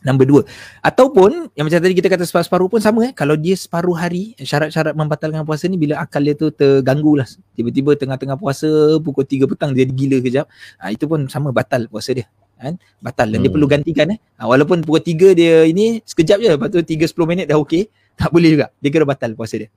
Number 0.00 0.24
dua. 0.24 0.42
Ataupun 0.80 1.52
yang 1.52 1.68
macam 1.68 1.76
tadi 1.76 1.92
kita 1.92 2.08
kata 2.08 2.24
separuh-separuh 2.24 2.68
pun 2.72 2.80
sama 2.80 3.04
eh. 3.08 3.12
Kalau 3.12 3.36
dia 3.36 3.52
separuh 3.52 3.92
hari, 3.92 4.32
syarat-syarat 4.40 4.96
membatalkan 4.96 5.44
puasa 5.44 5.68
ni 5.68 5.76
bila 5.76 6.00
akal 6.00 6.24
dia 6.24 6.32
tu 6.32 6.48
terganggu 6.48 7.20
lah. 7.20 7.28
Tiba-tiba 7.52 7.92
tengah-tengah 8.00 8.40
puasa, 8.40 8.96
pukul 9.04 9.28
3 9.28 9.44
petang 9.44 9.76
dia 9.76 9.84
gila 9.84 10.24
kejap. 10.24 10.48
Ha, 10.80 10.88
itu 10.88 11.04
pun 11.04 11.28
sama 11.28 11.52
batal 11.52 11.84
puasa 11.92 12.16
dia. 12.16 12.24
Kan? 12.56 12.80
Batal 13.00 13.28
dan 13.28 13.40
hmm. 13.40 13.44
dia 13.44 13.50
perlu 13.52 13.66
gantikan 13.68 14.06
eh. 14.16 14.18
Ha, 14.40 14.48
walaupun 14.48 14.80
pukul 14.80 15.04
3 15.04 15.36
dia 15.36 15.68
ini 15.68 16.00
sekejap 16.00 16.38
je. 16.40 16.48
Lepas 16.56 16.68
tu 16.72 16.80
3-10 16.80 17.28
minit 17.28 17.44
dah 17.44 17.60
okey. 17.60 17.92
Tak 18.16 18.32
boleh 18.32 18.56
juga. 18.56 18.66
Dia 18.80 18.88
kira 18.88 19.04
batal 19.04 19.36
puasa 19.36 19.60
dia. 19.60 19.68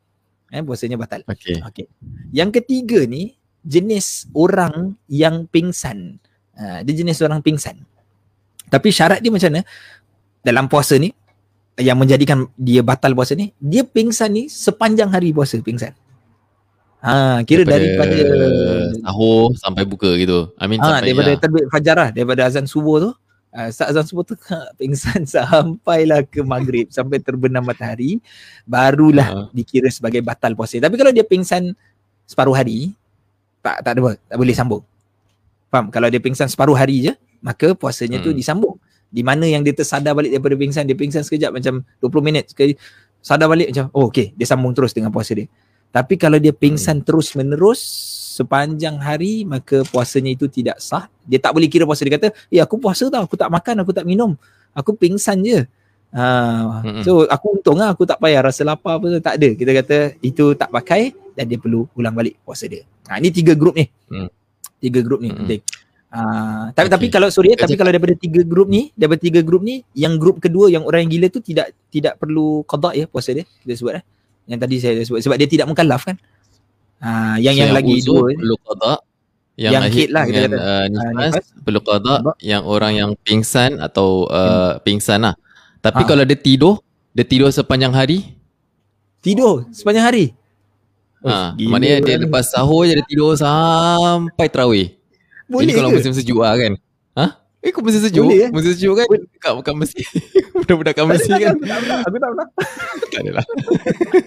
Eh, 0.56 0.64
puasanya 0.64 0.96
batal. 0.96 1.28
Okay. 1.28 1.60
okay. 1.66 1.86
Yang 2.32 2.64
ketiga 2.64 3.04
ni, 3.04 3.36
jenis 3.66 4.32
orang 4.32 4.96
yang 5.12 5.52
pingsan. 5.52 6.16
Ha, 6.56 6.80
dia 6.86 6.94
jenis 6.96 7.20
orang 7.26 7.44
pingsan. 7.44 7.82
Tapi 8.70 8.90
syarat 8.90 9.20
dia 9.22 9.30
macam 9.30 9.50
mana? 9.54 9.64
Dalam 10.44 10.68
puasa 10.68 11.00
ni 11.00 11.16
yang 11.80 11.98
menjadikan 11.98 12.46
dia 12.54 12.86
batal 12.86 13.18
puasa 13.18 13.34
ni 13.34 13.50
dia 13.58 13.82
pingsan 13.82 14.30
ni 14.30 14.44
sepanjang 14.52 15.10
hari 15.10 15.34
puasa 15.34 15.58
pingsan. 15.58 15.96
Ha 17.04 17.44
kira 17.44 17.68
daripada, 17.68 18.16
daripada 18.16 18.48
sahur 19.02 19.52
sampai 19.58 19.84
buka 19.84 20.14
gitu. 20.16 20.54
I 20.60 20.70
mean 20.70 20.80
ha, 20.80 21.02
daripada 21.02 21.34
ya. 21.34 21.40
terbit 21.40 21.66
fajar 21.72 21.96
lah 21.98 22.10
daripada 22.14 22.46
azan 22.46 22.70
subuh 22.70 23.10
tu. 23.10 23.12
Uh, 23.54 23.70
azan 23.70 24.06
subuh 24.06 24.24
tu 24.24 24.38
pingsan 24.80 25.26
sampailah 25.26 26.24
ke 26.30 26.46
maghrib 26.46 26.88
sampai 26.94 27.20
terbenam 27.20 27.66
matahari 27.66 28.22
barulah 28.68 29.30
uh 29.30 29.46
dikira 29.56 29.90
sebagai 29.90 30.22
batal 30.22 30.54
puasa. 30.54 30.78
Tapi 30.78 30.96
kalau 30.96 31.12
dia 31.12 31.26
pingsan 31.26 31.74
separuh 32.30 32.54
hari 32.54 32.94
tak 33.66 33.82
tak 33.82 33.92
ada 33.98 34.16
tak 34.16 34.38
boleh 34.38 34.56
sambung. 34.56 34.84
Faham? 35.74 35.90
Kalau 35.90 36.08
dia 36.08 36.22
pingsan 36.22 36.48
separuh 36.48 36.78
hari 36.78 37.10
je 37.10 37.14
maka 37.44 37.76
puasanya 37.76 38.22
hmm. 38.22 38.26
tu 38.26 38.32
disambung 38.32 38.80
di 39.14 39.22
mana 39.22 39.46
yang 39.46 39.62
dia 39.62 39.78
tersadar 39.78 40.18
balik 40.18 40.34
daripada 40.34 40.58
pingsan 40.58 40.90
dia 40.90 40.98
pingsan 40.98 41.22
sekejap 41.22 41.54
macam 41.54 41.86
20 42.02 42.26
minit 42.26 42.50
sekali 42.50 42.74
sadar 43.22 43.46
balik 43.48 43.70
macam 43.70 43.86
oh 43.94 44.10
okey. 44.10 44.34
Dia 44.34 44.50
sambung 44.50 44.74
terus 44.74 44.92
dengan 44.92 45.14
puasa 45.14 45.38
dia. 45.38 45.46
Tapi 45.94 46.18
kalau 46.18 46.42
dia 46.42 46.50
pingsan 46.52 47.00
hmm. 47.02 47.06
terus 47.06 47.38
menerus 47.38 47.80
sepanjang 48.34 48.98
hari 48.98 49.46
maka 49.46 49.86
puasanya 49.88 50.34
itu 50.34 50.50
tidak 50.50 50.82
sah. 50.82 51.06
Dia 51.24 51.38
tak 51.38 51.54
boleh 51.54 51.70
kira 51.70 51.86
puasa. 51.86 52.04
Dia 52.04 52.18
kata 52.18 52.34
eh 52.50 52.60
aku 52.60 52.82
puasa 52.82 53.08
tau. 53.14 53.30
Aku 53.30 53.38
tak 53.38 53.54
makan 53.54 53.86
aku 53.86 53.94
tak 53.96 54.04
minum. 54.04 54.34
Aku 54.74 54.98
pingsan 54.98 55.46
je. 55.46 55.64
Ha, 56.14 56.26
hmm. 56.86 57.02
so 57.06 57.30
aku 57.30 57.62
untung 57.62 57.78
lah. 57.78 57.94
Aku 57.94 58.10
tak 58.10 58.18
payah 58.18 58.42
rasa 58.42 58.66
lapar 58.66 58.98
apa 58.98 59.22
tak 59.22 59.38
ada. 59.38 59.50
Kita 59.54 59.72
kata 59.72 59.98
itu 60.26 60.58
tak 60.58 60.74
pakai 60.74 61.14
dan 61.38 61.46
dia 61.46 61.62
perlu 61.62 61.86
ulang 61.96 62.18
balik 62.18 62.42
puasa 62.42 62.66
dia. 62.66 62.84
Ha, 63.08 63.22
ini 63.22 63.30
tiga 63.30 63.54
grup 63.56 63.80
ni. 63.80 63.86
Hmm. 64.10 64.28
tiga 64.84 65.00
grup 65.00 65.24
ni 65.24 65.32
hmm. 65.32 65.40
penting 65.40 65.62
Uh, 66.14 66.70
tapi 66.78 66.94
okay. 66.94 66.94
tapi 66.94 67.06
kalau 67.10 67.28
sorry 67.34 67.58
tapi 67.58 67.74
kalau 67.74 67.90
daripada 67.90 68.14
tiga 68.14 68.46
grup 68.46 68.70
ni 68.70 68.94
daripada 68.94 69.18
tiga 69.18 69.42
grup 69.42 69.66
ni 69.66 69.82
yang 69.98 70.22
grup 70.22 70.38
kedua 70.38 70.70
yang 70.70 70.86
orang 70.86 71.10
yang 71.10 71.18
gila 71.18 71.28
tu 71.34 71.42
tidak 71.42 71.74
tidak 71.90 72.22
perlu 72.22 72.62
qada 72.70 72.94
ya 72.94 73.10
puasa 73.10 73.34
dia 73.34 73.50
kita 73.66 73.74
sebut 73.74 73.98
eh. 73.98 74.06
Yang 74.46 74.60
tadi 74.62 74.76
saya 74.78 75.02
sebut 75.02 75.26
sebab 75.26 75.42
dia 75.42 75.50
tidak 75.50 75.66
mukallaf 75.66 76.06
kan? 76.06 76.22
Uh, 77.02 77.42
yang 77.42 77.58
so 77.58 77.66
yang, 77.66 77.74
yang 77.74 77.74
lagi 77.74 77.96
dua 78.06 78.30
perlu 78.30 78.56
qada 78.62 78.94
yang, 79.58 79.74
yang 79.74 79.86
hit 79.90 80.10
lah 80.14 80.24
kita 80.30 80.40
kata 80.46 80.58
uh, 80.62 80.86
nifas, 80.86 81.02
uh, 81.02 81.14
nifas 81.18 81.46
perlu 81.66 81.80
qada 81.82 82.16
yang 82.46 82.62
orang 82.62 82.94
yang 82.94 83.12
pingsan 83.26 83.82
atau 83.82 84.30
uh, 84.30 84.78
hmm. 84.78 84.86
pingsan 84.86 85.20
lah. 85.26 85.34
Tapi 85.82 86.06
ha. 86.06 86.08
kalau 86.14 86.24
dia 86.30 86.38
tidur 86.38 86.78
dia 87.10 87.26
tidur 87.26 87.50
sepanjang 87.50 87.90
hari? 87.90 88.38
Tidur 89.18 89.66
sepanjang 89.74 90.06
hari? 90.14 90.26
Ha, 91.26 91.58
maknanya 91.58 92.06
dia 92.06 92.22
lepas 92.22 92.54
sahur 92.54 92.86
je 92.86 93.02
dia 93.02 93.06
tidur 93.10 93.34
sampai 93.34 94.46
tarawih. 94.46 94.94
Boleh 95.50 95.64
Ini 95.68 95.72
kalau 95.76 95.90
ke? 95.92 95.96
musim 96.00 96.14
sejuk 96.16 96.40
lah 96.40 96.56
kan 96.56 96.74
Ha? 97.14 97.26
Eh 97.64 97.72
kau 97.72 97.80
musim 97.80 98.04
sejuk? 98.04 98.28
Boleh, 98.28 98.44
eh? 98.44 98.50
Musim 98.52 98.76
sejuk 98.76 98.94
kan? 99.00 99.08
Boleh. 99.08 99.24
Bukan, 99.40 99.52
bukan 99.64 99.74
mesti 99.88 100.04
Budak-budak 100.52 100.94
kan 101.00 101.06
mesti 101.08 101.32
kan 101.32 101.56
Aku 102.04 102.18
tak 102.20 102.30
pernah 102.36 102.48
Tak 103.14 103.20
adalah 103.24 103.46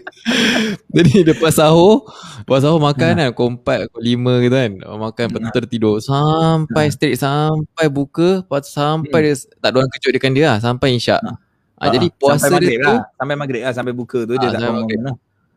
Jadi 0.97 1.13
lepas 1.21 1.53
sahur 1.53 2.09
Lepas 2.41 2.65
sahur 2.65 2.81
makan 2.81 3.13
ha. 3.13 3.29
kan 3.29 3.37
Kau 3.37 3.53
empat, 3.53 3.93
kau 3.93 4.01
lima 4.01 4.41
gitu 4.41 4.57
kan 4.57 4.73
Makan 4.81 5.27
ha. 5.29 5.33
betul 5.37 5.65
tidur 5.69 5.97
Sampai 6.01 6.89
ha. 6.89 6.93
straight 6.97 7.21
Sampai 7.21 7.93
buka 7.93 8.41
Lepas 8.41 8.73
sampai 8.73 9.21
hmm. 9.21 9.27
dia 9.29 9.35
Tak 9.61 9.69
ada 9.69 9.77
orang 9.85 9.93
kejutkan 9.93 10.33
dia 10.33 10.45
lah 10.57 10.59
Sampai 10.65 10.97
insyak 10.97 11.21
ha. 11.21 11.37
Ha, 11.77 11.93
jadi 11.93 12.09
puasa 12.09 12.49
sampai 12.49 12.65
dia 12.65 12.81
tu 12.81 12.89
lah. 12.89 13.05
Sampai 13.21 13.35
maghrib 13.37 13.61
lah 13.61 13.73
Sampai 13.77 13.93
buka 13.93 14.25
tu 14.25 14.33
ha, 14.33 14.41
dia 14.41 14.49
tak 14.49 14.65
bangun 14.65 15.01
lah. 15.05 15.17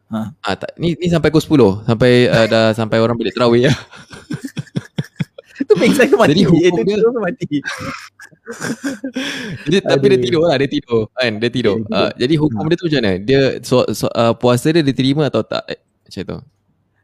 Ha. 0.10 0.20
Ha, 0.42 0.50
tak, 0.58 0.76
ni, 0.76 1.00
ni 1.00 1.08
sampai 1.08 1.32
pukul 1.32 1.86
10 1.86 1.88
Sampai 1.88 2.28
uh, 2.28 2.46
dah 2.50 2.76
sampai 2.76 2.98
orang 3.00 3.16
balik 3.16 3.38
terawih 3.38 3.72
lah 3.72 3.78
Itu 5.70 5.78
pingsan 5.78 6.10
ke 6.10 6.18
mati. 6.18 6.34
Jadi 6.34 6.44
hukum 6.50 6.82
dia 6.82 6.98
ke 6.98 7.22
mati. 7.22 7.50
jadi 9.70 9.78
tapi 9.86 10.06
dia 10.10 10.18
tidur 10.18 10.42
lah, 10.50 10.58
dia 10.58 10.66
tidur 10.66 11.02
kan, 11.14 11.32
dia 11.38 11.50
tidur. 11.54 11.76
Uh, 11.94 12.10
jadi 12.18 12.34
hukum 12.42 12.66
dia 12.66 12.78
tu 12.82 12.86
macam 12.90 13.02
mana? 13.06 13.14
Dia 13.22 13.42
so, 13.62 13.86
so, 13.94 14.10
uh, 14.18 14.34
puasa 14.34 14.74
dia 14.74 14.82
diterima 14.82 15.30
atau 15.30 15.46
tak? 15.46 15.62
Eh, 15.70 15.78
macam 15.78 16.22
tu. 16.26 16.38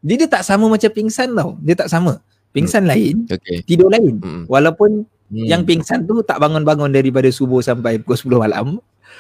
Dia, 0.02 0.16
dia 0.18 0.30
tak 0.34 0.42
sama 0.42 0.66
macam 0.66 0.90
pingsan 0.90 1.30
tau. 1.38 1.62
Dia 1.62 1.78
tak 1.78 1.94
sama. 1.94 2.26
Pingsan 2.58 2.90
hmm. 2.90 2.90
lain, 2.90 3.16
okay. 3.30 3.62
tidur 3.70 3.94
lain. 3.94 4.18
Hmm. 4.18 4.50
Walaupun 4.50 5.06
hmm. 5.06 5.46
yang 5.46 5.62
pingsan 5.62 6.10
tu 6.10 6.26
tak 6.26 6.42
bangun-bangun 6.42 6.90
daripada 6.90 7.30
subuh 7.30 7.62
sampai 7.62 8.02
pukul 8.02 8.42
10 8.42 8.50
malam. 8.50 8.68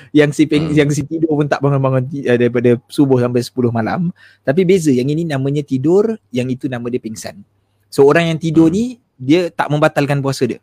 Yang 0.09 0.41
si 0.41 0.43
ping, 0.49 0.73
hmm. 0.73 0.75
yang 0.75 0.89
si 0.89 1.05
tidur 1.05 1.37
pun 1.37 1.45
tak 1.45 1.61
bangun-bangun 1.61 2.09
uh, 2.09 2.37
daripada 2.41 2.81
subuh 2.89 3.21
sampai 3.21 3.45
10 3.45 3.53
malam. 3.69 4.09
Tapi 4.41 4.65
beza, 4.65 4.89
yang 4.89 5.05
ini 5.05 5.21
namanya 5.21 5.61
tidur, 5.61 6.17
yang 6.33 6.49
itu 6.49 6.65
nama 6.65 6.89
dia 6.89 6.97
pingsan. 6.97 7.45
So 7.93 8.09
orang 8.09 8.33
yang 8.33 8.41
tidur 8.41 8.73
hmm. 8.73 8.73
ni 8.73 8.85
dia 9.15 9.49
tak 9.51 9.71
membatalkan 9.71 10.19
puasa 10.19 10.43
dia. 10.47 10.59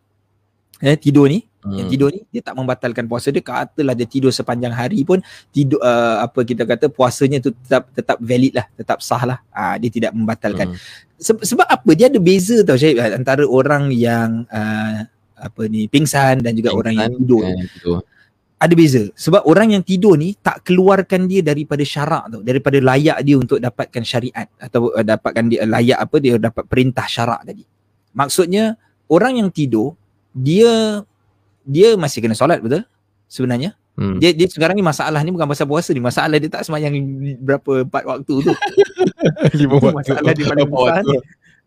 Eh 0.82 0.98
tidur 0.98 1.30
ni, 1.30 1.46
hmm. 1.62 1.78
yang 1.78 1.86
tidur 1.86 2.11
ni 2.11 2.26
dia 2.34 2.42
tak 2.42 2.59
membatalkan 2.59 3.07
puasa 3.07 3.30
dia. 3.30 3.38
Katalah 3.38 3.94
dia 3.94 4.03
tidur 4.03 4.34
sepanjang 4.34 4.74
hari 4.74 5.07
pun 5.07 5.22
tidur 5.55 5.78
uh, 5.78 6.26
apa 6.26 6.42
kita 6.42 6.66
kata 6.66 6.90
puasanya 6.90 7.38
tu 7.38 7.55
tetap 7.55 7.86
tetap 7.94 8.18
valid 8.18 8.59
lah, 8.59 8.66
tetap 8.74 8.98
sah 8.98 9.22
lah. 9.22 9.38
Uh, 9.55 9.78
dia 9.78 9.90
tidak 9.94 10.11
membatalkan. 10.11 10.74
Hmm. 10.74 10.78
Se- 11.22 11.55
sebab 11.55 11.70
apa? 11.70 11.90
Dia 11.94 12.11
ada 12.11 12.18
beza 12.18 12.66
tau 12.66 12.74
Syed 12.74 12.98
antara 12.98 13.46
orang 13.46 13.94
yang 13.94 14.42
uh, 14.50 15.07
apa 15.38 15.62
ni 15.70 15.86
pingsan 15.86 16.42
dan 16.42 16.50
juga 16.59 16.74
pingsan, 16.74 16.80
orang 16.82 16.94
yang 16.98 17.11
tidur. 17.14 17.42
Tidur. 17.78 17.98
Ada 18.59 18.74
beza 18.74 19.03
sebab 19.14 19.42
orang 19.46 19.78
yang 19.78 19.86
tidur 19.86 20.18
ni 20.18 20.34
tak 20.42 20.66
keluarkan 20.66 21.30
dia 21.30 21.46
daripada 21.46 21.86
syarak 21.86 22.26
tu, 22.26 22.38
daripada 22.42 22.82
layak 22.82 23.22
dia 23.22 23.38
untuk 23.38 23.62
dapatkan 23.62 24.03
syariat 24.03 24.50
atau 24.59 24.90
uh, 24.90 25.07
dapatkan 25.07 25.46
dia 25.46 25.62
layak 25.62 25.98
apa 26.03 26.16
dia 26.18 26.42
dapat 26.42 26.66
perintah 26.66 27.07
syarak 27.07 27.46
tadi. 27.46 27.62
Maksudnya 28.12 28.76
orang 29.08 29.40
yang 29.40 29.48
tidur 29.48 29.96
dia 30.32 31.02
dia 31.62 31.94
masih 31.96 32.24
kena 32.24 32.36
solat 32.36 32.60
betul? 32.60 32.84
Sebenarnya. 33.28 33.76
Hmm. 33.92 34.16
Dia 34.16 34.32
dia 34.32 34.48
sekarang 34.48 34.72
ni 34.72 34.84
masalah 34.84 35.20
ni 35.20 35.32
bukan 35.32 35.44
pasal 35.44 35.68
puasa 35.68 35.92
ni. 35.92 36.00
Masalah 36.00 36.36
dia 36.40 36.48
tak 36.48 36.64
sembahyang 36.64 36.94
berapa 37.40 37.84
empat 37.84 38.02
waktu 38.08 38.34
tu. 38.40 38.52
Lima 39.60 39.76
waktu. 39.76 40.16
Masalah 40.16 40.32
dia 40.32 40.44
paling 40.48 40.68
besar 40.68 41.02
ni. 41.04 41.18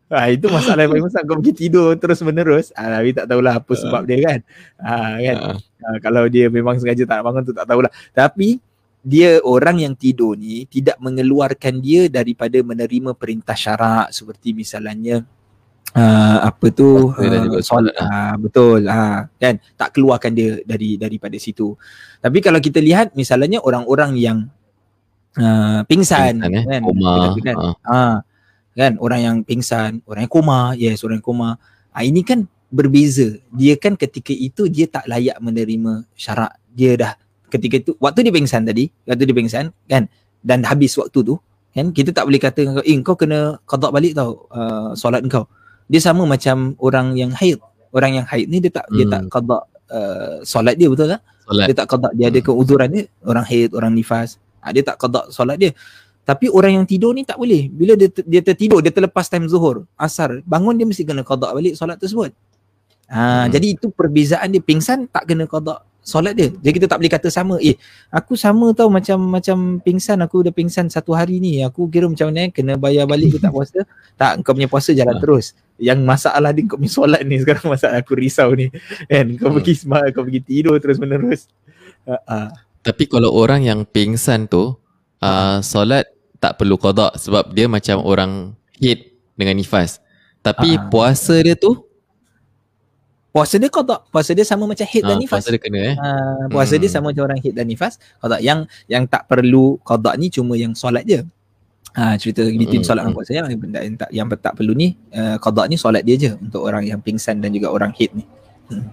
Ha, 0.06 0.30
itu 0.30 0.46
masalah 0.54 0.86
yang 0.86 0.92
paling 0.94 1.06
besar. 1.10 1.22
Kau 1.26 1.38
pergi 1.42 1.54
tidur 1.66 1.98
terus 1.98 2.22
menerus. 2.22 2.70
Ha, 2.78 3.02
tapi 3.02 3.10
tak 3.14 3.26
tahulah 3.26 3.58
apa 3.58 3.74
sebab 3.74 4.02
uh. 4.02 4.06
dia 4.06 4.18
kan. 4.22 4.40
Ha, 4.82 4.94
kan? 5.18 5.38
Uh. 5.38 5.58
Ha, 5.58 5.88
kalau 6.02 6.24
dia 6.30 6.46
memang 6.50 6.78
sengaja 6.78 7.06
tak 7.06 7.22
nak 7.22 7.26
bangun 7.30 7.42
tu 7.46 7.54
tak 7.54 7.66
tahulah. 7.66 7.92
Tapi 8.14 8.62
dia 9.06 9.38
orang 9.46 9.86
yang 9.86 9.94
tidur 9.94 10.34
ni 10.34 10.66
tidak 10.66 10.98
mengeluarkan 10.98 11.78
dia 11.78 12.10
daripada 12.10 12.58
menerima 12.66 13.14
perintah 13.14 13.54
syarak 13.54 14.10
seperti 14.10 14.58
misalnya 14.58 15.22
uh, 15.96 16.38
apa 16.46 16.66
tu? 16.76 17.16
Uh, 17.16 17.64
solat 17.64 17.96
uh, 17.96 18.36
betul. 18.38 18.86
Uh, 18.86 19.26
kan? 19.40 19.58
Tak 19.80 19.96
keluarkan 19.96 20.36
dia 20.36 20.60
dari 20.68 21.00
daripada 21.00 21.40
situ. 21.40 21.74
Tapi 22.20 22.44
kalau 22.44 22.60
kita 22.60 22.84
lihat 22.84 23.16
misalnya 23.16 23.64
orang-orang 23.64 24.20
yang 24.20 24.38
uh, 25.40 25.82
pingsan, 25.88 26.44
pingsan 26.44 26.52
eh? 26.52 26.66
kan? 26.68 26.82
Koma. 26.84 27.16
Kan? 27.40 27.56
Uh. 27.56 27.76
Uh, 27.88 28.16
kan? 28.76 28.94
Orang 29.00 29.20
yang 29.24 29.36
pingsan 29.48 30.04
orang 30.06 30.28
yang 30.28 30.34
koma. 30.34 30.60
Yes 30.76 31.02
orang 31.08 31.24
yang 31.24 31.28
koma. 31.28 31.50
Uh, 31.96 32.04
ini 32.04 32.22
kan 32.22 32.46
berbeza. 32.70 33.40
Dia 33.56 33.80
kan 33.80 33.96
ketika 33.96 34.36
itu 34.36 34.68
dia 34.68 34.86
tak 34.92 35.08
layak 35.08 35.40
menerima 35.40 36.04
syarak. 36.14 36.60
Dia 36.76 37.00
dah 37.00 37.14
ketika 37.48 37.80
itu 37.80 37.92
waktu 38.04 38.28
dia 38.28 38.34
pingsan 38.36 38.68
tadi 38.68 38.92
waktu 39.08 39.24
dia 39.24 39.36
pingsan 39.36 39.66
kan? 39.88 40.12
Dan 40.46 40.62
habis 40.68 40.94
waktu 41.00 41.24
tu 41.24 41.40
kan? 41.72 41.90
Kita 41.96 42.12
tak 42.12 42.28
boleh 42.28 42.42
kata 42.42 42.84
eh 42.84 42.96
kau 43.00 43.16
kena 43.16 43.58
qada 43.64 43.90
balik 43.90 44.14
tau 44.14 44.46
uh, 44.52 44.92
solat 44.94 45.24
kau 45.32 45.48
dia 45.86 46.02
sama 46.02 46.26
macam 46.26 46.74
orang 46.82 47.14
yang 47.14 47.32
haid 47.34 47.62
orang 47.94 48.22
yang 48.22 48.26
haid 48.28 48.48
ni 48.50 48.60
dia 48.60 48.72
tak 48.74 48.86
hmm. 48.90 48.96
dia 48.98 49.06
tak 49.08 49.22
hmm. 49.26 49.32
qada 49.32 49.58
uh, 49.94 50.36
solat 50.42 50.76
dia 50.76 50.88
betul 50.90 51.08
tak 51.12 51.22
solat. 51.46 51.66
dia 51.70 51.76
tak 51.78 51.88
qada 51.90 52.10
dia 52.14 52.26
ada 52.30 52.40
hmm. 52.42 52.46
keuzuran 52.46 52.90
dia 52.92 53.04
orang 53.24 53.46
haid 53.46 53.70
orang 53.74 53.92
nifas 53.94 54.38
uh, 54.66 54.72
dia 54.74 54.84
tak 54.84 54.98
qada 54.98 55.30
solat 55.30 55.58
dia 55.62 55.72
tapi 56.26 56.50
orang 56.50 56.82
yang 56.82 56.86
tidur 56.90 57.14
ni 57.14 57.22
tak 57.22 57.38
boleh 57.38 57.70
bila 57.70 57.94
dia 57.94 58.10
dia 58.10 58.42
tertidur 58.42 58.82
dia 58.82 58.90
terlepas 58.90 59.30
time 59.30 59.46
zuhur 59.46 59.86
asar 59.94 60.42
bangun 60.42 60.74
dia 60.74 60.86
mesti 60.90 61.06
kena 61.06 61.22
qada 61.22 61.54
balik 61.54 61.78
solat 61.78 62.02
tersebut 62.02 62.34
Ha, 63.06 63.46
hmm. 63.46 63.54
Jadi 63.54 63.68
itu 63.78 63.88
perbezaan 63.94 64.50
dia 64.50 64.62
pingsan 64.62 65.06
tak 65.10 65.30
kena 65.30 65.46
qada 65.46 65.86
solat 66.02 66.34
dia. 66.38 66.50
Jadi 66.50 66.74
kita 66.82 66.86
tak 66.90 66.98
boleh 67.02 67.12
kata 67.14 67.30
sama. 67.30 67.56
Eh, 67.62 67.78
aku 68.10 68.34
sama 68.38 68.74
tau 68.74 68.90
macam 68.90 69.18
macam 69.22 69.82
pingsan. 69.82 70.22
Aku 70.26 70.42
dah 70.42 70.54
pingsan 70.54 70.90
satu 70.90 71.14
hari 71.14 71.38
ni. 71.38 71.62
Aku 71.62 71.90
kira 71.90 72.10
macam 72.10 72.34
mana 72.34 72.50
kena 72.50 72.78
bayar 72.78 73.06
balik 73.06 73.38
ke 73.38 73.40
tak 73.42 73.54
puasa. 73.54 73.82
Tak, 74.16 74.48
kau 74.48 74.56
punya 74.56 74.72
puasa 74.72 74.96
jalan 74.96 75.20
ha. 75.20 75.22
terus. 75.22 75.52
Yang 75.76 76.00
masalah 76.08 76.56
dia 76.56 76.64
kau 76.68 76.80
punya 76.80 76.92
solat 76.92 77.22
ni 77.28 77.36
sekarang 77.42 77.68
masalah 77.74 78.00
aku 78.00 78.16
risau 78.16 78.52
ni. 78.56 78.72
Kan, 79.12 79.36
kau 79.36 79.52
hmm. 79.52 79.56
pergi 79.60 79.74
semak, 79.76 80.04
kau 80.16 80.24
pergi 80.24 80.42
tidur 80.44 80.80
terus 80.80 80.98
menerus. 80.98 81.52
Ha, 82.08 82.16
ha. 82.28 82.38
Tapi 82.86 83.10
kalau 83.10 83.34
orang 83.34 83.66
yang 83.66 83.84
pingsan 83.84 84.48
tu, 84.48 84.78
uh, 85.20 85.58
solat 85.60 86.08
tak 86.40 86.62
perlu 86.62 86.78
qada 86.78 87.12
sebab 87.18 87.52
dia 87.52 87.66
macam 87.66 88.04
orang 88.06 88.54
hit 88.78 89.16
dengan 89.36 89.58
nifas. 89.58 90.00
Tapi 90.46 90.78
ha. 90.78 90.88
puasa 90.88 91.42
dia 91.42 91.58
tu 91.58 91.86
puasa 93.36 93.60
dia 93.60 93.68
qada 93.68 94.00
puasa 94.16 94.32
dia 94.32 94.48
sama 94.48 94.64
macam 94.64 94.88
dan 94.88 95.12
ha, 95.12 95.20
nifas 95.20 95.44
puasa 95.44 95.52
dia 95.52 95.60
kena 95.60 95.80
eh 95.92 95.96
ha, 96.00 96.08
puasa 96.48 96.80
hmm. 96.80 96.82
dia 96.88 96.90
sama 96.96 97.12
macam 97.12 97.28
orang 97.28 97.40
hid 97.44 97.52
dan 97.52 97.68
nifas 97.68 98.00
qada 98.24 98.40
yang 98.40 98.64
yang 98.88 99.04
tak 99.04 99.28
perlu 99.28 99.76
qada 99.84 100.16
ni 100.16 100.32
cuma 100.32 100.56
yang 100.56 100.72
solat 100.72 101.04
je 101.04 101.20
ha 101.96 102.20
cerita 102.20 102.44
between 102.44 102.84
hmm. 102.84 102.88
solat 102.88 103.08
puasa 103.16 103.32
yang 103.32 103.48
benda 103.56 103.80
yang 103.80 103.96
tak 103.96 104.10
yang 104.12 104.28
tak 104.28 104.54
perlu 104.60 104.76
ni 104.76 105.00
uh, 105.16 105.40
qada 105.40 105.64
ni 105.72 105.80
solat 105.80 106.04
dia 106.04 106.20
je 106.20 106.32
untuk 106.36 106.68
orang 106.68 106.84
yang 106.84 107.00
pingsan 107.00 107.40
dan 107.40 107.56
juga 107.56 107.72
orang 107.72 107.96
hid 107.96 108.12
ni 108.12 108.28
hmm. 108.70 108.92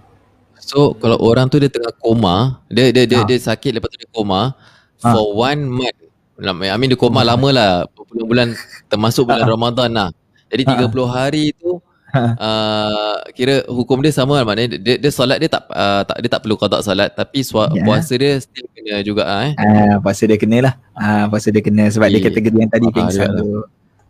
so 0.55 0.95
kalau 0.95 1.19
orang 1.19 1.51
tu 1.51 1.59
dia 1.59 1.67
tengah 1.67 1.91
koma 1.99 2.63
dia 2.71 2.95
dia 2.95 3.03
dia, 3.03 3.19
ha. 3.21 3.27
dia 3.27 3.35
sakit 3.35 3.75
lepas 3.75 3.91
tu 3.91 3.99
dia 3.99 4.09
koma 4.09 4.55
ha. 5.03 5.11
for 5.11 5.35
one 5.35 5.67
month 5.67 5.99
I 6.39 6.75
mean 6.79 6.95
dia 6.95 6.97
koma 6.97 7.21
hmm. 7.21 7.29
lama 7.35 7.49
lah 7.51 7.71
bulan-bulan 7.91 8.55
termasuk 8.87 9.27
bulan 9.27 9.45
ha. 9.45 9.51
Ramadan 9.51 9.89
lah 9.91 10.09
jadi 10.47 10.87
30 10.87 10.87
ha. 10.87 11.03
hari 11.11 11.51
tu 11.59 11.83
uh, 12.15 13.17
kira 13.33 13.65
hukum 13.67 13.99
dia 13.99 14.13
sama 14.13 14.39
lah 14.39 14.45
maknanya 14.45 14.77
dia, 14.77 14.95
dia 15.01 15.11
solat 15.11 15.41
dia 15.41 15.49
tak 15.49 15.65
uh, 15.73 16.05
tak 16.05 16.17
dia 16.21 16.29
tak 16.29 16.41
perlu 16.45 16.55
qada 16.55 16.79
solat 16.85 17.09
tapi 17.11 17.41
swa, 17.41 17.67
yeah. 17.73 17.83
puasa 17.83 18.13
dia 18.15 18.37
still 18.39 18.69
kena 18.83 18.99
juga 19.01 19.23
ah 19.23 19.41
eh. 19.47 19.53
Uh, 19.55 19.95
puasa 20.03 20.23
dia 20.27 20.37
kena 20.37 20.57
lah. 20.59 20.73
Ah 20.93 21.07
uh, 21.07 21.23
puasa 21.31 21.47
dia 21.49 21.63
kena 21.63 21.87
sebab 21.87 22.11
yeah. 22.11 22.19
dia 22.19 22.27
kategori 22.27 22.57
yang 22.59 22.71
tadi 22.71 22.87
pingsan 22.91 23.29
tu. 23.39 23.63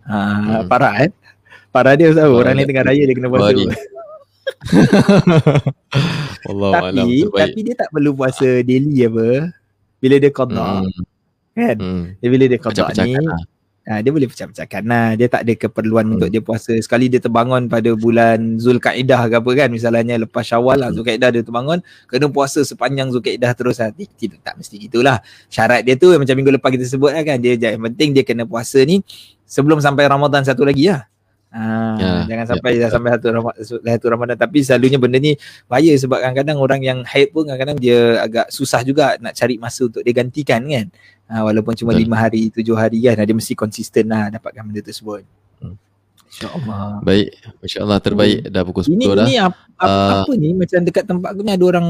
Ah 0.04 0.12
uh, 0.12 0.38
hmm. 0.66 0.68
parah 0.68 0.94
eh. 1.06 1.10
Parah 1.70 1.94
dia 1.94 2.10
tahu 2.14 2.34
orang 2.38 2.58
ni 2.58 2.66
tengah 2.66 2.86
raya 2.86 3.04
dia 3.06 3.16
kena 3.16 3.30
puasa. 3.30 3.54
Allah 6.52 6.72
tapi, 6.92 7.28
tapi 7.28 7.60
dia 7.64 7.76
tak 7.80 7.90
perlu 7.92 8.12
puasa 8.16 8.60
daily 8.64 9.08
apa 9.08 9.52
bila 10.04 10.16
dia 10.20 10.32
qada. 10.34 10.84
Hmm. 10.84 11.02
Kan? 11.54 11.78
Hmm. 11.80 12.04
Bila 12.20 12.46
dia 12.50 12.60
qada 12.60 12.92
ni 13.06 13.16
lah. 13.16 13.40
Ha, 13.84 14.00
dia 14.00 14.16
boleh 14.16 14.32
pecah-pecahkan 14.32 14.88
lah. 14.88 15.20
Dia 15.20 15.28
tak 15.28 15.44
ada 15.44 15.54
keperluan 15.60 16.08
hmm. 16.08 16.14
untuk 16.16 16.30
dia 16.32 16.40
puasa. 16.40 16.72
Sekali 16.80 17.12
dia 17.12 17.20
terbangun 17.20 17.68
pada 17.68 17.92
bulan 18.00 18.56
Zulkaidah 18.56 19.28
ke 19.28 19.36
apa 19.44 19.52
kan. 19.60 19.68
Misalnya 19.68 20.16
lepas 20.24 20.48
syawal 20.48 20.80
lah 20.80 20.88
hmm. 20.88 21.04
Zulkaidah 21.04 21.30
dia 21.36 21.44
terbangun. 21.44 21.84
Kena 22.08 22.32
puasa 22.32 22.64
sepanjang 22.64 23.12
Zulkaidah 23.12 23.52
terus 23.52 23.84
lah. 23.84 23.92
Tidak, 23.92 24.40
tak 24.40 24.56
mesti 24.56 24.88
gitulah. 24.88 25.20
Syarat 25.52 25.84
dia 25.84 26.00
tu 26.00 26.16
macam 26.16 26.32
minggu 26.32 26.56
lepas 26.56 26.72
kita 26.72 26.88
sebut 26.88 27.12
lah 27.12 27.28
kan. 27.28 27.44
Dia, 27.44 27.60
yang 27.60 27.84
penting 27.92 28.16
dia 28.16 28.24
kena 28.24 28.48
puasa 28.48 28.80
ni 28.88 29.04
sebelum 29.44 29.84
sampai 29.84 30.08
Ramadan 30.08 30.48
satu 30.48 30.64
lagi 30.64 30.88
lah. 30.88 31.04
Ha, 31.54 31.62
ya, 32.02 32.10
jangan 32.34 32.46
sampai 32.50 32.82
ya, 32.82 32.90
dah 32.90 32.98
sampai 32.98 33.10
satu 33.14 33.28
Ramadan, 33.30 33.62
satu 33.62 34.08
Ramadan 34.10 34.38
tapi 34.42 34.66
selalunya 34.66 34.98
benda 34.98 35.22
ni 35.22 35.38
bahaya 35.70 35.94
sebab 35.94 36.18
kadang-kadang 36.18 36.58
orang 36.58 36.82
yang 36.82 37.00
haid 37.06 37.30
pun 37.30 37.46
kadang-kadang 37.46 37.78
dia 37.78 38.26
agak 38.26 38.50
susah 38.50 38.82
juga 38.82 39.22
nak 39.22 39.38
cari 39.38 39.62
masa 39.62 39.86
untuk 39.86 40.02
dia 40.02 40.18
gantikan 40.18 40.66
kan 40.66 40.90
ha, 41.34 41.42
walaupun 41.42 41.74
cuma 41.74 41.98
lima 41.98 42.14
hari 42.14 42.54
tujuh 42.54 42.78
hari 42.78 43.02
kan 43.02 43.26
dia 43.26 43.34
mesti 43.34 43.58
konsisten 43.58 44.06
lah 44.14 44.30
dapatkan 44.30 44.62
benda 44.62 44.86
tersebut. 44.86 45.26
Hmm. 45.58 45.76
InsyaAllah. 46.34 47.02
Baik. 47.06 47.28
InsyaAllah 47.62 48.00
terbaik 48.02 48.40
hmm. 48.46 48.50
Dah 48.50 48.62
pukul 48.66 48.84
10 48.86 48.94
ini, 48.94 49.06
dah. 49.06 49.26
Ini 49.26 49.36
apa, 49.46 49.86
uh, 49.86 50.12
apa 50.26 50.32
ni? 50.34 50.50
Macam 50.58 50.80
dekat 50.82 51.04
tempat 51.06 51.30
aku 51.30 51.42
ni 51.46 51.52
Ada 51.54 51.66
orang 51.70 51.88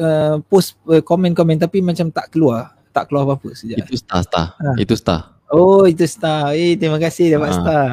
uh, 0.00 0.36
Post 0.48 0.80
uh, 0.88 1.04
komen-komen 1.04 1.60
Tapi 1.60 1.84
macam 1.84 2.08
tak 2.08 2.32
keluar. 2.32 2.72
Tak 2.96 3.12
keluar 3.12 3.28
apa-apa 3.28 3.52
sejak. 3.52 3.84
Itu 3.84 4.00
star 4.00 4.24
star. 4.24 4.46
Ha. 4.56 4.80
Itu 4.80 4.96
star. 4.96 5.36
Oh 5.52 5.84
itu 5.84 6.08
star. 6.08 6.56
Eh 6.56 6.80
terima 6.80 6.96
kasih 6.96 7.36
dapat 7.36 7.52
ha. 7.52 7.56
star. 7.60 7.88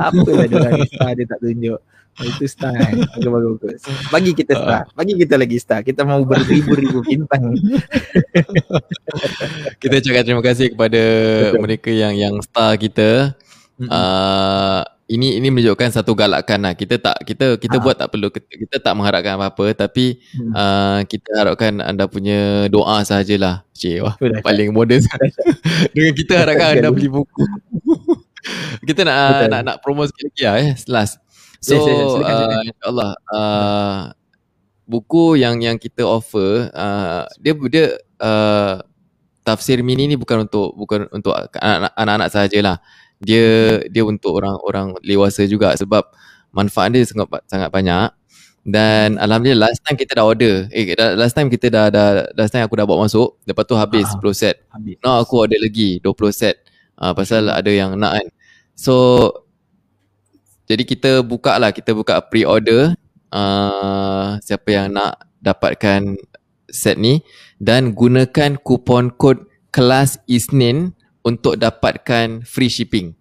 Apa 0.00 0.28
lah 0.32 0.46
dia 0.48 0.60
lagi 0.64 0.88
star 0.88 1.10
dia 1.12 1.26
tak 1.28 1.40
tunjuk. 1.44 1.78
Itu 2.18 2.44
star 2.50 2.74
kan. 2.74 2.94
Bagus, 2.98 3.30
bagus, 3.30 3.54
bagus. 3.62 3.82
Bagi 4.10 4.30
kita 4.34 4.52
star. 4.58 4.82
Bagi 4.94 5.14
kita 5.14 5.34
lagi 5.38 5.56
star. 5.62 5.80
Kita 5.86 6.02
mau 6.02 6.20
beribu-ribu 6.26 6.98
bintang. 7.06 7.54
kita 9.82 9.96
cakap 10.02 10.22
terima 10.26 10.42
kasih 10.42 10.74
kepada 10.74 11.02
Betul. 11.54 11.62
mereka 11.62 11.90
yang 11.94 12.14
yang 12.18 12.34
star 12.42 12.74
kita. 12.74 13.38
Mm-hmm. 13.78 13.90
Uh, 13.94 14.82
ini 15.08 15.40
ini 15.40 15.48
menunjukkan 15.48 15.88
satu 15.88 16.12
galakan 16.12 16.68
lah. 16.68 16.74
Kita 16.76 17.00
tak 17.00 17.16
kita 17.24 17.56
kita 17.56 17.80
ha. 17.80 17.82
buat 17.82 17.96
tak 17.96 18.12
perlu 18.12 18.28
kita, 18.28 18.52
kita 18.68 18.76
tak 18.76 18.92
mengharapkan 18.92 19.40
apa-apa 19.40 19.72
tapi 19.88 20.20
hmm. 20.36 20.52
uh, 20.52 21.00
kita 21.08 21.30
harapkan 21.32 21.80
anda 21.80 22.04
punya 22.04 22.68
doa 22.68 23.00
sajalah. 23.02 23.64
Cik 23.72 24.04
wah 24.04 24.14
paling 24.44 24.70
moden. 24.70 25.00
Dengan 25.96 26.12
kita 26.12 26.44
harapkan 26.44 26.76
anda 26.78 26.92
beli 26.92 27.08
buku. 27.08 27.42
kita 28.88 29.08
nak 29.08 29.16
uh, 29.16 29.46
nak 29.48 29.60
nak 29.64 29.76
promo 29.80 30.04
sikit 30.04 30.28
lagi 30.28 30.42
lah 30.44 30.54
eh 30.60 30.70
last. 30.92 31.24
So 31.58 31.74
yes, 31.74 31.84
yes, 31.86 31.98
yes. 31.98 32.12
Uh, 32.22 32.60
insyaallah 32.70 33.10
uh, 33.34 33.98
buku 34.86 35.42
yang 35.42 35.58
yang 35.58 35.76
kita 35.76 36.06
offer 36.06 36.70
uh, 36.70 37.26
dia 37.42 37.52
dia 37.66 37.84
uh, 38.22 38.78
tafsir 39.42 39.82
mini 39.82 40.06
ni 40.06 40.16
bukan 40.16 40.46
untuk 40.46 40.72
bukan 40.78 41.10
untuk 41.10 41.34
anak-anak 41.58 42.28
sajalah 42.30 42.78
dia 43.18 43.82
dia 43.90 44.02
untuk 44.06 44.38
orang-orang 44.38 44.94
dewasa 45.02 45.42
juga 45.50 45.74
sebab 45.74 46.06
manfaat 46.54 46.94
dia 46.94 47.04
sangat 47.04 47.28
sangat 47.50 47.70
banyak. 47.74 48.10
Dan 48.68 49.16
alhamdulillah 49.16 49.72
last 49.72 49.80
time 49.80 49.96
kita 49.96 50.18
dah 50.18 50.26
order. 50.28 50.68
Eh 50.70 50.92
last 51.16 51.32
time 51.32 51.48
kita 51.48 51.72
dah 51.72 51.88
dah 51.88 52.28
last 52.36 52.52
time 52.52 52.62
aku 52.68 52.76
dah 52.76 52.84
bawa 52.84 53.08
masuk 53.08 53.40
lepas 53.48 53.64
tu 53.64 53.74
habis 53.74 54.04
uh, 54.12 54.20
10 54.20 54.34
set. 54.36 54.56
Habis. 54.68 55.00
now 55.00 55.18
aku 55.24 55.40
order 55.48 55.56
lagi 55.58 55.98
20 56.04 56.14
set. 56.30 56.56
Uh, 56.98 57.14
pasal 57.16 57.48
ada 57.48 57.70
yang 57.70 57.96
nak 57.96 58.20
kan. 58.20 58.26
So 58.76 58.94
jadi 60.68 60.82
kita 60.84 61.10
buka 61.24 61.56
lah 61.56 61.72
kita 61.72 61.96
buka 61.96 62.20
pre-order 62.20 62.92
uh, 63.32 64.36
siapa 64.44 64.68
yang 64.68 64.92
nak 64.92 65.24
dapatkan 65.40 66.14
set 66.68 67.00
ni 67.00 67.24
dan 67.56 67.96
gunakan 67.96 68.60
kupon 68.60 69.10
kod 69.16 69.48
kelas 69.72 70.20
Isnin 70.28 70.92
untuk 71.24 71.60
dapatkan 71.60 72.44
free 72.44 72.72
shipping. 72.72 73.12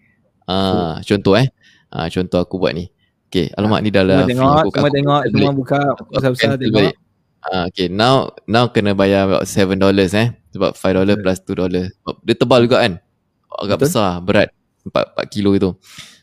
Ah, 0.48 0.56
uh, 0.56 0.94
contoh 1.04 1.36
eh. 1.36 1.48
Uh, 1.92 2.08
contoh 2.08 2.40
aku 2.40 2.56
buat 2.60 2.72
ni. 2.76 2.88
Okay, 3.28 3.52
alamak 3.60 3.84
ni 3.84 3.92
dah 3.92 4.04
lah 4.08 4.24
free 4.24 4.32
tengok, 4.32 4.52
aku. 4.64 4.70
Semua 4.72 4.92
tengok, 4.92 5.22
semua 5.28 5.52
buka 5.52 5.80
besar-besar 6.12 6.56
tengok. 6.56 6.92
Ah, 7.48 7.52
uh, 7.52 7.64
okay, 7.72 7.88
now 7.88 8.32
now 8.48 8.68
kena 8.72 8.96
bayar 8.96 9.28
about 9.28 9.44
$7 9.48 9.76
eh. 10.16 10.28
Sebab 10.56 10.72
$5 10.74 11.22
plus 11.22 11.40
$2. 11.44 11.92
Dia 12.24 12.36
tebal 12.36 12.66
juga 12.66 12.84
kan. 12.84 13.00
Agak 13.52 13.78
Betul? 13.84 13.88
besar, 13.92 14.10
berat. 14.24 14.50
4, 14.88 15.16
4 15.16 15.34
kilo 15.34 15.52
itu. 15.56 15.70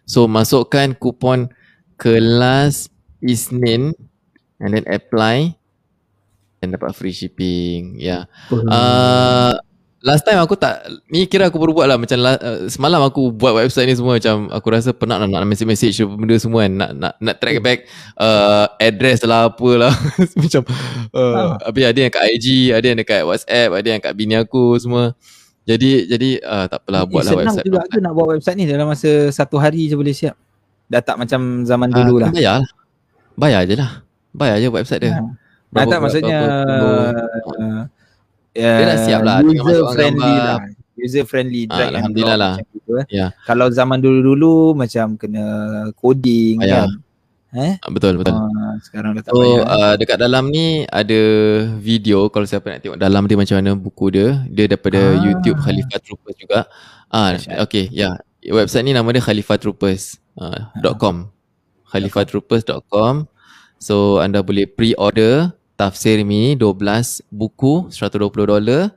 So, 0.04 0.28
masukkan 0.28 0.92
kupon 0.96 1.52
kelas 1.96 2.92
Isnin 3.24 3.96
and 4.60 4.70
then 4.76 4.84
apply 4.88 5.56
and 6.64 6.72
dapat 6.72 6.96
free 6.96 7.12
shipping. 7.12 7.96
Ya. 8.00 8.28
Yeah. 8.52 8.64
Uh, 8.68 9.52
last 10.04 10.28
time 10.28 10.36
aku 10.36 10.52
tak 10.52 10.84
ni 11.08 11.24
kira 11.24 11.48
aku 11.48 11.56
baru 11.56 11.72
buat 11.72 11.88
lah 11.88 11.96
macam 11.96 12.20
uh, 12.20 12.68
semalam 12.68 13.00
aku 13.08 13.32
buat 13.32 13.56
website 13.56 13.88
ni 13.88 13.96
semua 13.96 14.20
macam 14.20 14.52
aku 14.52 14.66
rasa 14.68 14.92
penat 14.92 15.16
nak 15.16 15.32
nak 15.32 15.48
message 15.48 15.64
message 15.64 15.96
benda 16.04 16.36
semua 16.36 16.68
kan 16.68 16.72
nak 16.76 16.90
nak 16.92 17.12
nak 17.24 17.36
track 17.40 17.58
back 17.64 17.88
uh, 18.20 18.68
address 18.76 19.24
lah 19.24 19.48
apalah 19.48 19.96
macam 20.44 20.60
uh, 21.16 21.56
ah. 21.56 21.72
ada 21.72 21.98
yang 22.04 22.12
kat 22.12 22.24
IG 22.36 22.76
ada 22.76 22.84
yang 22.84 23.00
dekat 23.00 23.24
WhatsApp 23.24 23.80
ada 23.80 23.88
yang 23.96 24.00
kat 24.04 24.12
bini 24.12 24.36
aku 24.36 24.76
semua 24.76 25.16
jadi 25.64 25.90
jadi 26.06 26.30
uh, 26.44 26.66
tak 26.68 26.84
apalah 26.84 27.02
buat 27.08 27.24
lah 27.24 27.32
website 27.40 27.64
juga 27.64 27.84
tu 27.88 28.00
nak 28.04 28.12
buat 28.12 28.28
website 28.36 28.56
ni 28.60 28.68
dalam 28.68 28.88
masa 28.88 29.32
satu 29.32 29.56
hari 29.56 29.88
je 29.88 29.96
boleh 29.96 30.12
siap 30.12 30.36
Dah 30.88 31.00
tak 31.00 31.16
macam 31.16 31.64
zaman 31.64 31.88
uh, 31.90 31.96
dulu 31.96 32.14
lah. 32.20 32.30
Bayar 32.30 32.60
lah. 32.60 32.70
Bayar 33.34 33.62
je 33.64 33.74
lah. 33.74 33.90
Bayar 34.36 34.56
je 34.60 34.68
website 34.68 35.00
dia. 35.00 35.12
Uh. 35.16 35.32
Berapa, 35.74 35.90
tak 35.90 36.00
maksudnya 36.06 36.38
uh, 36.70 37.82
dia 38.54 38.84
dah 38.86 38.98
siap 39.02 39.20
lah. 39.26 39.42
User 39.42 39.82
friendly 39.90 40.34
lah. 40.38 40.58
User 40.94 41.24
friendly. 41.26 41.62
Uh, 41.66 41.90
Alhamdulillah 41.90 42.38
lah. 42.38 42.54
Gitu, 42.62 42.90
eh. 43.02 43.06
yeah. 43.10 43.30
Kalau 43.42 43.66
zaman 43.74 43.98
dulu-dulu 43.98 44.78
macam 44.78 45.18
kena 45.18 45.44
coding 45.98 46.62
bayar. 46.62 46.86
kan. 46.86 47.02
Eh? 47.54 47.78
Betul 47.86 48.18
betul. 48.18 48.34
Uh, 48.34 48.74
sekarang 48.82 49.14
dah 49.14 49.22
tak 49.22 49.30
so, 49.30 49.38
payah. 49.38 49.62
Uh, 49.62 49.94
dekat 49.94 50.18
dalam 50.18 50.50
ni 50.50 50.82
ada 50.90 51.20
video 51.78 52.26
kalau 52.26 52.50
siapa 52.50 52.66
nak 52.66 52.82
tengok 52.82 52.98
dalam 52.98 53.30
dia 53.30 53.38
macam 53.38 53.56
mana 53.62 53.72
buku 53.78 54.10
dia. 54.10 54.42
Dia 54.50 54.66
daripada 54.66 54.98
ah. 54.98 55.22
YouTube 55.22 55.62
Khalifah 55.62 56.00
Troopers 56.02 56.36
juga. 56.36 56.58
Ah 57.14 57.38
uh, 57.38 57.62
okey 57.62 57.94
ya. 57.94 58.18
Yeah. 58.42 58.58
Website 58.58 58.84
ni 58.84 58.92
nama 58.92 59.06
dia 59.14 59.22
khalifatroopers.com. 59.22 60.34
Uh, 60.82 60.94
.com. 60.98 61.30
khalifatroopers.com. 61.94 63.30
So 63.78 64.18
anda 64.18 64.42
boleh 64.42 64.66
pre-order 64.66 65.54
tafsir 65.78 66.26
ni 66.26 66.58
12 66.58 67.22
buku 67.30 67.88
120 67.94 68.50
dolar. 68.50 68.90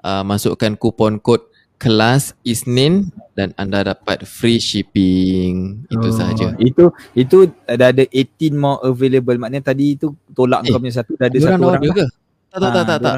Uh, 0.00 0.24
masukkan 0.26 0.74
kupon 0.80 1.20
kod 1.20 1.49
kelas 1.80 2.36
Isnin 2.44 3.08
dan 3.32 3.56
anda 3.56 3.80
dapat 3.80 4.28
free 4.28 4.60
shipping 4.60 5.80
itu 5.88 6.06
oh, 6.06 6.12
sahaja. 6.12 6.52
Itu 6.60 6.92
itu 7.16 7.48
ada 7.64 7.88
ada 7.88 8.04
18 8.04 8.52
more 8.52 8.84
available 8.84 9.40
maknanya 9.40 9.72
tadi 9.72 9.96
itu 9.96 10.12
tolak 10.36 10.68
eh, 10.68 10.76
kau 10.76 10.78
punya 10.78 11.00
satu 11.00 11.16
dah 11.16 11.26
ada 11.32 11.38
satu 11.40 11.64
orang. 11.64 11.82
Ke? 11.88 12.06
Tak 12.52 12.58
tak 12.60 12.70
tak 12.70 12.84
tak 12.84 12.98
tak. 13.00 13.14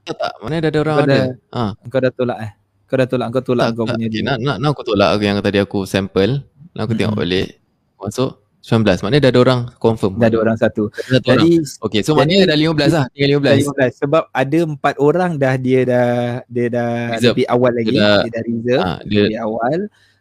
Tak 0.00 0.16
tak 0.16 0.32
mana 0.38 0.62
dah 0.62 0.70
ada 0.70 0.78
orang 0.78 0.94
kau 0.94 1.06
ada. 1.10 1.20
Ha. 1.50 1.62
Kau 1.90 2.00
dah 2.00 2.12
tolak 2.14 2.38
eh. 2.38 2.50
Kau 2.86 2.96
dah 2.96 3.06
tolak 3.10 3.26
kau 3.34 3.42
tolak 3.42 3.66
tak, 3.66 3.74
kau 3.74 3.84
tak, 3.84 3.94
punya. 3.98 4.06
Okay, 4.06 4.22
nak 4.22 4.36
nak 4.38 4.56
nak 4.62 4.70
aku 4.70 4.82
tolak 4.86 5.10
yang 5.18 5.36
tadi 5.42 5.58
aku 5.58 5.78
sample. 5.82 6.46
Nak 6.70 6.82
aku 6.86 6.94
hmm. 6.94 7.00
tengok 7.02 7.16
balik. 7.18 7.58
Masuk 7.98 8.38
19. 8.60 9.00
Maknanya 9.00 9.22
dah 9.24 9.32
ada 9.32 9.40
orang 9.40 9.60
confirm. 9.80 10.20
Dah 10.20 10.28
ada 10.28 10.38
orang 10.40 10.56
satu. 10.60 10.92
Satu 10.92 11.24
jadi 11.24 11.48
orang. 11.64 11.84
Okay, 11.88 12.00
so 12.04 12.12
maknanya 12.12 12.52
dah 12.52 12.58
15 12.60 12.92
lah. 12.92 13.06
Tinggal 13.16 13.30
15. 13.40 13.72
15. 13.72 14.02
Sebab 14.04 14.22
ada 14.28 14.58
empat 14.68 14.94
orang 15.00 15.30
dah 15.40 15.54
dia 15.56 15.80
dah 15.88 16.08
dia 16.44 16.66
dah 16.68 16.92
reserve. 17.16 17.32
lebih 17.32 17.46
awal 17.48 17.72
lagi. 17.72 17.90
Dia 17.90 18.00
dah, 18.00 18.20
dia 18.20 18.30
dah 18.30 18.42
reserve. 18.44 18.84
Ha, 18.84 18.92
dia, 19.08 19.20
lebih 19.24 19.40
awal. 19.40 19.78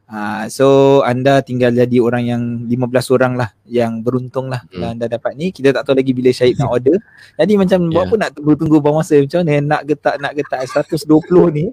Uh, 0.10 0.50
so 0.50 0.66
anda 1.06 1.38
tinggal 1.46 1.70
jadi 1.70 2.02
orang 2.02 2.26
yang 2.26 2.42
15 2.66 3.14
orang 3.14 3.38
lah 3.38 3.54
yang 3.70 4.02
beruntung 4.02 4.50
lah 4.50 4.66
hmm. 4.74 4.98
anda 4.98 5.06
dapat 5.06 5.38
ni. 5.38 5.54
Kita 5.54 5.70
tak 5.70 5.86
tahu 5.86 6.02
lagi 6.02 6.18
bila 6.18 6.34
Syahid 6.34 6.58
nak 6.58 6.74
order. 6.74 6.98
Jadi 7.40 7.54
macam 7.62 7.80
yeah. 7.86 7.94
buat 7.94 8.04
apa 8.10 8.16
nak 8.18 8.32
tunggu-tunggu 8.34 8.78
bawang 8.82 9.06
masa 9.06 9.22
macam 9.22 9.46
mana 9.46 9.62
nak 9.62 9.82
getak 9.86 10.16
nak 10.18 10.34
getak 10.34 10.60
120 10.66 11.06
ni? 11.54 11.66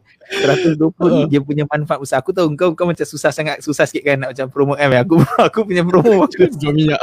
120 0.44 0.76
ni 1.16 1.22
dia 1.32 1.40
punya 1.40 1.64
manfaat 1.64 1.96
besar. 1.96 2.20
Aku 2.20 2.36
tahu 2.36 2.52
kau 2.52 2.76
kau 2.76 2.84
macam 2.84 3.08
susah 3.08 3.32
sangat 3.32 3.64
susah 3.64 3.88
sikit 3.88 4.04
kan 4.04 4.20
nak 4.20 4.36
macam 4.36 4.46
promo 4.52 4.76
M 4.76 4.92
aku 4.92 5.16
aku 5.48 5.64
punya 5.64 5.80
promo 5.80 6.28
aku 6.28 6.44
jual 6.60 6.76
minyak 6.76 7.00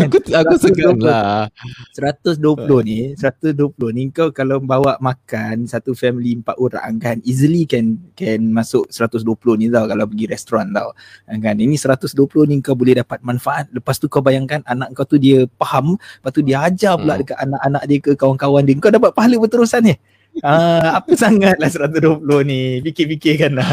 aku 0.00 0.18
aku 0.30 0.54
segan 0.58 0.98
lah. 1.02 1.50
120 1.96 2.38
ni 2.86 2.98
120 3.18 3.96
ni 3.96 4.02
kau 4.14 4.30
kalau 4.30 4.62
bawa 4.62 4.96
makan 5.02 5.66
satu 5.66 5.92
family 5.92 6.38
empat 6.38 6.56
orang 6.58 6.98
kan 7.02 7.16
easily 7.26 7.66
can 7.66 7.98
can 8.14 8.50
masuk 8.54 8.86
120 8.90 9.26
ni 9.58 9.66
tau 9.70 9.84
kalau 9.90 10.04
pergi 10.06 10.26
restoran 10.30 10.70
tau. 10.70 10.94
Kan? 11.26 11.56
Ini 11.58 11.74
120 11.74 12.14
ni 12.50 12.54
kau 12.62 12.78
boleh 12.78 13.02
dapat 13.02 13.20
manfaat. 13.26 13.66
Lepas 13.74 13.98
tu 13.98 14.06
kau 14.06 14.22
bayangkan 14.22 14.62
anak 14.64 14.94
kau 14.94 15.06
tu 15.06 15.18
dia 15.18 15.46
faham 15.58 15.98
lepas 15.98 16.32
tu 16.32 16.42
dia 16.42 16.62
ajar 16.62 16.94
pula 16.96 17.18
hmm. 17.18 17.20
dekat 17.26 17.38
anak-anak 17.42 17.82
dia 17.90 17.98
ke 18.00 18.12
kawan-kawan 18.14 18.62
dia 18.62 18.74
kau 18.78 18.92
dapat 18.94 19.10
pahala 19.12 19.36
berterusan 19.42 19.82
ni. 19.82 19.94
Ah, 20.42 20.94
apa 20.98 21.14
sangatlah 21.14 21.70
120 21.70 22.22
ni 22.46 22.82
fikir-fikir 22.82 23.38
kan 23.38 23.54
lah 23.54 23.70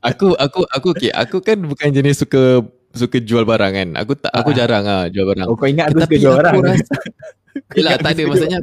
aku 0.00 0.32
aku 0.36 0.64
aku 0.72 0.88
okey 0.96 1.12
aku 1.12 1.44
kan 1.44 1.60
bukan 1.60 1.92
jenis 1.92 2.24
suka 2.24 2.64
suka 2.94 3.18
jual 3.22 3.46
barang 3.46 3.72
kan. 3.72 3.88
Aku 3.98 4.12
tak 4.18 4.32
aku 4.34 4.50
ah. 4.52 4.56
jarang 4.56 4.84
ah 4.86 5.04
jual 5.06 5.26
barang. 5.30 5.46
Oh, 5.46 5.56
kau 5.56 5.68
ingat 5.70 5.90
aku 5.90 6.02
Tetapi 6.02 6.14
suka 6.16 6.22
jual 6.22 6.34
barang. 6.38 6.54
Rasa, 6.64 6.96
Yelah 7.74 7.98
tak 7.98 8.14
ada 8.14 8.22
maksudnya 8.30 8.58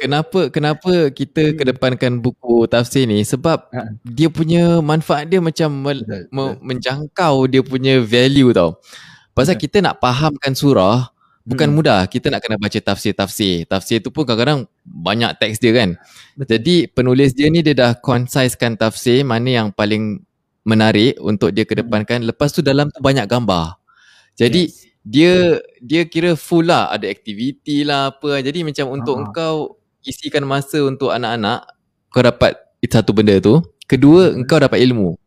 kenapa 0.00 0.48
kenapa 0.48 0.92
kita 1.12 1.52
kedepankan 1.52 2.24
buku 2.24 2.64
tafsir 2.64 3.04
ni 3.04 3.20
sebab 3.20 3.68
ha. 3.68 3.84
dia 4.00 4.32
punya 4.32 4.80
manfaat 4.80 5.28
dia 5.28 5.44
macam 5.44 5.68
me, 5.68 5.92
me, 6.32 6.44
menjangkau 6.60 7.44
dia 7.48 7.60
punya 7.60 8.00
value 8.00 8.52
tau. 8.56 8.80
Pasal 9.36 9.56
ha. 9.56 9.60
kita 9.60 9.84
nak 9.84 10.00
fahamkan 10.00 10.56
surah 10.56 11.12
bukan 11.48 11.68
hmm. 11.72 11.76
mudah. 11.76 12.00
Kita 12.04 12.28
nak 12.28 12.44
kena 12.44 12.60
baca 12.60 12.76
tafsir-tafsir. 12.76 13.64
Tafsir 13.64 14.04
tu 14.04 14.12
pun 14.12 14.28
kadang-kadang 14.28 14.68
banyak 14.84 15.32
teks 15.40 15.56
dia 15.60 15.72
kan. 15.72 15.96
Betul. 16.36 16.48
Jadi 16.60 16.76
penulis 16.92 17.32
dia 17.32 17.48
ni 17.48 17.64
dia 17.64 17.72
dah 17.72 17.92
concisekan 17.96 18.76
tafsir 18.76 19.24
mana 19.24 19.48
yang 19.48 19.68
paling 19.72 20.20
menarik 20.66 21.18
untuk 21.22 21.54
dia 21.54 21.64
kedepankan. 21.64 22.24
Lepas 22.24 22.52
tu 22.52 22.60
dalam 22.60 22.90
tu 22.90 23.00
banyak 23.00 23.24
gambar. 23.28 23.78
Jadi 24.38 24.70
yes. 24.70 24.86
dia 25.02 25.58
dia 25.82 26.02
kira 26.06 26.38
full 26.38 26.70
lah 26.70 26.92
ada 26.92 27.10
aktiviti 27.10 27.82
lah 27.82 28.14
apa. 28.14 28.38
Jadi 28.42 28.62
macam 28.62 28.94
untuk 28.94 29.18
uh-huh. 29.18 29.24
engkau 29.30 29.54
isikan 30.06 30.46
masa 30.46 30.78
untuk 30.86 31.10
anak-anak 31.10 31.66
kau 32.14 32.22
dapat 32.22 32.54
satu 32.86 33.10
benda 33.10 33.38
tu. 33.42 33.58
Kedua 33.88 34.30
uh-huh. 34.30 34.38
engkau 34.38 34.58
dapat 34.62 34.78
ilmu. 34.84 35.18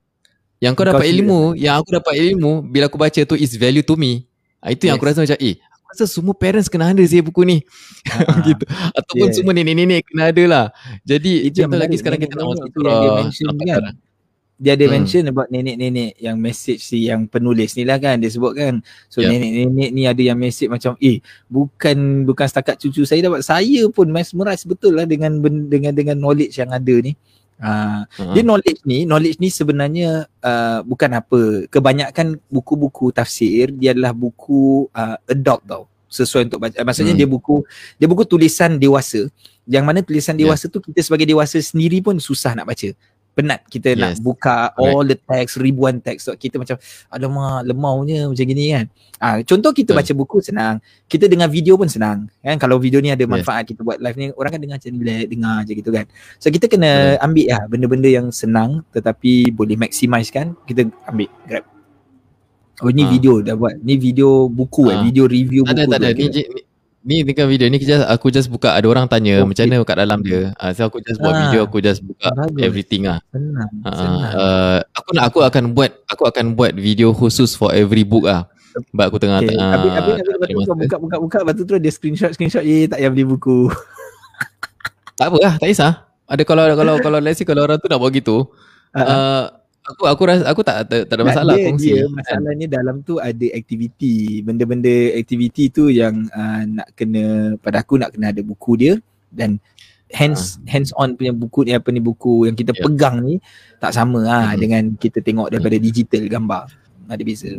Yang 0.61 0.77
kau, 0.77 0.85
dapat 0.85 1.09
ilmu, 1.09 1.57
yang 1.57 1.81
aku 1.81 1.89
dapat 1.89 2.21
ilmu 2.21 2.61
bila 2.61 2.85
aku 2.85 2.93
baca 2.93 3.17
tu 3.25 3.33
is 3.33 3.57
value 3.57 3.81
to 3.81 3.97
me. 3.97 4.29
Ha, 4.61 4.69
itu 4.69 4.85
yes. 4.85 4.93
yang 4.93 5.01
aku 5.01 5.09
rasa 5.09 5.25
macam 5.25 5.41
eh 5.41 5.57
aku 5.57 5.87
rasa 5.89 6.05
semua 6.05 6.37
parents 6.37 6.69
kena 6.69 6.93
ada 6.93 7.01
sih 7.01 7.17
buku 7.25 7.41
ni. 7.41 7.57
Uh-huh. 8.05 8.37
gitu. 8.47 8.63
Ataupun 8.93 9.27
yeah. 9.27 9.35
semua 9.35 9.51
nenek-nenek 9.57 10.05
kena 10.05 10.29
ada 10.29 10.43
lah. 10.45 10.65
Jadi 11.01 11.49
itu 11.49 11.65
lagi 11.65 11.97
sekarang 11.97 12.21
kita 12.21 12.37
nak 12.37 12.53
masuk 12.53 12.69
dia 12.77 13.91
ada 14.69 14.85
hmm. 14.85 14.93
mention 14.93 15.23
about 15.25 15.49
nenek-nenek 15.49 16.13
yang 16.21 16.37
message 16.37 16.85
si 16.85 17.09
yang 17.09 17.25
penulis 17.25 17.73
ni 17.73 17.81
lah 17.81 17.97
kan 17.97 18.21
dia 18.21 18.29
sebut 18.29 18.53
kan 18.53 18.77
so 19.09 19.17
yeah. 19.17 19.33
nenek-nenek 19.33 19.89
ni 19.89 20.05
ada 20.05 20.21
yang 20.21 20.37
message 20.37 20.69
macam 20.69 20.93
eh 21.01 21.17
bukan 21.49 22.29
bukan 22.29 22.45
setakat 22.45 22.77
cucu 22.77 23.01
saya 23.01 23.25
dapat 23.25 23.41
saya 23.41 23.89
pun 23.89 24.05
mesmerize 24.13 24.61
betul 24.69 24.93
lah 24.93 25.09
dengan 25.09 25.41
dengan 25.65 25.97
dengan 25.97 26.13
knowledge 26.13 26.61
yang 26.61 26.69
ada 26.69 26.95
ni 27.01 27.17
uh, 27.57 28.05
uh-huh. 28.05 28.33
dia 28.37 28.43
knowledge 28.45 28.81
ni 28.85 29.09
knowledge 29.09 29.41
ni 29.41 29.49
sebenarnya 29.49 30.29
uh, 30.45 30.85
bukan 30.85 31.09
apa 31.17 31.65
kebanyakan 31.65 32.37
buku-buku 32.45 33.09
tafsir 33.09 33.73
dia 33.73 33.97
adalah 33.97 34.13
buku 34.13 34.85
uh, 34.93 35.17
adult 35.25 35.61
tau 35.65 35.83
sesuai 36.11 36.51
untuk 36.51 36.59
baca 36.59 36.75
maksudnya 36.83 37.15
hmm. 37.15 37.21
dia 37.23 37.27
buku 37.27 37.55
dia 37.95 38.07
buku 38.11 38.27
tulisan 38.27 38.75
dewasa 38.75 39.31
yang 39.63 39.87
mana 39.87 40.03
tulisan 40.03 40.35
ya. 40.35 40.45
dewasa 40.45 40.67
yeah. 40.67 40.73
tu 40.75 40.79
kita 40.83 40.99
sebagai 40.99 41.23
dewasa 41.23 41.55
sendiri 41.63 42.03
pun 42.03 42.19
susah 42.19 42.51
nak 42.51 42.67
baca 42.67 42.91
penat 43.31 43.63
kita 43.71 43.95
yes. 43.95 43.99
nak 43.99 44.11
buka 44.19 44.75
all 44.75 45.07
the 45.07 45.15
text 45.15 45.55
ribuan 45.55 46.03
text 46.03 46.27
so, 46.27 46.35
kita 46.35 46.59
macam 46.59 46.75
alamak 47.07 47.63
lemaunya 47.63 48.27
macam 48.27 48.43
gini 48.43 48.75
kan 48.75 48.85
ah 49.23 49.39
contoh 49.45 49.71
kita 49.71 49.95
baca 49.95 50.11
buku 50.11 50.43
senang 50.43 50.83
kita 51.07 51.31
dengar 51.31 51.47
video 51.47 51.79
pun 51.79 51.87
senang 51.87 52.27
kan 52.43 52.57
kalau 52.59 52.75
video 52.75 52.99
ni 52.99 53.07
ada 53.07 53.23
manfaat 53.23 53.63
yes. 53.63 53.69
kita 53.75 53.81
buat 53.87 53.97
live 54.03 54.17
ni 54.19 54.27
orang 54.35 54.51
kan 54.51 54.59
dengar 54.59 54.77
macam 54.81 54.91
relax 54.99 55.25
dengar 55.31 55.57
je 55.63 55.73
gitu 55.79 55.89
kan 55.95 56.05
so 56.41 56.47
kita 56.51 56.65
kena 56.67 57.15
yes. 57.15 57.23
ambil 57.23 57.45
lah 57.47 57.61
benda-benda 57.71 58.09
yang 58.11 58.27
senang 58.35 58.83
tetapi 58.91 59.53
boleh 59.55 59.79
maximize 59.79 60.27
kan 60.27 60.51
kita 60.67 60.91
ambil 61.07 61.31
grab 61.47 61.65
Oh 62.81 62.89
ni 62.89 63.05
ha. 63.05 63.13
video 63.13 63.45
dah 63.45 63.53
buat. 63.53 63.77
Ni 63.85 63.93
video 63.93 64.49
buku 64.49 64.89
ha. 64.89 64.97
eh, 64.97 64.99
video 65.05 65.29
review 65.29 65.61
buku. 65.61 65.77
Tak 65.77 65.85
ada, 65.85 66.01
tak 66.01 66.17
ada. 66.17 66.17
Ni, 66.17 66.25
ni 66.33 66.61
dengan 67.01 67.49
video 67.49 67.65
ni 67.65 67.81
kita 67.81 68.05
aku 68.05 68.29
just 68.29 68.45
buka 68.45 68.77
ada 68.77 68.85
orang 68.85 69.09
tanya 69.09 69.41
okay. 69.41 69.47
macam 69.49 69.63
mana 69.65 69.81
kat 69.81 69.97
dalam 69.97 70.19
dia. 70.21 70.53
Uh, 70.61 70.71
so 70.77 70.85
aku 70.85 71.01
just 71.01 71.17
buat 71.17 71.33
ha. 71.33 71.39
video 71.49 71.61
aku 71.65 71.77
just 71.81 72.01
buka 72.05 72.29
Bagus. 72.29 72.61
everything 72.61 73.09
ah. 73.09 73.17
Senang. 73.33 73.69
Uh, 73.81 73.95
senang. 73.97 74.21
Uh, 74.37 74.77
aku 74.93 75.09
nak 75.17 75.23
aku 75.33 75.39
akan 75.41 75.63
buat 75.73 75.91
aku 76.05 76.23
akan 76.29 76.45
buat 76.53 76.77
video 76.77 77.09
khusus 77.09 77.57
for 77.57 77.73
every 77.73 78.05
book 78.05 78.29
ah. 78.29 78.45
Sebab 78.71 79.05
aku 79.09 79.17
tengah 79.17 79.41
okay. 79.41 79.49
tengah 79.51 79.69
Habis 79.73 79.91
habis 79.97 80.13
habis 80.21 80.55
buka 80.85 80.97
buka 81.01 81.15
buka 81.17 81.37
lepas 81.41 81.53
tu 81.57 81.63
terus 81.65 81.81
dia 81.81 81.91
screenshot 81.91 82.31
screenshot 82.37 82.63
ye 82.63 82.85
tak 82.85 83.01
payah 83.01 83.09
beli 83.09 83.25
buku. 83.25 83.67
tak 85.17 85.33
apa 85.33 85.37
lah, 85.41 85.53
tak 85.57 85.67
kisah. 85.73 85.93
Ada 86.29 86.43
kalau 86.47 86.63
kalau 86.77 86.95
kalau 87.01 87.19
let's 87.19 87.41
say 87.41 87.45
kalau 87.49 87.65
orang 87.65 87.81
tu 87.81 87.89
nak 87.89 87.97
buat 87.97 88.13
gitu. 88.13 88.47
Uh, 88.93 89.01
uh, 89.11 89.43
aku 89.91 90.03
aku 90.07 90.21
rasa 90.25 90.43
aku 90.47 90.61
tak 90.63 90.87
tak, 90.87 91.05
tak 91.11 91.15
ada 91.19 91.23
masalah 91.27 91.55
dia, 91.59 91.65
kongsi. 91.67 91.89
Dia, 91.91 92.03
masalahnya 92.07 92.67
kan. 92.67 92.75
dalam 92.79 92.95
tu 93.03 93.19
ada 93.19 93.47
aktiviti, 93.51 94.39
benda-benda 94.41 94.95
aktiviti 95.19 95.67
tu 95.69 95.91
yang 95.91 96.27
uh, 96.31 96.63
nak 96.65 96.87
kena 96.95 97.55
pada 97.59 97.83
aku 97.83 97.99
nak 97.99 98.15
kena 98.15 98.31
ada 98.31 98.41
buku 98.41 98.79
dia 98.79 98.93
dan 99.31 99.59
hands 100.11 100.59
uh. 100.59 100.67
hands 100.67 100.91
on 100.99 101.15
punya 101.15 101.31
buku 101.31 101.67
ni 101.67 101.71
apa 101.75 101.87
ni 101.89 102.03
buku 102.03 102.47
yang 102.47 102.55
kita 102.55 102.75
yeah. 102.75 102.83
pegang 102.83 103.23
ni 103.23 103.39
tak 103.79 103.95
sama 103.95 104.19
ah 104.27 104.51
uh, 104.51 104.53
dengan 104.59 104.95
kita 104.95 105.23
tengok 105.23 105.51
daripada 105.51 105.75
uh. 105.75 105.83
digital 105.83 106.23
gambar. 106.27 106.63
Ada 107.11 107.23
beza. 107.27 107.51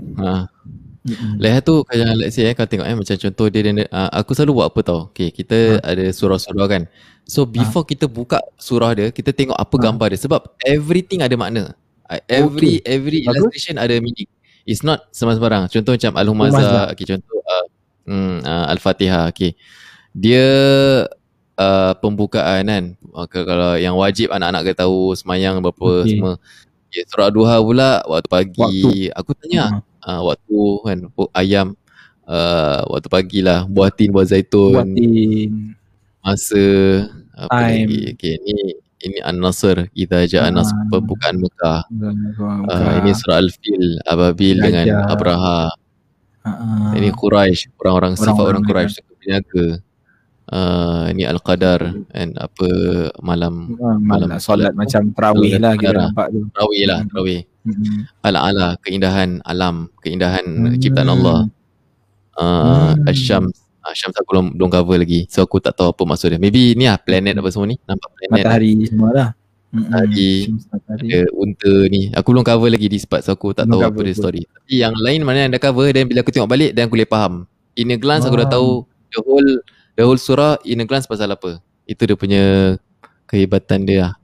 Mm-hmm. 1.03 1.43
Lepas 1.43 1.67
tu 1.67 1.75
kalau 1.83 2.15
let's 2.15 2.39
say 2.39 2.47
eh, 2.47 2.55
kau 2.55 2.63
tengok 2.63 2.87
eh 2.87 2.95
macam 2.95 3.17
contoh 3.19 3.47
dia, 3.51 3.61
dia 3.67 3.75
uh, 3.91 4.11
aku 4.15 4.39
selalu 4.39 4.63
buat 4.63 4.67
apa 4.71 4.81
tau. 4.87 5.01
Okay 5.11 5.35
kita 5.35 5.83
ha. 5.83 5.91
ada 5.93 6.05
surah-surah 6.15 6.67
kan. 6.71 6.83
So 7.27 7.43
before 7.43 7.83
ha. 7.83 7.91
kita 7.91 8.07
buka 8.07 8.39
surah 8.55 8.95
dia 8.95 9.11
kita 9.11 9.35
tengok 9.35 9.59
apa 9.59 9.75
ha. 9.77 9.83
gambar 9.83 10.07
dia 10.15 10.21
sebab 10.23 10.41
everything 10.63 11.27
ada 11.27 11.35
makna. 11.35 11.75
Every 12.29 12.83
okay. 12.83 12.89
every 12.89 13.19
Bagus. 13.25 13.37
illustration 13.39 13.77
ada 13.81 13.95
meaning. 14.03 14.29
It's 14.63 14.87
not 14.87 15.11
sembarang. 15.11 15.67
Contoh 15.67 15.99
macam 15.99 16.13
Al-Humaza, 16.15 16.87
okay, 16.95 17.03
contoh 17.03 17.43
uh, 17.43 17.67
hmm, 18.07 18.37
uh, 18.47 18.67
Al-Fatihah, 18.71 19.27
okay. 19.35 19.59
Dia 20.15 20.47
uh, 21.59 21.93
pembukaan 21.99 22.71
kan. 22.71 22.85
Okay, 23.27 23.43
kalau 23.43 23.75
yang 23.75 23.99
wajib 23.99 24.31
anak-anak 24.31 24.71
kita 24.71 24.87
tahu 24.87 25.19
semayang 25.19 25.59
berapa 25.59 26.07
okay. 26.07 26.15
semua. 26.15 26.33
Okay, 26.93 27.03
surah 27.11 27.31
Duha 27.33 27.57
pula 27.59 27.91
waktu 28.07 28.29
pagi. 28.31 28.61
Waktu. 28.63 29.11
Aku 29.19 29.31
tanya, 29.35 29.83
uh-huh. 29.83 30.07
uh, 30.07 30.21
waktu 30.31 30.59
kan 30.87 30.99
ayam 31.35 31.67
uh, 32.27 32.81
waktu 32.89 33.09
pagi 33.11 33.39
lah 33.43 33.67
buah 33.67 33.91
tin 33.91 34.11
buah 34.13 34.27
zaitun 34.27 34.75
buah 34.75 34.87
tin 34.87 35.75
masa 36.23 36.65
apa 37.35 37.51
Time. 37.51 37.89
lagi 37.89 38.01
okay, 38.15 38.35
ni 38.45 38.79
ini 39.03 39.19
An-Nasr 39.23 39.91
kita 39.93 40.25
aja 40.25 40.47
uh, 40.47 40.49
An-Nasr 40.49 40.77
pembukaan 40.91 41.43
Mekah. 41.43 41.87
Uh, 42.71 42.93
ini 43.03 43.11
surah 43.13 43.43
Al-Fil 43.43 43.99
Ababil 44.07 44.57
dengan 44.59 45.07
Abraha. 45.11 45.71
Uh, 46.43 46.91
ini 46.99 47.15
Quraisy 47.15 47.71
orang-orang 47.79 48.19
sifat 48.19 48.43
orang 48.43 48.63
Quraisy 48.67 48.99
suka 48.99 49.13
berniaga. 49.19 49.67
Uh, 50.53 51.09
ini 51.15 51.25
Al-Qadar 51.25 51.81
and 52.13 52.37
apa 52.37 52.69
malam 53.25 53.79
uh, 53.79 53.97
malam, 53.97 54.37
malam 54.37 54.43
solat 54.43 54.75
macam 54.77 55.15
tarawih 55.15 55.57
lah 55.57 55.79
kita 55.79 55.97
nampak 55.97 56.29
tu. 56.35 56.45
Tarawih 56.53 56.83
lah 56.91 56.99
tarawih 57.09 57.41
mm-hmm. 57.63 57.99
ala-ala 58.27 58.69
keindahan 58.83 59.41
alam 59.49 59.89
keindahan 60.03 60.45
mm-hmm. 60.45 60.81
ciptaan 60.83 61.09
Allah. 61.09 61.49
Uh, 62.37 62.93
mm-hmm. 62.99 63.09
Asyams 63.09 63.62
Ah, 63.83 63.91
Syams 63.99 64.15
aku 64.15 64.31
belum, 64.31 64.47
belum 64.55 64.71
cover 64.71 64.95
lagi. 64.95 65.27
So 65.27 65.43
aku 65.43 65.59
tak 65.59 65.75
tahu 65.75 65.91
apa 65.91 66.03
maksud 66.07 66.31
dia. 66.31 66.39
Maybe 66.39 66.79
ni 66.79 66.87
lah 66.87 67.03
planet 67.03 67.35
apa 67.35 67.51
semua 67.51 67.67
ni. 67.67 67.77
Nampak 67.83 68.15
planet 68.15 68.31
Matahari 68.31 68.71
lah. 68.79 68.87
semua 68.87 69.11
lah. 69.11 69.29
Matahari. 69.75 70.31
Ada 70.87 71.21
unta 71.35 71.75
ni. 71.91 72.01
Aku 72.15 72.31
belum 72.31 72.47
cover 72.47 72.71
lagi 72.71 72.87
di 72.87 72.99
spot 73.03 73.27
So 73.27 73.35
aku 73.35 73.51
tak 73.51 73.67
belum 73.67 73.83
tahu 73.83 73.91
apa 73.91 74.01
dia 74.07 74.15
story. 74.15 74.43
Tapi 74.47 74.75
yang 74.87 74.95
lain 74.95 75.27
mana 75.27 75.51
yang 75.51 75.53
dah 75.59 75.59
cover 75.59 75.91
Dan 75.91 76.07
bila 76.07 76.23
aku 76.23 76.31
tengok 76.31 76.47
balik 76.47 76.71
Dan 76.79 76.87
aku 76.87 76.95
boleh 76.95 77.11
faham. 77.11 77.35
In 77.75 77.91
a 77.91 77.99
glance 77.99 78.23
wow. 78.23 78.31
aku 78.31 78.37
dah 78.39 78.49
tahu 78.55 78.71
The 79.11 79.21
whole 79.27 79.51
The 79.99 80.03
whole 80.07 80.21
surah 80.23 80.63
In 80.63 80.79
a 80.79 80.87
glance 80.87 81.11
pasal 81.11 81.35
apa. 81.35 81.59
Itu 81.83 82.07
dia 82.07 82.15
punya 82.15 82.43
Kehebatan 83.27 83.83
dia 83.83 83.99
lah. 84.07 84.15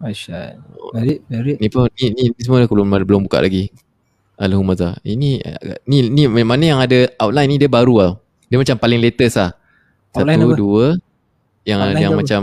Masya 0.00 0.56
Merit, 0.96 1.20
merit. 1.28 1.56
Ni 1.60 1.68
pun 1.68 1.92
ni, 1.92 2.08
ni, 2.08 2.24
ni 2.32 2.40
semua 2.40 2.64
aku 2.64 2.72
belum, 2.72 2.88
belum 3.04 3.20
buka 3.28 3.44
lagi. 3.44 3.68
Alhamdulillah. 4.40 4.96
Ini 5.04 5.42
ni, 5.90 5.96
ni 6.08 6.22
mana 6.30 6.64
yang 6.64 6.80
ada 6.80 7.10
outline 7.20 7.50
ni 7.52 7.56
dia 7.60 7.68
baru 7.68 7.94
lah 8.00 8.12
dia 8.48 8.56
macam 8.60 8.76
paling 8.78 9.00
latest 9.00 9.40
lah. 9.40 9.50
Satu, 10.14 10.28
apa? 10.28 10.54
dua. 10.54 10.84
Yang 11.64 11.78
Online 11.80 12.02
yang 12.04 12.12
macam 12.14 12.42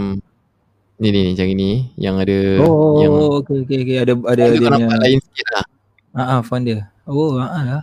ni 1.01 1.09
ni 1.09 1.21
macam 1.33 1.47
ini 1.49 1.69
yang 1.97 2.15
ada 2.21 2.61
oh, 2.61 3.01
yang 3.01 3.13
okey 3.41 3.65
okey 3.65 3.77
okey 3.81 3.97
ada 4.05 4.13
ada 4.21 4.53
dia 4.53 4.69
punya 4.69 4.97
lain 5.01 5.17
sikit 5.17 5.47
lah. 5.57 5.65
Ha 6.13 6.21
ah 6.37 6.39
fun 6.45 6.61
dia. 6.61 6.93
Oh 7.09 7.41
ha 7.41 7.49
ah. 7.49 7.81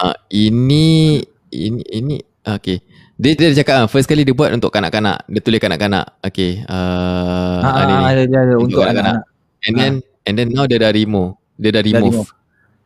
Ah 0.00 0.16
ini 0.32 1.20
ini 1.52 1.84
ini 1.92 2.16
okey. 2.48 2.80
Dia 3.20 3.32
dia 3.36 3.52
cakap 3.60 3.84
ah 3.84 3.86
first 3.88 4.08
kali 4.08 4.24
dia 4.24 4.32
buat 4.32 4.56
untuk 4.56 4.72
kanak-kanak. 4.72 5.28
Dia 5.28 5.40
tulis 5.44 5.60
kanak-kanak. 5.60 6.16
Okey. 6.24 6.64
Uh, 6.64 7.60
ah, 7.60 7.84
ah, 7.84 8.08
ada 8.08 8.24
dia 8.24 8.40
ada 8.40 8.54
untuk 8.56 8.80
kanak-kanak. 8.80 9.24
And 9.68 9.74
then 9.76 9.92
ah. 10.00 10.24
and 10.24 10.34
then 10.40 10.48
now 10.48 10.64
dia 10.64 10.80
dah 10.80 10.92
remove. 10.96 11.36
Dia 11.60 11.76
dah 11.76 11.84
remove. 11.84 12.24
remove. 12.24 12.30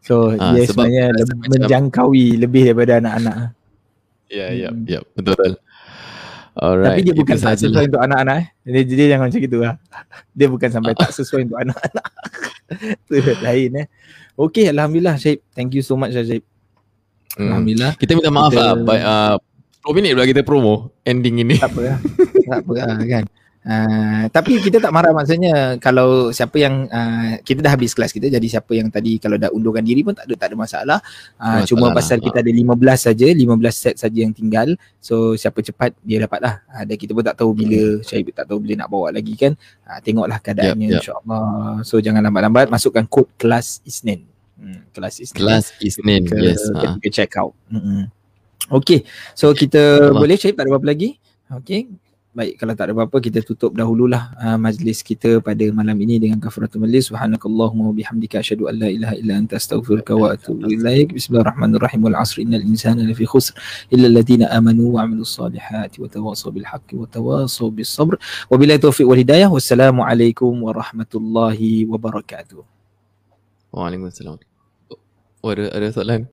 So 0.03 0.35
ah, 0.35 0.51
dia 0.51 0.67
sebenarnya 0.67 1.15
menjangkaui 1.47 2.43
lebih 2.43 2.75
daripada 2.75 2.99
anak-anak. 2.99 3.55
Ya, 4.31 4.47
ya, 4.55 4.71
hmm. 4.71 4.87
ya, 4.87 5.01
betul. 5.19 5.59
Alright. 6.55 6.99
Tapi 6.99 7.01
dia 7.07 7.15
bukan 7.15 7.37
tak 7.39 7.59
sesuai 7.59 7.85
untuk 7.91 8.03
anak-anak 8.03 8.37
eh. 8.43 8.47
Dia, 8.67 8.83
dia 8.87 9.07
jangan 9.15 9.27
macam 9.31 9.41
gitu 9.43 9.59
lah. 9.63 9.75
Dia 10.35 10.47
bukan 10.51 10.69
sampai 10.71 10.93
tak 10.99 11.11
sesuai 11.15 11.51
untuk 11.51 11.59
anak-anak. 11.59 12.07
Itu 13.07 13.33
lain 13.43 13.71
eh. 13.81 13.87
Okay, 14.35 14.67
Alhamdulillah 14.71 15.19
Syed. 15.19 15.43
Thank 15.55 15.79
you 15.79 15.83
so 15.83 15.95
much 15.95 16.15
Syed. 16.15 16.43
Hmm. 17.39 17.51
Alhamdulillah. 17.55 17.93
Kita 17.99 18.19
minta 18.19 18.31
maaf 18.35 18.51
kita... 18.55 18.63
lah. 18.63 18.75
By, 18.83 18.99
uh, 19.03 19.37
10 19.89 19.97
minit 19.97 20.11
pula 20.13 20.27
kita 20.29 20.43
promo 20.45 20.93
ending 21.07 21.41
ini. 21.41 21.57
Tak 21.57 21.73
apa 21.73 21.81
lah. 21.81 21.99
tak 22.51 22.59
apa 22.67 22.73
lah 22.77 22.99
kan. 23.09 23.25
Uh, 23.61 24.25
tapi 24.33 24.57
kita 24.57 24.81
tak 24.81 24.89
marah 24.89 25.13
maksudnya 25.13 25.77
kalau 25.77 26.33
siapa 26.33 26.57
yang 26.57 26.89
uh, 26.89 27.37
kita 27.45 27.61
dah 27.61 27.77
habis 27.77 27.93
kelas 27.93 28.09
kita 28.09 28.33
jadi 28.33 28.47
siapa 28.49 28.73
yang 28.73 28.89
tadi 28.89 29.21
kalau 29.21 29.37
dah 29.37 29.53
undurkan 29.53 29.85
diri 29.85 30.01
pun 30.01 30.17
tak 30.17 30.25
ada 30.25 30.35
tak 30.41 30.49
ada 30.49 30.57
masalah. 30.57 30.99
Uh, 31.37 31.61
cuma 31.69 31.93
pasal 31.93 32.25
lah. 32.25 32.25
kita 32.25 32.41
ada 32.41 32.49
15 32.49 32.73
saja, 32.97 33.29
15 33.29 33.37
set 33.69 33.97
saja 34.01 34.19
yang 34.25 34.33
tinggal. 34.33 34.73
So 34.97 35.37
siapa 35.37 35.61
cepat 35.61 35.93
dia 36.01 36.25
dapat 36.25 36.41
lah. 36.41 36.55
Uh, 36.73 36.89
dan 36.89 36.97
kita 36.97 37.13
pun 37.13 37.21
tak 37.21 37.37
tahu 37.37 37.53
bila 37.53 38.01
hmm. 38.01 38.01
Syahid 38.01 38.33
tak 38.33 38.49
tahu 38.49 38.65
bila 38.65 38.81
nak 38.81 38.89
bawa 38.89 39.13
lagi 39.13 39.37
kan. 39.37 39.53
Uh, 39.85 40.01
tengoklah 40.01 40.41
keadaannya 40.41 40.89
yep, 40.89 40.93
yep. 40.97 41.01
insya-Allah. 41.05 41.85
So 41.85 42.01
jangan 42.01 42.25
lambat-lambat 42.25 42.73
masukkan 42.73 43.05
kod 43.13 43.29
kelas 43.37 43.85
Isnin. 43.85 44.25
Hmm, 44.57 44.89
kelas 44.97 45.21
Isnin. 45.21 45.37
Kelas 45.37 45.65
Isnin. 45.85 46.23
Ke, 46.25 46.37
yes. 46.41 46.65
Kita 46.65 46.97
uh. 46.97 47.13
check 47.13 47.33
out. 47.37 47.53
Mm-hmm. 47.69 48.03
Okay. 48.81 49.05
So 49.37 49.53
kita 49.53 50.13
boleh 50.17 50.41
Syahid 50.41 50.57
tak 50.57 50.65
ada 50.65 50.81
apa 50.81 50.89
lagi? 50.89 51.21
Okay. 51.61 51.93
Baik, 52.31 52.63
kalau 52.63 52.79
tak 52.79 52.87
ada 52.87 52.95
apa-apa 52.95 53.19
kita 53.19 53.43
tutup 53.43 53.75
dahululah 53.75 54.31
uh, 54.39 54.55
majlis 54.55 55.03
kita 55.03 55.43
pada 55.43 55.67
malam 55.75 55.99
ini 55.99 56.23
dengan 56.23 56.39
kafaratul 56.39 56.79
majlis. 56.87 57.11
Subhanakallahumma 57.11 57.91
wa 57.91 57.95
bihamdika 57.95 58.39
asyhadu 58.39 58.71
an 58.71 58.79
la 58.79 58.87
ilaha 58.87 59.19
illa 59.19 59.35
anta 59.35 59.59
astaghfiruka 59.59 60.15
wa 60.15 60.39
atubu 60.39 60.71
ilaik. 60.71 61.11
Bismillahirrahmanirrahim. 61.11 62.07
Wal 62.07 62.15
'asri 62.15 62.47
innal 62.47 62.63
insana 62.63 63.03
lafi 63.03 63.27
khusr 63.27 63.51
illa 63.91 64.07
alladziina 64.07 64.47
amanu 64.47 64.95
wa 64.95 65.03
'amilus 65.03 65.35
solihati 65.35 65.99
wa 65.99 66.07
tawassaw 66.07 66.55
bil 66.55 66.71
haqqi 66.71 66.95
wa 66.95 67.11
tawassaw 67.11 67.67
bis 67.67 67.91
sabr. 67.91 68.15
Wa 68.47 68.55
billahi 68.55 68.79
taufiq 68.79 69.11
wal 69.11 69.19
hidayah. 69.19 69.51
Wassalamu 69.51 70.07
alaikum 70.07 70.55
warahmatullahi 70.55 71.91
wabarakatuh. 71.91 72.63
Waalaikumsalam. 73.75 74.39
Oh, 75.43 75.51
ada 75.51 75.67
ada 75.73 75.87
soalan. 75.91 76.29